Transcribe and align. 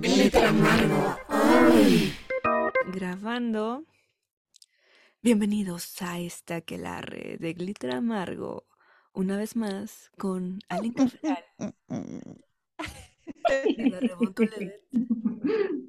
Glitter 0.00 0.46
amargo. 0.46 1.18
Grabando. 2.86 3.84
Bienvenidos 5.20 6.00
a 6.00 6.18
esta 6.18 6.56
aquelarre 6.56 7.36
de 7.38 7.52
Glitter 7.52 7.94
amargo. 7.94 8.66
Una 9.12 9.36
vez 9.36 9.56
más 9.56 10.10
con 10.16 10.60
de 10.70 11.32
la 13.76 14.00
Ledet, 14.00 14.80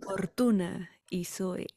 Fortuna 0.03 0.91
y 1.09 1.23
Zoe. 1.23 1.67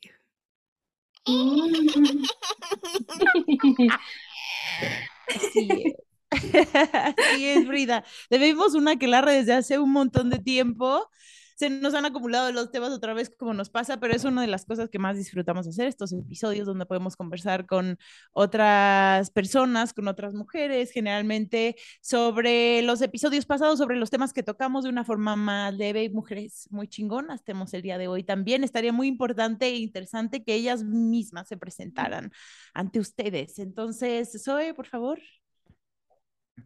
Así 5.29 5.69
es. 5.85 5.95
Así 6.31 7.47
es, 7.47 7.65
Frida. 7.65 8.05
Debemos 8.29 8.75
una 8.75 8.93
aquelarre 8.93 9.35
desde 9.35 9.53
hace 9.53 9.79
un 9.79 9.93
montón 9.93 10.31
de 10.31 10.41
tiempo. 10.41 11.09
Se 11.55 11.71
nos 11.71 11.95
han 11.95 12.05
acumulado 12.05 12.51
los 12.53 12.71
temas 12.71 12.91
otra 12.93 13.15
vez 13.15 13.33
como 13.37 13.55
nos 13.55 13.71
pasa, 13.71 13.99
pero 13.99 14.15
es 14.15 14.25
una 14.25 14.43
de 14.43 14.49
las 14.49 14.65
cosas 14.65 14.89
que 14.91 14.99
más 14.99 15.17
disfrutamos 15.17 15.67
hacer, 15.67 15.87
estos 15.87 16.13
episodios 16.13 16.67
donde 16.67 16.87
podemos 16.87 17.17
conversar 17.17 17.67
con 17.67 17.99
otras 18.33 19.31
personas, 19.31 19.93
con 19.93 20.09
otras 20.09 20.35
mujeres, 20.35 20.91
generalmente 20.91 21.77
sobre 22.01 22.83
los 22.83 23.01
episodios 23.03 23.47
pasados, 23.47 23.79
sobre 23.79 23.97
los 23.97 24.11
temas 24.11 24.33
que 24.33 24.43
tocamos 24.43 24.85
de 24.85 24.91
una 24.91 25.05
forma 25.05 25.37
más 25.37 25.75
leve 25.75 26.05
y 26.05 26.11
mujeres 26.11 26.69
muy 26.71 26.89
chingonas 26.89 27.45
tenemos 27.45 27.73
el 27.75 27.83
día 27.83 27.99
de 27.99 28.09
hoy. 28.09 28.25
También 28.25 28.65
estaría 28.65 28.93
muy 28.93 29.09
importante 29.09 29.67
e 29.67 29.77
interesante 29.77 30.43
que 30.43 30.55
ellas 30.55 30.85
mismas 30.85 31.49
se 31.49 31.57
presentaran 31.57 32.33
ante 32.73 32.99
ustedes. 32.99 33.59
Entonces, 33.59 34.43
Zoe, 34.43 34.75
por 34.75 34.87
favor. 34.87 35.21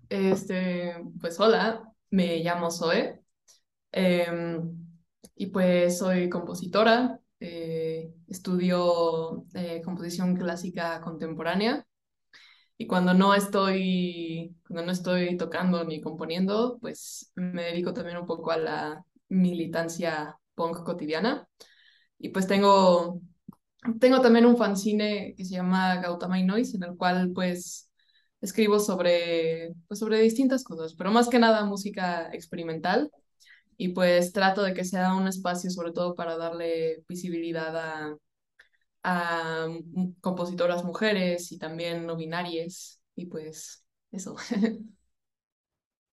Este, 0.08 0.96
pues 1.20 1.38
hola, 1.40 1.92
me 2.10 2.38
llamo 2.38 2.70
Zoe 2.70 3.22
em, 3.92 4.88
y 5.36 5.46
pues 5.46 5.98
soy 5.98 6.28
compositora, 6.28 7.20
eh, 7.40 8.12
estudio 8.26 9.44
eh, 9.54 9.80
composición 9.84 10.36
clásica 10.36 11.00
contemporánea 11.00 11.86
y 12.76 12.86
cuando 12.86 13.14
no 13.14 13.34
estoy, 13.34 14.56
cuando 14.66 14.86
no 14.86 14.92
estoy 14.92 15.36
tocando 15.36 15.84
ni 15.84 16.00
componiendo, 16.00 16.78
pues 16.80 17.32
me 17.34 17.64
dedico 17.64 17.92
también 17.92 18.18
un 18.18 18.26
poco 18.26 18.50
a 18.52 18.56
la 18.56 19.04
militancia 19.28 20.38
punk 20.54 20.84
cotidiana 20.84 21.48
y 22.18 22.30
pues 22.30 22.46
tengo, 22.46 23.20
tengo 24.00 24.20
también 24.20 24.46
un 24.46 24.56
fanzine 24.56 25.34
que 25.36 25.44
se 25.44 25.54
llama 25.54 25.96
Gautama 26.00 26.40
Noise 26.42 26.76
en 26.76 26.84
el 26.84 26.96
cual 26.96 27.32
pues 27.34 27.90
escribo 28.40 28.78
sobre, 28.78 29.74
pues, 29.88 30.00
sobre 30.00 30.20
distintas 30.20 30.64
cosas, 30.64 30.94
pero 30.94 31.10
más 31.10 31.28
que 31.28 31.38
nada 31.38 31.64
música 31.64 32.30
experimental. 32.32 33.10
Y 33.78 33.90
pues 33.90 34.32
trato 34.34 34.62
de 34.64 34.74
que 34.74 34.84
sea 34.86 35.14
un 35.16 35.28
espacio 35.28 35.70
sobre 35.70 35.92
todo 35.92 36.16
para 36.16 36.38
darle 36.38 37.04
visibilidad 37.08 37.76
a, 37.78 38.16
a 39.04 39.68
compositoras 40.20 40.84
mujeres 40.84 41.52
y 41.52 41.58
también 41.58 42.06
no 42.06 42.16
binarias. 42.16 43.02
Y 43.16 43.26
pues 43.26 43.84
eso. 44.12 44.36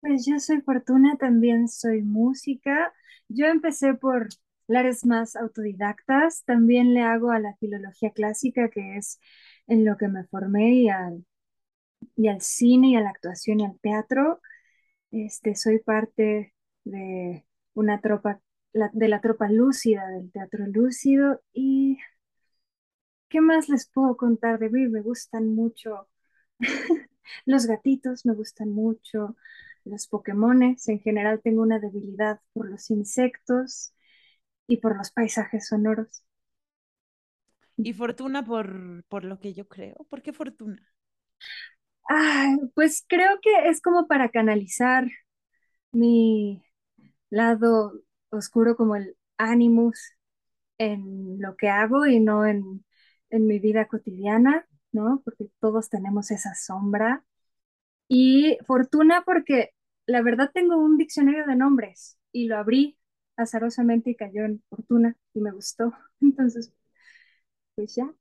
Pues 0.01 0.25
yo 0.25 0.39
soy 0.39 0.61
Fortuna, 0.61 1.17
también 1.17 1.67
soy 1.67 2.01
música. 2.03 2.93
Yo 3.27 3.47
empecé 3.47 3.93
por 3.95 4.29
lares 4.67 5.05
más 5.05 5.35
autodidactas, 5.35 6.43
también 6.45 6.93
le 6.93 7.01
hago 7.01 7.31
a 7.31 7.39
la 7.39 7.55
filología 7.57 8.11
clásica, 8.11 8.69
que 8.69 8.97
es 8.97 9.19
en 9.67 9.83
lo 9.85 9.97
que 9.97 10.07
me 10.07 10.23
formé 10.25 10.73
y 10.75 10.89
al 10.89 11.25
y 12.17 12.27
al 12.29 12.41
cine 12.41 12.89
y 12.91 12.95
a 12.97 13.01
la 13.01 13.09
actuación 13.11 13.59
y 13.61 13.65
al 13.65 13.79
teatro. 13.79 14.41
Este, 15.11 15.55
soy 15.55 15.79
parte 15.79 16.53
de 16.85 17.45
una 17.75 18.01
tropa, 18.01 18.41
de 18.73 19.09
la 19.09 19.21
tropa 19.21 19.49
lúcida, 19.49 20.07
del 20.09 20.31
teatro 20.31 20.67
lúcido. 20.67 21.41
¿Y 21.53 21.99
qué 23.29 23.41
más 23.41 23.69
les 23.69 23.87
puedo 23.89 24.17
contar 24.17 24.59
de 24.59 24.69
mí? 24.69 24.87
Me 24.87 25.01
gustan 25.01 25.49
mucho 25.55 26.07
los 27.45 27.65
gatitos, 27.67 28.25
me 28.25 28.33
gustan 28.33 28.71
mucho 28.71 29.35
los 29.85 30.07
Pokémones. 30.07 30.87
En 30.89 30.99
general 30.99 31.41
tengo 31.43 31.61
una 31.63 31.79
debilidad 31.79 32.41
por 32.53 32.69
los 32.69 32.89
insectos 32.91 33.93
y 34.67 34.77
por 34.79 34.97
los 34.97 35.11
paisajes 35.11 35.67
sonoros. 35.69 36.23
Y 37.77 37.93
fortuna 37.93 38.43
por, 38.43 39.03
por 39.07 39.23
lo 39.23 39.39
que 39.39 39.53
yo 39.53 39.67
creo. 39.69 39.95
¿Por 40.09 40.21
qué 40.21 40.33
fortuna? 40.33 40.91
pues 42.75 43.03
creo 43.07 43.39
que 43.41 43.69
es 43.69 43.81
como 43.81 44.07
para 44.07 44.29
canalizar 44.29 45.07
mi 45.93 46.64
lado 47.37 47.93
oscuro 48.31 48.75
como 48.75 48.95
el 48.95 49.17
animus 49.37 49.99
en 50.77 51.39
lo 51.41 51.55
que 51.57 51.69
hago 51.69 52.05
y 52.07 52.19
no 52.19 52.45
en, 52.45 52.85
en 53.31 53.47
mi 53.47 53.59
vida 53.59 53.87
cotidiana, 53.87 54.67
¿no? 54.91 55.21
Porque 55.25 55.47
todos 55.59 55.89
tenemos 55.89 56.31
esa 56.31 56.55
sombra. 56.55 57.23
Y 58.07 58.57
fortuna 58.67 59.23
porque 59.25 59.71
la 60.05 60.21
verdad 60.21 60.51
tengo 60.53 60.77
un 60.77 60.97
diccionario 60.97 61.45
de 61.47 61.55
nombres 61.55 62.19
y 62.31 62.47
lo 62.47 62.57
abrí 62.57 62.97
azarosamente 63.37 64.11
y 64.11 64.15
cayó 64.15 64.45
en 64.45 64.63
fortuna 64.69 65.17
y 65.33 65.41
me 65.41 65.51
gustó. 65.51 65.93
Entonces, 66.21 66.71
pues 67.75 67.95
ya. 67.95 68.13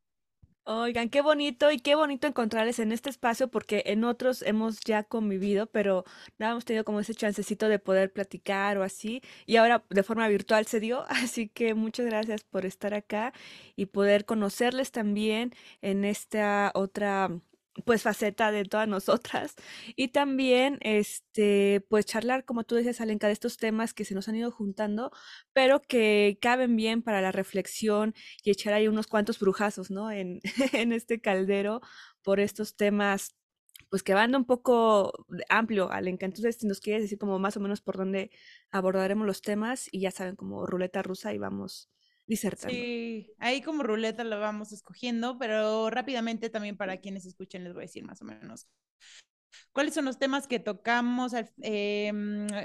Oigan, 0.67 1.11
qué 1.11 1.21
bonito 1.21 1.71
y 1.71 1.79
qué 1.79 1.95
bonito 1.95 2.27
encontrarles 2.27 2.79
en 2.79 2.91
este 2.91 3.11
espacio 3.11 3.49
porque 3.49 3.83
en 3.87 4.03
otros 4.03 4.41
hemos 4.41 4.81
ya 4.81 5.03
convivido, 5.03 5.67
pero 5.67 6.05
no 6.39 6.47
hemos 6.49 6.65
tenido 6.65 6.85
como 6.87 7.01
ese 7.01 7.15
chancecito 7.15 7.69
de 7.69 7.79
poder 7.79 8.11
platicar 8.11 8.79
o 8.79 8.83
así. 8.83 9.21
Y 9.45 9.57
ahora 9.57 9.85
de 9.91 10.03
forma 10.03 10.27
virtual 10.27 10.65
se 10.67 10.81
dio, 10.81 11.05
así 11.11 11.49
que 11.49 11.75
muchas 11.75 12.07
gracias 12.07 12.45
por 12.45 12.65
estar 12.65 12.95
acá 12.95 13.35
y 13.77 13.87
poder 13.87 14.25
conocerles 14.25 14.91
también 14.91 15.53
en 15.83 16.07
esta 16.07 16.73
otra 16.75 17.31
pues 17.85 18.03
faceta 18.03 18.53
de 18.53 18.65
todas 18.65 18.89
nosotras. 18.89 19.55
Y 19.97 20.09
también 20.09 20.79
este 20.81 21.85
pues 21.89 22.07
charlar 22.07 22.45
como 22.45 22.65
tú 22.65 22.77
dices 22.77 23.01
Alenka 23.01 23.27
de 23.27 23.33
estos 23.33 23.57
temas 23.57 23.95
que 23.95 24.05
se 24.05 24.15
nos 24.15 24.29
han 24.29 24.37
ido 24.37 24.51
juntando 24.51 25.11
pero 25.53 25.83
que 25.83 26.39
caben 26.41 26.77
bien 26.77 27.03
para 27.03 27.21
la 27.21 27.33
reflexión 27.33 28.15
y 28.43 28.51
echar 28.51 28.75
ahí 28.75 28.89
unos 28.89 29.07
cuantos 29.07 29.39
brujazos 29.39 29.91
no 29.91 30.11
en, 30.11 30.41
en 30.73 30.93
este 30.93 31.21
caldero 31.21 31.81
por 32.23 32.41
estos 32.41 32.77
temas 32.77 33.35
pues 33.91 34.03
que 34.03 34.15
van 34.15 34.35
un 34.35 34.45
poco 34.45 35.13
amplio 35.49 35.91
Alenka 35.91 36.27
entonces 36.27 36.57
si 36.57 36.67
nos 36.67 36.81
quieres 36.81 37.03
decir 37.03 37.19
como 37.19 37.39
más 37.39 37.57
o 37.57 37.61
menos 37.61 37.81
por 37.81 37.97
dónde 37.97 38.31
abordaremos 38.71 39.27
los 39.27 39.43
temas 39.43 39.89
y 39.93 40.01
ya 40.01 40.11
saben 40.11 40.37
como 40.37 40.67
ruleta 40.67 41.03
rusa 41.03 41.33
y 41.35 41.39
vamos 41.39 41.89
disertando. 42.27 42.75
Sí, 42.75 43.33
ahí 43.39 43.63
como 43.63 43.83
ruleta 43.83 44.25
lo 44.25 44.41
vamos 44.41 44.73
escogiendo, 44.73 45.39
pero 45.39 45.91
rápidamente 45.91 46.51
también 46.51 46.77
para 46.77 46.99
quienes 46.99 47.27
escuchen 47.27 47.65
les 47.65 47.73
voy 47.73 47.83
a 47.83 47.87
decir 47.87 48.05
más 48.05 48.23
o 48.23 48.25
menos 48.25 48.69
cuáles 49.73 49.95
son 49.95 50.05
los 50.05 50.19
temas 50.19 50.47
que 50.47 50.61
tocamos 50.61 51.33
eh, 51.63 52.13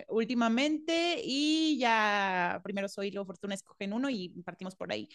últimamente 0.07 1.21
y 1.23 1.77
ya 1.79 2.61
primero 2.63 2.87
soy 2.87 3.11
lo 3.11 3.25
Fortuna 3.25 3.55
escogen 3.55 3.93
uno 3.93 4.09
y 4.09 4.29
partimos 4.45 4.75
por 4.75 4.91
ahí. 4.91 5.09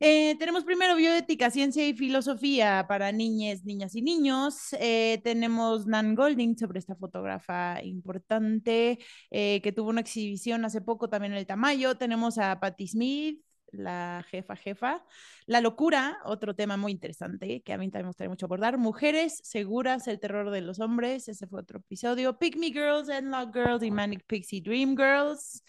Eh, 0.00 0.36
tenemos 0.38 0.62
primero 0.62 0.94
bioética, 0.94 1.50
ciencia 1.50 1.86
y 1.86 1.92
filosofía 1.92 2.86
para 2.88 3.10
niñas, 3.10 3.64
niñas 3.64 3.96
y 3.96 4.02
niños. 4.02 4.72
Eh, 4.78 5.20
tenemos 5.24 5.88
Nan 5.88 6.14
Golding 6.14 6.56
sobre 6.56 6.78
esta 6.78 6.94
fotógrafa 6.94 7.82
importante 7.82 8.98
que 9.28 9.72
tuvo 9.74 9.90
una 9.90 10.00
exhibición 10.00 10.64
hace 10.64 10.80
poco 10.80 11.08
también 11.08 11.32
en 11.32 11.38
el 11.38 11.46
Tamayo. 11.46 11.96
Tenemos 11.96 12.38
a 12.38 12.60
Patti 12.60 12.86
Smith, 12.86 13.42
la 13.72 14.24
jefa 14.30 14.56
jefa. 14.56 15.04
La 15.46 15.60
locura, 15.60 16.18
otro 16.24 16.54
tema 16.54 16.76
muy 16.76 16.92
interesante 16.92 17.62
que 17.62 17.72
a 17.72 17.78
mí 17.78 17.90
también 17.90 18.06
me 18.06 18.10
gustaría 18.10 18.30
mucho 18.30 18.46
abordar. 18.46 18.78
Mujeres 18.78 19.40
seguras, 19.44 20.08
el 20.08 20.20
terror 20.20 20.50
de 20.50 20.60
los 20.60 20.80
hombres, 20.80 21.28
ese 21.28 21.46
fue 21.46 21.60
otro 21.60 21.78
episodio. 21.78 22.38
Pick 22.38 22.56
Me 22.56 22.68
Girls, 22.68 23.08
Endlock 23.08 23.54
Girls 23.54 23.82
y 23.82 23.90
Manic 23.90 24.24
Pixie 24.26 24.60
Dream 24.60 24.96
Girls. 24.96 25.64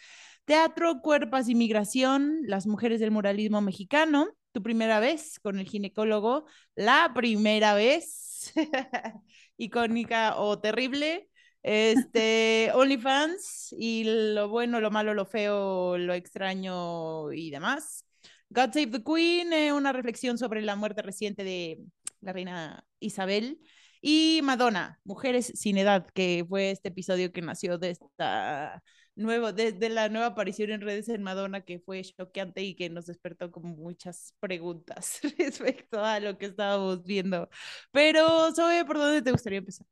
Teatro, 0.46 1.02
cuerpos 1.02 1.48
y 1.48 1.56
migración, 1.56 2.40
las 2.44 2.66
mujeres 2.66 3.00
del 3.00 3.12
muralismo 3.12 3.62
mexicano. 3.62 4.30
Tu 4.52 4.64
primera 4.64 5.00
vez 5.00 5.40
con 5.40 5.60
el 5.60 5.68
ginecólogo, 5.68 6.46
la 6.76 7.12
primera 7.14 7.76
vez, 7.76 8.52
icónica 9.58 10.38
o 10.38 10.60
terrible. 10.60 11.29
Este, 11.62 12.72
OnlyFans 12.74 13.76
y 13.78 14.04
lo 14.34 14.50
bueno, 14.50 14.80
lo 14.80 14.92
malo, 14.92 15.14
lo 15.14 15.26
feo, 15.26 15.98
lo 15.98 16.14
extraño 16.14 17.32
y 17.34 17.50
demás. 17.52 18.06
God 18.50 18.72
Save 18.74 18.88
the 18.88 19.04
Queen, 19.04 19.54
eh, 19.54 19.74
una 19.74 19.94
reflexión 19.94 20.38
sobre 20.38 20.62
la 20.62 20.76
muerte 20.76 21.02
reciente 21.02 21.44
de 21.44 21.80
la 22.22 22.34
reina 22.34 22.86
Isabel. 23.00 23.60
Y 24.02 24.40
Madonna, 24.44 25.00
Mujeres 25.04 25.52
sin 25.56 25.78
Edad, 25.78 26.08
que 26.14 26.46
fue 26.48 26.72
este 26.72 26.90
episodio 26.90 27.32
que 27.34 27.42
nació 27.42 27.78
de 27.78 27.92
esta 27.92 28.82
nueva, 29.16 29.52
de, 29.52 29.90
la 29.90 30.10
nueva 30.10 30.28
aparición 30.28 30.72
en 30.72 30.82
redes 30.82 31.10
en 31.10 31.22
Madonna, 31.22 31.62
que 31.62 31.80
fue 31.80 32.02
choqueante 32.04 32.64
y 32.64 32.76
que 32.76 32.90
nos 32.90 33.06
despertó 33.08 33.52
como 33.52 33.76
muchas 33.76 34.34
preguntas 34.40 35.20
respecto 35.38 36.04
a 36.04 36.20
lo 36.20 36.38
que 36.38 36.48
estábamos 36.48 37.04
viendo. 37.04 37.50
Pero, 37.92 38.54
Zoe, 38.56 38.86
¿por 38.86 38.98
dónde 38.98 39.22
te 39.22 39.32
gustaría 39.32 39.60
empezar? 39.60 39.86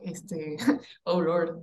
Este, 0.00 0.56
oh 1.04 1.20
Lord. 1.20 1.62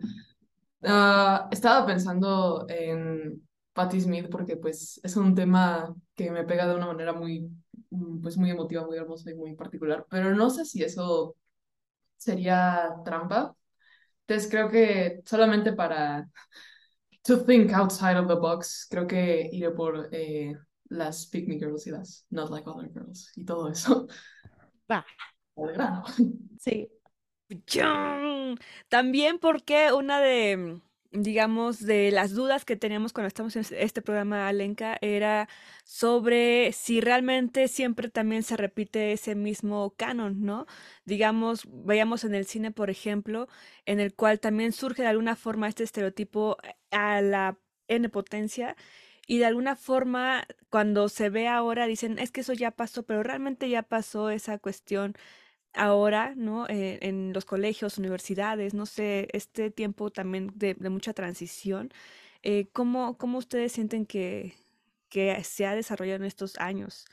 Ah, 0.83 1.47
estaba 1.51 1.85
pensando 1.85 2.65
en 2.69 3.41
Patti 3.73 3.99
Smith 4.01 4.29
porque 4.29 4.57
pues 4.57 4.99
es 5.03 5.15
un 5.15 5.35
tema 5.35 5.93
que 6.15 6.31
me 6.31 6.43
pega 6.43 6.67
de 6.67 6.75
una 6.75 6.87
manera 6.87 7.13
muy, 7.13 7.49
mm, 7.89 8.21
pues 8.21 8.37
muy 8.37 8.51
emotiva, 8.51 8.85
muy 8.85 8.97
hermosa 8.97 9.31
y 9.31 9.35
muy 9.35 9.55
particular, 9.55 10.05
pero 10.09 10.33
no 10.35 10.49
sé 10.49 10.65
si 10.65 10.83
eso 10.83 11.35
sería 12.17 12.95
trampa. 13.05 13.55
Entonces 14.27 14.49
creo 14.49 14.69
que 14.69 15.21
solamente 15.25 15.73
para 15.73 16.29
to 17.23 17.43
think 17.45 17.73
outside 17.73 18.17
of 18.17 18.27
the 18.27 18.35
box, 18.35 18.87
creo 18.89 19.07
que 19.07 19.49
iré 19.51 19.71
por 19.71 20.09
eh, 20.11 20.55
las 20.89 21.27
Pick 21.27 21.47
Me 21.47 21.57
Girls 21.57 21.87
y 21.87 21.91
las 21.91 22.25
Not 22.29 22.49
Like 22.51 22.69
Other 22.69 22.91
Girls 22.91 23.31
y 23.35 23.45
todo 23.45 23.69
eso. 23.69 24.07
Va. 24.91 25.05
Sí. 26.59 26.89
También 28.89 29.39
porque 29.39 29.91
una 29.93 30.19
de 30.21 30.81
digamos, 31.11 31.83
de 31.85 32.11
las 32.11 32.33
dudas 32.33 32.65
que 32.65 32.75
teníamos 32.75 33.13
cuando 33.13 33.27
estamos 33.29 33.55
en 33.55 33.65
este 33.71 34.01
programa, 34.01 34.47
Alenka, 34.47 34.97
era 35.01 35.49
sobre 35.83 36.71
si 36.71 37.01
realmente 37.01 37.67
siempre 37.67 38.09
también 38.09 38.43
se 38.43 38.55
repite 38.57 39.11
ese 39.11 39.33
mismo 39.35 39.95
canon, 39.97 40.43
¿no? 40.45 40.67
Digamos, 41.05 41.63
veíamos 41.67 42.23
en 42.25 42.35
el 42.35 42.45
cine, 42.45 42.71
por 42.71 42.89
ejemplo, 42.91 43.47
en 43.85 43.99
el 43.99 44.13
cual 44.13 44.39
también 44.39 44.71
surge 44.71 45.01
de 45.01 45.07
alguna 45.07 45.35
forma 45.35 45.67
este 45.67 45.83
estereotipo 45.83 46.57
a 46.91 47.21
la 47.21 47.57
N 47.87 48.07
potencia. 48.09 48.75
Y 49.25 49.39
de 49.39 49.45
alguna 49.45 49.75
forma, 49.75 50.45
cuando 50.69 51.07
se 51.09 51.29
ve 51.29 51.47
ahora, 51.47 51.85
dicen, 51.87 52.19
es 52.19 52.31
que 52.31 52.41
eso 52.41 52.53
ya 52.53 52.71
pasó, 52.71 53.03
pero 53.03 53.23
realmente 53.23 53.69
ya 53.69 53.83
pasó 53.83 54.29
esa 54.31 54.57
cuestión 54.59 55.15
ahora, 55.73 56.33
¿no? 56.35 56.67
Eh, 56.67 56.99
en 57.01 57.33
los 57.33 57.45
colegios, 57.45 57.97
universidades, 57.97 58.73
no 58.73 58.85
sé, 58.85 59.27
este 59.33 59.71
tiempo 59.71 60.11
también 60.11 60.51
de, 60.55 60.75
mucha 60.89 61.13
transición, 61.13 61.89
eh, 62.43 62.67
¿cómo, 62.73 63.17
¿cómo, 63.17 63.37
ustedes 63.37 63.71
sienten 63.71 64.05
que, 64.05 64.55
que, 65.09 65.43
se 65.43 65.65
ha 65.65 65.75
desarrollado 65.75 66.17
en 66.17 66.25
estos 66.25 66.57
años 66.57 67.05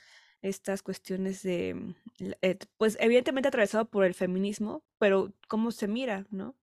estas 0.42 0.82
cuestiones 0.82 1.42
de, 1.42 1.74
mm, 1.74 1.94
eh, 2.42 2.58
pues 2.78 2.96
evidentemente 3.00 3.48
atravesado 3.48 3.86
por 3.86 4.04
el 4.04 4.14
feminismo, 4.14 4.82
pero 4.98 5.32
cómo 5.48 5.70
se 5.70 5.88
mira, 5.88 6.26
¿no? 6.30 6.54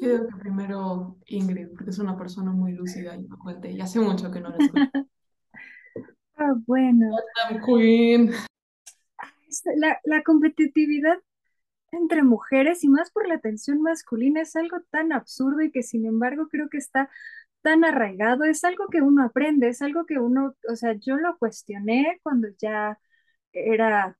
Yo 0.00 0.08
creo 0.08 0.28
que 0.28 0.36
primero 0.36 1.18
Ingrid, 1.26 1.68
porque 1.68 1.90
es 1.90 1.98
una 1.98 2.16
persona 2.16 2.52
muy 2.52 2.72
lúcida 2.72 3.16
y 3.16 3.24
elocuente, 3.26 3.70
y 3.70 3.80
hace 3.80 4.00
mucho 4.00 4.30
que 4.30 4.40
no 4.40 4.48
la 4.48 4.56
escucho. 4.56 4.90
ah, 6.36 6.54
bueno. 6.66 7.10
Queen 7.66 8.32
la, 9.76 10.22
competitividad 10.22 11.18
entre 11.92 12.22
mujeres 12.22 12.84
y 12.84 12.88
más 12.88 13.10
por 13.12 13.28
la 13.28 13.34
atención 13.36 13.82
masculina 13.82 14.42
es 14.42 14.56
algo 14.56 14.78
tan 14.90 15.12
absurdo 15.12 15.62
y 15.62 15.72
que 15.72 15.82
sin 15.82 16.06
embargo 16.06 16.48
creo 16.50 16.68
que 16.70 16.78
está 16.78 17.10
tan 17.62 17.84
arraigado, 17.84 18.44
es 18.44 18.64
algo 18.64 18.88
que 18.88 19.02
uno 19.02 19.24
aprende, 19.24 19.68
es 19.68 19.82
algo 19.82 20.06
que 20.06 20.18
uno, 20.18 20.56
o 20.70 20.76
sea, 20.76 20.94
yo 20.94 21.16
lo 21.16 21.36
cuestioné 21.38 22.20
cuando 22.22 22.48
ya 22.58 22.98
era 23.52 24.18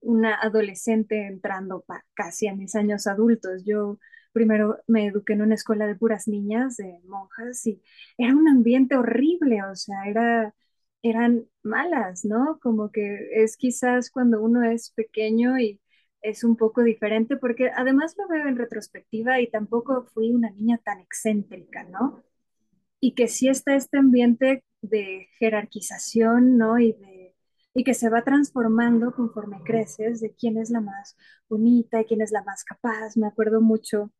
una 0.00 0.34
adolescente 0.36 1.26
entrando 1.26 1.84
casi 2.14 2.48
a 2.48 2.54
mis 2.54 2.74
años 2.74 3.06
adultos. 3.06 3.64
Yo 3.64 3.98
primero 4.32 4.78
me 4.86 5.06
eduqué 5.06 5.34
en 5.34 5.42
una 5.42 5.54
escuela 5.54 5.86
de 5.86 5.96
puras 5.96 6.28
niñas, 6.28 6.76
de 6.76 7.00
monjas, 7.06 7.66
y 7.66 7.82
era 8.18 8.34
un 8.34 8.48
ambiente 8.48 8.96
horrible, 8.96 9.62
o 9.64 9.74
sea, 9.76 10.04
era 10.06 10.54
eran 11.02 11.46
malas, 11.62 12.24
¿no? 12.24 12.58
Como 12.60 12.90
que 12.90 13.28
es 13.32 13.56
quizás 13.56 14.10
cuando 14.10 14.42
uno 14.42 14.64
es 14.64 14.90
pequeño 14.90 15.58
y 15.58 15.80
es 16.22 16.44
un 16.44 16.56
poco 16.56 16.82
diferente, 16.82 17.36
porque 17.36 17.70
además 17.70 18.16
lo 18.18 18.28
veo 18.28 18.48
en 18.48 18.56
retrospectiva 18.56 19.40
y 19.40 19.48
tampoco 19.50 20.04
fui 20.12 20.32
una 20.32 20.50
niña 20.50 20.78
tan 20.78 21.00
excéntrica, 21.00 21.84
¿no? 21.84 22.24
Y 23.00 23.14
que 23.14 23.28
sí 23.28 23.48
está 23.48 23.76
este 23.76 23.98
ambiente 23.98 24.64
de 24.82 25.28
jerarquización, 25.38 26.56
¿no? 26.58 26.78
Y, 26.78 26.92
de, 26.92 27.36
y 27.74 27.84
que 27.84 27.94
se 27.94 28.10
va 28.10 28.24
transformando 28.24 29.12
conforme 29.14 29.62
creces 29.64 30.20
de 30.20 30.34
quién 30.34 30.58
es 30.58 30.70
la 30.70 30.80
más 30.80 31.16
bonita 31.48 32.04
quién 32.04 32.20
es 32.22 32.32
la 32.32 32.42
más 32.44 32.64
capaz. 32.64 33.16
Me 33.16 33.26
acuerdo 33.26 33.60
mucho 33.60 34.12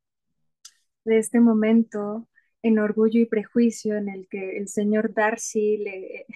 de 1.04 1.18
este 1.18 1.40
momento 1.40 2.28
en 2.62 2.78
Orgullo 2.78 3.20
y 3.20 3.26
Prejuicio 3.26 3.96
en 3.96 4.08
el 4.08 4.28
que 4.28 4.58
el 4.58 4.68
señor 4.68 5.14
Darcy 5.14 5.78
le 5.78 6.26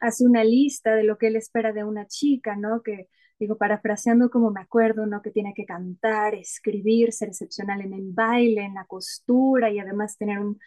hace 0.00 0.26
una 0.26 0.44
lista 0.44 0.94
de 0.94 1.04
lo 1.04 1.18
que 1.18 1.28
él 1.28 1.36
espera 1.36 1.72
de 1.72 1.84
una 1.84 2.06
chica, 2.06 2.56
¿no? 2.56 2.82
Que, 2.82 3.08
digo, 3.38 3.56
parafraseando 3.58 4.30
como 4.30 4.50
me 4.50 4.60
acuerdo, 4.60 5.06
¿no? 5.06 5.22
Que 5.22 5.30
tiene 5.30 5.54
que 5.54 5.64
cantar, 5.66 6.34
escribir, 6.34 7.12
ser 7.12 7.28
excepcional 7.28 7.80
en 7.82 7.92
el 7.94 8.12
baile, 8.12 8.62
en 8.64 8.74
la 8.74 8.84
costura 8.86 9.70
y 9.70 9.78
además 9.78 10.16
tener 10.18 10.38
un, 10.38 10.58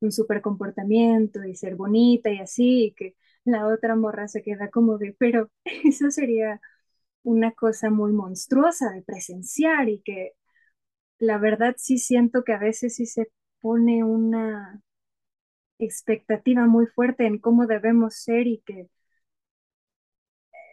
un 0.00 0.12
súper 0.12 0.40
comportamiento 0.42 1.44
y 1.44 1.54
ser 1.54 1.76
bonita 1.76 2.30
y 2.30 2.38
así, 2.38 2.86
y 2.86 2.94
que 2.94 3.14
la 3.44 3.66
otra 3.66 3.96
morra 3.96 4.28
se 4.28 4.42
queda 4.42 4.70
como 4.70 4.98
de, 4.98 5.14
pero 5.18 5.50
eso 5.84 6.10
sería 6.10 6.60
una 7.24 7.52
cosa 7.52 7.90
muy 7.90 8.12
monstruosa 8.12 8.90
de 8.92 9.02
presenciar 9.02 9.88
y 9.88 10.00
que 10.02 10.32
la 11.18 11.38
verdad 11.38 11.74
sí 11.78 11.98
siento 11.98 12.44
que 12.44 12.52
a 12.52 12.58
veces 12.58 12.96
sí 12.96 13.06
se 13.06 13.30
pone 13.60 14.04
una 14.04 14.80
expectativa 15.78 16.66
muy 16.66 16.86
fuerte 16.86 17.26
en 17.26 17.38
cómo 17.38 17.66
debemos 17.66 18.16
ser 18.16 18.46
y 18.46 18.62
que 18.66 18.88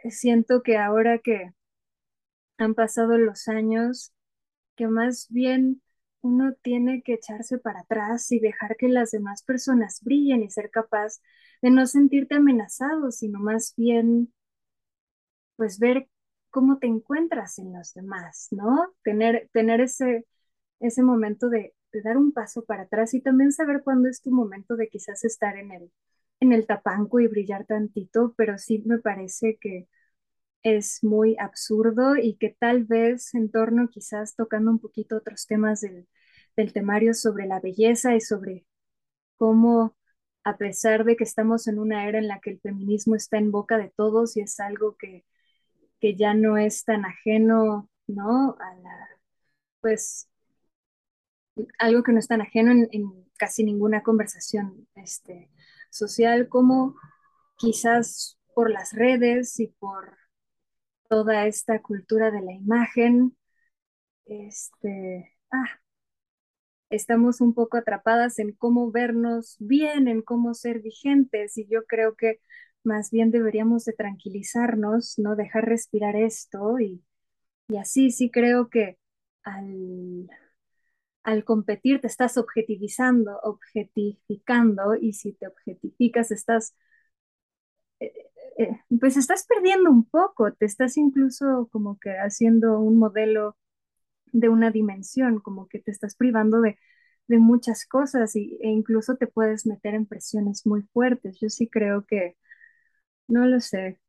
siento 0.10 0.62
que 0.64 0.78
ahora 0.78 1.20
que 1.20 1.54
han 2.58 2.74
pasado 2.76 3.18
los 3.18 3.48
años, 3.48 4.14
que 4.76 4.88
más 4.88 5.28
bien 5.30 5.82
uno 6.22 6.54
tiene 6.62 7.04
que 7.04 7.14
echarse 7.16 7.58
para 7.60 7.82
atrás 7.82 8.32
y 8.32 8.40
dejar 8.40 8.78
que 8.78 8.88
las 8.90 9.12
demás 9.12 9.44
personas 9.44 10.00
brillen 10.04 10.44
y 10.44 10.50
ser 10.50 10.72
capaz 10.72 11.22
de 11.62 11.72
no 11.72 11.86
sentirte 11.86 12.36
amenazado, 12.36 13.12
sino 13.12 13.40
más 13.40 13.74
bien 13.78 14.34
pues 15.56 15.80
ver 15.80 16.08
cómo 16.50 16.78
te 16.80 16.88
encuentras 16.88 17.60
en 17.60 17.74
los 17.74 17.94
demás, 17.94 18.48
¿no? 18.52 18.94
Tener, 19.04 19.50
tener 19.54 19.82
ese, 19.82 20.26
ese 20.80 21.04
momento 21.04 21.50
de, 21.50 21.74
de 21.94 22.02
dar 22.04 22.18
un 22.18 22.34
paso 22.34 22.66
para 22.66 22.84
atrás 22.84 23.14
y 23.16 23.22
también 23.22 23.54
saber 23.54 23.84
cuándo 23.84 24.10
es 24.10 24.22
tu 24.22 24.32
momento 24.32 24.76
de 24.78 24.90
quizás 24.90 25.24
estar 25.26 25.58
en 25.58 25.72
el, 25.72 25.92
en 26.42 26.54
el 26.54 26.68
tapanco 26.68 27.20
y 27.22 27.28
brillar 27.28 27.66
tantito, 27.66 28.34
pero 28.38 28.58
sí 28.58 28.84
me 28.86 29.00
parece 29.00 29.58
que 29.62 29.88
es 30.64 31.04
muy 31.04 31.36
absurdo 31.40 32.16
y 32.16 32.36
que 32.38 32.50
tal 32.58 32.86
vez 32.86 33.34
en 33.36 33.52
torno 33.52 33.90
quizás 33.90 34.36
tocando 34.36 34.72
un 34.72 34.80
poquito 34.80 35.18
otros 35.18 35.46
temas 35.48 35.82
del, 35.82 36.08
del 36.56 36.74
temario 36.74 37.14
sobre 37.14 37.48
la 37.48 37.60
belleza 37.60 38.16
y 38.16 38.22
sobre 38.22 38.66
cómo 39.38 39.96
a 40.44 40.58
pesar 40.58 41.06
de 41.06 41.16
que 41.18 41.24
estamos 41.26 41.68
en 41.68 41.80
una 41.80 42.08
era 42.08 42.20
en 42.20 42.28
la 42.28 42.40
que 42.42 42.52
el 42.52 42.60
feminismo 42.62 43.16
está 43.16 43.38
en 43.38 43.52
boca 43.52 43.78
de 43.78 43.92
todos 43.96 44.38
y 44.38 44.42
es 44.42 44.60
algo 44.60 44.98
que, 44.98 45.26
que 46.00 46.16
ya 46.16 46.34
no 46.34 46.58
es 46.58 46.86
tan 46.86 47.06
ajeno, 47.06 47.90
¿no? 48.08 48.58
A 48.60 48.76
la, 48.78 49.10
pues 49.82 50.30
algo 51.80 52.04
que 52.04 52.12
no 52.12 52.20
es 52.20 52.28
tan 52.28 52.42
ajeno 52.42 52.72
en, 52.92 53.24
casi 53.38 53.64
ninguna 53.64 54.04
conversación 54.04 54.88
este, 54.96 55.50
social 55.90 56.48
como 56.48 56.96
quizás 57.58 58.40
por 58.54 58.72
las 58.72 58.94
redes 58.94 59.60
y 59.60 59.68
por 59.68 60.18
toda 61.10 61.46
esta 61.48 61.82
cultura 61.82 62.32
de 62.32 62.42
la 62.42 62.54
imagen, 62.54 63.36
este, 64.26 65.36
ah, 65.52 65.80
estamos 66.90 67.42
un 67.42 67.54
poco 67.54 67.78
atrapadas 67.78 68.40
en 68.40 68.54
cómo 68.54 68.92
vernos 68.92 69.58
bien, 69.60 70.08
en 70.08 70.22
cómo 70.22 70.54
ser 70.54 70.82
vigentes 70.82 71.58
y 71.58 71.68
yo 71.68 71.86
creo 71.86 72.16
que 72.16 72.40
más 72.84 73.12
bien 73.12 73.32
deberíamos 73.32 73.86
de 73.86 73.94
tranquilizarnos, 73.94 75.18
no 75.20 75.36
dejar 75.36 75.66
respirar 75.66 76.16
esto 76.16 76.80
y, 76.80 77.04
y 77.68 77.78
así 77.78 78.12
sí 78.12 78.30
creo 78.30 78.70
que 78.70 78.98
al 79.44 80.30
al 81.24 81.44
competir 81.46 82.02
te 82.02 82.08
estás 82.08 82.38
objetivizando, 82.38 83.40
objetificando, 83.44 84.96
y 84.96 85.14
si 85.14 85.34
te 85.34 85.48
objetificas 85.48 86.32
estás, 86.32 86.76
eh, 88.00 88.12
eh, 88.58 88.70
pues 89.00 89.18
estás 89.18 89.46
perdiendo 89.48 89.90
un 89.92 90.06
poco, 90.06 90.52
te 90.54 90.66
estás 90.66 90.98
incluso 90.98 91.70
como 91.72 92.00
que 92.00 92.12
haciendo 92.12 92.80
un 92.80 92.98
modelo 92.98 93.58
de 94.34 94.50
una 94.50 94.72
dimensión, 94.72 95.40
como 95.42 95.68
que 95.70 95.80
te 95.82 95.92
estás 95.92 96.16
privando 96.16 96.62
de, 96.62 96.78
de 97.28 97.40
muchas 97.40 97.86
cosas 97.88 98.36
y, 98.36 98.60
e 98.62 98.70
incluso 98.70 99.18
te 99.18 99.28
puedes 99.28 99.66
meter 99.68 99.96
en 99.96 100.08
presiones 100.08 100.66
muy 100.68 100.84
fuertes. 100.94 101.40
Yo 101.42 101.50
sí 101.50 101.70
creo 101.70 102.06
que, 102.08 102.38
no 103.28 103.46
lo 103.48 103.60
sé. 103.62 104.00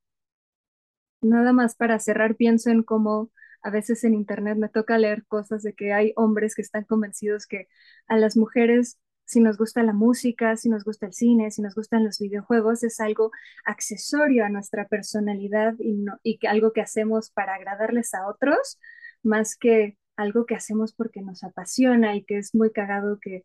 Nada 1.23 1.53
más 1.53 1.75
para 1.77 1.99
cerrar, 1.99 2.37
pienso 2.37 2.71
en 2.71 2.83
cómo 2.83 3.31
a 3.65 3.71
veces 3.71 4.05
en 4.05 4.15
internet 4.15 4.59
me 4.59 4.69
toca 4.69 4.99
leer 4.99 5.27
cosas 5.27 5.63
de 5.63 5.75
que 5.75 5.93
hay 5.93 6.13
hombres 6.17 6.55
que 6.55 6.63
están 6.63 6.85
convencidos 6.85 7.47
que 7.47 7.69
a 8.09 8.17
las 8.19 8.37
mujeres, 8.37 8.99
si 9.25 9.41
nos 9.41 9.59
gusta 9.59 9.83
la 9.83 9.93
música, 9.95 10.57
si 10.57 10.69
nos 10.69 10.85
gusta 10.85 11.07
el 11.07 11.15
cine, 11.15 11.51
si 11.51 11.63
nos 11.63 11.75
gustan 11.75 12.05
los 12.05 12.19
videojuegos, 12.19 12.83
es 12.85 13.01
algo 13.01 13.31
accesorio 13.65 14.45
a 14.45 14.51
nuestra 14.51 14.87
personalidad 14.89 15.75
y, 15.79 15.95
no, 15.95 16.19
y 16.23 16.39
que 16.39 16.49
algo 16.49 16.73
que 16.73 16.83
hacemos 16.83 17.31
para 17.31 17.55
agradarles 17.55 18.15
a 18.15 18.29
otros, 18.29 18.79
más 19.23 19.57
que 19.57 19.99
algo 20.17 20.47
que 20.47 20.55
hacemos 20.55 20.95
porque 20.95 21.23
nos 21.23 21.43
apasiona 21.45 22.17
y 22.17 22.25
que 22.25 22.39
es 22.39 22.55
muy 22.55 22.71
cagado 22.73 23.19
que 23.21 23.45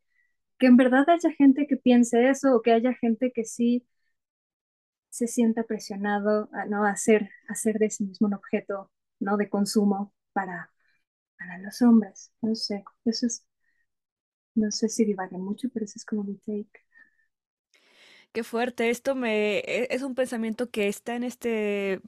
que 0.59 0.67
en 0.67 0.77
verdad 0.77 1.09
haya 1.09 1.31
gente 1.31 1.67
que 1.67 1.77
piense 1.77 2.29
eso 2.29 2.55
o 2.55 2.61
que 2.61 2.73
haya 2.73 2.93
gente 2.93 3.31
que 3.33 3.45
sí 3.45 3.85
se 5.09 5.27
sienta 5.27 5.63
presionado 5.63 6.49
a 6.53 6.65
no 6.65 6.85
hacer, 6.85 7.29
hacer 7.47 7.77
de 7.79 7.89
sí 7.89 8.05
mismo 8.05 8.27
un 8.27 8.33
objeto 8.35 8.89
¿no? 9.19 9.37
de 9.37 9.49
consumo 9.49 10.13
para, 10.33 10.71
para 11.37 11.59
los 11.59 11.81
hombres. 11.83 12.31
No 12.41 12.55
sé, 12.55 12.83
eso 13.05 13.27
es, 13.27 13.45
no 14.53 14.69
sé 14.71 14.89
si 14.89 15.05
divague 15.05 15.39
mucho, 15.39 15.69
pero 15.73 15.85
eso 15.85 15.93
es 15.97 16.05
como 16.05 16.23
mi 16.23 16.35
take. 16.37 16.69
Qué 18.31 18.43
fuerte, 18.43 18.89
esto 18.89 19.15
me 19.15 19.59
e- 19.59 19.87
es 19.91 20.01
un 20.03 20.15
pensamiento 20.15 20.69
que 20.69 20.87
está 20.87 21.15
en 21.15 21.23
este 21.23 22.01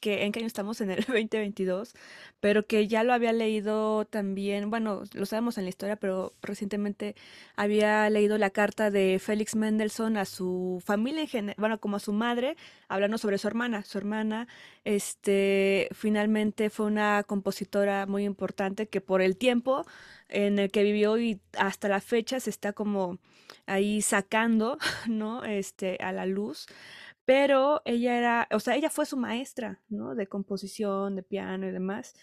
que 0.00 0.24
en 0.24 0.32
qué 0.32 0.40
año 0.40 0.46
estamos 0.46 0.80
en 0.80 0.90
el 0.90 1.04
2022, 1.06 1.94
pero 2.40 2.66
que 2.66 2.88
ya 2.88 3.04
lo 3.04 3.12
había 3.12 3.32
leído 3.32 4.04
también, 4.06 4.70
bueno, 4.70 5.02
lo 5.12 5.26
sabemos 5.26 5.58
en 5.58 5.64
la 5.64 5.70
historia, 5.70 5.96
pero 5.96 6.34
recientemente 6.42 7.14
había 7.56 8.08
leído 8.10 8.38
la 8.38 8.50
carta 8.50 8.90
de 8.90 9.18
Félix 9.20 9.54
Mendelssohn 9.56 10.16
a 10.16 10.24
su 10.24 10.82
familia 10.84 11.22
en 11.22 11.28
general, 11.28 11.56
bueno, 11.58 11.80
como 11.80 11.96
a 11.96 12.00
su 12.00 12.12
madre, 12.12 12.56
hablando 12.88 13.18
sobre 13.18 13.38
su 13.38 13.46
hermana. 13.48 13.84
Su 13.84 13.98
hermana, 13.98 14.48
este, 14.84 15.88
finalmente 15.92 16.70
fue 16.70 16.86
una 16.86 17.22
compositora 17.24 18.06
muy 18.06 18.24
importante 18.24 18.88
que 18.88 19.00
por 19.00 19.22
el 19.22 19.36
tiempo 19.36 19.86
en 20.28 20.58
el 20.58 20.70
que 20.70 20.82
vivió 20.82 21.18
y 21.18 21.40
hasta 21.58 21.88
la 21.88 22.00
fecha 22.00 22.40
se 22.40 22.50
está 22.50 22.72
como 22.72 23.18
ahí 23.66 24.02
sacando, 24.02 24.78
¿no? 25.08 25.44
Este, 25.44 25.96
a 26.00 26.12
la 26.12 26.26
luz 26.26 26.66
pero 27.30 27.80
ella 27.84 28.18
era, 28.18 28.48
o 28.50 28.58
sea, 28.58 28.74
ella 28.74 28.90
fue 28.90 29.06
su 29.06 29.16
maestra, 29.16 29.80
¿no? 29.88 30.16
De 30.16 30.26
composición, 30.26 31.14
de 31.14 31.22
piano 31.22 31.68
y 31.68 31.70
demás. 31.70 32.16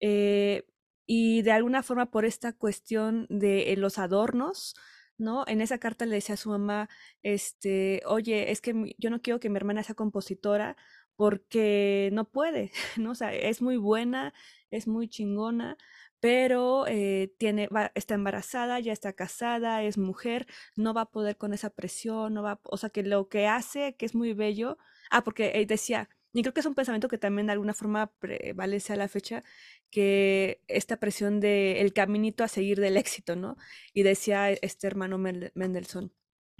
Eh, 0.00 0.64
y 1.06 1.42
de 1.42 1.52
alguna 1.52 1.82
forma 1.82 2.10
por 2.10 2.24
esta 2.24 2.54
cuestión 2.54 3.26
de 3.28 3.74
eh, 3.74 3.76
los 3.76 3.98
adornos, 3.98 4.74
¿no? 5.18 5.44
En 5.48 5.60
esa 5.60 5.76
carta 5.76 6.06
le 6.06 6.14
decía 6.14 6.36
a 6.36 6.38
su 6.38 6.48
mamá, 6.48 6.88
este, 7.22 8.00
oye, 8.06 8.52
es 8.52 8.62
que 8.62 8.94
yo 8.96 9.10
no 9.10 9.20
quiero 9.20 9.38
que 9.38 9.50
mi 9.50 9.58
hermana 9.58 9.82
sea 9.82 9.96
compositora 9.96 10.78
porque 11.14 12.08
no 12.14 12.24
puede, 12.30 12.72
¿no? 12.96 13.10
O 13.10 13.14
sea, 13.14 13.34
es 13.34 13.60
muy 13.60 13.76
buena, 13.76 14.32
es 14.70 14.88
muy 14.88 15.08
chingona, 15.08 15.76
pero 16.24 16.86
eh, 16.88 17.34
tiene, 17.36 17.68
está 17.94 18.14
embarazada, 18.14 18.80
ya 18.80 18.94
está 18.94 19.12
casada, 19.12 19.82
es 19.82 19.98
mujer, 19.98 20.46
no 20.74 20.94
va 20.94 21.02
a 21.02 21.10
poder 21.10 21.36
con 21.36 21.52
esa 21.52 21.68
presión, 21.68 22.32
no 22.32 22.42
va, 22.42 22.60
o 22.64 22.78
sea, 22.78 22.88
que 22.88 23.02
lo 23.02 23.28
que 23.28 23.46
hace, 23.46 23.94
que 23.96 24.06
es 24.06 24.14
muy 24.14 24.32
bello, 24.32 24.78
ah, 25.10 25.22
porque 25.22 25.52
eh, 25.54 25.66
decía, 25.66 26.08
y 26.32 26.40
creo 26.40 26.54
que 26.54 26.60
es 26.60 26.66
un 26.66 26.74
pensamiento 26.74 27.08
que 27.08 27.18
también 27.18 27.48
de 27.48 27.52
alguna 27.52 27.74
forma 27.74 28.10
prevalece 28.20 28.94
a 28.94 28.96
la 28.96 29.08
fecha, 29.08 29.44
que 29.90 30.62
esta 30.66 30.96
presión 30.96 31.40
de 31.40 31.82
el 31.82 31.92
caminito 31.92 32.42
a 32.42 32.48
seguir 32.48 32.80
del 32.80 32.96
éxito, 32.96 33.36
¿no? 33.36 33.58
Y 33.92 34.02
decía 34.02 34.50
este 34.50 34.86
hermano 34.86 35.18
Mendelssohn, 35.18 36.10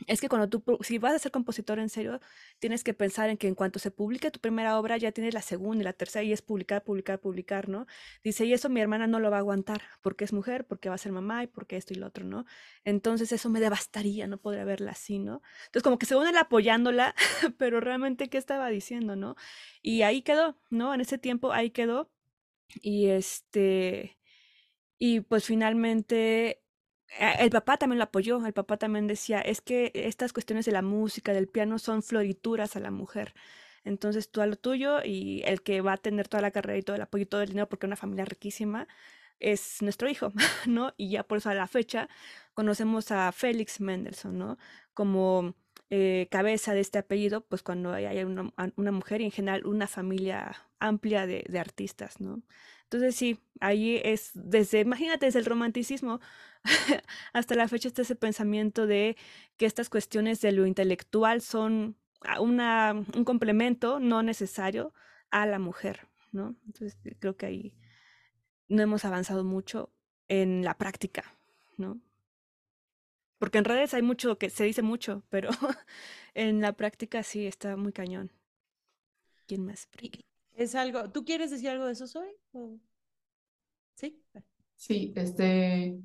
es 0.06 0.20
que 0.20 0.28
cuando 0.28 0.48
tú, 0.48 0.62
si 0.82 0.98
vas 0.98 1.14
a 1.14 1.18
ser 1.18 1.32
compositor 1.32 1.78
en 1.78 1.88
serio, 1.88 2.20
tienes 2.58 2.82
que 2.84 2.94
pensar 2.94 3.30
en 3.30 3.36
que 3.36 3.46
en 3.46 3.54
cuanto 3.54 3.78
se 3.78 3.90
publique 3.90 4.30
tu 4.30 4.40
primera 4.40 4.78
obra, 4.78 4.96
ya 4.96 5.12
tienes 5.12 5.34
la 5.34 5.42
segunda 5.42 5.82
y 5.82 5.84
la 5.84 5.92
tercera 5.92 6.22
y 6.24 6.32
es 6.32 6.42
publicar, 6.42 6.82
publicar, 6.82 7.20
publicar, 7.20 7.68
¿no? 7.68 7.86
Dice, 8.22 8.44
y 8.44 8.52
eso 8.52 8.68
mi 8.68 8.80
hermana 8.80 9.06
no 9.06 9.20
lo 9.20 9.30
va 9.30 9.36
a 9.36 9.40
aguantar, 9.40 9.82
porque 10.02 10.24
es 10.24 10.32
mujer, 10.32 10.66
porque 10.66 10.88
va 10.88 10.96
a 10.96 10.98
ser 10.98 11.12
mamá 11.12 11.44
y 11.44 11.46
porque 11.46 11.76
esto 11.76 11.94
y 11.94 11.96
lo 11.96 12.06
otro, 12.08 12.24
¿no? 12.24 12.44
Entonces 12.84 13.32
eso 13.32 13.48
me 13.50 13.60
devastaría, 13.60 14.26
no 14.26 14.38
podría 14.38 14.64
verla 14.64 14.92
así, 14.92 15.18
¿no? 15.18 15.42
Entonces 15.66 15.82
como 15.84 15.98
que 15.98 16.06
según 16.06 16.26
él 16.26 16.36
apoyándola, 16.36 17.14
pero 17.58 17.80
realmente, 17.80 18.28
¿qué 18.28 18.38
estaba 18.38 18.68
diciendo, 18.68 19.16
no? 19.16 19.36
Y 19.82 20.02
ahí 20.02 20.22
quedó, 20.22 20.58
¿no? 20.70 20.92
En 20.94 21.00
ese 21.00 21.18
tiempo 21.18 21.52
ahí 21.52 21.70
quedó. 21.70 22.10
Y 22.82 23.08
este, 23.08 24.18
y 24.98 25.20
pues 25.20 25.46
finalmente 25.46 26.63
el 27.18 27.50
papá 27.50 27.76
también 27.76 27.98
lo 27.98 28.04
apoyó, 28.04 28.44
el 28.44 28.52
papá 28.52 28.76
también 28.76 29.06
decía, 29.06 29.40
es 29.40 29.60
que 29.60 29.92
estas 29.94 30.32
cuestiones 30.32 30.66
de 30.66 30.72
la 30.72 30.82
música, 30.82 31.32
del 31.32 31.48
piano, 31.48 31.78
son 31.78 32.02
florituras 32.02 32.76
a 32.76 32.80
la 32.80 32.90
mujer. 32.90 33.34
Entonces 33.84 34.30
tú 34.30 34.40
a 34.40 34.46
lo 34.46 34.56
tuyo 34.56 35.00
y 35.04 35.42
el 35.44 35.62
que 35.62 35.80
va 35.80 35.92
a 35.94 35.96
tener 35.98 36.28
toda 36.28 36.40
la 36.42 36.50
carrera 36.50 36.78
y 36.78 36.82
todo 36.82 36.96
el 36.96 37.02
apoyo 37.02 37.22
y 37.22 37.26
todo 37.26 37.42
el 37.42 37.48
dinero 37.48 37.68
porque 37.68 37.86
es 37.86 37.88
una 37.88 37.96
familia 37.96 38.24
riquísima 38.24 38.88
es 39.40 39.82
nuestro 39.82 40.08
hijo, 40.08 40.32
¿no? 40.66 40.94
Y 40.96 41.10
ya 41.10 41.24
por 41.24 41.38
eso 41.38 41.50
a 41.50 41.54
la 41.54 41.66
fecha 41.66 42.08
conocemos 42.54 43.10
a 43.10 43.30
Félix 43.32 43.80
Mendelssohn, 43.80 44.38
¿no? 44.38 44.58
Como 44.94 45.54
eh, 45.90 46.28
cabeza 46.30 46.74
de 46.74 46.80
este 46.80 46.98
apellido, 46.98 47.42
pues 47.42 47.62
cuando 47.62 47.92
hay 47.92 48.22
una, 48.24 48.52
mujer 48.92 49.20
y 49.20 49.24
en 49.24 49.30
general 49.30 49.66
una 49.66 49.86
familia 49.86 50.56
amplia 50.78 51.26
de, 51.26 51.44
de 51.48 51.58
artistas, 51.58 52.20
¿no? 52.20 52.42
Entonces 52.84 53.16
sí, 53.16 53.40
ahí 53.60 54.00
es 54.04 54.30
desde, 54.34 54.80
imagínate, 54.80 55.26
desde 55.26 55.40
el 55.40 55.46
romanticismo 55.46 56.20
hasta 57.32 57.54
la 57.54 57.68
fecha 57.68 57.88
está 57.88 58.02
ese 58.02 58.16
pensamiento 58.16 58.86
de 58.86 59.16
que 59.56 59.66
estas 59.66 59.90
cuestiones 59.90 60.40
de 60.40 60.52
lo 60.52 60.66
intelectual 60.66 61.40
son 61.40 61.96
una, 62.40 62.92
un 63.14 63.24
complemento 63.24 64.00
no 64.00 64.22
necesario 64.22 64.92
a 65.30 65.46
la 65.46 65.58
mujer, 65.58 66.08
¿no? 66.32 66.56
Entonces 66.66 66.96
creo 67.18 67.36
que 67.36 67.46
ahí 67.46 67.74
no 68.68 68.82
hemos 68.82 69.04
avanzado 69.04 69.44
mucho 69.44 69.90
en 70.28 70.64
la 70.64 70.76
práctica, 70.78 71.34
¿no? 71.76 72.00
Porque 73.38 73.58
en 73.58 73.64
redes 73.64 73.92
hay 73.94 74.02
mucho 74.02 74.38
que 74.38 74.48
se 74.48 74.64
dice 74.64 74.82
mucho, 74.82 75.22
pero 75.28 75.50
en 76.34 76.60
la 76.60 76.72
práctica 76.72 77.22
sí 77.22 77.46
está 77.46 77.76
muy 77.76 77.92
cañón. 77.92 78.32
¿Quién 79.46 79.66
más? 79.66 79.88
Es 80.54 80.74
algo, 80.74 81.10
¿tú 81.10 81.24
quieres 81.24 81.50
decir 81.50 81.68
algo 81.68 81.86
de 81.86 81.92
eso 81.92 82.04
hoy? 82.18 82.78
Sí. 83.94 84.22
Sí, 84.76 85.12
este, 85.16 85.98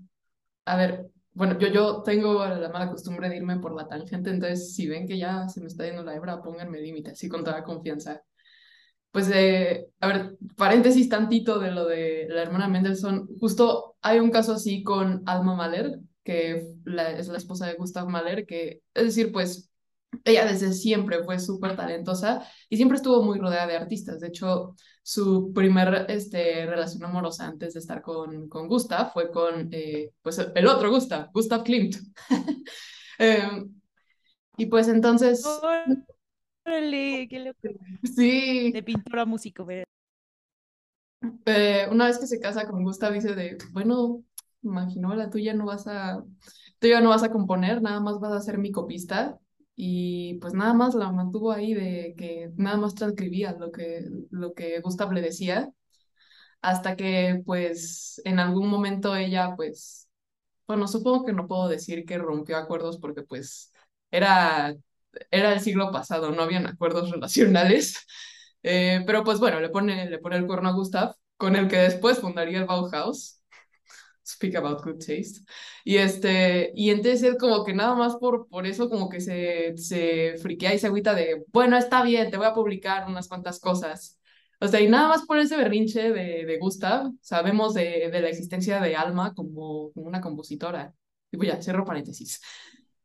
a 0.66 0.76
ver, 0.76 1.08
bueno, 1.34 1.58
yo, 1.60 1.68
yo 1.68 2.02
tengo 2.04 2.46
la 2.46 2.70
mala 2.70 2.90
costumbre 2.90 3.30
de 3.30 3.38
irme 3.38 3.60
por 3.60 3.76
la 3.76 3.88
tangente, 3.88 4.30
entonces 4.30 4.74
si 4.74 4.88
ven 4.88 5.08
que 5.08 5.18
ya 5.18 5.48
se 5.48 5.62
me 5.62 5.68
está 5.68 5.86
yendo 5.86 6.04
la 6.04 6.16
hebra, 6.16 6.42
pónganme 6.42 6.82
límite, 6.82 7.12
así 7.12 7.30
con 7.30 7.44
toda 7.44 7.64
confianza. 7.64 8.24
Pues, 9.12 9.30
eh, 9.34 9.88
a 10.00 10.08
ver, 10.08 10.38
paréntesis 10.56 11.10
tantito 11.10 11.60
de 11.60 11.72
lo 11.72 11.86
de 11.86 12.28
la 12.30 12.42
hermana 12.44 12.68
Mendelssohn, 12.68 13.28
justo 13.40 13.96
hay 14.02 14.20
un 14.20 14.32
caso 14.32 14.54
así 14.54 14.84
con 14.84 15.24
Alma 15.26 15.56
Mahler, 15.56 16.00
que 16.24 16.58
es 16.58 16.76
la 16.86 17.38
esposa 17.38 17.68
de 17.68 17.74
Gustav 17.74 18.08
Mahler, 18.08 18.46
que, 18.46 18.82
es 18.94 19.04
decir, 19.04 19.32
pues 19.32 19.69
ella 20.24 20.46
desde 20.46 20.74
siempre 20.74 21.24
fue 21.24 21.40
súper 21.40 21.76
talentosa 21.76 22.46
y 22.68 22.76
siempre 22.78 22.98
estuvo 22.98 23.24
muy 23.24 23.40
rodeada 23.40 23.68
de 23.68 23.78
artistas. 23.78 24.20
De 24.20 24.28
hecho, 24.28 24.76
su 25.04 25.54
primer 25.54 26.06
este, 26.10 26.66
relación 26.66 27.04
amorosa 27.04 27.48
antes 27.48 27.74
de 27.74 27.80
estar 27.80 28.02
con, 28.02 28.50
con 28.50 28.68
Gustav 28.68 29.14
fue 29.14 29.32
con 29.32 29.70
eh, 29.72 30.12
pues, 30.22 30.40
el 30.40 30.68
otro 30.68 30.90
Gustav, 30.92 31.30
Gustav 31.34 31.64
Klimt. 31.64 31.96
Em, 33.22 33.70
y 34.56 34.68
pues 34.68 34.88
entonces... 34.88 35.46
¡Órale! 36.66 37.28
¡Qué 37.30 37.40
loco! 37.40 37.60
Sí. 38.02 38.72
De 38.72 38.82
pintura 38.82 39.26
músico, 39.26 39.68
eh, 41.46 41.86
una 41.92 42.06
vez 42.06 42.18
que 42.18 42.28
se 42.28 42.40
casa 42.40 42.66
con 42.66 42.82
Gustav 42.82 43.12
dice 43.12 43.36
de, 43.36 43.58
bueno, 43.74 44.24
imagino 44.62 45.14
la 45.16 45.30
tuya 45.30 45.54
no 45.54 45.66
vas 45.66 45.86
a, 45.88 46.24
tú 46.80 46.88
ya 46.88 47.02
no 47.02 47.10
vas 47.10 47.24
a 47.24 47.30
componer, 47.30 47.82
nada 47.82 48.00
más 48.00 48.22
vas 48.22 48.32
a 48.32 48.40
ser 48.40 48.58
mi 48.58 48.72
copista 48.72 49.38
y 49.82 50.34
pues 50.42 50.54
nada 50.54 50.74
más 50.74 50.94
la 50.94 51.10
mantuvo 51.10 51.54
ahí 51.54 51.74
de 51.74 52.14
que 52.18 52.52
nada 52.58 52.76
más 52.76 52.96
transcribía 52.96 53.54
lo 53.58 53.72
que, 53.72 54.04
lo 54.30 54.54
que 54.54 54.82
Gustav 54.82 55.14
le 55.14 55.22
decía, 55.22 55.72
hasta 56.62 56.96
que 56.96 57.42
pues 57.46 58.22
en 58.26 58.40
algún 58.40 58.70
momento 58.70 59.16
ella 59.16 59.56
pues, 59.56 60.10
bueno, 60.68 60.88
supongo 60.88 61.26
que 61.26 61.34
no 61.34 61.48
puedo 61.48 61.70
decir 61.70 62.06
que 62.06 62.18
rompió 62.18 62.58
acuerdos 62.58 63.00
porque 63.00 63.24
pues 63.24 63.74
era, 64.12 64.76
era 65.32 65.54
el 65.54 65.62
siglo 65.62 65.92
pasado, 65.92 66.32
no 66.32 66.44
habían 66.44 66.68
acuerdos 66.68 67.12
relacionales, 67.14 68.06
eh, 68.64 69.04
pero 69.08 69.24
pues 69.24 69.40
bueno, 69.40 69.60
le 69.62 69.70
pone, 69.70 70.10
le 70.10 70.20
pone 70.20 70.38
el 70.38 70.48
cuerno 70.48 70.70
a 70.70 70.74
Gustav, 70.74 71.16
con 71.38 71.56
el 71.56 71.70
que 71.70 71.78
después 71.78 72.20
fundaría 72.20 72.60
el 72.60 72.66
Bauhaus 72.66 73.39
speak 74.30 74.56
about 74.56 74.84
good 74.84 74.98
taste. 75.00 75.42
Y 75.84 75.98
este, 75.98 76.72
y 76.76 76.90
entonces 76.92 77.24
es 77.24 77.38
como 77.38 77.64
que 77.64 77.74
nada 77.74 77.96
más 77.96 78.16
por, 78.18 78.48
por 78.48 78.68
eso 78.68 78.90
como 78.90 79.10
que 79.10 79.22
se, 79.22 79.78
se 79.78 80.36
friquea 80.42 80.74
y 80.74 80.80
se 80.80 80.88
agüita 80.88 81.14
de, 81.14 81.44
bueno, 81.52 81.78
está 81.78 82.04
bien, 82.04 82.32
te 82.32 82.38
voy 82.38 82.48
a 82.48 82.54
publicar 82.54 83.08
unas 83.08 83.28
cuantas 83.28 83.60
cosas. 83.60 84.20
O 84.62 84.68
sea, 84.68 84.82
y 84.82 84.90
nada 84.90 85.08
más 85.08 85.26
por 85.26 85.40
ese 85.40 85.56
berrinche 85.58 86.12
de, 86.12 86.46
de 86.46 86.58
Gustav, 86.60 87.12
sabemos 87.22 87.74
de, 87.74 88.10
de 88.12 88.22
la 88.22 88.30
existencia 88.30 88.82
de 88.82 88.96
Alma 88.96 89.34
como, 89.34 89.92
como 89.94 90.08
una 90.08 90.22
compositora. 90.22 90.94
Y 91.32 91.38
voy 91.38 91.50
a 91.50 91.62
cerro 91.62 91.86
paréntesis. 91.86 92.42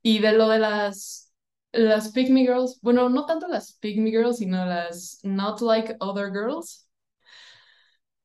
Y 0.03 0.19
de 0.19 0.33
lo 0.33 0.49
de 0.49 0.59
las, 0.59 1.33
las 1.73 2.11
Pick 2.13 2.31
Me 2.31 2.43
Girls, 2.43 2.79
bueno, 2.83 3.09
no 3.09 3.27
tanto 3.27 3.49
las 3.49 3.75
Pick 3.75 3.99
Me 3.99 4.11
Girls, 4.11 4.39
sino 4.39 4.65
las 4.67 5.21
Not 5.23 5.61
Like 5.61 5.97
Other 6.01 6.31
Girls. 6.33 6.89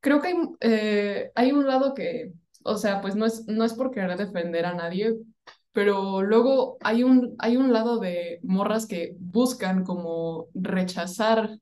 Creo 0.02 0.22
que 0.22 0.28
hay, 0.30 0.36
eh, 0.62 1.32
hay 1.36 1.52
un 1.52 1.68
lado 1.68 1.94
que, 1.94 2.32
o 2.64 2.78
sea, 2.78 3.02
pues 3.02 3.16
no 3.16 3.26
es, 3.26 3.48
no 3.48 3.64
es 3.66 3.74
por 3.74 3.92
querer 3.92 4.18
defender 4.18 4.66
a 4.66 4.74
nadie, 4.74 5.16
pero 5.72 6.22
luego 6.24 6.78
hay 6.82 7.04
un, 7.04 7.36
hay 7.40 7.58
un 7.58 7.74
lado 7.74 8.00
de 8.00 8.40
morras 8.44 8.88
que 8.88 9.16
buscan 9.20 9.84
como 9.86 10.48
rechazar 10.54 11.60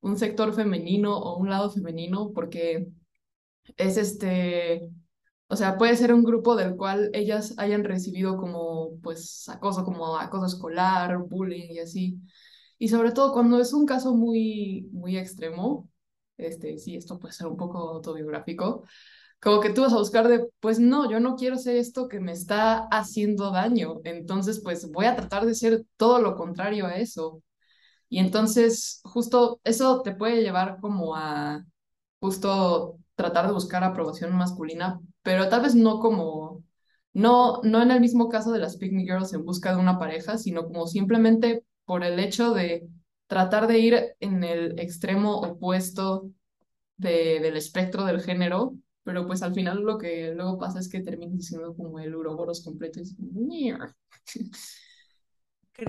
un 0.00 0.16
sector 0.18 0.54
femenino 0.54 1.16
o 1.18 1.38
un 1.38 1.50
lado 1.50 1.70
femenino 1.70 2.32
porque 2.34 2.88
es 3.76 3.96
este, 3.96 4.90
O 5.48 5.56
sea, 5.56 5.78
puede 5.78 5.96
ser 5.96 6.14
un 6.14 6.24
grupo 6.24 6.56
del 6.56 6.76
cual 6.76 7.10
ellas 7.14 7.54
hayan 7.58 7.84
recibido 7.84 8.36
como, 8.38 8.98
pues, 9.02 9.48
acoso, 9.48 9.84
como 9.84 10.18
acoso 10.18 10.46
escolar, 10.46 11.18
bullying 11.28 11.70
y 11.72 11.80
así. 11.80 12.20
Y 12.78 12.88
sobre 12.88 13.12
todo 13.12 13.32
cuando 13.32 13.60
es 13.60 13.72
un 13.74 13.86
caso 13.86 14.14
muy, 14.16 14.88
muy 14.92 15.18
extremo, 15.18 15.88
este, 16.38 16.78
sí, 16.78 16.96
esto 16.96 17.18
puede 17.18 17.34
ser 17.34 17.46
un 17.48 17.56
poco 17.56 17.78
autobiográfico, 17.90 18.84
como 19.40 19.60
que 19.60 19.70
tú 19.70 19.82
vas 19.82 19.92
a 19.92 19.98
buscar 19.98 20.28
de, 20.28 20.46
pues 20.60 20.78
no, 20.78 21.10
yo 21.10 21.20
no 21.20 21.36
quiero 21.36 21.56
ser 21.56 21.76
esto 21.76 22.08
que 22.08 22.20
me 22.20 22.32
está 22.32 22.86
haciendo 22.90 23.50
daño, 23.50 24.00
entonces 24.04 24.60
pues 24.62 24.90
voy 24.90 25.06
a 25.06 25.16
tratar 25.16 25.46
de 25.46 25.54
ser 25.54 25.84
todo 25.96 26.20
lo 26.20 26.36
contrario 26.36 26.86
a 26.86 26.96
eso. 26.96 27.42
Y 28.08 28.18
entonces 28.18 29.00
justo 29.04 29.60
eso 29.64 30.02
te 30.02 30.14
puede 30.14 30.42
llevar 30.42 30.78
como 30.80 31.16
a 31.16 31.64
justo 32.20 32.98
tratar 33.14 33.46
de 33.46 33.52
buscar 33.52 33.84
aprobación 33.84 34.34
masculina, 34.36 35.00
pero 35.22 35.48
tal 35.48 35.62
vez 35.62 35.74
no 35.74 36.00
como, 36.00 36.64
no, 37.12 37.60
no 37.62 37.82
en 37.82 37.90
el 37.90 38.00
mismo 38.00 38.28
caso 38.28 38.52
de 38.52 38.60
las 38.60 38.76
Pick 38.76 38.92
Me 38.92 39.04
Girls 39.04 39.32
en 39.32 39.44
busca 39.44 39.72
de 39.74 39.80
una 39.80 39.98
pareja, 39.98 40.38
sino 40.38 40.64
como 40.64 40.86
simplemente 40.86 41.64
por 41.84 42.04
el 42.04 42.18
hecho 42.18 42.52
de 42.54 42.88
tratar 43.26 43.66
de 43.66 43.78
ir 43.78 44.16
en 44.20 44.44
el 44.44 44.78
extremo 44.80 45.38
opuesto 45.40 46.30
de, 46.96 47.40
del 47.40 47.56
espectro 47.56 48.04
del 48.04 48.22
género, 48.22 48.74
pero 49.10 49.26
pues 49.26 49.42
al 49.42 49.52
final 49.52 49.82
lo 49.82 49.98
que 49.98 50.32
luego 50.36 50.56
pasa 50.56 50.78
es 50.78 50.88
que 50.88 51.00
termina 51.00 51.36
siendo 51.40 51.74
como 51.74 51.98
el 51.98 52.14
uroboros 52.14 52.62
completo. 52.62 53.00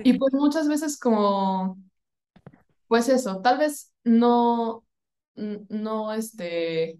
Y 0.02 0.18
pues 0.18 0.34
muchas 0.34 0.66
veces 0.66 0.98
como, 0.98 1.78
pues 2.88 3.08
eso, 3.08 3.40
tal 3.40 3.58
vez 3.58 3.92
no, 4.02 4.84
no, 5.36 6.12
este, 6.12 6.98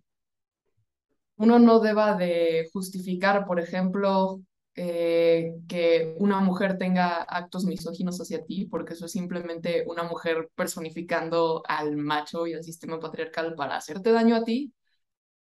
uno 1.38 1.58
no 1.58 1.80
deba 1.80 2.14
de 2.14 2.70
justificar, 2.72 3.44
por 3.44 3.58
ejemplo, 3.58 4.42
eh, 4.76 5.54
que 5.66 6.14
una 6.18 6.38
mujer 6.38 6.78
tenga 6.78 7.22
actos 7.22 7.64
misóginos 7.64 8.20
hacia 8.20 8.44
ti, 8.44 8.66
porque 8.66 8.92
eso 8.92 9.06
es 9.06 9.12
simplemente 9.12 9.82
una 9.88 10.04
mujer 10.04 10.50
personificando 10.54 11.64
al 11.66 11.96
macho 11.96 12.46
y 12.46 12.54
al 12.54 12.62
sistema 12.62 13.00
patriarcal 13.00 13.56
para 13.56 13.74
hacerte 13.74 14.12
daño 14.12 14.36
a 14.36 14.44
ti, 14.44 14.72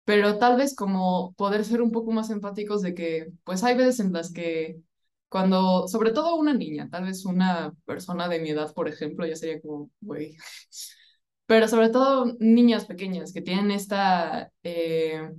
pero 0.07 0.37
tal 0.37 0.55
vez 0.55 0.73
como 0.73 1.33
poder 1.33 1.65
ser 1.65 1.81
un 1.81 1.91
poco 1.91 2.13
más 2.13 2.29
empáticos 2.29 2.81
de 2.81 2.95
que, 2.95 3.27
pues 3.43 3.61
hay 3.65 3.75
veces 3.75 3.99
en 3.99 4.13
las 4.13 4.31
que 4.31 4.79
cuando, 5.27 5.89
sobre 5.89 6.11
todo 6.11 6.37
una 6.37 6.53
niña, 6.53 6.87
tal 6.89 7.03
vez 7.03 7.25
una 7.25 7.73
persona 7.83 8.29
de 8.29 8.39
mi 8.39 8.51
edad, 8.51 8.73
por 8.73 8.87
ejemplo, 8.87 9.25
ya 9.27 9.35
sería 9.35 9.61
como, 9.61 9.91
güey, 9.99 10.37
pero 11.45 11.67
sobre 11.67 11.89
todo 11.89 12.37
niñas 12.39 12.85
pequeñas 12.85 13.33
que 13.33 13.41
tienen 13.41 13.69
esta... 13.71 14.49
Eh, 14.63 15.29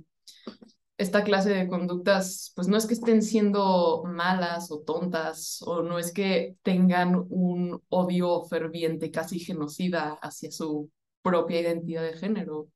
esta 0.97 1.23
clase 1.23 1.49
de 1.51 1.67
conductas, 1.69 2.51
pues 2.55 2.67
no 2.67 2.75
es 2.77 2.85
que 2.85 2.93
estén 2.93 3.21
siendo 3.21 4.03
malas 4.05 4.69
o 4.69 4.81
tontas, 4.81 5.61
o 5.61 5.81
no 5.81 5.97
es 5.97 6.11
que 6.11 6.57
tengan 6.61 7.25
un 7.29 7.81
odio 7.87 8.43
ferviente, 8.43 9.09
casi 9.09 9.39
genocida 9.39 10.19
hacia 10.21 10.51
su 10.51 10.91
propia 11.21 11.61
identidad 11.61 12.03
de 12.03 12.17
género. 12.17 12.67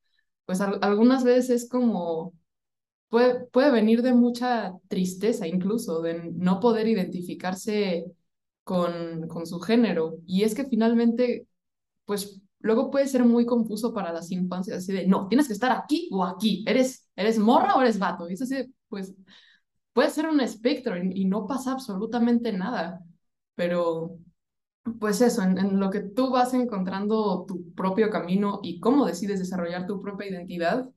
Pues 0.46 0.62
algunas 0.62 1.24
veces 1.24 1.64
es 1.64 1.70
como, 1.70 2.34
puede, 3.10 3.46
puede 3.48 3.72
venir 3.72 4.02
de 4.02 4.14
mucha 4.14 4.74
tristeza 4.88 5.48
incluso, 5.48 6.02
de 6.02 6.32
no 6.34 6.60
poder 6.60 6.88
identificarse 6.88 8.06
con, 8.64 9.28
con 9.28 9.46
su 9.48 9.60
género. 9.60 10.18
Y 10.26 10.44
es 10.44 10.56
que 10.56 10.66
finalmente, 10.66 11.48
pues 12.06 12.42
luego 12.60 12.90
puede 12.90 13.08
ser 13.08 13.26
muy 13.26 13.46
confuso 13.46 13.94
para 13.94 14.14
las 14.14 14.32
infancias, 14.32 14.78
así 14.80 14.94
de, 14.94 15.06
no, 15.08 15.28
tienes 15.28 15.48
que 15.48 15.54
estar 15.54 15.72
aquí 15.72 16.10
o 16.12 16.24
aquí, 16.26 16.64
eres, 16.68 17.10
eres 17.16 17.38
morra 17.38 17.76
o 17.76 17.82
eres 17.82 18.00
vato. 18.00 18.30
Y 18.30 18.34
eso 18.34 18.46
así, 18.46 18.74
pues, 18.90 19.14
puede 19.94 20.10
ser 20.10 20.28
un 20.28 20.42
espectro 20.42 20.98
y, 20.98 21.26
no 21.26 21.48
pasa 21.48 21.74
absolutamente 21.74 22.52
nada, 22.52 23.02
pero 23.56 24.18
pues 25.00 25.22
eso, 25.22 25.42
en, 25.44 25.80
lo 25.80 25.90
que 25.90 26.02
tú 26.02 26.30
vas 26.32 26.54
encontrando 26.54 27.46
tu 27.48 27.74
propio 27.74 28.10
camino 28.10 28.60
y 28.64 28.80
cómo 28.80 29.06
decides 29.06 29.40
desarrollar 29.40 29.88
tu 29.88 30.02
propia 30.02 30.30
identidad, 30.30 30.90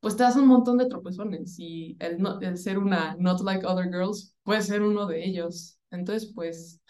pues 0.00 0.16
te 0.16 0.22
das 0.24 0.36
un 0.36 0.46
montón 0.46 0.78
de 0.78 0.88
tropezones 0.88 1.56
y 1.58 1.96
el, 2.00 2.18
el 2.42 2.58
ser 2.58 2.78
una 2.78 3.16
not 3.18 3.40
like 3.42 3.66
other 3.66 3.86
girls 3.90 4.36
puede 4.44 4.62
ser 4.62 4.82
uno 4.82 5.06
de 5.06 5.24
ellos. 5.24 5.78
Entonces, 5.90 6.32
pues, 6.34 6.80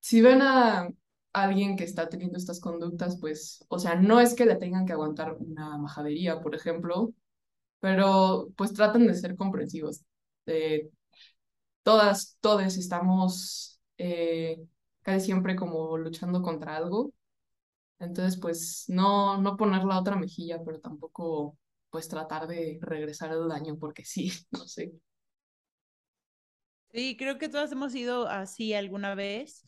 si 0.00 0.20
ven 0.22 0.42
a 0.42 0.88
alguien 1.32 1.76
que 1.76 1.84
está 1.84 2.08
teniendo 2.08 2.38
estas 2.38 2.60
conductas, 2.60 3.18
pues, 3.20 3.64
o 3.68 3.78
sea, 3.78 3.96
no 3.96 4.20
es 4.20 4.34
que 4.34 4.46
le 4.46 4.56
tengan 4.56 4.86
que 4.86 4.94
aguantar 4.94 5.36
una 5.38 5.78
majadería, 5.78 6.40
por 6.40 6.54
ejemplo, 6.54 7.12
pero 7.80 8.48
pues 8.56 8.72
traten 8.74 9.06
de 9.06 9.14
ser 9.14 9.36
comprensivos. 9.36 10.04
todas, 11.82 12.36
todos 12.40 12.76
estamos 12.76 13.80
eh, 13.98 14.66
casi 15.06 15.26
siempre 15.26 15.56
como 15.56 15.96
luchando 15.98 16.42
contra 16.42 16.76
algo. 16.76 17.12
Entonces, 18.00 18.40
pues, 18.40 18.84
no, 18.88 19.40
no 19.40 19.56
poner 19.56 19.84
la 19.84 20.00
otra 20.00 20.16
mejilla, 20.16 20.62
pero 20.64 20.80
tampoco, 20.80 21.58
pues, 21.90 22.08
tratar 22.08 22.48
de 22.48 22.78
regresar 22.82 23.32
el 23.32 23.48
daño, 23.48 23.78
porque 23.78 24.04
sí, 24.04 24.32
no 24.52 24.66
sé. 24.68 24.92
Sí, 26.92 27.16
creo 27.18 27.38
que 27.38 27.48
todas 27.48 27.72
hemos 27.72 27.94
ido 27.94 28.28
así 28.28 28.72
alguna 28.74 29.14
vez. 29.14 29.64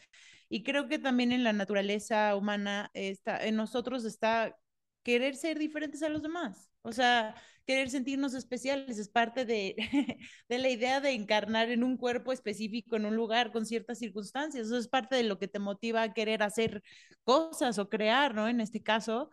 Y 0.48 0.62
creo 0.62 0.88
que 0.88 0.98
también 0.98 1.32
en 1.32 1.44
la 1.44 1.52
naturaleza 1.52 2.34
humana, 2.36 2.90
está, 2.94 3.44
en 3.46 3.56
nosotros 3.56 4.04
está 4.04 4.56
querer 5.02 5.36
ser 5.36 5.58
diferentes 5.58 6.02
a 6.02 6.08
los 6.08 6.22
demás. 6.22 6.70
O 6.82 6.92
sea, 6.92 7.34
querer 7.66 7.90
sentirnos 7.90 8.34
especiales 8.34 8.98
es 8.98 9.08
parte 9.08 9.44
de, 9.44 9.76
de, 10.48 10.58
la 10.58 10.68
idea 10.70 11.00
de 11.00 11.12
encarnar 11.12 11.70
en 11.70 11.84
un 11.84 11.96
cuerpo 11.96 12.32
específico, 12.32 12.96
en 12.96 13.06
un 13.06 13.16
lugar, 13.16 13.52
con 13.52 13.66
ciertas 13.66 13.98
circunstancias. 13.98 14.66
Eso 14.66 14.78
es 14.78 14.88
parte 14.88 15.16
de 15.16 15.24
lo 15.24 15.38
que 15.38 15.48
te 15.48 15.58
motiva 15.58 16.02
a 16.02 16.12
querer 16.14 16.42
hacer 16.42 16.82
cosas 17.24 17.78
o 17.78 17.88
crear, 17.88 18.34
¿no? 18.34 18.48
En 18.48 18.60
este 18.60 18.82
caso. 18.82 19.30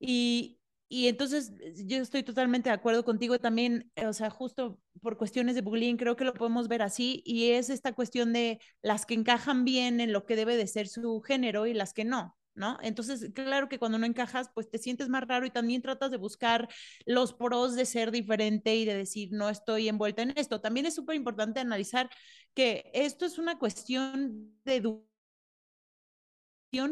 Y, 0.00 0.60
y 0.88 1.08
entonces 1.08 1.52
yo 1.86 1.98
estoy 1.98 2.24
totalmente 2.24 2.70
de 2.70 2.74
acuerdo 2.74 3.04
contigo 3.04 3.38
también, 3.38 3.92
o 4.04 4.12
sea, 4.12 4.30
justo 4.30 4.80
por 5.00 5.16
cuestiones 5.16 5.54
de 5.54 5.62
bullying 5.62 5.96
creo 5.96 6.16
que 6.16 6.24
lo 6.24 6.34
podemos 6.34 6.68
ver 6.68 6.82
así 6.82 7.22
y 7.24 7.50
es 7.52 7.70
esta 7.70 7.92
cuestión 7.92 8.32
de 8.32 8.60
las 8.82 9.06
que 9.06 9.14
encajan 9.14 9.64
bien 9.64 10.00
en 10.00 10.12
lo 10.12 10.26
que 10.26 10.36
debe 10.36 10.56
de 10.56 10.66
ser 10.66 10.88
su 10.88 11.20
género 11.20 11.66
y 11.66 11.74
las 11.74 11.94
que 11.94 12.04
no. 12.04 12.36
¿No? 12.54 12.78
Entonces, 12.82 13.30
claro 13.32 13.68
que 13.68 13.78
cuando 13.78 13.98
no 13.98 14.06
encajas, 14.06 14.50
pues 14.52 14.68
te 14.68 14.78
sientes 14.78 15.08
más 15.08 15.26
raro 15.26 15.46
y 15.46 15.50
también 15.50 15.82
tratas 15.82 16.10
de 16.10 16.16
buscar 16.16 16.68
los 17.06 17.32
pros 17.32 17.74
de 17.74 17.86
ser 17.86 18.10
diferente 18.10 18.74
y 18.74 18.84
de 18.84 18.94
decir, 18.94 19.30
no 19.32 19.48
estoy 19.48 19.88
envuelta 19.88 20.22
en 20.22 20.32
esto. 20.36 20.60
También 20.60 20.84
es 20.84 20.94
súper 20.94 21.16
importante 21.16 21.60
analizar 21.60 22.10
que 22.52 22.90
esto 22.92 23.24
es 23.24 23.38
una 23.38 23.58
cuestión 23.58 24.52
de 24.64 24.76
educación 24.76 25.06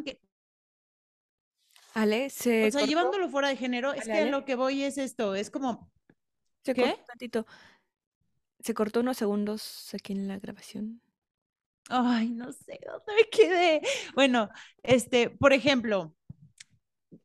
que 0.04 0.20
Ale, 1.94 2.30
se 2.30 2.68
o 2.68 2.70
sea, 2.70 2.86
llevándolo 2.86 3.28
fuera 3.28 3.48
de 3.48 3.56
género, 3.56 3.92
es 3.92 4.04
que 4.04 4.30
lo 4.30 4.44
que 4.44 4.54
voy 4.54 4.84
es 4.84 4.98
esto, 4.98 5.34
es 5.34 5.50
como... 5.50 5.90
Se 6.62 6.74
¿Qué? 6.74 6.82
Cortó 6.82 7.04
tantito. 7.06 7.46
Se 8.60 8.74
cortó 8.74 9.00
unos 9.00 9.16
segundos 9.16 9.90
aquí 9.94 10.12
en 10.12 10.28
la 10.28 10.38
grabación. 10.38 11.00
Ay, 11.88 12.30
no 12.30 12.52
sé 12.52 12.78
dónde 12.86 13.12
me 13.16 13.30
quedé. 13.30 13.80
Bueno, 14.14 14.50
este, 14.82 15.30
por 15.30 15.52
ejemplo, 15.52 16.14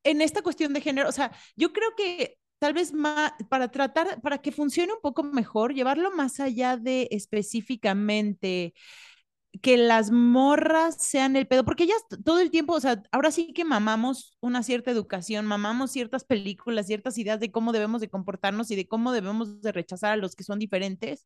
en 0.03 0.21
esta 0.21 0.41
cuestión 0.41 0.73
de 0.73 0.81
género, 0.81 1.09
o 1.09 1.11
sea, 1.11 1.31
yo 1.55 1.73
creo 1.73 1.89
que 1.95 2.37
tal 2.59 2.73
vez 2.73 2.93
más, 2.93 3.33
para 3.49 3.69
tratar, 3.69 4.21
para 4.21 4.37
que 4.39 4.51
funcione 4.51 4.93
un 4.93 5.01
poco 5.01 5.23
mejor, 5.23 5.73
llevarlo 5.73 6.11
más 6.11 6.39
allá 6.39 6.77
de 6.77 7.07
específicamente 7.11 8.73
que 9.61 9.77
las 9.77 10.11
morras 10.11 10.97
sean 10.99 11.35
el 11.35 11.47
pedo, 11.47 11.63
porque 11.65 11.83
ellas 11.83 12.03
todo 12.25 12.39
el 12.39 12.51
tiempo, 12.51 12.73
o 12.73 12.79
sea, 12.79 13.03
ahora 13.11 13.31
sí 13.31 13.53
que 13.53 13.65
mamamos 13.65 14.37
una 14.41 14.63
cierta 14.63 14.91
educación, 14.91 15.45
mamamos 15.45 15.91
ciertas 15.91 16.23
películas, 16.25 16.87
ciertas 16.87 17.17
ideas 17.19 17.39
de 17.39 17.51
cómo 17.51 17.71
debemos 17.71 18.01
de 18.01 18.09
comportarnos 18.09 18.71
y 18.71 18.75
de 18.75 18.87
cómo 18.87 19.11
debemos 19.11 19.61
de 19.61 19.71
rechazar 19.71 20.13
a 20.13 20.17
los 20.17 20.35
que 20.35 20.43
son 20.43 20.59
diferentes. 20.59 21.25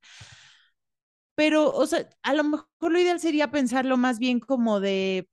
Pero, 1.37 1.71
o 1.73 1.87
sea, 1.87 2.09
a 2.23 2.33
lo 2.35 2.43
mejor 2.45 2.67
lo 2.81 2.99
ideal 2.99 3.19
sería 3.21 3.51
pensarlo 3.51 3.97
más 3.97 4.19
bien 4.19 4.39
como 4.41 4.81
de 4.81 5.29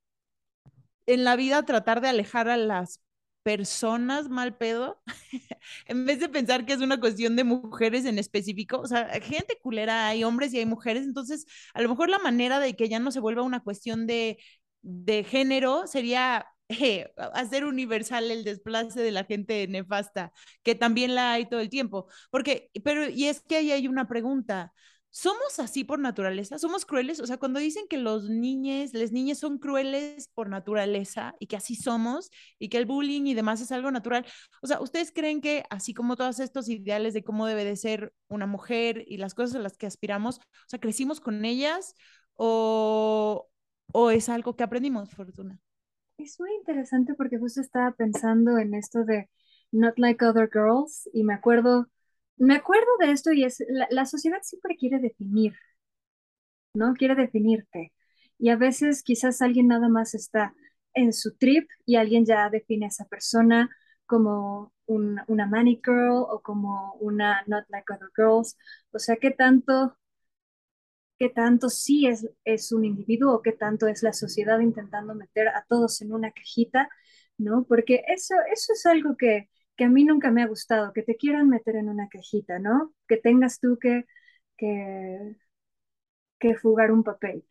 en 1.06 1.24
la 1.24 1.36
vida 1.36 1.64
tratar 1.64 2.00
de 2.00 2.08
alejar 2.08 2.48
a 2.48 2.56
las 2.56 3.00
personas 3.42 4.28
mal 4.30 4.56
pedo, 4.56 5.02
en 5.86 6.06
vez 6.06 6.18
de 6.20 6.28
pensar 6.30 6.64
que 6.64 6.72
es 6.72 6.80
una 6.80 6.98
cuestión 6.98 7.36
de 7.36 7.44
mujeres 7.44 8.06
en 8.06 8.18
específico, 8.18 8.78
o 8.80 8.86
sea, 8.86 9.06
gente 9.20 9.58
culera, 9.62 10.08
hay 10.08 10.24
hombres 10.24 10.54
y 10.54 10.58
hay 10.58 10.66
mujeres, 10.66 11.04
entonces 11.04 11.44
a 11.74 11.82
lo 11.82 11.90
mejor 11.90 12.08
la 12.08 12.18
manera 12.18 12.58
de 12.58 12.74
que 12.74 12.88
ya 12.88 12.98
no 13.00 13.10
se 13.10 13.20
vuelva 13.20 13.42
una 13.42 13.60
cuestión 13.60 14.06
de, 14.06 14.38
de 14.82 15.24
género 15.24 15.86
sería 15.86 16.46
eh, 16.70 17.12
hacer 17.34 17.66
universal 17.66 18.30
el 18.30 18.44
desplace 18.44 19.00
de 19.02 19.10
la 19.12 19.24
gente 19.24 19.66
nefasta, 19.68 20.32
que 20.62 20.74
también 20.74 21.14
la 21.14 21.32
hay 21.34 21.46
todo 21.46 21.60
el 21.60 21.68
tiempo, 21.68 22.08
porque, 22.30 22.70
pero, 22.82 23.08
y 23.10 23.26
es 23.26 23.42
que 23.42 23.56
ahí 23.56 23.72
hay 23.72 23.88
una 23.88 24.08
pregunta, 24.08 24.72
¿Somos 25.16 25.61
así 25.61 25.85
por 25.85 26.00
naturaleza? 26.00 26.59
¿Somos 26.59 26.85
crueles? 26.85 27.20
O 27.20 27.27
sea, 27.27 27.37
cuando 27.37 27.61
dicen 27.61 27.85
que 27.88 27.98
los 27.98 28.29
niños, 28.29 28.92
las 28.94 29.12
niñas 29.12 29.38
son 29.38 29.59
crueles 29.59 30.27
por 30.35 30.48
naturaleza 30.48 31.37
y 31.38 31.46
que 31.46 31.55
así 31.55 31.77
somos 31.77 32.33
y 32.59 32.68
que 32.68 32.79
el 32.79 32.87
bullying 32.87 33.27
y 33.27 33.35
demás 33.35 33.61
es 33.61 33.70
algo 33.70 33.92
natural. 33.92 34.27
O 34.61 34.66
sea, 34.66 34.81
¿ustedes 34.81 35.12
creen 35.12 35.40
que 35.40 35.62
así 35.70 35.94
como 35.94 36.16
todos 36.16 36.40
estos 36.40 36.68
ideales 36.68 37.14
de 37.14 37.22
cómo 37.22 37.46
debe 37.46 37.64
de 37.64 37.77
ser 37.77 38.12
una 38.27 38.46
mujer 38.46 39.05
y 39.07 39.18
las 39.18 39.35
cosas 39.35 39.55
a 39.55 39.61
las 39.61 39.77
que 39.77 39.87
aspiramos, 39.87 40.38
o 40.38 40.66
sea, 40.66 40.81
crecimos 40.81 41.20
con 41.20 41.44
ellas 41.44 41.94
o, 42.35 43.48
o 43.92 44.11
es 44.11 44.29
algo 44.29 44.57
que 44.57 44.64
aprendimos, 44.64 45.14
Fortuna? 45.14 45.61
Es 46.18 46.40
muy 46.40 46.53
interesante 46.59 47.14
porque 47.14 47.38
justo 47.38 47.61
estaba 47.61 47.92
pensando 47.92 48.59
en 48.59 48.74
esto 48.74 49.05
de 49.05 49.31
Not 49.70 49.96
Like 49.96 50.24
Other 50.24 50.50
Girls 50.53 51.09
y 51.12 51.22
me 51.22 51.35
acuerdo 51.35 51.87
me 52.36 52.54
acuerdo 52.56 52.86
de 53.00 53.10
esto 53.12 53.32
y 53.32 53.44
es, 53.44 53.62
la, 53.90 54.06
sociedad 54.06 54.38
siempre 54.42 54.76
quiere 54.76 54.98
definir, 54.98 55.54
¿no? 56.74 56.94
Quiere 56.94 57.14
definirte. 57.14 57.92
Y 58.38 58.50
a 58.50 58.56
veces 58.56 59.02
quizás 59.02 59.42
alguien 59.42 59.68
nada 59.68 59.88
más 59.88 60.14
está 60.14 60.54
en 60.94 61.12
su 61.12 61.36
trip 61.36 61.68
y 61.86 61.96
alguien 61.96 62.24
ya 62.26 62.50
define 62.50 62.86
a 62.86 62.88
esa 62.88 63.06
persona 63.06 63.70
como 64.06 64.72
una 64.86 65.46
manic 65.46 65.84
girl 65.86 66.26
o 66.28 66.40
como 66.42 66.94
una 67.00 67.42
not 67.46 67.64
like 67.70 67.92
other 67.92 68.10
girls. 68.16 68.56
O 68.92 68.98
sea, 68.98 69.16
¿qué 69.16 69.30
tanto, 69.30 69.96
qué 71.18 71.28
tanto 71.28 71.68
sí 71.70 72.06
es, 72.06 72.28
es 72.44 72.72
un 72.72 72.84
individuo 72.84 73.34
o 73.34 73.42
qué 73.42 73.52
tanto 73.52 73.86
es 73.86 74.02
la 74.02 74.12
sociedad 74.12 74.58
intentando 74.60 75.14
meter 75.14 75.48
a 75.48 75.64
todos 75.68 76.02
en 76.02 76.12
una 76.12 76.32
cajita, 76.32 76.88
¿no? 77.38 77.64
Porque 77.64 78.02
eso, 78.08 78.34
eso 78.52 78.72
es 78.72 78.86
algo 78.86 79.16
que, 79.16 79.48
que 79.76 79.84
a 79.84 79.88
mí 79.88 80.04
nunca 80.04 80.30
me 80.30 80.42
ha 80.42 80.46
gustado, 80.46 80.92
que 80.92 81.02
te 81.02 81.16
quieran 81.16 81.48
meter 81.48 81.76
en 81.76 81.88
una 81.88 82.08
cajita, 82.08 82.58
¿no? 82.58 82.94
Que 83.08 83.16
tengas 83.16 83.60
tú 83.60 83.78
que, 83.80 84.04
que, 84.56 85.37
jugar 86.62 86.92
un 86.92 87.02
papel. 87.04 87.44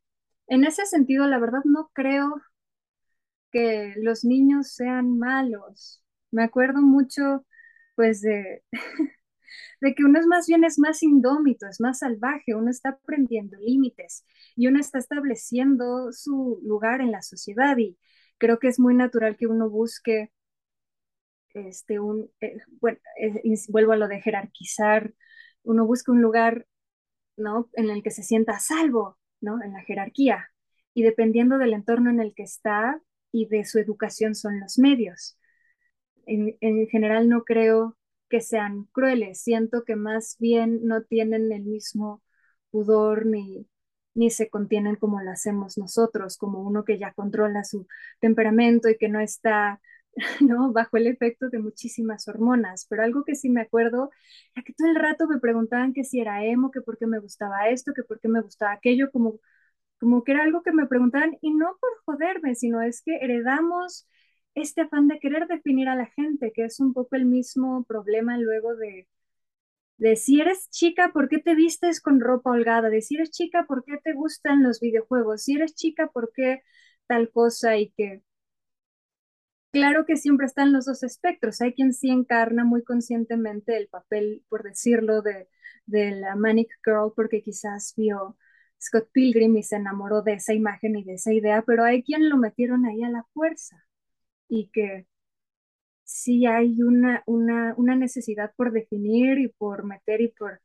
En 0.48 0.64
ese 0.66 0.86
sentido, 0.86 1.28
la 1.28 1.40
verdad 1.40 1.62
no 1.66 1.90
creo 1.94 2.42
que 3.52 3.94
los 3.98 4.24
niños 4.26 4.70
sean 4.74 5.18
malos. 5.18 6.04
Me 6.32 6.44
acuerdo 6.44 6.82
mucho, 6.82 7.46
pues, 7.96 8.22
de, 8.22 8.64
de 9.82 9.96
que 9.96 10.04
uno 10.06 10.20
es 10.20 10.28
más 10.28 10.48
bien 10.48 10.64
es 10.64 10.80
más 10.80 11.04
indómito, 11.04 11.68
es 11.68 11.80
más 11.82 12.00
salvaje, 12.00 12.56
uno 12.56 12.70
está 12.72 12.90
aprendiendo 12.90 13.58
límites 13.60 14.26
y 14.56 14.68
uno 14.68 14.80
está 14.80 15.00
estableciendo 15.00 16.12
su 16.12 16.60
lugar 16.64 17.02
en 17.02 17.12
la 17.12 17.22
sociedad 17.22 17.78
y 17.78 17.98
creo 18.38 18.60
que 18.60 18.68
es 18.68 18.80
muy 18.80 18.96
natural 18.96 19.38
que 19.38 19.48
uno 19.48 19.70
busque 19.70 20.32
este, 21.54 22.00
un, 22.00 22.30
eh, 22.42 22.58
bueno, 22.82 23.00
eh, 23.20 23.42
vuelvo 23.70 23.94
a 23.94 23.98
lo 23.98 24.08
de 24.08 24.22
jerarquizar, 24.22 25.14
uno 25.64 25.86
busca 25.86 26.12
un 26.12 26.22
lugar, 26.22 26.68
¿no? 27.38 27.70
En 27.74 27.90
el 27.90 28.04
que 28.04 28.12
se 28.12 28.24
sienta 28.24 28.54
a 28.54 28.60
salvo, 28.60 29.18
¿no? 29.42 29.62
En 29.64 29.74
la 29.74 29.82
jerarquía. 29.84 30.50
Y 30.94 31.04
dependiendo 31.04 31.58
del 31.58 31.74
entorno 31.74 32.10
en 32.10 32.20
el 32.20 32.34
que 32.36 32.44
está 32.44 33.02
y 33.32 33.48
de 33.48 33.66
su 33.66 33.80
educación 33.80 34.36
son 34.36 34.60
los 34.60 34.80
medios. 34.80 35.38
En, 36.26 36.58
en 36.62 36.88
general 36.88 37.30
no 37.30 37.44
creo 37.44 37.98
que 38.30 38.42
sean 38.42 38.86
crueles, 38.92 39.42
siento 39.42 39.84
que 39.84 39.96
más 39.96 40.38
bien 40.40 40.82
no 40.86 41.04
tienen 41.04 41.52
el 41.52 41.64
mismo 41.64 42.22
pudor 42.72 43.26
ni, 43.26 43.68
ni 44.16 44.30
se 44.30 44.50
contienen 44.50 44.96
como 44.96 45.22
lo 45.22 45.32
hacemos 45.32 45.78
nosotros, 45.78 46.38
como 46.38 46.62
uno 46.62 46.84
que 46.86 46.98
ya 46.98 47.14
controla 47.14 47.64
su 47.64 47.88
temperamento 48.20 48.90
y 48.90 48.98
que 48.98 49.10
no 49.10 49.20
está 49.20 49.82
¿no? 50.42 50.72
Bajo 50.72 50.98
el 50.98 51.08
efecto 51.08 51.50
de 51.50 51.60
muchísimas 51.60 52.28
hormonas, 52.28 52.86
pero 52.90 53.04
algo 53.04 53.24
que 53.26 53.36
sí 53.36 53.50
me 53.50 53.62
acuerdo 53.62 54.12
era 54.56 54.64
que 54.64 54.74
todo 54.74 54.88
el 54.90 54.96
rato 54.96 55.28
me 55.28 55.40
preguntaban 55.40 55.94
que 55.94 56.04
si 56.04 56.20
era 56.20 56.44
emo, 56.46 56.72
que 56.72 56.82
por 56.82 56.98
qué 56.98 57.08
me 57.08 57.20
gustaba 57.20 57.70
esto, 57.70 57.94
que 57.94 58.04
por 58.04 58.20
qué 58.20 58.28
me 58.28 58.42
gustaba 58.42 58.72
aquello, 58.74 59.12
como, 59.12 59.40
como 60.00 60.24
que 60.24 60.34
era 60.34 60.44
algo 60.44 60.64
que 60.64 60.74
me 60.74 60.88
preguntaban 60.88 61.38
y 61.42 61.54
no 61.54 61.78
por 61.82 61.92
joderme, 62.06 62.56
sino 62.56 62.82
es 62.82 63.02
que 63.04 63.18
heredamos 63.18 64.08
este 64.56 64.82
afán 64.82 65.08
de 65.10 65.20
querer 65.20 65.48
definir 65.48 65.90
a 65.90 65.96
la 65.96 66.08
gente, 66.08 66.52
que 66.54 66.66
es 66.66 66.80
un 66.80 66.94
poco 66.94 67.16
el 67.16 67.26
mismo 67.26 67.84
problema 67.86 68.38
luego 68.40 68.76
de, 68.76 69.08
de 69.98 70.16
si 70.16 70.42
eres 70.42 70.70
chica, 70.70 71.12
¿por 71.14 71.30
qué 71.30 71.40
te 71.40 71.56
vistes 71.56 72.02
con 72.02 72.20
ropa 72.20 72.52
holgada? 72.52 72.90
De 72.90 73.02
si 73.02 73.16
eres 73.16 73.32
chica, 73.32 73.66
¿por 73.68 73.84
qué 73.86 73.98
te 74.04 74.14
gustan 74.14 74.64
los 74.64 74.80
videojuegos? 74.80 75.44
Si 75.44 75.56
eres 75.56 75.76
chica, 75.76 76.08
¿por 76.14 76.32
qué 76.34 76.62
tal 77.08 77.32
cosa? 77.32 77.78
Y 77.78 77.92
que 77.92 78.22
Claro 79.74 80.06
que 80.06 80.18
siempre 80.18 80.46
están 80.46 80.72
los 80.72 80.86
dos 80.86 81.02
espectros. 81.04 81.60
Hay 81.62 81.74
quien 81.74 81.94
sí 81.94 82.10
encarna 82.10 82.64
muy 82.64 82.84
conscientemente 82.84 83.76
el 83.76 83.88
papel, 83.88 84.44
por 84.48 84.64
decirlo, 84.64 85.24
de, 85.24 85.48
la 85.88 86.36
Manic 86.36 86.70
Girl, 86.86 87.12
porque 87.16 87.42
quizás 87.42 87.94
vio 87.98 88.38
Scott 88.80 89.10
Pilgrim 89.12 89.58
y 89.58 89.64
se 89.64 89.78
enamoró 89.78 90.22
de 90.22 90.34
esa 90.34 90.54
imagen 90.54 90.96
y 90.98 91.04
de 91.04 91.16
esa 91.16 91.34
idea, 91.34 91.64
pero 91.66 91.84
hay 91.84 92.04
quien 92.04 92.30
lo 92.30 92.38
metieron 92.38 92.86
ahí 92.86 93.04
a 93.04 93.10
la 93.10 93.26
fuerza 93.34 93.84
y 94.50 94.70
que 94.72 95.08
sí 96.04 96.46
hay 96.46 96.82
una, 96.84 97.24
una, 97.26 97.74
una 97.78 97.96
necesidad 97.96 98.54
por 98.56 98.72
definir 98.74 99.40
y 99.40 99.50
por 99.50 99.86
meter 99.86 100.22
y 100.22 100.30
por 100.30 100.62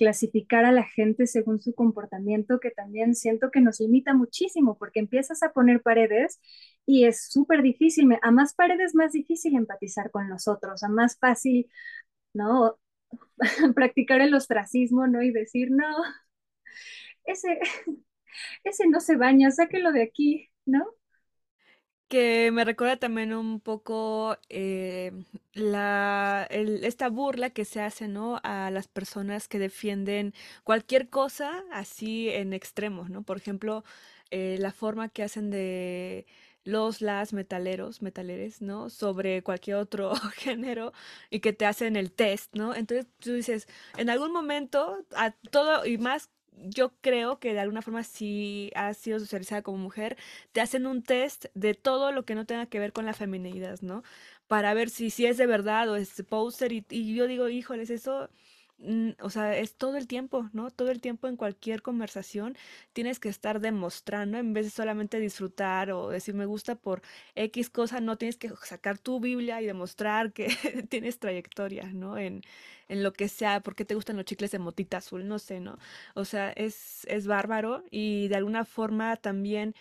clasificar 0.00 0.64
a 0.64 0.72
la 0.72 0.84
gente 0.84 1.26
según 1.26 1.60
su 1.60 1.74
comportamiento, 1.74 2.58
que 2.58 2.70
también 2.70 3.14
siento 3.14 3.50
que 3.50 3.60
nos 3.60 3.80
limita 3.80 4.14
muchísimo, 4.14 4.78
porque 4.78 4.98
empiezas 5.00 5.42
a 5.42 5.52
poner 5.52 5.82
paredes 5.82 6.40
y 6.90 7.04
es 7.04 7.30
súper 7.30 7.62
difícil, 7.62 8.08
a 8.20 8.30
más 8.32 8.52
paredes 8.54 8.96
más 8.96 9.12
difícil 9.12 9.54
empatizar 9.56 10.10
con 10.10 10.28
los 10.28 10.48
otros, 10.48 10.82
a 10.82 10.88
más 10.88 11.16
fácil, 11.18 11.70
¿no? 12.34 12.78
Practicar 13.76 14.20
el 14.20 14.34
ostracismo, 14.34 15.06
¿no? 15.06 15.22
Y 15.22 15.30
decir, 15.32 15.70
no, 15.70 15.86
ese, 17.24 17.60
ese 18.64 18.88
no 18.88 19.00
se 19.00 19.16
baña, 19.16 19.50
sáquelo 19.50 19.92
de 19.92 20.02
aquí, 20.02 20.50
¿no? 20.66 20.84
que 22.08 22.50
me 22.52 22.64
recuerda 22.64 22.96
también 22.96 23.32
un 23.32 23.60
poco 23.60 24.36
eh, 24.48 25.12
la, 25.52 26.46
esta 26.50 27.08
burla 27.08 27.50
que 27.50 27.64
se 27.64 27.80
hace, 27.82 28.08
¿no? 28.08 28.40
A 28.42 28.70
las 28.72 28.88
personas 28.88 29.46
que 29.46 29.60
defienden 29.60 30.34
cualquier 30.64 31.08
cosa 31.08 31.62
así 31.72 32.28
en 32.28 32.52
extremos, 32.52 33.10
¿no? 33.10 33.22
Por 33.22 33.36
ejemplo, 33.36 33.84
eh, 34.32 34.56
la 34.58 34.72
forma 34.72 35.08
que 35.08 35.22
hacen 35.22 35.50
de 35.50 36.26
los, 36.70 37.00
las 37.02 37.32
metaleros, 37.32 38.02
metaleres, 38.02 38.62
¿no? 38.62 38.90
Sobre 38.90 39.42
cualquier 39.42 39.76
otro 39.76 40.14
género 40.36 40.92
y 41.30 41.40
que 41.40 41.52
te 41.52 41.66
hacen 41.66 41.96
el 41.96 42.12
test, 42.12 42.54
¿no? 42.54 42.74
Entonces 42.74 43.06
tú 43.18 43.32
dices, 43.34 43.68
en 43.96 44.10
algún 44.10 44.32
momento, 44.32 45.04
a 45.14 45.32
todo 45.50 45.86
y 45.86 45.98
más 45.98 46.30
yo 46.52 46.92
creo 47.00 47.38
que 47.38 47.54
de 47.54 47.60
alguna 47.60 47.82
forma 47.82 48.02
si 48.04 48.70
has 48.74 48.96
sido 48.98 49.18
socializada 49.18 49.62
como 49.62 49.78
mujer, 49.78 50.16
te 50.52 50.60
hacen 50.60 50.86
un 50.86 51.02
test 51.02 51.46
de 51.54 51.74
todo 51.74 52.12
lo 52.12 52.24
que 52.24 52.34
no 52.34 52.46
tenga 52.46 52.66
que 52.66 52.78
ver 52.78 52.92
con 52.92 53.06
la 53.06 53.14
feminidad, 53.14 53.80
¿no? 53.82 54.02
Para 54.46 54.74
ver 54.74 54.90
si, 54.90 55.10
si 55.10 55.26
es 55.26 55.36
de 55.38 55.46
verdad 55.46 55.88
o 55.90 55.96
es 55.96 56.22
poster 56.28 56.72
y, 56.72 56.84
y 56.90 57.14
yo 57.14 57.26
digo, 57.26 57.48
híjoles, 57.48 57.90
eso 57.90 58.30
o 59.20 59.30
sea, 59.30 59.56
es 59.58 59.76
todo 59.76 59.96
el 59.96 60.06
tiempo, 60.06 60.48
¿no? 60.52 60.70
Todo 60.70 60.90
el 60.90 61.00
tiempo 61.00 61.28
en 61.28 61.36
cualquier 61.36 61.82
conversación 61.82 62.56
tienes 62.92 63.20
que 63.20 63.28
estar 63.28 63.60
demostrando 63.60 64.38
en 64.38 64.52
vez 64.54 64.64
de 64.66 64.70
solamente 64.70 65.20
disfrutar 65.20 65.90
o 65.92 66.08
decir 66.08 66.34
me 66.34 66.46
gusta 66.46 66.76
por 66.76 67.02
X 67.34 67.70
cosa, 67.70 68.00
no 68.00 68.16
tienes 68.16 68.36
que 68.36 68.50
sacar 68.64 68.98
tu 68.98 69.20
Biblia 69.20 69.60
y 69.60 69.66
demostrar 69.66 70.32
que 70.32 70.48
tienes 70.88 71.18
trayectoria, 71.18 71.90
¿no? 71.92 72.16
En, 72.18 72.42
en 72.88 73.02
lo 73.02 73.12
que 73.12 73.28
sea, 73.28 73.60
porque 73.60 73.84
te 73.84 73.94
gustan 73.94 74.16
los 74.16 74.24
chicles 74.24 74.50
de 74.50 74.58
motita 74.58 74.98
azul, 74.98 75.28
no 75.28 75.38
sé, 75.38 75.60
¿no? 75.60 75.78
O 76.14 76.24
sea, 76.24 76.50
es, 76.52 77.04
es 77.06 77.26
bárbaro 77.26 77.84
y 77.90 78.28
de 78.28 78.36
alguna 78.36 78.64
forma 78.64 79.16
también 79.16 79.74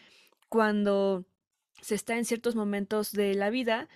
cuando 0.49 1.25
se 1.81 1.95
está 1.95 2.17
en 2.17 2.25
ciertos 2.25 2.55
momentos 2.55 3.11
de 3.13 3.35
la 3.35 3.49
vida, 3.49 3.87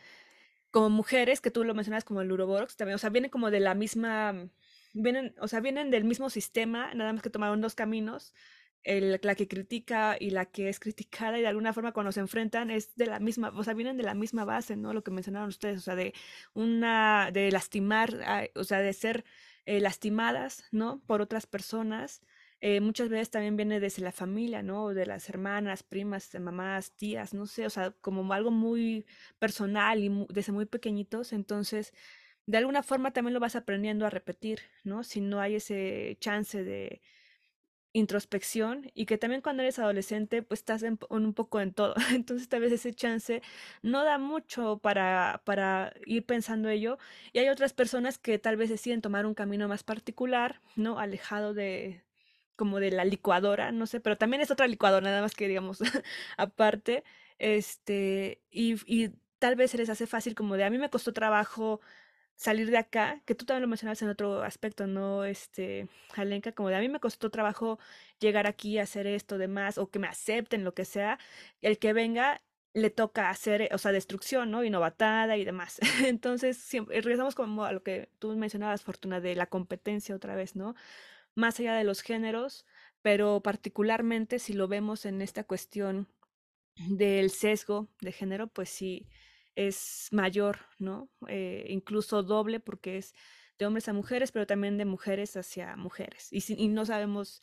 como 0.71 0.89
mujeres, 0.89 1.41
que 1.41 1.51
tú 1.51 1.63
lo 1.63 1.75
mencionas 1.75 2.03
como 2.03 2.21
el 2.21 2.31
Uroboros, 2.31 2.75
también, 2.77 2.95
o 2.95 2.99
sea, 2.99 3.09
viene 3.11 3.29
como 3.29 3.51
de 3.51 3.59
la 3.59 3.75
misma 3.75 4.49
vienen, 4.93 5.35
o 5.39 5.47
sea, 5.47 5.59
vienen 5.59 5.91
del 5.91 6.03
mismo 6.05 6.29
sistema, 6.29 6.93
nada 6.93 7.13
más 7.13 7.21
que 7.21 7.29
tomaron 7.29 7.61
dos 7.61 7.75
caminos, 7.75 8.33
el, 8.83 9.19
la 9.21 9.35
que 9.35 9.47
critica 9.47 10.17
y 10.19 10.31
la 10.31 10.45
que 10.45 10.69
es 10.69 10.79
criticada 10.79 11.37
y 11.37 11.41
de 11.41 11.47
alguna 11.47 11.73
forma 11.73 11.93
cuando 11.93 12.11
se 12.11 12.19
enfrentan 12.19 12.69
es 12.69 12.95
de 12.95 13.05
la 13.07 13.19
misma, 13.19 13.51
o 13.55 13.63
sea, 13.63 13.73
vienen 13.73 13.97
de 13.97 14.03
la 14.03 14.13
misma 14.13 14.45
base, 14.45 14.75
¿no? 14.75 14.93
Lo 14.93 15.03
que 15.03 15.11
mencionaron 15.11 15.49
ustedes, 15.49 15.77
o 15.79 15.81
sea, 15.81 15.95
de 15.95 16.13
una, 16.53 17.31
de 17.31 17.51
lastimar, 17.51 18.49
o 18.55 18.63
sea, 18.63 18.79
de 18.79 18.93
ser 18.93 19.23
eh, 19.65 19.79
lastimadas, 19.79 20.65
¿no? 20.71 21.01
Por 21.05 21.21
otras 21.21 21.45
personas. 21.47 22.21
Eh, 22.59 22.79
muchas 22.79 23.09
veces 23.09 23.29
también 23.29 23.57
viene 23.57 23.79
desde 23.81 24.01
la 24.01 24.11
familia, 24.13 24.63
¿no? 24.63 24.93
De 24.93 25.05
las 25.05 25.27
hermanas, 25.29 25.83
primas, 25.83 26.33
mamás, 26.39 26.91
tías, 26.95 27.33
no 27.33 27.45
sé, 27.45 27.65
o 27.65 27.69
sea, 27.69 27.91
como 28.01 28.31
algo 28.33 28.51
muy 28.51 29.05
personal 29.39 29.99
y 30.03 30.09
desde 30.29 30.53
muy 30.53 30.65
pequeñitos. 30.65 31.33
Entonces, 31.33 31.93
de 32.45 32.57
alguna 32.57 32.83
forma 32.83 33.11
también 33.11 33.33
lo 33.33 33.39
vas 33.39 33.55
aprendiendo 33.55 34.05
a 34.05 34.09
repetir, 34.09 34.61
¿no? 34.83 35.03
Si 35.03 35.21
no 35.21 35.39
hay 35.39 35.55
ese 35.55 36.17
chance 36.19 36.63
de 36.63 37.01
introspección 37.93 38.91
y 38.95 39.05
que 39.05 39.19
también 39.19 39.41
cuando 39.41 39.61
eres 39.61 39.77
adolescente 39.77 40.41
pues 40.41 40.61
estás 40.61 40.83
un 41.09 41.33
poco 41.33 41.61
en 41.61 41.73
todo, 41.73 41.93
entonces 42.13 42.49
tal 42.49 42.61
vez 42.61 42.71
ese 42.71 42.93
chance 42.93 43.41
no 43.83 44.03
da 44.03 44.17
mucho 44.17 44.79
para, 44.79 45.41
para 45.45 45.93
ir 46.05 46.25
pensando 46.25 46.69
ello 46.69 46.97
y 47.33 47.39
hay 47.39 47.49
otras 47.49 47.73
personas 47.73 48.17
que 48.17 48.39
tal 48.39 48.57
vez 48.57 48.69
deciden 48.69 49.01
tomar 49.01 49.25
un 49.27 49.35
camino 49.35 49.67
más 49.67 49.83
particular, 49.83 50.59
¿no? 50.75 50.97
Alejado 50.99 51.53
de, 51.53 52.03
como 52.55 52.79
de 52.79 52.91
la 52.91 53.05
licuadora, 53.05 53.71
no 53.71 53.85
sé, 53.85 53.99
pero 53.99 54.17
también 54.17 54.41
es 54.41 54.49
otra 54.51 54.67
licuadora, 54.67 55.05
nada 55.05 55.21
más 55.21 55.35
que 55.35 55.47
digamos 55.47 55.79
aparte, 56.37 57.03
este, 57.37 58.41
y, 58.49 58.75
y 58.87 59.11
tal 59.39 59.55
vez 59.55 59.71
se 59.71 59.77
les 59.77 59.89
hace 59.89 60.07
fácil 60.07 60.33
como 60.35 60.55
de, 60.57 60.63
a 60.63 60.69
mí 60.71 60.79
me 60.79 60.89
costó 60.89 61.13
trabajo 61.13 61.79
salir 62.43 62.69
de 62.69 62.77
acá, 62.77 63.21
que 63.25 63.35
tú 63.35 63.45
también 63.45 63.61
lo 63.63 63.67
mencionabas 63.69 64.01
en 64.01 64.09
otro 64.09 64.43
aspecto, 64.43 64.85
¿no? 64.85 65.23
Este, 65.23 65.87
Alenka, 66.15 66.51
como 66.51 66.69
de 66.69 66.75
a 66.75 66.79
mí 66.81 66.89
me 66.89 66.99
costó 66.99 67.29
trabajo 67.31 67.79
llegar 68.19 68.47
aquí 68.47 68.79
a 68.79 68.83
hacer 68.83 69.07
esto, 69.07 69.37
demás, 69.37 69.77
o 69.77 69.89
que 69.89 69.99
me 69.99 70.07
acepten, 70.07 70.63
lo 70.65 70.73
que 70.73 70.83
sea, 70.85 71.19
el 71.61 71.79
que 71.79 71.93
venga 71.93 72.41
le 72.73 72.89
toca 72.89 73.29
hacer, 73.29 73.69
o 73.73 73.77
sea, 73.77 73.91
destrucción, 73.93 74.51
¿no? 74.51 74.63
Y 74.63 74.69
novatada 74.69 75.37
y 75.37 75.45
demás. 75.45 75.79
Entonces, 76.05 76.57
siempre, 76.57 76.99
regresamos 77.01 77.35
como 77.35 77.63
a 77.63 77.71
lo 77.71 77.81
que 77.83 78.09
tú 78.19 78.35
mencionabas, 78.35 78.83
Fortuna, 78.83 79.21
de 79.21 79.35
la 79.35 79.47
competencia 79.47 80.15
otra 80.15 80.35
vez, 80.35 80.55
¿no? 80.55 80.75
Más 81.35 81.59
allá 81.59 81.75
de 81.75 81.85
los 81.85 82.01
géneros, 82.01 82.65
pero 83.01 83.41
particularmente 83.41 84.39
si 84.39 84.53
lo 84.53 84.67
vemos 84.67 85.05
en 85.05 85.21
esta 85.21 85.43
cuestión 85.45 86.07
del 86.75 87.31
sesgo 87.31 87.89
de 88.01 88.11
género, 88.11 88.47
pues 88.47 88.69
sí, 88.69 89.07
es 89.55 90.07
mayor, 90.11 90.59
¿no? 90.79 91.09
Eh, 91.27 91.65
incluso 91.69 92.23
doble 92.23 92.59
porque 92.59 92.97
es 92.97 93.13
de 93.57 93.65
hombres 93.65 93.87
a 93.87 93.93
mujeres, 93.93 94.31
pero 94.31 94.47
también 94.47 94.77
de 94.77 94.85
mujeres 94.85 95.37
hacia 95.37 95.75
mujeres. 95.75 96.29
Y, 96.31 96.67
no 96.69 96.85
sabemos 96.85 97.41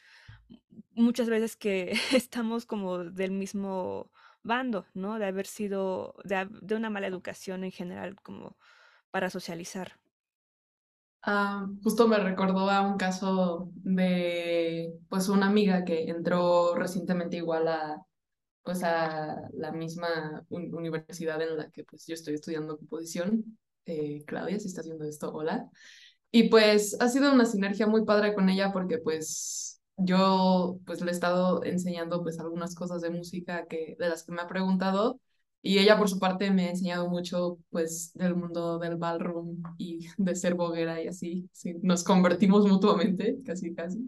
muchas 0.92 1.28
veces 1.28 1.56
que 1.56 1.92
estamos 2.12 2.66
como 2.66 2.98
del 3.04 3.30
mismo 3.30 4.10
bando, 4.42 4.86
¿no? 4.94 5.18
De 5.18 5.26
haber 5.26 5.46
sido, 5.46 6.14
de, 6.24 6.48
de 6.62 6.74
una 6.74 6.90
mala 6.90 7.06
educación 7.06 7.64
en 7.64 7.70
general 7.70 8.16
como 8.22 8.56
para 9.10 9.30
socializar. 9.30 10.00
Ah, 11.22 11.66
justo 11.82 12.08
me 12.08 12.18
recordó 12.18 12.70
a 12.70 12.80
un 12.80 12.96
caso 12.96 13.70
de 13.74 14.94
pues 15.10 15.28
una 15.28 15.48
amiga 15.48 15.84
que 15.84 16.08
entró 16.08 16.74
recientemente 16.74 17.36
igual 17.36 17.68
a 17.68 18.06
pues 18.62 18.82
a 18.84 19.48
la 19.52 19.72
misma 19.72 20.44
universidad 20.48 21.40
en 21.42 21.56
la 21.56 21.70
que 21.70 21.84
pues 21.84 22.06
yo 22.06 22.14
estoy 22.14 22.34
estudiando 22.34 22.78
composición. 22.78 23.58
Eh, 23.86 24.22
Claudia, 24.26 24.58
si 24.60 24.68
está 24.68 24.82
haciendo 24.82 25.04
esto, 25.04 25.32
hola. 25.32 25.68
Y 26.30 26.48
pues 26.48 26.96
ha 27.00 27.08
sido 27.08 27.32
una 27.32 27.44
sinergia 27.44 27.86
muy 27.86 28.04
padre 28.04 28.34
con 28.34 28.48
ella 28.48 28.72
porque 28.72 28.98
pues 28.98 29.80
yo 29.96 30.78
pues 30.86 31.00
le 31.00 31.08
he 31.10 31.14
estado 31.14 31.64
enseñando 31.64 32.22
pues 32.22 32.38
algunas 32.38 32.74
cosas 32.74 33.02
de 33.02 33.10
música 33.10 33.66
que, 33.66 33.96
de 33.98 34.08
las 34.08 34.24
que 34.24 34.32
me 34.32 34.42
ha 34.42 34.48
preguntado 34.48 35.20
y 35.62 35.78
ella 35.78 35.98
por 35.98 36.08
su 36.08 36.18
parte 36.18 36.50
me 36.50 36.66
ha 36.66 36.70
enseñado 36.70 37.08
mucho 37.08 37.58
pues 37.70 38.12
del 38.14 38.34
mundo 38.34 38.78
del 38.78 38.96
ballroom 38.96 39.62
y 39.78 40.08
de 40.16 40.34
ser 40.34 40.54
boguera 40.54 41.02
y 41.02 41.08
así, 41.08 41.48
sí, 41.52 41.74
nos 41.82 42.04
convertimos 42.04 42.66
mutuamente, 42.66 43.38
casi 43.44 43.74
casi. 43.74 43.98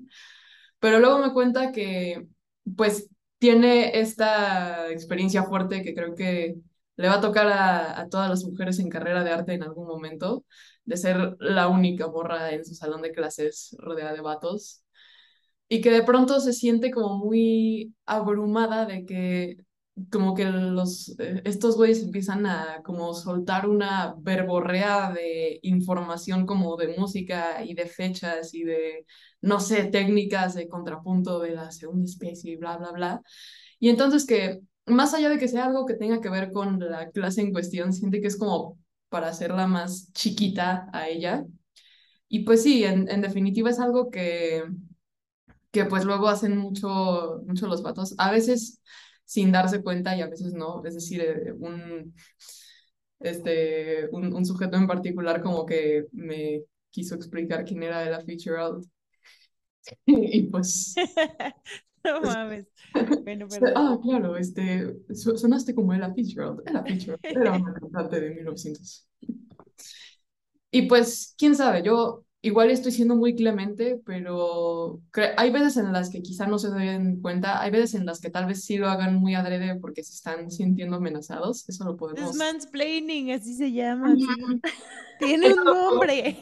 Pero 0.78 0.98
luego 0.98 1.18
me 1.18 1.32
cuenta 1.32 1.72
que 1.72 2.26
pues 2.76 3.08
tiene 3.42 3.98
esta 3.98 4.88
experiencia 4.92 5.42
fuerte 5.42 5.82
que 5.82 5.94
creo 5.94 6.14
que 6.14 6.54
le 6.94 7.08
va 7.08 7.14
a 7.14 7.20
tocar 7.20 7.48
a, 7.48 8.06
todas 8.08 8.30
las 8.30 8.44
mujeres 8.44 8.78
en 8.78 8.88
carrera 8.88 9.24
de 9.24 9.32
arte 9.32 9.52
en 9.54 9.64
algún 9.64 9.88
momento, 9.88 10.44
de 10.84 10.96
ser 10.96 11.36
la 11.40 11.66
única 11.66 12.06
borra 12.06 12.52
en 12.52 12.64
su 12.64 12.76
salón 12.76 13.02
de 13.02 13.10
clases 13.10 13.74
rodeada 13.80 14.12
de 14.12 14.20
vatos, 14.20 14.84
y 15.68 15.80
que 15.80 15.90
de 15.90 16.04
pronto 16.04 16.38
se 16.38 16.52
siente 16.52 16.92
como 16.92 17.18
muy 17.18 17.92
abrumada 18.06 18.86
de 18.86 19.04
que 19.04 19.56
como 20.12 20.34
que 20.34 20.44
los, 20.44 21.16
eh, 21.18 21.42
estos 21.44 21.76
güeyes 21.76 22.02
empiezan 22.02 22.46
a 22.46 22.80
como 22.84 23.12
soltar 23.12 23.68
una 23.68 24.14
verborrea 24.18 25.10
de 25.12 25.58
información 25.62 26.46
como 26.46 26.76
de 26.76 26.96
música 26.96 27.64
y 27.64 27.74
de 27.74 27.86
fechas 27.86 28.54
y 28.54 28.62
de, 28.62 29.04
no 29.42 29.60
sé, 29.60 29.84
técnicas 29.84 30.54
de 30.54 30.68
contrapunto 30.68 31.40
de 31.40 31.52
la 31.52 31.70
segunda 31.72 32.04
especie 32.06 32.52
y 32.52 32.56
bla, 32.56 32.76
bla, 32.78 32.92
bla. 32.92 33.22
Y 33.78 33.90
entonces 33.90 34.26
que, 34.26 34.60
más 34.86 35.14
allá 35.14 35.28
de 35.28 35.38
que 35.38 35.48
sea 35.48 35.66
algo 35.66 35.86
que 35.86 35.94
tenga 35.94 36.20
que 36.20 36.30
ver 36.30 36.52
con 36.52 36.78
la 36.80 37.10
clase 37.10 37.42
en 37.42 37.52
cuestión, 37.52 37.92
siente 37.92 38.20
que 38.20 38.28
es 38.28 38.36
como 38.38 38.78
para 39.08 39.28
hacerla 39.28 39.66
más 39.66 40.12
chiquita 40.12 40.88
a 40.92 41.08
ella. 41.08 41.44
Y 42.28 42.40
pues 42.40 42.62
sí, 42.62 42.84
en, 42.84 43.10
en 43.10 43.20
definitiva 43.20 43.70
es 43.70 43.78
algo 43.80 44.10
que, 44.10 44.64
que 45.70 45.84
pues 45.86 46.04
luego 46.04 46.28
hacen 46.28 46.56
mucho, 46.56 47.42
mucho 47.46 47.66
los 47.66 47.82
vatos. 47.82 48.14
A 48.18 48.30
veces 48.30 48.80
sin 49.24 49.52
darse 49.52 49.82
cuenta 49.82 50.16
y 50.16 50.20
a 50.20 50.28
veces 50.28 50.52
no. 50.54 50.82
Es 50.84 50.94
decir, 50.94 51.22
eh, 51.22 51.52
un, 51.52 52.14
este, 53.20 54.08
un, 54.12 54.32
un, 54.34 54.44
sujeto 54.44 54.76
en 54.76 54.86
particular 54.86 55.42
como 55.42 55.64
que 55.66 56.06
me 56.12 56.62
quiso 56.90 57.14
explicar 57.14 57.64
quién 57.64 57.82
era 57.82 58.06
Ella 58.06 58.20
Fitzgerald. 58.20 58.84
y 60.06 60.42
pues... 60.44 60.94
no 62.04 62.20
mames. 62.20 62.66
Bueno, 63.24 63.46
Ah, 63.74 63.98
claro, 64.02 64.36
este, 64.36 64.96
sonaste 65.14 65.74
como 65.74 65.94
Ella 65.94 66.12
Fitzgerald. 66.12 66.60
Ella 66.66 66.82
Fitzgerald 66.82 67.20
era 67.24 67.52
una 67.52 67.72
cantante 67.72 68.20
de 68.20 68.34
1900. 68.34 69.08
Y 70.70 70.82
pues, 70.82 71.34
quién 71.38 71.54
sabe, 71.54 71.82
yo 71.82 72.24
igual 72.42 72.70
estoy 72.70 72.90
siendo 72.90 73.14
muy 73.14 73.36
clemente, 73.36 74.00
pero 74.04 75.00
hay 75.36 75.50
veces 75.50 75.76
en 75.76 75.92
las 75.92 76.10
que 76.10 76.22
quizá 76.22 76.46
no 76.46 76.58
se 76.58 76.70
den 76.70 77.20
cuenta, 77.20 77.62
hay 77.62 77.70
veces 77.70 77.94
en 77.94 78.04
las 78.04 78.20
que 78.20 78.30
tal 78.30 78.46
vez 78.46 78.64
sí 78.64 78.76
lo 78.76 78.88
hagan 78.88 79.14
muy 79.14 79.36
adrede 79.36 79.76
porque 79.76 80.02
se 80.02 80.12
están 80.12 80.50
sintiendo 80.50 80.96
amenazados, 80.96 81.68
eso 81.68 81.84
lo 81.84 81.96
podemos... 81.96 82.30
Es 82.30 82.36
mansplaining, 82.36 83.30
así 83.30 83.54
se 83.54 83.70
llama. 83.70 84.14
Tiene 85.20 85.54
un 85.54 85.64
nombre. 85.64 86.36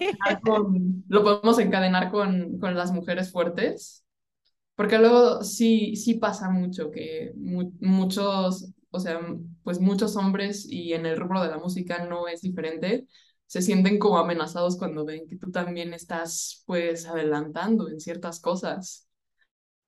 lo 1.09 1.23
podemos 1.23 1.59
encadenar 1.59 2.11
con, 2.11 2.59
con 2.59 2.75
las 2.75 2.93
mujeres 2.93 3.31
fuertes, 3.31 4.03
porque 4.77 4.99
luego 4.99 5.45
sí, 5.45 5.97
sí 5.97 6.15
pasa 6.15 6.49
mucho 6.49 6.91
que 6.91 7.33
muchos, 7.37 8.73
o 8.91 8.99
sea, 8.99 9.21
pues 9.63 9.79
muchos 9.79 10.17
hombres 10.17 10.67
y 10.67 10.95
en 10.95 11.05
el 11.05 11.19
rubro 11.19 11.43
de 11.43 11.51
la 11.51 11.59
música 11.59 12.07
no 12.07 12.27
es 12.27 12.41
diferente, 12.41 13.07
se 13.51 13.63
sienten 13.63 13.99
como 13.99 14.17
amenazados 14.17 14.79
cuando 14.79 15.05
ven 15.05 15.27
que 15.27 15.35
tú 15.35 15.51
también 15.51 15.93
estás 15.93 16.63
pues 16.67 17.05
adelantando 17.05 17.89
en 17.89 17.99
ciertas 17.99 18.39
cosas. 18.39 19.09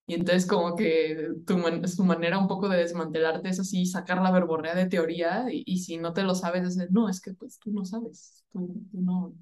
Y 0.05 0.15
entonces 0.15 0.47
como 0.47 0.75
que 0.75 1.29
tu, 1.47 1.63
su 1.87 2.03
manera 2.03 2.41
un 2.41 2.49
poco 2.49 2.69
de 2.69 2.79
desmantelarte 2.79 3.51
es 3.51 3.61
así, 3.61 3.87
sacar 3.87 4.21
la 4.21 4.33
verborrea 4.33 4.75
de 4.75 4.87
teoría 4.87 5.47
y, 5.49 5.79
si 5.79 5.97
no 5.97 6.13
te 6.13 6.25
lo 6.25 6.35
sabes, 6.35 6.77
es 6.77 6.91
no, 6.91 7.09
es 7.09 7.21
que 7.21 7.35
pues 7.35 7.61
tú 7.61 7.71
no 7.71 7.85
sabes, 7.85 8.45
tú, 8.53 8.83
no. 8.91 9.33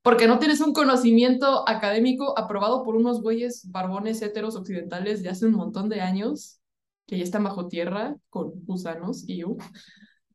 Porque 0.00 0.26
no 0.26 0.38
tienes 0.38 0.62
un 0.62 0.72
conocimiento 0.72 1.68
académico 1.68 2.38
aprobado 2.38 2.82
por 2.82 2.96
unos 2.96 3.20
güeyes 3.20 3.70
barbones 3.70 4.22
heteros 4.22 4.56
occidentales 4.56 5.22
de 5.22 5.28
hace 5.28 5.44
un 5.44 5.52
montón 5.52 5.90
de 5.90 6.00
años 6.00 6.62
que 7.04 7.18
ya 7.18 7.24
están 7.24 7.44
bajo 7.44 7.68
tierra 7.68 8.16
con 8.30 8.52
gusanos 8.64 9.28
y 9.28 9.42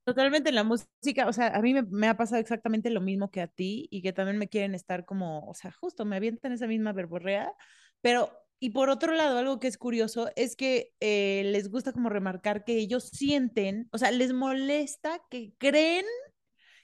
Totalmente 0.05 0.51
la 0.51 0.63
música, 0.63 1.27
o 1.27 1.33
sea, 1.33 1.47
a 1.47 1.61
mí 1.63 1.73
me, 1.73 2.07
ha 2.07 2.15
pasado 2.15 2.39
exactamente 2.39 2.91
lo 2.91 3.01
mismo 3.01 3.31
que 3.31 3.41
a 3.41 3.47
ti 3.47 3.87
y 3.89 4.03
que 4.03 4.13
también 4.13 4.37
me 4.37 4.47
quieren 4.47 4.75
estar 4.75 5.03
como, 5.03 5.47
o 5.49 5.55
sea, 5.55 5.71
justo 5.71 6.05
me 6.05 6.15
avientan 6.15 6.51
esa 6.51 6.67
misma 6.67 6.93
verborrea, 6.93 7.51
pero, 8.01 8.29
y 8.59 8.69
por 8.69 8.91
otro 8.91 9.13
lado, 9.13 9.39
algo 9.39 9.59
que 9.59 9.67
es 9.67 9.79
curioso 9.79 10.29
es 10.35 10.55
que 10.55 10.93
eh, 10.99 11.43
les 11.45 11.71
gusta 11.71 11.91
como 11.91 12.09
remarcar 12.09 12.63
que 12.65 12.73
ellos 12.77 13.09
sienten, 13.09 13.89
o 13.91 13.97
sea, 13.97 14.11
les 14.11 14.31
molesta 14.31 15.19
que 15.31 15.55
creen 15.57 16.05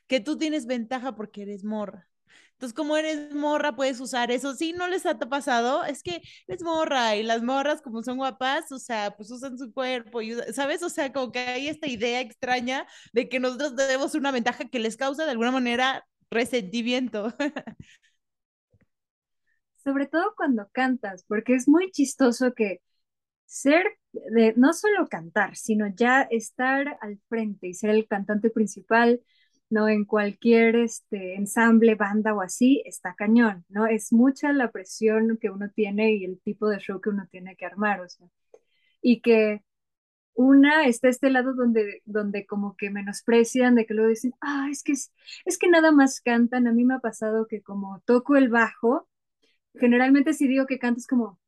que 0.08 0.22
tú 0.22 0.38
tienes 0.38 0.68
ventaja 0.68 1.16
porque 1.16 1.44
eres 1.44 1.64
morra. 1.66 2.11
Entonces, 2.62 2.76
como 2.76 2.96
eres 2.96 3.34
morra, 3.34 3.76
puedes 3.76 4.00
usar 4.00 4.30
eso. 4.30 4.54
Sí, 4.54 4.72
no 4.72 4.88
les 4.88 5.08
ha 5.08 5.18
pasado, 5.18 5.84
es 5.84 6.04
que 6.04 6.22
eres 6.48 6.62
morra 6.64 7.16
y 7.16 7.24
las 7.24 7.42
morras, 7.42 7.82
como 7.82 8.04
son 8.04 8.18
guapas, 8.18 8.72
o 8.72 8.78
sea, 8.78 9.16
pues 9.18 9.32
usan 9.32 9.58
su 9.58 9.74
cuerpo, 9.74 10.22
y, 10.22 10.36
¿sabes? 10.54 10.84
O 10.84 10.90
sea, 10.90 11.12
como 11.12 11.32
que 11.32 11.40
hay 11.40 11.70
esta 11.70 11.88
idea 11.88 12.22
extraña 12.22 12.86
de 13.14 13.28
que 13.30 13.40
nosotros 13.40 13.76
tenemos 13.76 14.14
una 14.14 14.30
ventaja 14.32 14.66
que 14.70 14.78
les 14.78 14.96
causa 14.96 15.26
de 15.26 15.32
alguna 15.32 15.50
manera 15.50 16.06
resentimiento. 16.30 17.34
Sobre 19.84 20.06
todo 20.06 20.34
cuando 20.38 20.70
cantas, 20.72 21.24
porque 21.28 21.56
es 21.56 21.68
muy 21.68 21.90
chistoso 21.92 22.54
que 22.54 22.82
ser 23.46 23.86
de 24.14 24.54
no 24.58 24.74
solo 24.74 25.08
cantar, 25.10 25.56
sino 25.56 25.88
ya 25.96 26.24
estar 26.24 26.98
al 27.02 27.20
frente 27.30 27.68
y 27.68 27.74
ser 27.74 27.92
el 27.92 28.08
cantante 28.08 28.52
principal 28.52 29.22
¿no? 29.72 29.90
En 29.90 30.06
cualquier 30.06 30.76
este, 30.76 31.36
ensamble, 31.36 31.96
banda 31.96 32.34
o 32.36 32.42
así, 32.42 32.84
está 32.86 33.16
cañón, 33.16 33.66
¿no? 33.70 33.88
Es 33.88 34.14
mucha 34.14 34.54
la 34.54 34.72
presión 34.72 35.38
que 35.42 35.50
uno 35.50 35.70
tiene 35.70 36.14
y 36.16 36.26
el 36.26 36.40
tipo 36.42 36.70
de 36.70 36.80
show 36.80 37.02
que 37.02 37.10
uno 37.10 37.28
tiene 37.32 37.56
que 37.56 37.66
armar, 37.66 38.02
o 38.02 38.10
sea, 38.10 38.28
y 39.02 39.22
que 39.22 39.64
una 40.36 40.86
está 40.88 41.10
este 41.10 41.30
lado 41.32 41.54
donde, 41.56 42.02
donde 42.06 42.46
como 42.46 42.76
que 42.78 42.90
menosprecian, 42.92 43.76
de 43.76 43.86
que 43.86 43.94
luego 43.94 44.10
dicen, 44.10 44.34
ah, 44.42 44.68
es 44.72 44.84
que, 44.84 44.94
es, 44.94 45.14
es 45.46 45.58
que 45.60 45.70
nada 45.70 45.92
más 45.92 46.22
cantan, 46.22 46.68
a 46.68 46.74
mí 46.74 46.86
me 46.86 46.96
ha 46.96 47.00
pasado 47.00 47.48
que 47.48 47.62
como 47.62 48.02
toco 48.06 48.38
el 48.38 48.50
bajo, 48.50 49.10
generalmente 49.76 50.34
si 50.34 50.48
digo 50.48 50.68
que 50.68 50.80
canto 50.80 51.00
es 51.00 51.08
como, 51.08 51.41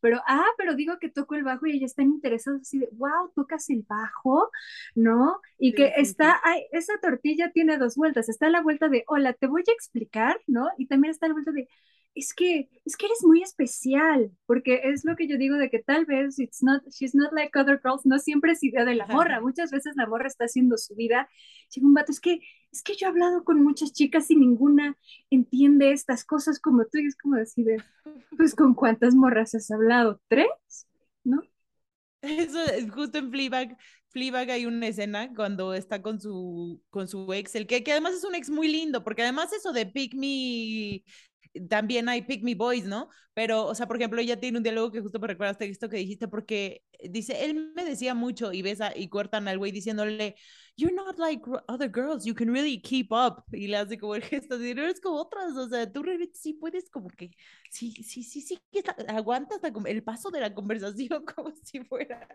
pero, 0.00 0.20
ah, 0.26 0.46
pero 0.56 0.74
digo 0.74 0.98
que 0.98 1.08
toco 1.08 1.34
el 1.34 1.44
bajo 1.44 1.66
y 1.66 1.72
ella 1.72 1.86
está 1.86 2.02
interesada 2.02 2.58
así 2.60 2.78
de, 2.78 2.88
wow, 2.92 3.30
tocas 3.34 3.68
el 3.70 3.84
bajo, 3.88 4.50
¿no? 4.94 5.40
Y 5.58 5.74
que 5.74 5.92
está, 5.96 6.40
ay, 6.44 6.66
esa 6.72 6.98
tortilla 7.00 7.50
tiene 7.52 7.78
dos 7.78 7.96
vueltas, 7.96 8.28
está 8.28 8.48
la 8.50 8.62
vuelta 8.62 8.88
de, 8.88 9.04
hola, 9.08 9.32
te 9.32 9.46
voy 9.46 9.62
a 9.68 9.72
explicar, 9.72 10.40
¿no? 10.46 10.68
Y 10.78 10.86
también 10.86 11.10
está 11.10 11.26
la 11.28 11.34
vuelta 11.34 11.52
de, 11.52 11.68
es 12.14 12.34
que, 12.34 12.68
es 12.84 12.96
que 12.96 13.06
eres 13.06 13.22
muy 13.22 13.42
especial, 13.42 14.32
porque 14.46 14.80
es 14.84 15.04
lo 15.04 15.14
que 15.16 15.28
yo 15.28 15.38
digo 15.38 15.56
de 15.56 15.70
que 15.70 15.78
tal 15.78 16.04
vez 16.04 16.38
it's 16.38 16.62
not, 16.62 16.82
she's 16.90 17.14
not 17.14 17.32
like 17.32 17.56
other 17.58 17.80
girls, 17.82 18.04
no 18.04 18.18
siempre 18.18 18.52
es 18.52 18.62
idea 18.62 18.84
de 18.84 18.94
la 18.94 19.06
morra, 19.06 19.40
muchas 19.40 19.70
veces 19.70 19.94
la 19.96 20.06
morra 20.06 20.26
está 20.26 20.44
haciendo 20.44 20.76
su 20.76 20.94
vida, 20.94 21.28
llega 21.74 21.86
un 21.86 21.94
vato, 21.94 22.12
es 22.12 22.20
que, 22.20 22.40
es 22.72 22.82
que 22.82 22.94
yo 22.96 23.06
he 23.06 23.10
hablado 23.10 23.44
con 23.44 23.62
muchas 23.62 23.92
chicas 23.92 24.30
y 24.30 24.36
ninguna 24.36 24.96
entiende 25.30 25.92
estas 25.92 26.24
cosas 26.24 26.58
como 26.58 26.84
tú, 26.86 26.98
y 26.98 27.06
es 27.06 27.16
como 27.16 27.36
decir, 27.36 27.66
pues 28.36 28.54
con 28.54 28.74
cuántas 28.74 29.14
morras 29.14 29.54
has 29.54 29.70
hablado, 29.70 30.20
tres, 30.28 30.48
¿no? 31.24 31.42
Eso 32.22 32.64
es 32.64 32.90
justo 32.90 33.18
en 33.18 33.30
Fleabag, 33.30 33.76
Fleabag 34.08 34.50
hay 34.50 34.66
una 34.66 34.88
escena 34.88 35.32
cuando 35.34 35.74
está 35.74 36.02
con 36.02 36.20
su, 36.20 36.82
con 36.90 37.06
su 37.06 37.32
ex, 37.32 37.54
el 37.54 37.66
que, 37.66 37.84
que 37.84 37.92
además 37.92 38.14
es 38.14 38.24
un 38.24 38.34
ex 38.34 38.50
muy 38.50 38.66
lindo, 38.66 39.04
porque 39.04 39.22
además 39.22 39.52
eso 39.52 39.72
de 39.72 39.86
pick 39.86 40.14
me 40.14 41.04
también 41.68 42.08
hay 42.08 42.22
Pick 42.22 42.42
Me 42.42 42.54
Boys, 42.54 42.84
¿no? 42.84 43.08
Pero, 43.34 43.66
o 43.66 43.74
sea, 43.74 43.86
por 43.86 43.96
ejemplo, 43.96 44.20
ella 44.20 44.40
tiene 44.40 44.58
un 44.58 44.64
diálogo 44.64 44.90
que 44.90 45.00
justo 45.00 45.18
me 45.18 45.28
recuerdaste 45.28 45.68
esto 45.68 45.88
que 45.88 45.98
dijiste, 45.98 46.28
porque 46.28 46.82
dice, 47.08 47.44
él 47.44 47.72
me 47.74 47.84
decía 47.84 48.14
mucho 48.14 48.52
y 48.52 48.62
ves 48.62 48.80
y 48.96 49.08
cortan 49.08 49.48
al 49.48 49.58
güey 49.58 49.72
diciéndole, 49.72 50.34
You're 50.76 50.94
not 50.94 51.18
like 51.18 51.42
other 51.66 51.88
girls, 51.88 52.24
you 52.24 52.34
can 52.34 52.52
really 52.52 52.80
keep 52.80 53.10
up. 53.10 53.42
Y 53.52 53.66
le 53.66 53.78
hace 53.78 53.98
como 53.98 54.14
el 54.14 54.22
gesto 54.22 54.58
de, 54.58 54.74
no 54.74 54.82
eres 54.82 55.00
como 55.00 55.16
otras, 55.16 55.56
o 55.56 55.68
sea, 55.68 55.90
tú 55.90 56.04
realmente 56.04 56.38
sí 56.38 56.52
puedes 56.52 56.88
como 56.88 57.08
que, 57.08 57.32
sí, 57.70 57.90
sí, 58.04 58.22
sí, 58.22 58.40
sí, 58.40 58.60
que 58.70 58.84
aguantas 59.08 59.60
el 59.86 60.02
paso 60.04 60.30
de 60.30 60.40
la 60.40 60.54
conversación 60.54 61.24
como 61.36 61.52
si 61.64 61.80
fuera. 61.80 62.28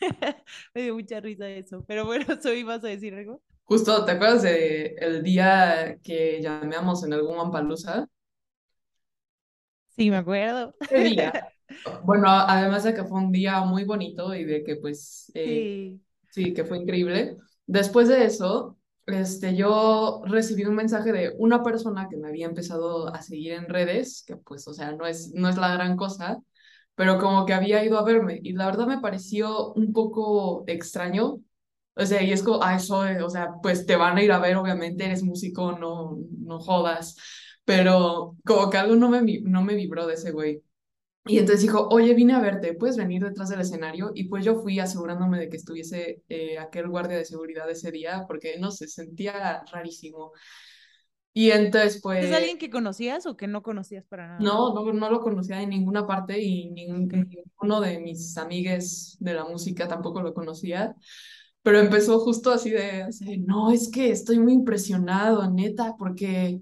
me 0.74 0.82
dio 0.82 0.94
mucha 0.94 1.20
risa 1.20 1.48
eso, 1.50 1.84
pero 1.86 2.06
bueno, 2.06 2.24
soy, 2.42 2.62
¿vas 2.62 2.82
a 2.82 2.88
decir 2.88 3.14
algo? 3.14 3.42
Justo, 3.64 4.04
¿te 4.04 4.12
acuerdas 4.12 4.42
de 4.42 4.96
el 4.98 5.22
día 5.22 5.98
que 6.02 6.40
llamamos 6.42 7.04
en 7.04 7.12
algún 7.12 7.36
Mampalusa? 7.36 8.08
Sí, 9.96 10.10
me 10.10 10.16
acuerdo. 10.16 10.74
Bueno, 12.04 12.28
además 12.28 12.84
de 12.84 12.92
que 12.94 13.04
fue 13.04 13.18
un 13.18 13.32
día 13.32 13.60
muy 13.62 13.84
bonito 13.84 14.34
y 14.34 14.44
de 14.44 14.62
que 14.62 14.76
pues 14.76 15.32
eh, 15.34 15.96
sí. 16.30 16.52
que 16.52 16.64
fue 16.64 16.78
increíble. 16.78 17.38
Después 17.66 18.08
de 18.08 18.24
eso, 18.26 18.78
este, 19.06 19.56
yo 19.56 20.22
recibí 20.26 20.64
un 20.64 20.74
mensaje 20.74 21.12
de 21.12 21.34
una 21.38 21.62
persona 21.62 22.08
que 22.10 22.16
me 22.16 22.28
había 22.28 22.46
empezado 22.46 23.08
a 23.08 23.22
seguir 23.22 23.52
en 23.52 23.68
redes, 23.68 24.22
que 24.26 24.36
pues, 24.36 24.68
o 24.68 24.74
sea, 24.74 24.92
no 24.92 25.06
es, 25.06 25.32
no 25.32 25.48
es 25.48 25.56
la 25.56 25.72
gran 25.72 25.96
cosa, 25.96 26.38
pero 26.94 27.18
como 27.18 27.46
que 27.46 27.54
había 27.54 27.84
ido 27.84 27.98
a 27.98 28.04
verme 28.04 28.38
y 28.42 28.52
la 28.52 28.66
verdad 28.66 28.86
me 28.86 29.00
pareció 29.00 29.72
un 29.72 29.92
poco 29.92 30.64
extraño. 30.66 31.40
O 31.94 32.06
sea, 32.06 32.22
y 32.22 32.32
es 32.32 32.42
como, 32.42 32.62
ah, 32.62 32.76
eso, 32.76 33.00
o 33.24 33.30
sea, 33.30 33.50
pues 33.62 33.84
te 33.86 33.96
van 33.96 34.16
a 34.16 34.22
ir 34.22 34.32
a 34.32 34.38
ver, 34.38 34.56
obviamente, 34.56 35.04
eres 35.04 35.22
músico, 35.22 35.72
no, 35.72 36.18
no 36.38 36.58
jodas 36.58 37.16
pero 37.64 38.36
como 38.44 38.70
que 38.70 38.78
algo 38.78 38.96
no 38.96 39.08
me, 39.08 39.40
no 39.42 39.62
me 39.62 39.74
vibró 39.74 40.06
de 40.06 40.14
ese 40.14 40.32
güey. 40.32 40.62
Y 41.24 41.38
entonces 41.38 41.62
dijo, 41.62 41.86
oye, 41.88 42.14
vine 42.14 42.32
a 42.32 42.40
verte, 42.40 42.74
¿puedes 42.74 42.96
venir 42.96 43.22
detrás 43.22 43.48
del 43.48 43.60
escenario? 43.60 44.10
Y 44.12 44.24
pues 44.24 44.44
yo 44.44 44.56
fui 44.60 44.80
asegurándome 44.80 45.38
de 45.38 45.48
que 45.48 45.56
estuviese 45.56 46.22
eh, 46.28 46.58
aquel 46.58 46.88
guardia 46.88 47.16
de 47.16 47.24
seguridad 47.24 47.70
ese 47.70 47.92
día, 47.92 48.24
porque 48.26 48.58
no 48.58 48.72
sé, 48.72 48.88
sentía 48.88 49.62
rarísimo. 49.70 50.32
Y 51.32 51.50
entonces, 51.52 52.00
pues... 52.02 52.24
¿Es 52.24 52.34
alguien 52.34 52.58
que 52.58 52.70
conocías 52.70 53.24
o 53.26 53.36
que 53.36 53.46
no 53.46 53.62
conocías 53.62 54.04
para 54.04 54.26
nada? 54.26 54.40
No, 54.40 54.74
no, 54.74 54.92
no 54.92 55.10
lo 55.10 55.20
conocía 55.20 55.58
de 55.58 55.66
ninguna 55.66 56.06
parte 56.06 56.40
y 56.42 56.70
ningún, 56.70 57.06
ninguno 57.08 57.80
de 57.80 58.00
mis 58.00 58.36
amigues 58.36 59.16
de 59.20 59.34
la 59.34 59.44
música 59.44 59.86
tampoco 59.86 60.22
lo 60.22 60.34
conocía. 60.34 60.94
Pero 61.62 61.78
empezó 61.78 62.18
justo 62.18 62.50
así 62.50 62.70
de, 62.70 63.04
así, 63.04 63.38
no, 63.38 63.70
es 63.70 63.88
que 63.88 64.10
estoy 64.10 64.40
muy 64.40 64.52
impresionado, 64.52 65.48
neta, 65.48 65.94
porque 65.96 66.60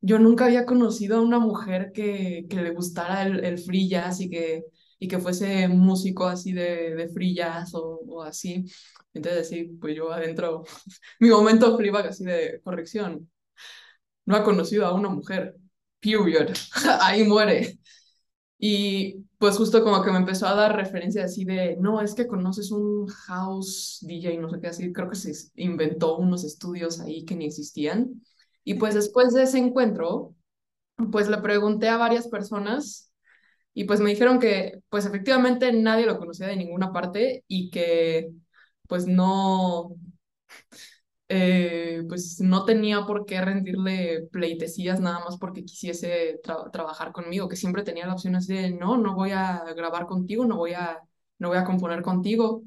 yo 0.00 0.18
nunca 0.18 0.46
había 0.46 0.66
conocido 0.66 1.18
a 1.18 1.20
una 1.20 1.38
mujer 1.38 1.92
que, 1.92 2.46
que 2.48 2.56
le 2.62 2.70
gustara 2.70 3.22
el, 3.22 3.44
el, 3.44 3.58
free 3.58 3.88
jazz 3.88 4.20
y 4.20 4.30
que, 4.30 4.64
y 4.98 5.08
que 5.08 5.18
fuese 5.18 5.68
músico 5.68 6.26
así 6.26 6.52
de, 6.52 6.94
de 6.94 7.08
free 7.08 7.34
jazz 7.34 7.72
o, 7.74 8.22
así. 8.22 8.64
Entonces, 9.12 9.48
sí, 9.48 9.64
pues 9.80 9.96
yo 9.96 10.12
adentro, 10.12 10.64
mi 11.20 11.28
momento 11.30 11.76
Fleabag 11.76 12.08
así 12.08 12.24
de 12.24 12.60
corrección. 12.62 13.30
No 14.26 14.36
ha 14.36 14.44
conocido 14.44 14.86
a 14.86 14.94
una 14.94 15.08
mujer, 15.08 15.56
period. 16.00 16.50
Ahí 17.00 17.24
muere. 17.24 17.78
Y 18.58 19.24
pues 19.38 19.56
justo 19.56 19.82
como 19.82 20.02
que 20.02 20.10
me 20.12 20.18
empezó 20.18 20.46
a 20.46 20.54
dar 20.54 20.76
referencia 20.76 21.24
así 21.24 21.44
de, 21.44 21.76
no, 21.80 22.00
es 22.02 22.14
que 22.14 22.26
conoces 22.26 22.70
un 22.70 23.06
house 23.08 23.98
DJ, 24.02 24.38
no 24.38 24.50
sé 24.50 24.60
qué 24.60 24.66
así, 24.68 24.92
creo 24.92 25.08
que 25.08 25.16
se 25.16 25.32
inventó 25.56 26.18
unos 26.18 26.44
estudios 26.44 27.00
ahí 27.00 27.24
que 27.24 27.34
ni 27.34 27.46
existían. 27.46 28.22
Y 28.64 28.74
pues 28.74 28.94
después 28.94 29.32
de 29.34 29.44
ese 29.44 29.58
encuentro, 29.58 30.34
pues 31.12 31.28
le 31.28 31.38
pregunté 31.38 31.88
a 31.88 31.96
varias 31.96 32.28
personas 32.28 33.12
y 33.74 33.84
pues 33.84 34.00
me 34.00 34.10
dijeron 34.10 34.40
que 34.40 34.80
pues 34.90 35.06
efectivamente 35.06 35.72
nadie 35.72 36.06
lo 36.06 36.18
conocía 36.18 36.48
de 36.48 36.56
ninguna 36.56 36.92
parte 36.92 37.44
y 37.48 37.70
que 37.70 38.30
pues 38.88 39.06
no, 39.06 39.96
eh, 41.28 42.02
pues 42.08 42.40
no 42.40 42.64
tenía 42.64 43.06
por 43.06 43.24
qué 43.24 43.40
rendirle 43.40 44.22
pleitesías 44.32 45.00
nada 45.00 45.20
más 45.20 45.36
porque 45.38 45.64
quisiese 45.64 46.40
trabajar 46.72 47.12
conmigo, 47.12 47.48
que 47.48 47.56
siempre 47.56 47.84
tenía 47.84 48.06
la 48.06 48.14
opción 48.14 48.34
de 48.40 48.70
no, 48.72 48.96
no 48.98 49.14
voy 49.14 49.30
a 49.32 49.62
grabar 49.76 50.06
contigo, 50.06 50.44
no 50.46 50.56
voy 50.56 50.72
a, 50.74 50.98
no 51.38 51.48
voy 51.48 51.58
a 51.58 51.64
componer 51.64 52.02
contigo. 52.02 52.62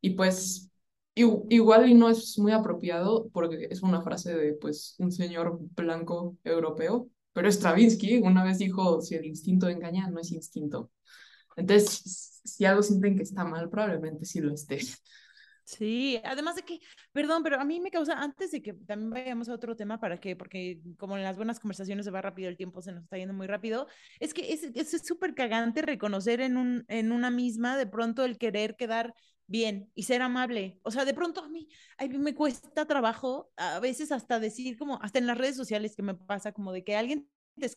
Y 0.00 0.10
pues 0.10 0.65
Igual 1.18 1.88
y 1.88 1.94
no 1.94 2.10
es 2.10 2.38
muy 2.38 2.52
apropiado 2.52 3.30
porque 3.32 3.68
es 3.70 3.82
una 3.82 4.02
frase 4.02 4.36
de 4.36 4.52
pues 4.52 4.96
un 4.98 5.10
señor 5.10 5.58
blanco 5.74 6.36
europeo, 6.44 7.08
pero 7.32 7.50
Stravinsky 7.50 8.18
una 8.18 8.44
vez 8.44 8.58
dijo, 8.58 9.00
si 9.00 9.14
el 9.14 9.24
instinto 9.24 9.66
engaña, 9.68 10.10
no 10.10 10.20
es 10.20 10.30
instinto. 10.30 10.90
Entonces, 11.56 12.42
si 12.44 12.66
algo 12.66 12.82
sienten 12.82 13.16
que 13.16 13.22
está 13.22 13.46
mal, 13.46 13.70
probablemente 13.70 14.26
sí 14.26 14.40
lo 14.40 14.52
esté. 14.52 14.80
Sí, 15.64 16.20
además 16.22 16.54
de 16.54 16.62
que, 16.62 16.80
perdón, 17.12 17.42
pero 17.42 17.58
a 17.58 17.64
mí 17.64 17.80
me 17.80 17.90
causa, 17.90 18.12
antes 18.22 18.52
de 18.52 18.62
que 18.62 18.72
también 18.72 19.10
vayamos 19.10 19.48
a 19.48 19.54
otro 19.54 19.74
tema, 19.74 19.98
para 19.98 20.20
que, 20.20 20.36
porque 20.36 20.80
como 20.96 21.16
en 21.16 21.24
las 21.24 21.36
buenas 21.36 21.58
conversaciones 21.58 22.04
se 22.04 22.12
va 22.12 22.22
rápido, 22.22 22.48
el 22.48 22.56
tiempo 22.56 22.82
se 22.82 22.92
nos 22.92 23.02
está 23.02 23.16
yendo 23.16 23.34
muy 23.34 23.48
rápido, 23.48 23.88
es 24.20 24.32
que 24.32 24.52
es 24.52 25.02
súper 25.04 25.34
cagante 25.34 25.82
reconocer 25.82 26.40
en, 26.40 26.56
un, 26.56 26.84
en 26.86 27.10
una 27.10 27.30
misma 27.30 27.76
de 27.76 27.86
pronto 27.86 28.24
el 28.24 28.38
querer 28.38 28.76
quedar 28.76 29.12
bien 29.46 29.90
y 29.94 30.04
ser 30.04 30.22
amable. 30.22 30.80
O 30.82 30.90
sea, 30.90 31.04
de 31.04 31.14
pronto 31.14 31.42
a 31.42 31.48
mí, 31.48 31.68
a 31.98 32.06
me 32.06 32.34
cuesta 32.34 32.86
trabajo 32.86 33.52
a 33.56 33.80
veces 33.80 34.12
hasta 34.12 34.40
decir 34.40 34.76
como, 34.78 35.00
hasta 35.02 35.18
en 35.18 35.26
las 35.26 35.38
redes 35.38 35.56
sociales 35.56 35.94
que 35.96 36.02
me 36.02 36.14
pasa 36.14 36.52
como 36.52 36.72
de 36.72 36.84
que 36.84 36.96
alguien 36.96 37.28
te 37.58 37.70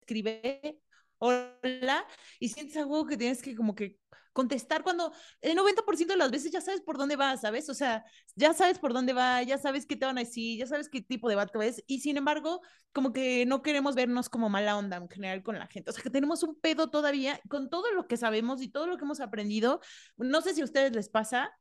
escribe 0.00 0.80
hola 1.22 2.06
y 2.40 2.48
sientes 2.48 2.76
algo 2.76 3.06
que 3.06 3.16
tienes 3.16 3.42
que 3.42 3.54
como 3.54 3.74
que 3.74 3.98
contestar 4.32 4.82
cuando 4.82 5.12
el 5.40 5.54
90% 5.56 6.14
de 6.14 6.18
las 6.18 6.30
veces 6.30 6.50
ya 6.50 6.60
sabes 6.60 6.80
por 6.80 6.98
dónde 6.98 7.16
va, 7.16 7.36
¿sabes? 7.36 7.68
O 7.68 7.74
sea, 7.74 8.04
ya 8.34 8.54
sabes 8.54 8.78
por 8.78 8.92
dónde 8.92 9.12
va, 9.12 9.42
ya 9.42 9.58
sabes 9.58 9.86
qué 9.86 9.94
te 9.94 10.06
van 10.06 10.18
a 10.18 10.22
decir, 10.22 10.58
ya 10.58 10.66
sabes 10.66 10.88
qué 10.88 11.02
tipo 11.02 11.28
de 11.28 11.36
vato 11.36 11.62
es, 11.62 11.84
y 11.86 12.00
sin 12.00 12.16
embargo, 12.16 12.60
como 12.92 13.12
que 13.12 13.46
no 13.46 13.62
queremos 13.62 13.94
vernos 13.94 14.28
como 14.28 14.48
mala 14.48 14.76
onda 14.76 14.96
en 14.96 15.08
general 15.08 15.42
con 15.42 15.58
la 15.58 15.66
gente. 15.66 15.90
O 15.90 15.92
sea, 15.92 16.02
que 16.02 16.10
tenemos 16.10 16.42
un 16.42 16.58
pedo 16.58 16.90
todavía 16.90 17.40
con 17.48 17.70
todo 17.70 17.92
lo 17.92 18.06
que 18.06 18.16
sabemos 18.16 18.62
y 18.62 18.68
todo 18.68 18.86
lo 18.86 18.96
que 18.96 19.04
hemos 19.04 19.20
aprendido. 19.20 19.80
No 20.16 20.40
sé 20.40 20.54
si 20.54 20.62
a 20.62 20.64
ustedes 20.64 20.92
les 20.92 21.08
pasa, 21.08 21.52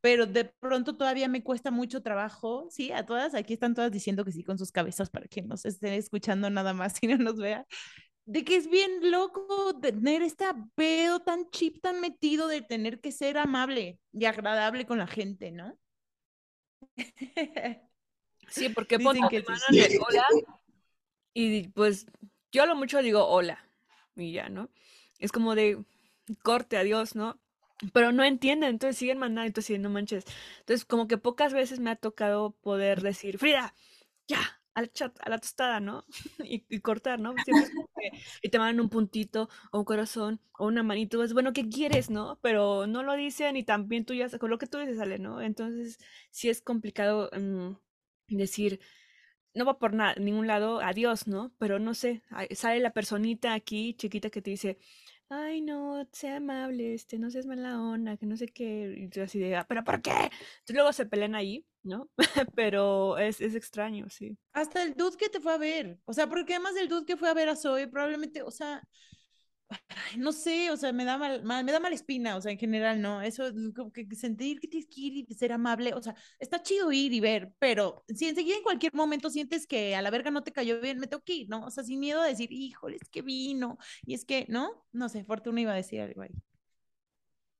pero 0.00 0.26
de 0.26 0.46
pronto 0.46 0.96
todavía 0.96 1.28
me 1.28 1.42
cuesta 1.42 1.70
mucho 1.70 2.02
trabajo, 2.02 2.68
sí, 2.70 2.90
a 2.92 3.04
todas, 3.04 3.34
aquí 3.34 3.54
están 3.54 3.74
todas 3.74 3.90
diciendo 3.90 4.24
que 4.24 4.32
sí 4.32 4.44
con 4.44 4.58
sus 4.58 4.72
cabezas 4.72 5.10
para 5.10 5.26
que 5.28 5.42
nos 5.42 5.66
estén 5.66 5.92
escuchando 5.94 6.48
nada 6.50 6.72
más 6.72 6.94
y 7.02 7.06
no 7.08 7.18
nos 7.18 7.36
vea, 7.36 7.66
de 8.30 8.44
que 8.44 8.54
es 8.54 8.70
bien 8.70 9.10
loco 9.10 9.76
tener 9.80 10.22
este 10.22 10.44
pedo 10.76 11.18
tan 11.18 11.50
chip, 11.50 11.80
tan 11.82 12.00
metido 12.00 12.46
de 12.46 12.62
tener 12.62 13.00
que 13.00 13.10
ser 13.10 13.36
amable 13.36 13.98
y 14.12 14.24
agradable 14.24 14.86
con 14.86 14.98
la 14.98 15.08
gente, 15.08 15.50
¿no? 15.50 15.76
Sí, 18.48 18.68
porque 18.68 18.98
ponen 18.98 19.28
que 19.28 19.44
hola 19.44 20.24
y 21.34 21.68
pues 21.68 22.06
yo 22.50 22.64
a 22.64 22.66
lo 22.66 22.74
mucho 22.74 23.00
digo 23.00 23.24
hola 23.24 23.64
y 24.16 24.32
ya, 24.32 24.48
¿no? 24.48 24.70
Es 25.20 25.30
como 25.30 25.54
de 25.54 25.84
corte, 26.42 26.76
adiós, 26.76 27.14
¿no? 27.14 27.40
Pero 27.92 28.10
no 28.10 28.24
entienden, 28.24 28.70
entonces 28.70 28.96
siguen 28.96 29.18
mandando, 29.18 29.46
entonces 29.46 29.78
no 29.78 29.88
manches. 29.88 30.24
Entonces 30.60 30.84
como 30.84 31.06
que 31.06 31.16
pocas 31.16 31.52
veces 31.52 31.78
me 31.78 31.90
ha 31.90 31.96
tocado 31.96 32.50
poder 32.60 33.02
decir, 33.02 33.38
Frida, 33.38 33.72
ya, 34.26 34.60
al 34.74 34.92
chat, 34.92 35.16
a 35.20 35.28
la 35.28 35.38
tostada, 35.38 35.80
¿no? 35.80 36.04
y, 36.44 36.80
cortar, 36.80 37.20
¿no? 37.20 37.34
Y 38.42 38.48
te 38.48 38.58
mandan 38.58 38.80
un 38.80 38.90
puntito 38.90 39.48
o 39.72 39.78
un 39.80 39.84
corazón 39.84 40.40
o 40.58 40.66
una 40.66 40.82
manito, 40.82 41.22
es 41.22 41.32
bueno, 41.32 41.52
¿qué 41.52 41.68
quieres, 41.68 42.10
no? 42.10 42.38
Pero 42.42 42.86
no 42.86 43.02
lo 43.02 43.14
dicen 43.14 43.56
y 43.56 43.64
también 43.64 44.04
tú 44.04 44.14
ya, 44.14 44.28
con 44.38 44.50
lo 44.50 44.58
que 44.58 44.66
tú 44.66 44.78
dices 44.78 44.98
sale, 44.98 45.18
¿no? 45.18 45.40
Entonces 45.40 45.98
sí 46.30 46.48
es 46.48 46.60
complicado 46.62 47.30
mm, 47.32 47.76
decir, 48.28 48.80
no 49.54 49.64
va 49.64 49.78
por 49.78 49.94
nada, 49.94 50.14
ningún 50.16 50.46
lado, 50.46 50.80
adiós, 50.80 51.26
¿no? 51.26 51.52
Pero 51.58 51.78
no 51.78 51.94
sé, 51.94 52.22
sale 52.52 52.80
la 52.80 52.92
personita 52.92 53.54
aquí, 53.54 53.94
chiquita, 53.94 54.30
que 54.30 54.42
te 54.42 54.50
dice, 54.50 54.78
ay, 55.30 55.60
no, 55.62 56.06
sea 56.12 56.36
amable, 56.36 56.94
este, 56.94 57.18
no 57.18 57.30
seas 57.30 57.46
mala 57.46 57.80
onda, 57.80 58.16
que 58.16 58.26
no 58.26 58.36
sé 58.36 58.48
qué, 58.48 58.94
y 58.98 59.08
tú 59.08 59.22
así 59.22 59.38
de, 59.38 59.56
"Ah, 59.56 59.64
pero 59.68 59.84
¿por 59.84 60.02
qué? 60.02 60.10
Entonces 60.10 60.74
luego 60.74 60.92
se 60.92 61.06
pelean 61.06 61.34
ahí, 61.36 61.64
¿no? 61.82 62.10
Pero 62.56 63.16
es, 63.18 63.40
es 63.40 63.54
extraño, 63.54 64.08
sí. 64.10 64.36
Hasta 64.52 64.82
el 64.82 64.94
dude 64.94 65.16
que 65.16 65.28
te 65.28 65.40
fue 65.40 65.52
a 65.54 65.58
ver. 65.58 65.98
O 66.04 66.12
sea, 66.12 66.26
porque 66.28 66.54
además 66.54 66.74
del 66.74 66.88
dude 66.88 67.06
que 67.06 67.16
fue 67.16 67.30
a 67.30 67.34
ver 67.34 67.48
a 67.48 67.56
Zoe, 67.56 67.88
probablemente, 67.88 68.42
o 68.42 68.50
sea, 68.50 68.82
no 70.18 70.32
sé, 70.32 70.70
o 70.70 70.76
sea, 70.76 70.92
me 70.92 71.04
da 71.04 71.18
mal, 71.18 71.42
mal- 71.44 71.64
me 71.64 71.72
da 71.72 71.80
mala 71.80 71.94
espina, 71.94 72.36
o 72.36 72.40
sea, 72.40 72.52
en 72.52 72.58
general, 72.58 73.00
¿no? 73.00 73.22
Eso, 73.22 73.46
es 73.46 73.54
como 73.74 73.92
que 73.92 74.06
sentir 74.16 74.60
que 74.60 74.68
tienes 74.68 74.88
que 74.88 75.00
ir 75.00 75.24
y 75.28 75.34
ser 75.34 75.52
amable, 75.52 75.94
o 75.94 76.02
sea, 76.02 76.14
está 76.38 76.62
chido 76.62 76.92
ir 76.92 77.12
y 77.12 77.20
ver, 77.20 77.52
pero 77.58 78.04
si 78.08 78.28
enseguida 78.28 78.56
en 78.56 78.62
cualquier 78.62 78.94
momento 78.94 79.30
sientes 79.30 79.66
que 79.66 79.94
a 79.96 80.02
la 80.02 80.10
verga 80.10 80.30
no 80.30 80.42
te 80.42 80.52
cayó 80.52 80.80
bien, 80.80 80.98
me 80.98 81.06
tengo 81.06 81.22
que 81.22 81.34
ir, 81.34 81.48
¿no? 81.48 81.64
O 81.66 81.70
sea, 81.70 81.84
sin 81.84 82.00
miedo 82.00 82.20
a 82.20 82.26
decir, 82.26 82.52
híjole, 82.52 82.96
es 83.00 83.08
que 83.10 83.22
vino, 83.22 83.78
y 84.04 84.14
es 84.14 84.24
que, 84.24 84.46
¿no? 84.48 84.86
No 84.92 85.08
sé, 85.08 85.24
Fortuna 85.24 85.60
iba 85.60 85.72
a 85.72 85.76
decir 85.76 86.00
algo 86.00 86.22
ahí. 86.22 86.30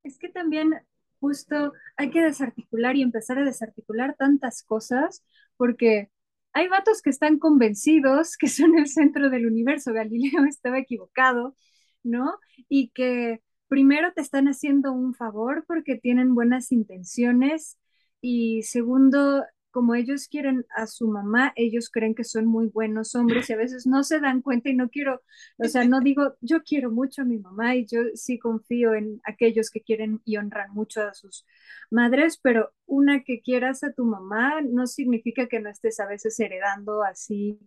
Es 0.02 0.18
que 0.18 0.28
también 0.28 0.74
justo 1.20 1.72
hay 1.96 2.11
que 2.11 2.22
desarticular 2.22 2.96
y 2.96 3.02
empezar 3.02 3.38
a 3.38 3.44
desarticular 3.44 4.16
tantas 4.18 4.62
cosas 4.62 5.24
porque 5.56 6.11
hay 6.52 6.68
vatos 6.68 7.02
que 7.02 7.11
están 7.11 7.38
convencidos 7.38 8.36
que 8.36 8.48
son 8.48 8.78
el 8.78 8.88
centro 8.88 9.30
del 9.30 9.46
universo. 9.46 9.92
Galileo 9.92 10.44
estaba 10.48 10.78
equivocado, 10.78 11.54
¿no? 12.03 12.38
Y 12.68 12.90
que 12.90 13.42
primero 13.68 14.12
te 14.12 14.20
están 14.20 14.48
haciendo 14.48 14.92
un 14.92 15.14
favor 15.14 15.64
porque 15.66 15.96
tienen 15.96 16.34
buenas 16.34 16.72
intenciones 16.72 17.78
y 18.20 18.62
segundo, 18.64 19.44
como 19.70 19.94
ellos 19.94 20.28
quieren 20.28 20.66
a 20.76 20.86
su 20.86 21.09
mamá, 21.09 21.53
ellos 21.57 21.90
creen 21.90 22.14
que 22.14 22.24
son 22.24 22.46
muy 22.46 22.66
buenos 22.66 23.14
hombres 23.14 23.48
y 23.48 23.53
a 23.53 23.57
veces 23.57 23.86
no 23.86 24.03
se 24.03 24.20
dan 24.20 24.42
cuenta 24.42 24.68
y 24.70 24.74
no 24.74 24.88
quiero 24.90 25.22
o 25.59 25.68
sea, 25.68 25.84
no 25.84 26.01
digo, 26.01 26.36
yo 26.40 26.62
quiero 26.62 26.90
mucho 26.90 27.22
a 27.22 27.24
mi 27.24 27.38
mamá 27.38 27.76
y 27.76 27.86
yo 27.86 28.01
sí 28.14 28.38
confío 28.38 28.94
en 28.94 29.20
aquellos 29.24 29.70
que 29.70 29.82
quieren 29.82 30.20
y 30.24 30.36
honran 30.36 30.72
mucho 30.72 31.03
a 31.03 31.14
sus 31.14 31.46
madres, 31.90 32.38
pero 32.42 32.72
una 32.86 33.22
que 33.22 33.40
quieras 33.40 33.84
a 33.84 33.92
tu 33.92 34.05
mamá 34.05 34.61
no 34.62 34.86
significa 34.86 35.46
que 35.48 35.61
no 35.61 35.70
estés 35.70 36.01
a 36.01 36.07
veces 36.07 36.38
heredando 36.40 37.03
así 37.03 37.59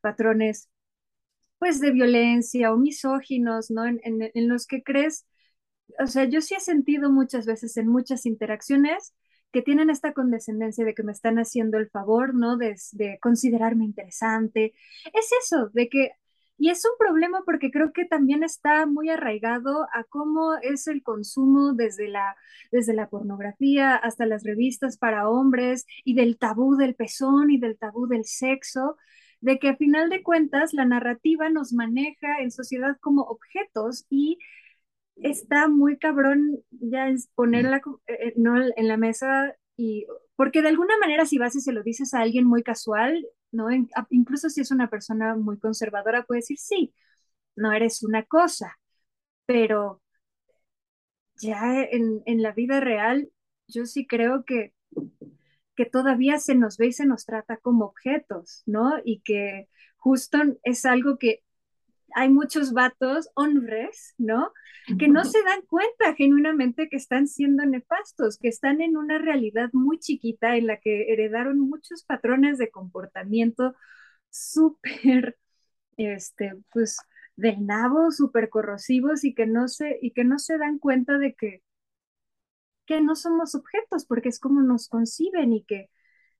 patrones, 0.00 0.70
pues, 1.60 1.80
de 1.80 1.92
violencia 1.92 2.72
o 2.72 2.76
misóginos, 2.78 3.70
¿no? 3.70 3.86
En, 3.86 4.00
en, 4.02 4.48
los 4.48 4.66
que 4.66 4.82
crees, 4.82 5.26
o 6.00 6.06
sea, 6.08 6.24
yo 6.24 6.40
sí 6.40 6.54
he 6.56 6.60
sentido 6.60 7.12
muchas 7.12 7.46
veces 7.46 7.76
en 7.76 7.88
muchas 7.88 8.26
interacciones 8.26 9.14
que 9.52 9.62
tienen 9.62 9.90
esta 9.90 10.12
condescendencia 10.14 10.84
de 10.84 10.94
que 10.94 11.02
me 11.04 11.12
están 11.12 11.38
haciendo 11.38 11.78
el 11.78 11.90
favor, 11.90 12.34
¿no? 12.34 12.56
De, 12.56 12.76
de 12.92 13.18
considerarme 13.20 13.84
interesante. 13.84 14.74
Es 15.12 15.30
eso, 15.42 15.70
de 15.74 15.88
que 15.88 16.12
y 16.60 16.68
es 16.68 16.84
un 16.84 16.92
problema 16.98 17.42
porque 17.46 17.70
creo 17.70 17.92
que 17.92 18.04
también 18.04 18.42
está 18.44 18.84
muy 18.84 19.08
arraigado 19.08 19.84
a 19.94 20.04
cómo 20.04 20.56
es 20.62 20.88
el 20.88 21.02
consumo 21.02 21.72
desde 21.72 22.06
la, 22.08 22.36
desde 22.70 22.92
la 22.92 23.08
pornografía 23.08 23.96
hasta 23.96 24.26
las 24.26 24.44
revistas 24.44 24.98
para 24.98 25.30
hombres 25.30 25.86
y 26.04 26.14
del 26.14 26.36
tabú 26.36 26.76
del 26.76 26.94
pezón 26.94 27.50
y 27.50 27.58
del 27.58 27.78
tabú 27.78 28.06
del 28.08 28.26
sexo, 28.26 28.98
de 29.40 29.58
que 29.58 29.68
a 29.70 29.76
final 29.76 30.10
de 30.10 30.22
cuentas 30.22 30.72
la 30.74 30.84
narrativa 30.84 31.48
nos 31.50 31.72
maneja 31.72 32.40
en 32.40 32.50
sociedad 32.50 32.96
como 33.00 33.22
objetos 33.22 34.06
y 34.10 34.38
está 35.16 35.68
muy 35.68 35.98
cabrón 35.98 36.60
ya 36.70 37.08
es 37.08 37.28
ponerla 37.34 37.82
eh, 38.06 38.34
no, 38.36 38.56
en 38.60 38.88
la 38.88 38.96
mesa 38.96 39.54
y 39.76 40.06
porque 40.36 40.62
de 40.62 40.68
alguna 40.68 40.96
manera 40.98 41.26
si 41.26 41.38
vas 41.38 41.54
y 41.56 41.60
se 41.60 41.72
lo 41.72 41.82
dices 41.82 42.14
a 42.14 42.20
alguien 42.20 42.46
muy 42.46 42.62
casual, 42.62 43.26
¿no? 43.52 43.68
incluso 44.10 44.48
si 44.50 44.60
es 44.62 44.70
una 44.70 44.88
persona 44.90 45.36
muy 45.36 45.58
conservadora, 45.58 46.24
puede 46.24 46.40
decir, 46.40 46.58
sí, 46.58 46.94
no 47.56 47.72
eres 47.72 48.02
una 48.02 48.24
cosa, 48.24 48.78
pero 49.46 50.02
ya 51.40 51.82
en, 51.82 52.22
en 52.26 52.42
la 52.42 52.52
vida 52.52 52.80
real, 52.80 53.30
yo 53.68 53.86
sí 53.86 54.06
creo 54.06 54.44
que, 54.44 54.74
que 55.80 55.86
todavía 55.86 56.38
se 56.38 56.54
nos 56.54 56.76
ve 56.76 56.88
y 56.88 56.92
se 56.92 57.06
nos 57.06 57.24
trata 57.24 57.56
como 57.56 57.86
objetos, 57.86 58.62
¿no? 58.66 58.96
Y 59.02 59.22
que 59.22 59.66
justo 59.96 60.36
es 60.62 60.84
algo 60.84 61.16
que 61.16 61.42
hay 62.14 62.28
muchos 62.28 62.74
vatos, 62.74 63.30
hombres, 63.34 64.14
¿no? 64.18 64.52
Que 64.98 65.08
no 65.08 65.24
se 65.24 65.42
dan 65.42 65.62
cuenta 65.62 66.14
genuinamente 66.18 66.90
que 66.90 66.98
están 66.98 67.26
siendo 67.26 67.64
nefastos, 67.64 68.36
que 68.36 68.48
están 68.48 68.82
en 68.82 68.98
una 68.98 69.16
realidad 69.16 69.70
muy 69.72 69.98
chiquita 69.98 70.58
en 70.58 70.66
la 70.66 70.76
que 70.76 71.14
heredaron 71.14 71.58
muchos 71.58 72.04
patrones 72.04 72.58
de 72.58 72.70
comportamiento 72.70 73.74
súper, 74.28 75.38
este, 75.96 76.52
pues, 76.74 76.98
del 77.36 77.64
nabo, 77.64 78.10
súper 78.10 78.50
corrosivos 78.50 79.24
y 79.24 79.32
que 79.32 79.46
no 79.46 79.66
se, 79.66 79.98
y 80.02 80.10
que 80.10 80.24
no 80.24 80.38
se 80.38 80.58
dan 80.58 80.78
cuenta 80.78 81.16
de 81.16 81.34
que, 81.34 81.62
que 82.90 83.00
no 83.02 83.16
somos 83.16 83.54
objetos, 83.54 84.06
porque 84.06 84.28
es 84.30 84.40
como 84.40 84.62
nos 84.62 84.88
conciben 84.88 85.52
y 85.54 85.64
que 85.64 85.90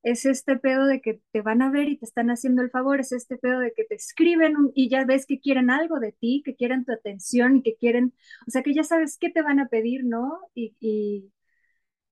es 0.03 0.25
este 0.27 0.57
pedo 0.59 0.87
de 0.87 1.01
que 1.03 1.21
te 1.33 1.43
van 1.43 1.63
a 1.63 1.71
ver 1.71 1.89
y 1.89 1.99
te 1.99 2.07
están 2.07 2.31
haciendo 2.31 2.63
el 2.63 2.71
favor, 2.71 3.01
es 3.01 3.13
este 3.13 3.37
pedo 3.39 3.61
de 3.61 3.73
que 3.75 3.85
te 3.85 3.95
escriben 3.97 4.55
y 4.75 4.89
ya 4.91 5.05
ves 5.05 5.27
que 5.27 5.41
quieren 5.41 5.71
algo 5.71 6.01
de 6.01 6.13
ti, 6.13 6.43
que 6.45 6.57
quieren 6.57 6.85
tu 6.87 6.93
atención 6.93 7.57
y 7.59 7.63
que 7.63 7.77
quieren, 7.77 8.15
o 8.49 8.51
sea, 8.51 8.63
que 8.63 8.75
ya 8.75 8.85
sabes 8.85 9.19
qué 9.19 9.31
te 9.31 9.43
van 9.43 9.61
a 9.61 9.69
pedir, 9.69 10.05
¿no? 10.05 10.41
Y, 10.55 10.75
y, 10.81 11.33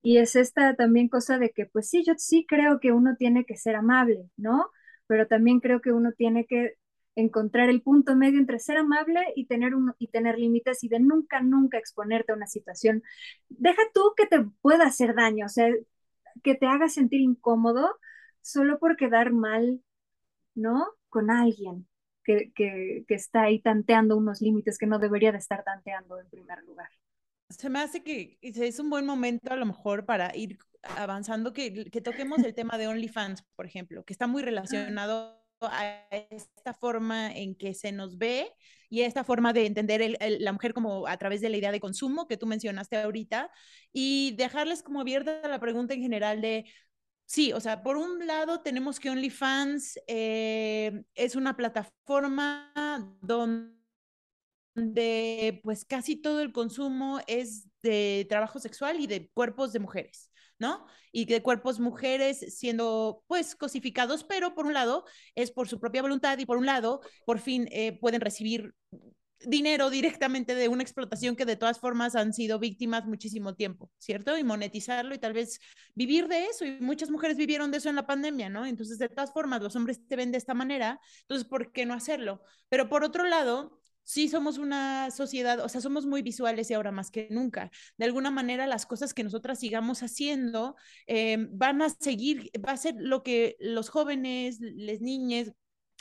y 0.03 0.19
es 0.19 0.37
esta 0.37 0.75
también 0.77 1.09
cosa 1.09 1.39
de 1.39 1.51
que, 1.51 1.67
pues 1.67 1.89
sí, 1.91 2.05
yo 2.07 2.15
sí 2.17 2.47
creo 2.49 2.81
que 2.81 2.93
uno 2.93 3.17
tiene 3.19 3.45
que 3.45 3.57
ser 3.57 3.77
amable, 3.77 4.31
¿no? 4.37 4.71
Pero 5.07 5.27
también 5.27 5.61
creo 5.61 5.81
que 5.81 5.93
uno 5.93 6.13
tiene 6.13 6.47
que 6.47 6.75
encontrar 7.21 7.69
el 7.69 7.83
punto 7.83 8.15
medio 8.15 8.39
entre 8.39 8.61
ser 8.61 8.77
amable 8.77 9.21
y 9.35 9.47
tener, 9.47 9.75
un, 9.75 9.93
y 9.99 10.09
tener 10.09 10.39
límites 10.39 10.85
y 10.85 10.89
de 10.89 11.01
nunca, 11.01 11.41
nunca 11.41 11.79
exponerte 11.79 12.33
a 12.33 12.37
una 12.37 12.47
situación. 12.47 13.03
Deja 13.49 13.83
tú 13.93 14.01
que 14.17 14.27
te 14.27 14.41
pueda 14.61 14.87
hacer 14.87 15.15
daño, 15.15 15.47
o 15.47 15.49
sea, 15.49 15.69
que 16.45 16.55
te 16.55 16.67
haga 16.67 16.89
sentir 16.89 17.21
incómodo 17.21 17.91
solo 18.41 18.79
por 18.79 18.97
quedar 18.97 19.33
mal, 19.33 19.83
¿no? 20.55 20.87
Con 21.09 21.31
alguien 21.31 21.89
que, 22.23 22.53
que, 22.55 23.05
que 23.09 23.15
está 23.15 23.43
ahí 23.43 23.61
tanteando 23.61 24.17
unos 24.17 24.41
límites 24.41 24.79
que 24.79 24.87
no 24.87 25.01
debería 25.01 25.33
de 25.33 25.39
estar 25.39 25.65
tanteando 25.65 26.21
en 26.21 26.29
primer 26.29 26.63
lugar. 26.63 26.89
Se 27.51 27.69
me 27.69 27.81
hace 27.81 28.05
que 28.05 28.39
es 28.43 28.79
un 28.79 28.91
buen 28.91 29.07
momento 29.07 29.53
a 29.53 29.57
lo 29.57 29.67
mejor 29.67 30.05
para 30.05 30.37
ir 30.37 30.59
avanzando, 30.83 31.53
que, 31.53 31.91
que 31.91 32.01
toquemos 32.01 32.39
el 32.45 32.55
tema 32.55 32.79
de 32.79 32.87
OnlyFans, 32.87 33.43
por 33.57 33.67
ejemplo, 33.67 34.05
que 34.05 34.13
está 34.13 34.27
muy 34.27 34.43
relacionado 34.43 35.38
a 35.61 36.07
esta 36.11 36.75
forma 36.75 37.33
en 37.35 37.55
que 37.55 37.75
se 37.75 37.93
nos 37.93 38.19
ve 38.19 38.51
y 38.91 39.03
esta 39.03 39.25
forma 39.25 39.53
de 39.53 39.67
entender 39.67 40.17
la 40.41 40.53
mujer 40.53 40.73
como 40.75 41.07
a 41.07 41.17
través 41.19 41.41
de 41.41 41.51
la 41.51 41.57
idea 41.57 41.73
de 41.73 41.81
consumo 41.81 42.27
que 42.27 42.37
tú 42.37 42.47
mencionaste 42.47 42.97
ahorita 42.97 43.51
y 43.93 44.35
dejarles 44.37 44.83
como 44.83 45.01
abierta 45.01 45.47
la 45.49 45.61
pregunta 45.61 45.95
en 45.95 46.03
general 46.03 46.41
de, 46.41 46.65
sí, 47.27 47.53
o 47.53 47.61
sea, 47.61 47.83
por 47.83 47.97
un 47.97 48.27
lado 48.27 48.61
tenemos 48.63 49.01
que 49.01 49.11
OnlyFans 49.11 49.99
eh, 50.07 51.03
es 51.15 51.37
una 51.37 51.57
plataforma 51.57 52.73
donde 53.21 53.75
pues 55.63 55.85
casi 55.85 56.17
todo 56.17 56.41
el 56.41 56.53
consumo 56.53 57.21
es 57.27 57.69
de 57.83 58.27
trabajo 58.29 58.59
sexual 58.61 59.01
y 59.01 59.07
de 59.07 59.29
cuerpos 59.31 59.73
de 59.73 59.81
mujeres. 59.81 60.28
¿No? 60.59 60.87
Y 61.13 61.25
de 61.27 61.43
cuerpos 61.43 61.81
mujeres 61.81 62.57
siendo 62.57 63.23
pues 63.27 63.55
cosificados, 63.55 64.25
pero 64.25 64.55
por 64.55 64.67
un 64.67 64.75
lado 64.75 65.05
es 65.35 65.51
por 65.51 65.69
su 65.69 65.81
propia 65.81 66.03
voluntad 66.03 66.39
y 66.39 66.47
por 66.47 66.59
un 66.59 66.67
lado 66.67 67.01
por 67.25 67.39
fin 67.39 67.69
eh, 67.71 67.99
pueden 67.99 68.21
recibir 68.21 68.75
dinero 69.41 69.91
directamente 69.91 70.55
de 70.55 70.69
una 70.69 70.83
explotación 70.83 71.37
que 71.37 71.45
de 71.45 71.57
todas 71.57 71.79
formas 71.79 72.17
han 72.17 72.33
sido 72.33 72.59
víctimas 72.59 73.07
muchísimo 73.07 73.55
tiempo, 73.55 73.91
¿cierto? 73.99 74.37
Y 74.37 74.45
monetizarlo 74.45 75.15
y 75.15 75.19
tal 75.19 75.33
vez 75.33 75.61
vivir 75.95 76.29
de 76.29 76.47
eso. 76.47 76.65
Y 76.65 76.81
muchas 76.81 77.11
mujeres 77.11 77.37
vivieron 77.37 77.71
de 77.71 77.79
eso 77.79 77.89
en 77.89 77.97
la 77.97 78.07
pandemia, 78.07 78.49
¿no? 78.49 78.67
Entonces, 78.67 78.99
de 78.99 79.09
todas 79.09 79.33
formas, 79.33 79.63
los 79.63 79.77
hombres 79.77 80.05
te 80.07 80.17
ven 80.17 80.33
de 80.33 80.39
esta 80.39 80.55
manera, 80.55 81.01
entonces, 81.23 81.47
¿por 81.47 81.73
qué 81.73 81.87
no 81.87 81.95
hacerlo? 81.95 82.43
Pero 82.69 82.89
por 82.89 83.05
otro 83.05 83.25
lado, 83.25 83.79
sí 84.09 84.29
somos 84.31 84.57
una 84.57 85.11
sociedad, 85.11 85.61
o 85.61 85.69
sea, 85.69 85.83
somos 85.83 86.07
muy 86.07 86.23
visuales 86.23 86.71
y 86.71 86.75
ahora 86.75 86.91
más 86.93 87.11
que 87.11 87.29
nunca. 87.31 87.71
De 87.99 88.07
alguna 88.07 88.31
manera, 88.31 88.67
las 88.67 88.87
cosas 88.87 89.13
que 89.13 89.23
nosotras 89.23 89.59
sigamos 89.61 90.03
haciendo 90.03 90.77
eh, 91.07 91.37
van 91.51 91.83
a 91.83 91.91
seguir, 91.91 92.51
va 92.67 92.73
a 92.73 92.79
ser 92.79 92.95
lo 92.99 93.23
que 93.23 93.57
los 93.61 93.91
jóvenes, 93.91 94.61
las 94.61 95.03
niñas 95.03 95.53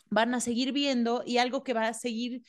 van 0.10 0.34
a 0.34 0.40
seguir 0.40 0.72
viendo 0.72 1.22
y 1.26 1.38
algo 1.38 1.66
que 1.66 1.74
va 1.74 1.90
a 1.90 1.94
seguir 1.94 2.44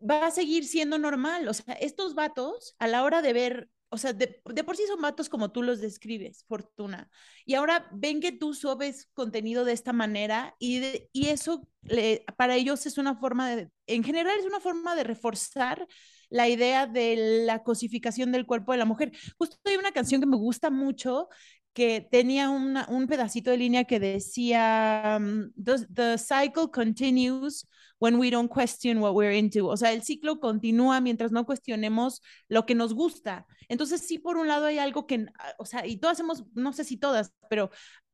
va 0.00 0.26
a 0.26 0.30
seguir 0.32 0.64
siendo 0.64 0.98
normal. 0.98 1.48
O 1.48 1.54
sea, 1.54 1.74
estos 1.74 2.14
vatos, 2.14 2.74
a 2.80 2.88
la 2.88 3.04
hora 3.04 3.22
de 3.22 3.32
ver, 3.32 3.70
o 3.88 3.98
sea, 3.98 4.12
de, 4.12 4.40
de, 4.44 4.64
por 4.64 4.76
sí 4.76 4.84
son 4.86 5.00
vatos 5.00 5.28
como 5.28 5.52
tú 5.52 5.62
los 5.62 5.80
describes, 5.80 6.44
Fortuna. 6.48 7.08
Y 7.44 7.54
ahora 7.54 7.88
ven 7.92 8.20
que 8.20 8.32
tú 8.32 8.54
subes 8.54 9.08
contenido 9.14 9.64
de 9.64 9.72
esta 9.72 9.92
manera 9.92 10.54
y, 10.58 10.80
de, 10.80 11.08
y 11.12 11.28
eso 11.28 11.68
le, 11.82 12.24
para 12.36 12.56
ellos 12.56 12.84
es 12.86 12.98
una 12.98 13.16
forma 13.16 13.48
de, 13.48 13.70
en 13.86 14.02
general 14.02 14.36
es 14.38 14.46
una 14.46 14.60
forma 14.60 14.94
de 14.96 15.04
reforzar 15.04 15.86
la 16.28 16.48
idea 16.48 16.86
de 16.86 17.44
la 17.46 17.62
cosificación 17.62 18.32
del 18.32 18.46
cuerpo 18.46 18.72
de 18.72 18.78
la 18.78 18.84
mujer. 18.84 19.12
Justo 19.38 19.56
hay 19.64 19.76
una 19.76 19.92
canción 19.92 20.20
que 20.20 20.26
me 20.26 20.36
gusta 20.36 20.70
mucho 20.70 21.28
que 21.76 22.00
tenía 22.10 22.48
una, 22.48 22.86
un 22.88 23.06
pedacito 23.06 23.50
de 23.50 23.58
línea 23.58 23.84
que 23.84 24.00
decía, 24.00 25.18
um, 25.20 25.52
the, 25.62 25.86
the, 25.92 26.16
cycle 26.16 26.70
continues 26.72 27.68
when 27.98 28.18
we 28.18 28.30
don't 28.30 28.50
question 28.50 28.96
what 28.96 29.12
we're 29.12 29.36
into. 29.36 29.68
O 29.68 29.76
sea, 29.76 29.92
el 29.92 30.02
ciclo 30.02 30.40
continúa 30.40 31.02
mientras 31.02 31.32
no 31.32 31.44
cuestionemos 31.44 32.22
lo 32.48 32.64
que 32.64 32.74
nos 32.74 32.94
gusta. 32.94 33.46
Entonces, 33.68 34.00
sí, 34.00 34.18
por 34.18 34.38
un 34.38 34.48
lado 34.48 34.64
hay 34.64 34.78
algo 34.78 35.06
que, 35.06 35.26
o 35.58 35.66
sea, 35.66 35.84
y 35.86 35.98
todas 35.98 36.18
hemos, 36.18 36.44
no 36.54 36.72
sé 36.72 36.82
si 36.82 36.96
todas, 36.96 37.34
pero 37.50 37.70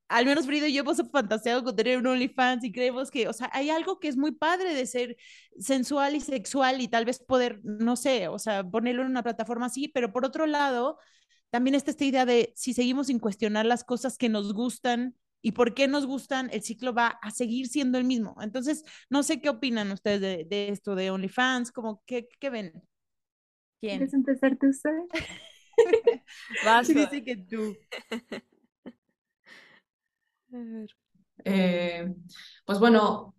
al 0.09 0.27
menos 0.27 0.45
Frida 0.45 0.67
y 0.67 0.73
yo 0.73 0.83
hemos 0.83 1.01
fantaseado 1.13 1.63
con 1.63 1.77
tener 1.77 1.99
un 1.99 2.07
OnlyFans 2.09 2.65
y 2.65 2.73
creemos 2.73 3.13
que, 3.13 3.29
o 3.29 3.33
sea, 3.33 3.49
hay 3.53 3.71
algo 3.71 4.01
que 4.01 4.09
es 4.09 4.17
muy 4.17 4.33
padre 4.33 4.75
de 4.75 4.87
ser 4.87 5.17
sensual 5.57 6.17
y 6.17 6.21
sexual 6.21 6.81
y 6.81 6.89
tal 6.89 7.05
vez 7.05 7.21
poder, 7.21 7.61
no 7.63 7.95
sé, 7.95 8.27
o 8.27 8.41
sea, 8.41 8.69
ponerlo 8.69 9.03
en 9.03 9.09
una 9.09 9.23
plataforma 9.23 9.67
así, 9.67 9.87
pero 9.87 10.13
por 10.13 10.25
otro 10.25 10.47
lado, 10.49 10.99
también 11.53 11.75
está 11.75 11.91
esta 11.91 12.07
idea 12.07 12.25
de 12.25 12.55
si 12.57 12.73
seguimos 12.73 13.09
sin 13.09 13.19
cuestionar 13.19 13.67
las 13.67 13.85
cosas 13.85 14.17
que 14.17 14.31
nos 14.31 14.55
gustan 14.55 15.15
y 15.43 15.53
por 15.53 15.75
qué 15.75 15.87
nos 15.87 16.07
gustan, 16.07 16.49
el 16.51 16.63
ciclo 16.63 16.95
va 16.95 17.09
a 17.21 17.31
seguir 17.31 17.67
siendo 17.67 17.99
el 17.99 18.05
mismo. 18.05 18.37
Entonces, 18.41 18.85
no 19.11 19.23
sé 19.23 19.43
qué 19.43 19.51
opinan 19.51 19.93
ustedes 19.93 20.49
de, 20.49 20.69
esto 20.71 20.95
de 20.95 21.11
OnlyFans, 21.11 21.71
como 21.71 22.03
qué, 22.07 22.27
qué 22.41 22.49
ven. 22.49 22.73
¿Quién? 23.81 23.99
¿Quieres 23.99 24.15
empezar 24.15 24.57
tú, 24.57 24.73
Sara? 24.73 25.05
Vas, 26.65 26.89
dice 26.89 27.23
que 27.23 27.37
tú. 27.37 27.77
Eh, 31.45 32.15
pues 32.67 32.79
bueno, 32.79 33.35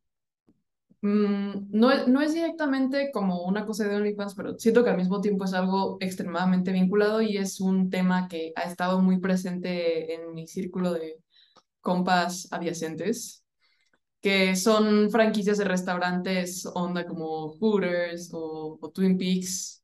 Mm, 1.03 1.67
no, 1.71 2.07
no 2.07 2.21
es 2.21 2.33
directamente 2.33 3.11
como 3.11 3.43
una 3.43 3.65
cosa 3.65 3.85
de 3.85 3.95
OnlyFans, 3.97 4.35
pero 4.35 4.57
siento 4.57 4.85
que 4.85 4.89
al 4.89 4.95
mismo 4.97 5.19
tiempo 5.19 5.43
es 5.43 5.53
algo 5.53 5.97
extremadamente 5.99 6.71
vinculado 6.71 7.21
y 7.21 7.35
es 7.37 7.59
un 7.59 7.89
tema 7.89 8.29
que 8.29 8.53
ha 8.55 8.61
estado 8.63 9.01
muy 9.01 9.19
presente 9.19 10.13
en 10.15 10.33
mi 10.33 10.47
círculo 10.47 10.93
de 10.93 11.19
compas 11.81 12.47
adyacentes, 12.51 13.43
que 14.21 14.55
son 14.55 15.11
franquicias 15.11 15.57
de 15.57 15.65
restaurantes 15.65 16.65
onda 16.73 17.05
como 17.05 17.49
Hooters 17.59 18.29
o, 18.33 18.79
Twin 18.93 19.17
Peaks, 19.17 19.83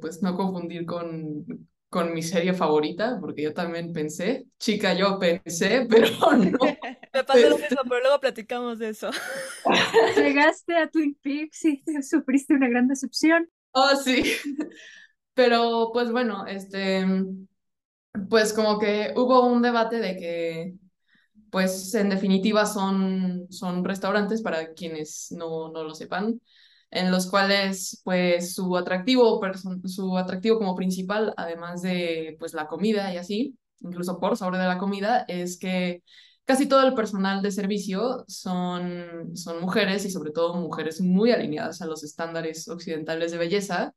pues 0.00 0.22
no 0.22 0.36
confundir 0.36 0.86
con, 0.86 1.46
con 1.90 2.14
mi 2.14 2.22
serie 2.22 2.54
favorita, 2.54 3.18
porque 3.20 3.42
yo 3.42 3.52
también 3.52 3.92
pensé, 3.92 4.46
chica, 4.58 4.94
yo 4.94 5.18
pensé, 5.18 5.86
pero 5.90 6.08
no. 6.36 6.58
Me 7.12 7.24
pasó 7.24 7.50
lo 7.50 7.58
mismo, 7.58 7.80
pero 7.82 8.00
luego 8.00 8.20
platicamos 8.20 8.78
de 8.78 8.90
eso. 8.90 9.10
Llegaste 10.16 10.76
a 10.76 10.88
Twin 10.88 11.18
Peaks 11.20 11.64
y 11.64 11.82
sufriste 12.02 12.54
una 12.54 12.68
gran 12.68 12.86
decepción. 12.86 13.50
Oh, 13.72 13.96
sí. 13.96 14.22
Pero 15.34 15.90
pues 15.92 16.12
bueno, 16.12 16.46
este, 16.46 17.04
pues 18.28 18.52
como 18.52 18.78
que 18.78 19.12
hubo 19.16 19.44
un 19.46 19.60
debate 19.60 19.98
de 19.98 20.16
que, 20.16 20.74
pues 21.50 21.92
en 21.96 22.10
definitiva 22.10 22.64
son, 22.64 23.46
son 23.50 23.84
restaurantes 23.84 24.40
para 24.40 24.72
quienes 24.72 25.32
no, 25.32 25.72
no 25.72 25.82
lo 25.82 25.94
sepan 25.96 26.40
en 26.90 27.10
los 27.10 27.28
cuales 27.30 28.00
pues 28.04 28.54
su 28.54 28.76
atractivo, 28.76 29.40
su 29.84 30.18
atractivo 30.18 30.58
como 30.58 30.74
principal, 30.74 31.34
además 31.36 31.82
de 31.82 32.36
pues 32.38 32.54
la 32.54 32.66
comida 32.66 33.12
y 33.12 33.16
así, 33.16 33.56
incluso 33.80 34.18
por 34.18 34.36
sobre 34.36 34.58
de 34.58 34.66
la 34.66 34.78
comida, 34.78 35.24
es 35.28 35.58
que 35.58 36.02
casi 36.44 36.66
todo 36.66 36.86
el 36.86 36.94
personal 36.94 37.42
de 37.42 37.52
servicio 37.52 38.24
son, 38.26 39.36
son 39.36 39.60
mujeres 39.60 40.04
y 40.04 40.10
sobre 40.10 40.32
todo 40.32 40.54
mujeres 40.54 41.00
muy 41.00 41.30
alineadas 41.32 41.80
a 41.82 41.86
los 41.86 42.02
estándares 42.02 42.68
occidentales 42.68 43.30
de 43.32 43.38
belleza 43.38 43.94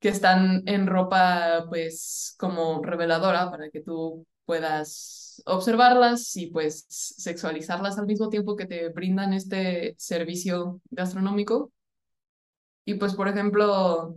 que 0.00 0.08
están 0.08 0.62
en 0.66 0.86
ropa 0.86 1.66
pues 1.68 2.34
como 2.38 2.82
reveladora 2.82 3.50
para 3.50 3.70
que 3.70 3.80
tú 3.80 4.26
puedas 4.44 5.42
observarlas 5.46 6.36
y 6.36 6.48
pues 6.48 6.86
sexualizarlas 6.88 7.98
al 7.98 8.06
mismo 8.06 8.28
tiempo 8.28 8.56
que 8.56 8.66
te 8.66 8.88
brindan 8.90 9.32
este 9.32 9.94
servicio 9.98 10.80
gastronómico. 10.90 11.72
Y 12.88 12.94
pues, 12.94 13.14
por 13.14 13.28
ejemplo, 13.28 14.16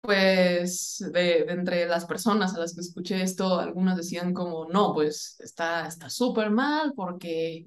pues 0.00 1.04
de, 1.12 1.44
entre 1.48 1.86
las 1.86 2.04
personas 2.04 2.52
a 2.54 2.58
las 2.58 2.74
que 2.74 2.80
escuché 2.80 3.22
esto, 3.22 3.60
algunas 3.60 3.96
decían 3.96 4.34
como, 4.34 4.66
no, 4.68 4.92
pues 4.92 5.36
está 5.40 5.86
está 5.86 6.10
súper 6.10 6.50
mal 6.50 6.94
porque, 6.96 7.66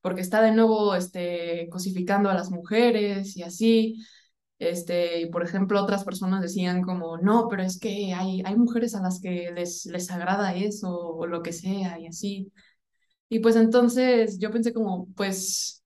porque 0.00 0.22
está 0.22 0.42
de 0.42 0.50
nuevo 0.50 0.96
este, 0.96 1.68
cosificando 1.70 2.30
a 2.30 2.34
las 2.34 2.50
mujeres 2.50 3.36
y 3.36 3.44
así. 3.44 4.04
Este, 4.58 5.20
y 5.20 5.26
por 5.30 5.44
ejemplo, 5.44 5.80
otras 5.80 6.02
personas 6.04 6.42
decían 6.42 6.82
como, 6.82 7.16
no, 7.18 7.46
pero 7.48 7.62
es 7.62 7.78
que 7.78 8.12
hay, 8.14 8.42
hay 8.44 8.56
mujeres 8.56 8.96
a 8.96 9.02
las 9.02 9.20
que 9.20 9.52
les, 9.54 9.86
les 9.86 10.10
agrada 10.10 10.56
eso 10.56 10.90
o 10.90 11.26
lo 11.28 11.42
que 11.42 11.52
sea 11.52 11.98
y 12.00 12.08
así. 12.08 12.52
Y 13.28 13.38
pues 13.40 13.54
entonces 13.56 14.38
yo 14.40 14.50
pensé 14.50 14.72
como, 14.72 15.08
pues 15.14 15.82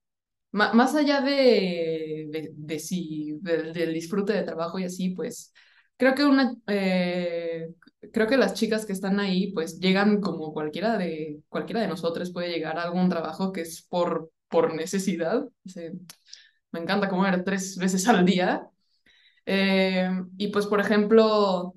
más 0.56 0.94
allá 0.94 1.20
de, 1.20 2.05
de, 2.30 2.52
de 2.54 2.78
si, 2.78 3.38
del 3.40 3.92
disfrute 3.92 4.32
de 4.32 4.42
trabajo 4.42 4.78
y 4.78 4.84
así, 4.84 5.10
pues 5.10 5.52
creo 5.96 6.14
que 6.14 6.24
una, 6.24 6.54
eh, 6.66 7.68
creo 8.12 8.26
que 8.26 8.36
las 8.36 8.54
chicas 8.54 8.86
que 8.86 8.92
están 8.92 9.20
ahí, 9.20 9.52
pues 9.52 9.78
llegan 9.80 10.20
como 10.20 10.52
cualquiera 10.52 10.96
de, 10.98 11.40
cualquiera 11.48 11.80
de 11.80 11.88
nosotros 11.88 12.32
puede 12.32 12.50
llegar 12.50 12.78
a 12.78 12.82
algún 12.82 13.08
trabajo 13.08 13.52
que 13.52 13.62
es 13.62 13.82
por, 13.82 14.30
por 14.48 14.74
necesidad. 14.74 15.44
me 16.72 16.80
encanta 16.80 17.08
comer 17.08 17.44
tres 17.44 17.76
veces 17.78 18.06
al 18.08 18.24
día. 18.24 18.68
Eh, 19.46 20.10
y 20.36 20.48
pues, 20.48 20.66
por 20.66 20.80
ejemplo, 20.80 21.74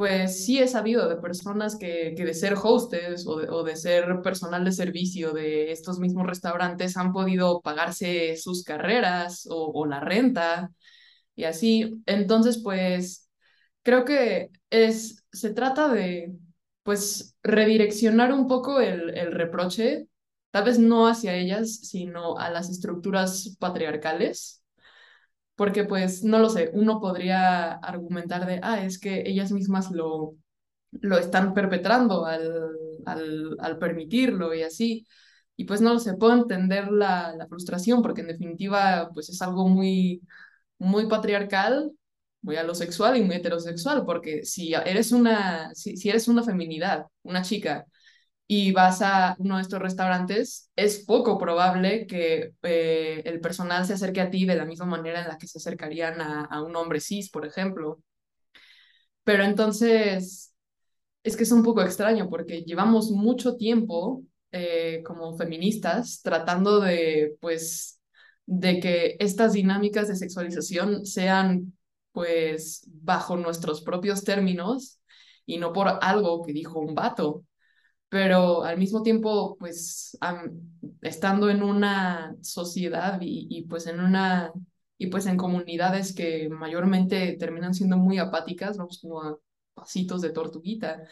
pues 0.00 0.46
sí 0.46 0.58
he 0.58 0.66
sabido 0.66 1.10
de 1.10 1.16
personas 1.16 1.76
que, 1.76 2.14
que 2.16 2.24
de 2.24 2.32
ser 2.32 2.54
hostes 2.62 3.26
o 3.26 3.36
de, 3.38 3.50
o 3.50 3.62
de, 3.64 3.76
ser 3.76 4.22
personal 4.22 4.64
de 4.64 4.72
servicio 4.72 5.32
de 5.32 5.72
estos 5.72 5.98
mismos 5.98 6.26
restaurantes 6.26 6.96
han 6.96 7.12
podido 7.12 7.60
pagarse 7.60 8.34
sus 8.38 8.64
carreras 8.64 9.46
o, 9.50 9.70
o 9.74 9.84
la 9.84 10.00
renta 10.00 10.70
y 11.36 11.44
así. 11.44 12.02
Entonces, 12.06 12.62
pues 12.64 13.28
creo 13.82 14.06
que 14.06 14.48
es, 14.70 15.22
se 15.32 15.52
trata 15.52 15.92
de, 15.92 16.32
pues, 16.82 17.36
redireccionar 17.42 18.32
un 18.32 18.48
poco 18.48 18.80
el, 18.80 19.10
el 19.18 19.32
reproche, 19.32 20.06
tal 20.50 20.64
vez 20.64 20.78
no 20.78 21.08
hacia 21.08 21.34
ellas, 21.34 21.74
sino 21.82 22.38
a 22.38 22.48
las 22.48 22.70
estructuras 22.70 23.54
patriarcales 23.58 24.59
porque 25.60 25.84
pues 25.84 26.24
no 26.24 26.38
lo 26.38 26.48
sé, 26.48 26.70
uno 26.72 27.00
podría 27.00 27.72
argumentar 27.72 28.46
de, 28.46 28.60
ah, 28.62 28.82
es 28.82 28.98
que 28.98 29.28
ellas 29.28 29.52
mismas 29.52 29.90
lo, 29.90 30.34
lo 30.90 31.18
están 31.18 31.52
perpetrando 31.52 32.24
al, 32.24 32.70
al, 33.04 33.78
permitirlo 33.78 34.54
y 34.54 34.62
así. 34.62 35.06
Y 35.56 35.66
pues 35.66 35.82
no 35.82 35.92
lo 35.92 35.98
sé, 35.98 36.14
puedo 36.14 36.32
entender 36.32 36.90
la, 36.90 37.34
la, 37.36 37.46
frustración 37.46 38.00
porque 38.00 38.22
en 38.22 38.28
definitiva 38.28 39.10
pues 39.12 39.28
es 39.28 39.42
algo 39.42 39.68
muy, 39.68 40.22
muy 40.78 41.06
patriarcal, 41.08 41.92
muy 42.40 42.56
alosexual 42.56 43.18
y 43.18 43.22
muy 43.22 43.36
heterosexual, 43.36 44.06
porque 44.06 44.46
si 44.46 44.72
eres 44.72 45.12
una, 45.12 45.74
si, 45.74 45.94
si 45.98 46.08
eres 46.08 46.26
una 46.26 46.42
feminidad, 46.42 47.04
una 47.22 47.42
chica, 47.42 47.84
y 48.52 48.72
vas 48.72 49.00
a 49.00 49.36
uno 49.38 49.56
de 49.56 49.62
estos 49.62 49.78
restaurantes, 49.80 50.72
es 50.74 51.04
poco 51.04 51.38
probable 51.38 52.04
que 52.08 52.52
eh, 52.64 53.22
el 53.24 53.40
personal 53.40 53.86
se 53.86 53.92
acerque 53.92 54.20
a 54.20 54.28
ti 54.28 54.44
de 54.44 54.56
la 54.56 54.64
misma 54.64 54.86
manera 54.86 55.22
en 55.22 55.28
la 55.28 55.38
que 55.38 55.46
se 55.46 55.58
acercarían 55.58 56.20
a, 56.20 56.46
a, 56.46 56.60
un 56.60 56.74
hombre 56.74 56.98
cis, 56.98 57.30
por 57.30 57.46
ejemplo. 57.46 58.02
Pero 59.22 59.44
entonces, 59.44 60.52
es 61.22 61.36
que 61.36 61.44
es 61.44 61.52
un 61.52 61.62
poco 61.62 61.82
extraño 61.82 62.28
porque 62.28 62.62
llevamos 62.62 63.12
mucho 63.12 63.56
tiempo 63.56 64.24
eh, 64.50 65.04
como 65.04 65.36
feministas 65.36 66.20
tratando 66.20 66.80
de, 66.80 67.36
pues, 67.40 68.00
de 68.46 68.80
que 68.80 69.16
estas 69.20 69.52
dinámicas 69.52 70.08
de 70.08 70.16
sexualización 70.16 71.06
sean, 71.06 71.78
pues, 72.10 72.82
bajo 72.88 73.36
nuestros 73.36 73.82
propios 73.82 74.24
términos 74.24 75.00
y 75.46 75.58
no 75.58 75.72
por 75.72 75.86
algo 76.02 76.42
que 76.44 76.52
dijo 76.52 76.80
un 76.80 76.96
vato 76.96 77.44
pero 78.10 78.64
al 78.64 78.76
mismo 78.78 79.02
tiempo, 79.02 79.56
pues, 79.58 80.18
estando 81.00 81.48
en 81.48 81.62
una 81.62 82.36
sociedad 82.42 83.20
y, 83.22 83.46
y, 83.48 83.62
pues 83.62 83.86
en 83.86 84.00
una, 84.00 84.52
y 84.98 85.06
pues 85.06 85.26
en 85.26 85.36
comunidades 85.36 86.14
que 86.14 86.48
mayormente 86.50 87.36
terminan 87.38 87.72
siendo 87.72 87.96
muy 87.96 88.18
apáticas, 88.18 88.76
vamos 88.76 88.98
como 89.00 89.22
a 89.22 89.38
pasitos 89.74 90.22
de 90.22 90.30
tortuguita. 90.30 91.04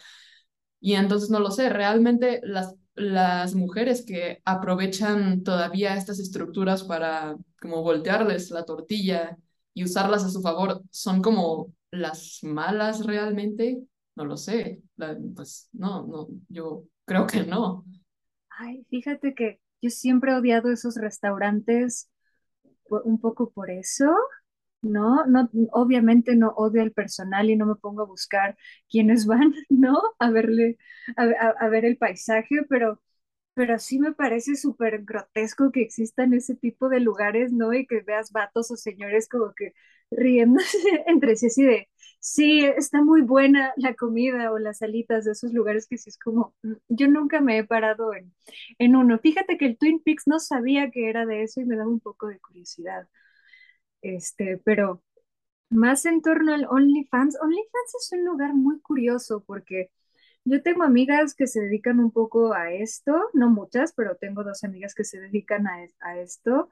Y 0.81 0.93
entonces 0.93 1.29
no 1.29 1.39
lo 1.39 1.51
sé, 1.51 1.69
realmente 1.69 2.41
las, 2.43 2.75
las 2.95 3.55
mujeres 3.55 4.05
que 4.05 4.41
aprovechan 4.45 5.43
todavía 5.43 5.95
estas 5.95 6.19
estructuras 6.19 6.83
para 6.83 7.37
como 7.61 7.81
voltearles 7.81 8.51
la 8.51 8.65
tortilla 8.65 9.37
y 9.73 9.85
usarlas 9.85 10.25
a 10.25 10.29
su 10.29 10.41
favor, 10.41 10.81
son 10.91 11.21
como 11.21 11.73
las 11.91 12.39
malas 12.43 13.05
realmente 13.05 13.81
no 14.19 14.25
lo 14.25 14.37
sé, 14.37 14.83
pues 15.35 15.69
no, 15.73 16.05
no, 16.07 16.29
yo 16.49 16.85
creo 17.05 17.27
que 17.27 17.43
no. 17.45 17.85
Ay, 18.49 18.85
fíjate 18.89 19.33
que 19.35 19.59
yo 19.81 19.89
siempre 19.89 20.31
he 20.31 20.35
odiado 20.35 20.71
esos 20.71 20.95
restaurantes 20.97 22.09
un 22.89 23.19
poco 23.21 23.51
por 23.51 23.71
eso, 23.71 24.07
¿no? 24.81 25.25
No, 25.27 25.49
obviamente 25.73 26.35
no 26.35 26.49
odio 26.51 26.83
el 26.83 26.93
personal 26.93 27.49
y 27.49 27.57
no 27.57 27.65
me 27.67 27.75
pongo 27.75 28.03
a 28.03 28.05
buscar 28.05 28.57
quiénes 28.89 29.27
van, 29.27 29.53
¿no? 29.69 29.99
A 30.19 30.31
verle, 30.31 30.77
a, 31.17 31.23
a- 31.25 31.55
a 31.59 31.69
ver 31.69 31.85
el 31.85 31.97
paisaje, 31.97 32.63
pero, 32.69 33.01
pero 33.55 33.79
sí 33.79 33.99
me 33.99 34.13
parece 34.13 34.55
súper 34.57 35.03
grotesco 35.05 35.71
que 35.73 35.83
existan 35.83 36.33
ese 36.35 36.55
tipo 36.55 36.89
de 36.89 37.01
lugares, 37.01 37.53
¿no? 37.53 37.73
Y 37.73 37.87
que 37.87 38.01
veas 38.03 38.31
vatos 38.33 38.71
o 38.71 38.77
señores 38.77 39.29
como 39.29 39.53
que 39.55 39.73
riéndose 40.11 40.77
entre 41.07 41.37
sí 41.37 41.47
así 41.47 41.63
de, 41.65 41.88
sí, 42.19 42.65
está 42.65 43.03
muy 43.03 43.21
buena 43.21 43.73
la 43.77 43.93
comida 43.95 44.51
o 44.51 44.59
las 44.59 44.79
salitas 44.79 45.25
de 45.25 45.31
esos 45.33 45.53
lugares 45.53 45.87
que 45.87 45.97
sí 45.97 46.09
es 46.09 46.17
como, 46.17 46.55
mm, 46.63 46.73
yo 46.89 47.07
nunca 47.07 47.41
me 47.41 47.57
he 47.59 47.63
parado 47.65 48.13
en, 48.13 48.33
en 48.79 48.95
uno. 48.95 49.19
Fíjate 49.19 49.57
que 49.57 49.65
el 49.67 49.77
Twin 49.77 50.01
Peaks 50.03 50.27
no 50.27 50.39
sabía 50.39 50.91
que 50.91 51.09
era 51.09 51.25
de 51.25 51.43
eso 51.43 51.61
y 51.61 51.65
me 51.65 51.75
daba 51.77 51.89
un 51.89 51.99
poco 51.99 52.27
de 52.27 52.39
curiosidad. 52.39 53.07
Este, 54.01 54.57
pero 54.63 55.03
más 55.69 56.05
en 56.05 56.21
torno 56.21 56.53
al 56.53 56.65
OnlyFans. 56.69 57.37
OnlyFans 57.41 57.95
es 58.01 58.11
un 58.13 58.25
lugar 58.25 58.53
muy 58.55 58.79
curioso 58.81 59.43
porque 59.45 59.91
yo 60.45 60.61
tengo 60.63 60.83
amigas 60.83 61.35
que 61.35 61.47
se 61.47 61.61
dedican 61.61 61.99
un 61.99 62.11
poco 62.11 62.53
a 62.53 62.73
esto, 62.73 63.29
no 63.33 63.49
muchas, 63.51 63.93
pero 63.93 64.15
tengo 64.17 64.43
dos 64.43 64.63
amigas 64.63 64.95
que 64.95 65.03
se 65.05 65.19
dedican 65.21 65.67
a, 65.67 65.77
a 66.01 66.19
esto. 66.19 66.69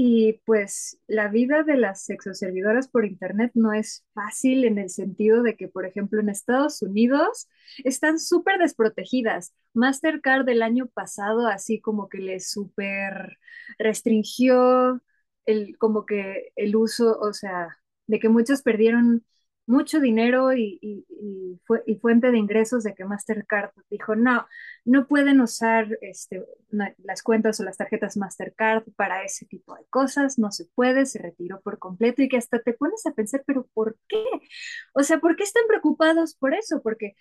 Y 0.00 0.34
pues 0.46 0.96
la 1.08 1.26
vida 1.26 1.64
de 1.64 1.76
las 1.76 2.04
sexoservidoras 2.04 2.86
por 2.86 3.04
internet 3.04 3.50
no 3.54 3.72
es 3.72 4.06
fácil 4.14 4.64
en 4.64 4.78
el 4.78 4.90
sentido 4.90 5.42
de 5.42 5.56
que, 5.56 5.66
por 5.66 5.86
ejemplo, 5.86 6.20
en 6.20 6.28
Estados 6.28 6.82
Unidos 6.82 7.48
están 7.82 8.20
súper 8.20 8.60
desprotegidas. 8.60 9.54
Mastercard 9.74 10.44
del 10.44 10.62
año 10.62 10.86
pasado 10.86 11.48
así 11.48 11.80
como 11.80 12.08
que 12.08 12.18
les 12.18 12.48
súper 12.48 13.38
restringió 13.76 15.02
el, 15.46 15.76
como 15.78 16.06
que 16.06 16.52
el 16.54 16.76
uso, 16.76 17.18
o 17.18 17.32
sea, 17.32 17.76
de 18.06 18.20
que 18.20 18.28
muchos 18.28 18.62
perdieron 18.62 19.24
mucho 19.68 20.00
dinero 20.00 20.54
y, 20.54 20.78
y, 20.80 21.06
y 21.10 21.60
fue, 21.66 21.82
y 21.86 21.96
fuente 21.96 22.30
de 22.30 22.38
ingresos 22.38 22.84
de 22.84 22.94
que 22.94 23.04
Mastercard 23.04 23.70
dijo, 23.90 24.16
no, 24.16 24.46
no 24.84 25.06
pueden 25.06 25.40
usar 25.42 25.86
este, 26.00 26.42
las 26.70 27.22
cuentas 27.22 27.60
o 27.60 27.64
las 27.64 27.76
tarjetas 27.76 28.16
Mastercard 28.16 28.84
para 28.96 29.22
ese 29.24 29.44
tipo 29.44 29.74
de 29.76 29.84
cosas, 29.90 30.38
no 30.38 30.50
se 30.50 30.64
puede, 30.74 31.04
se 31.04 31.18
retiró 31.18 31.60
por 31.60 31.78
completo 31.78 32.22
y 32.22 32.28
que 32.28 32.38
hasta 32.38 32.60
te 32.60 32.72
pones 32.72 33.04
a 33.06 33.12
pensar, 33.12 33.44
pero 33.46 33.68
¿por 33.74 33.98
qué? 34.08 34.24
O 34.94 35.02
sea, 35.02 35.18
¿por 35.18 35.36
qué 35.36 35.44
están 35.44 35.64
preocupados 35.68 36.34
por 36.34 36.54
eso? 36.54 36.80
Porque 36.82 37.14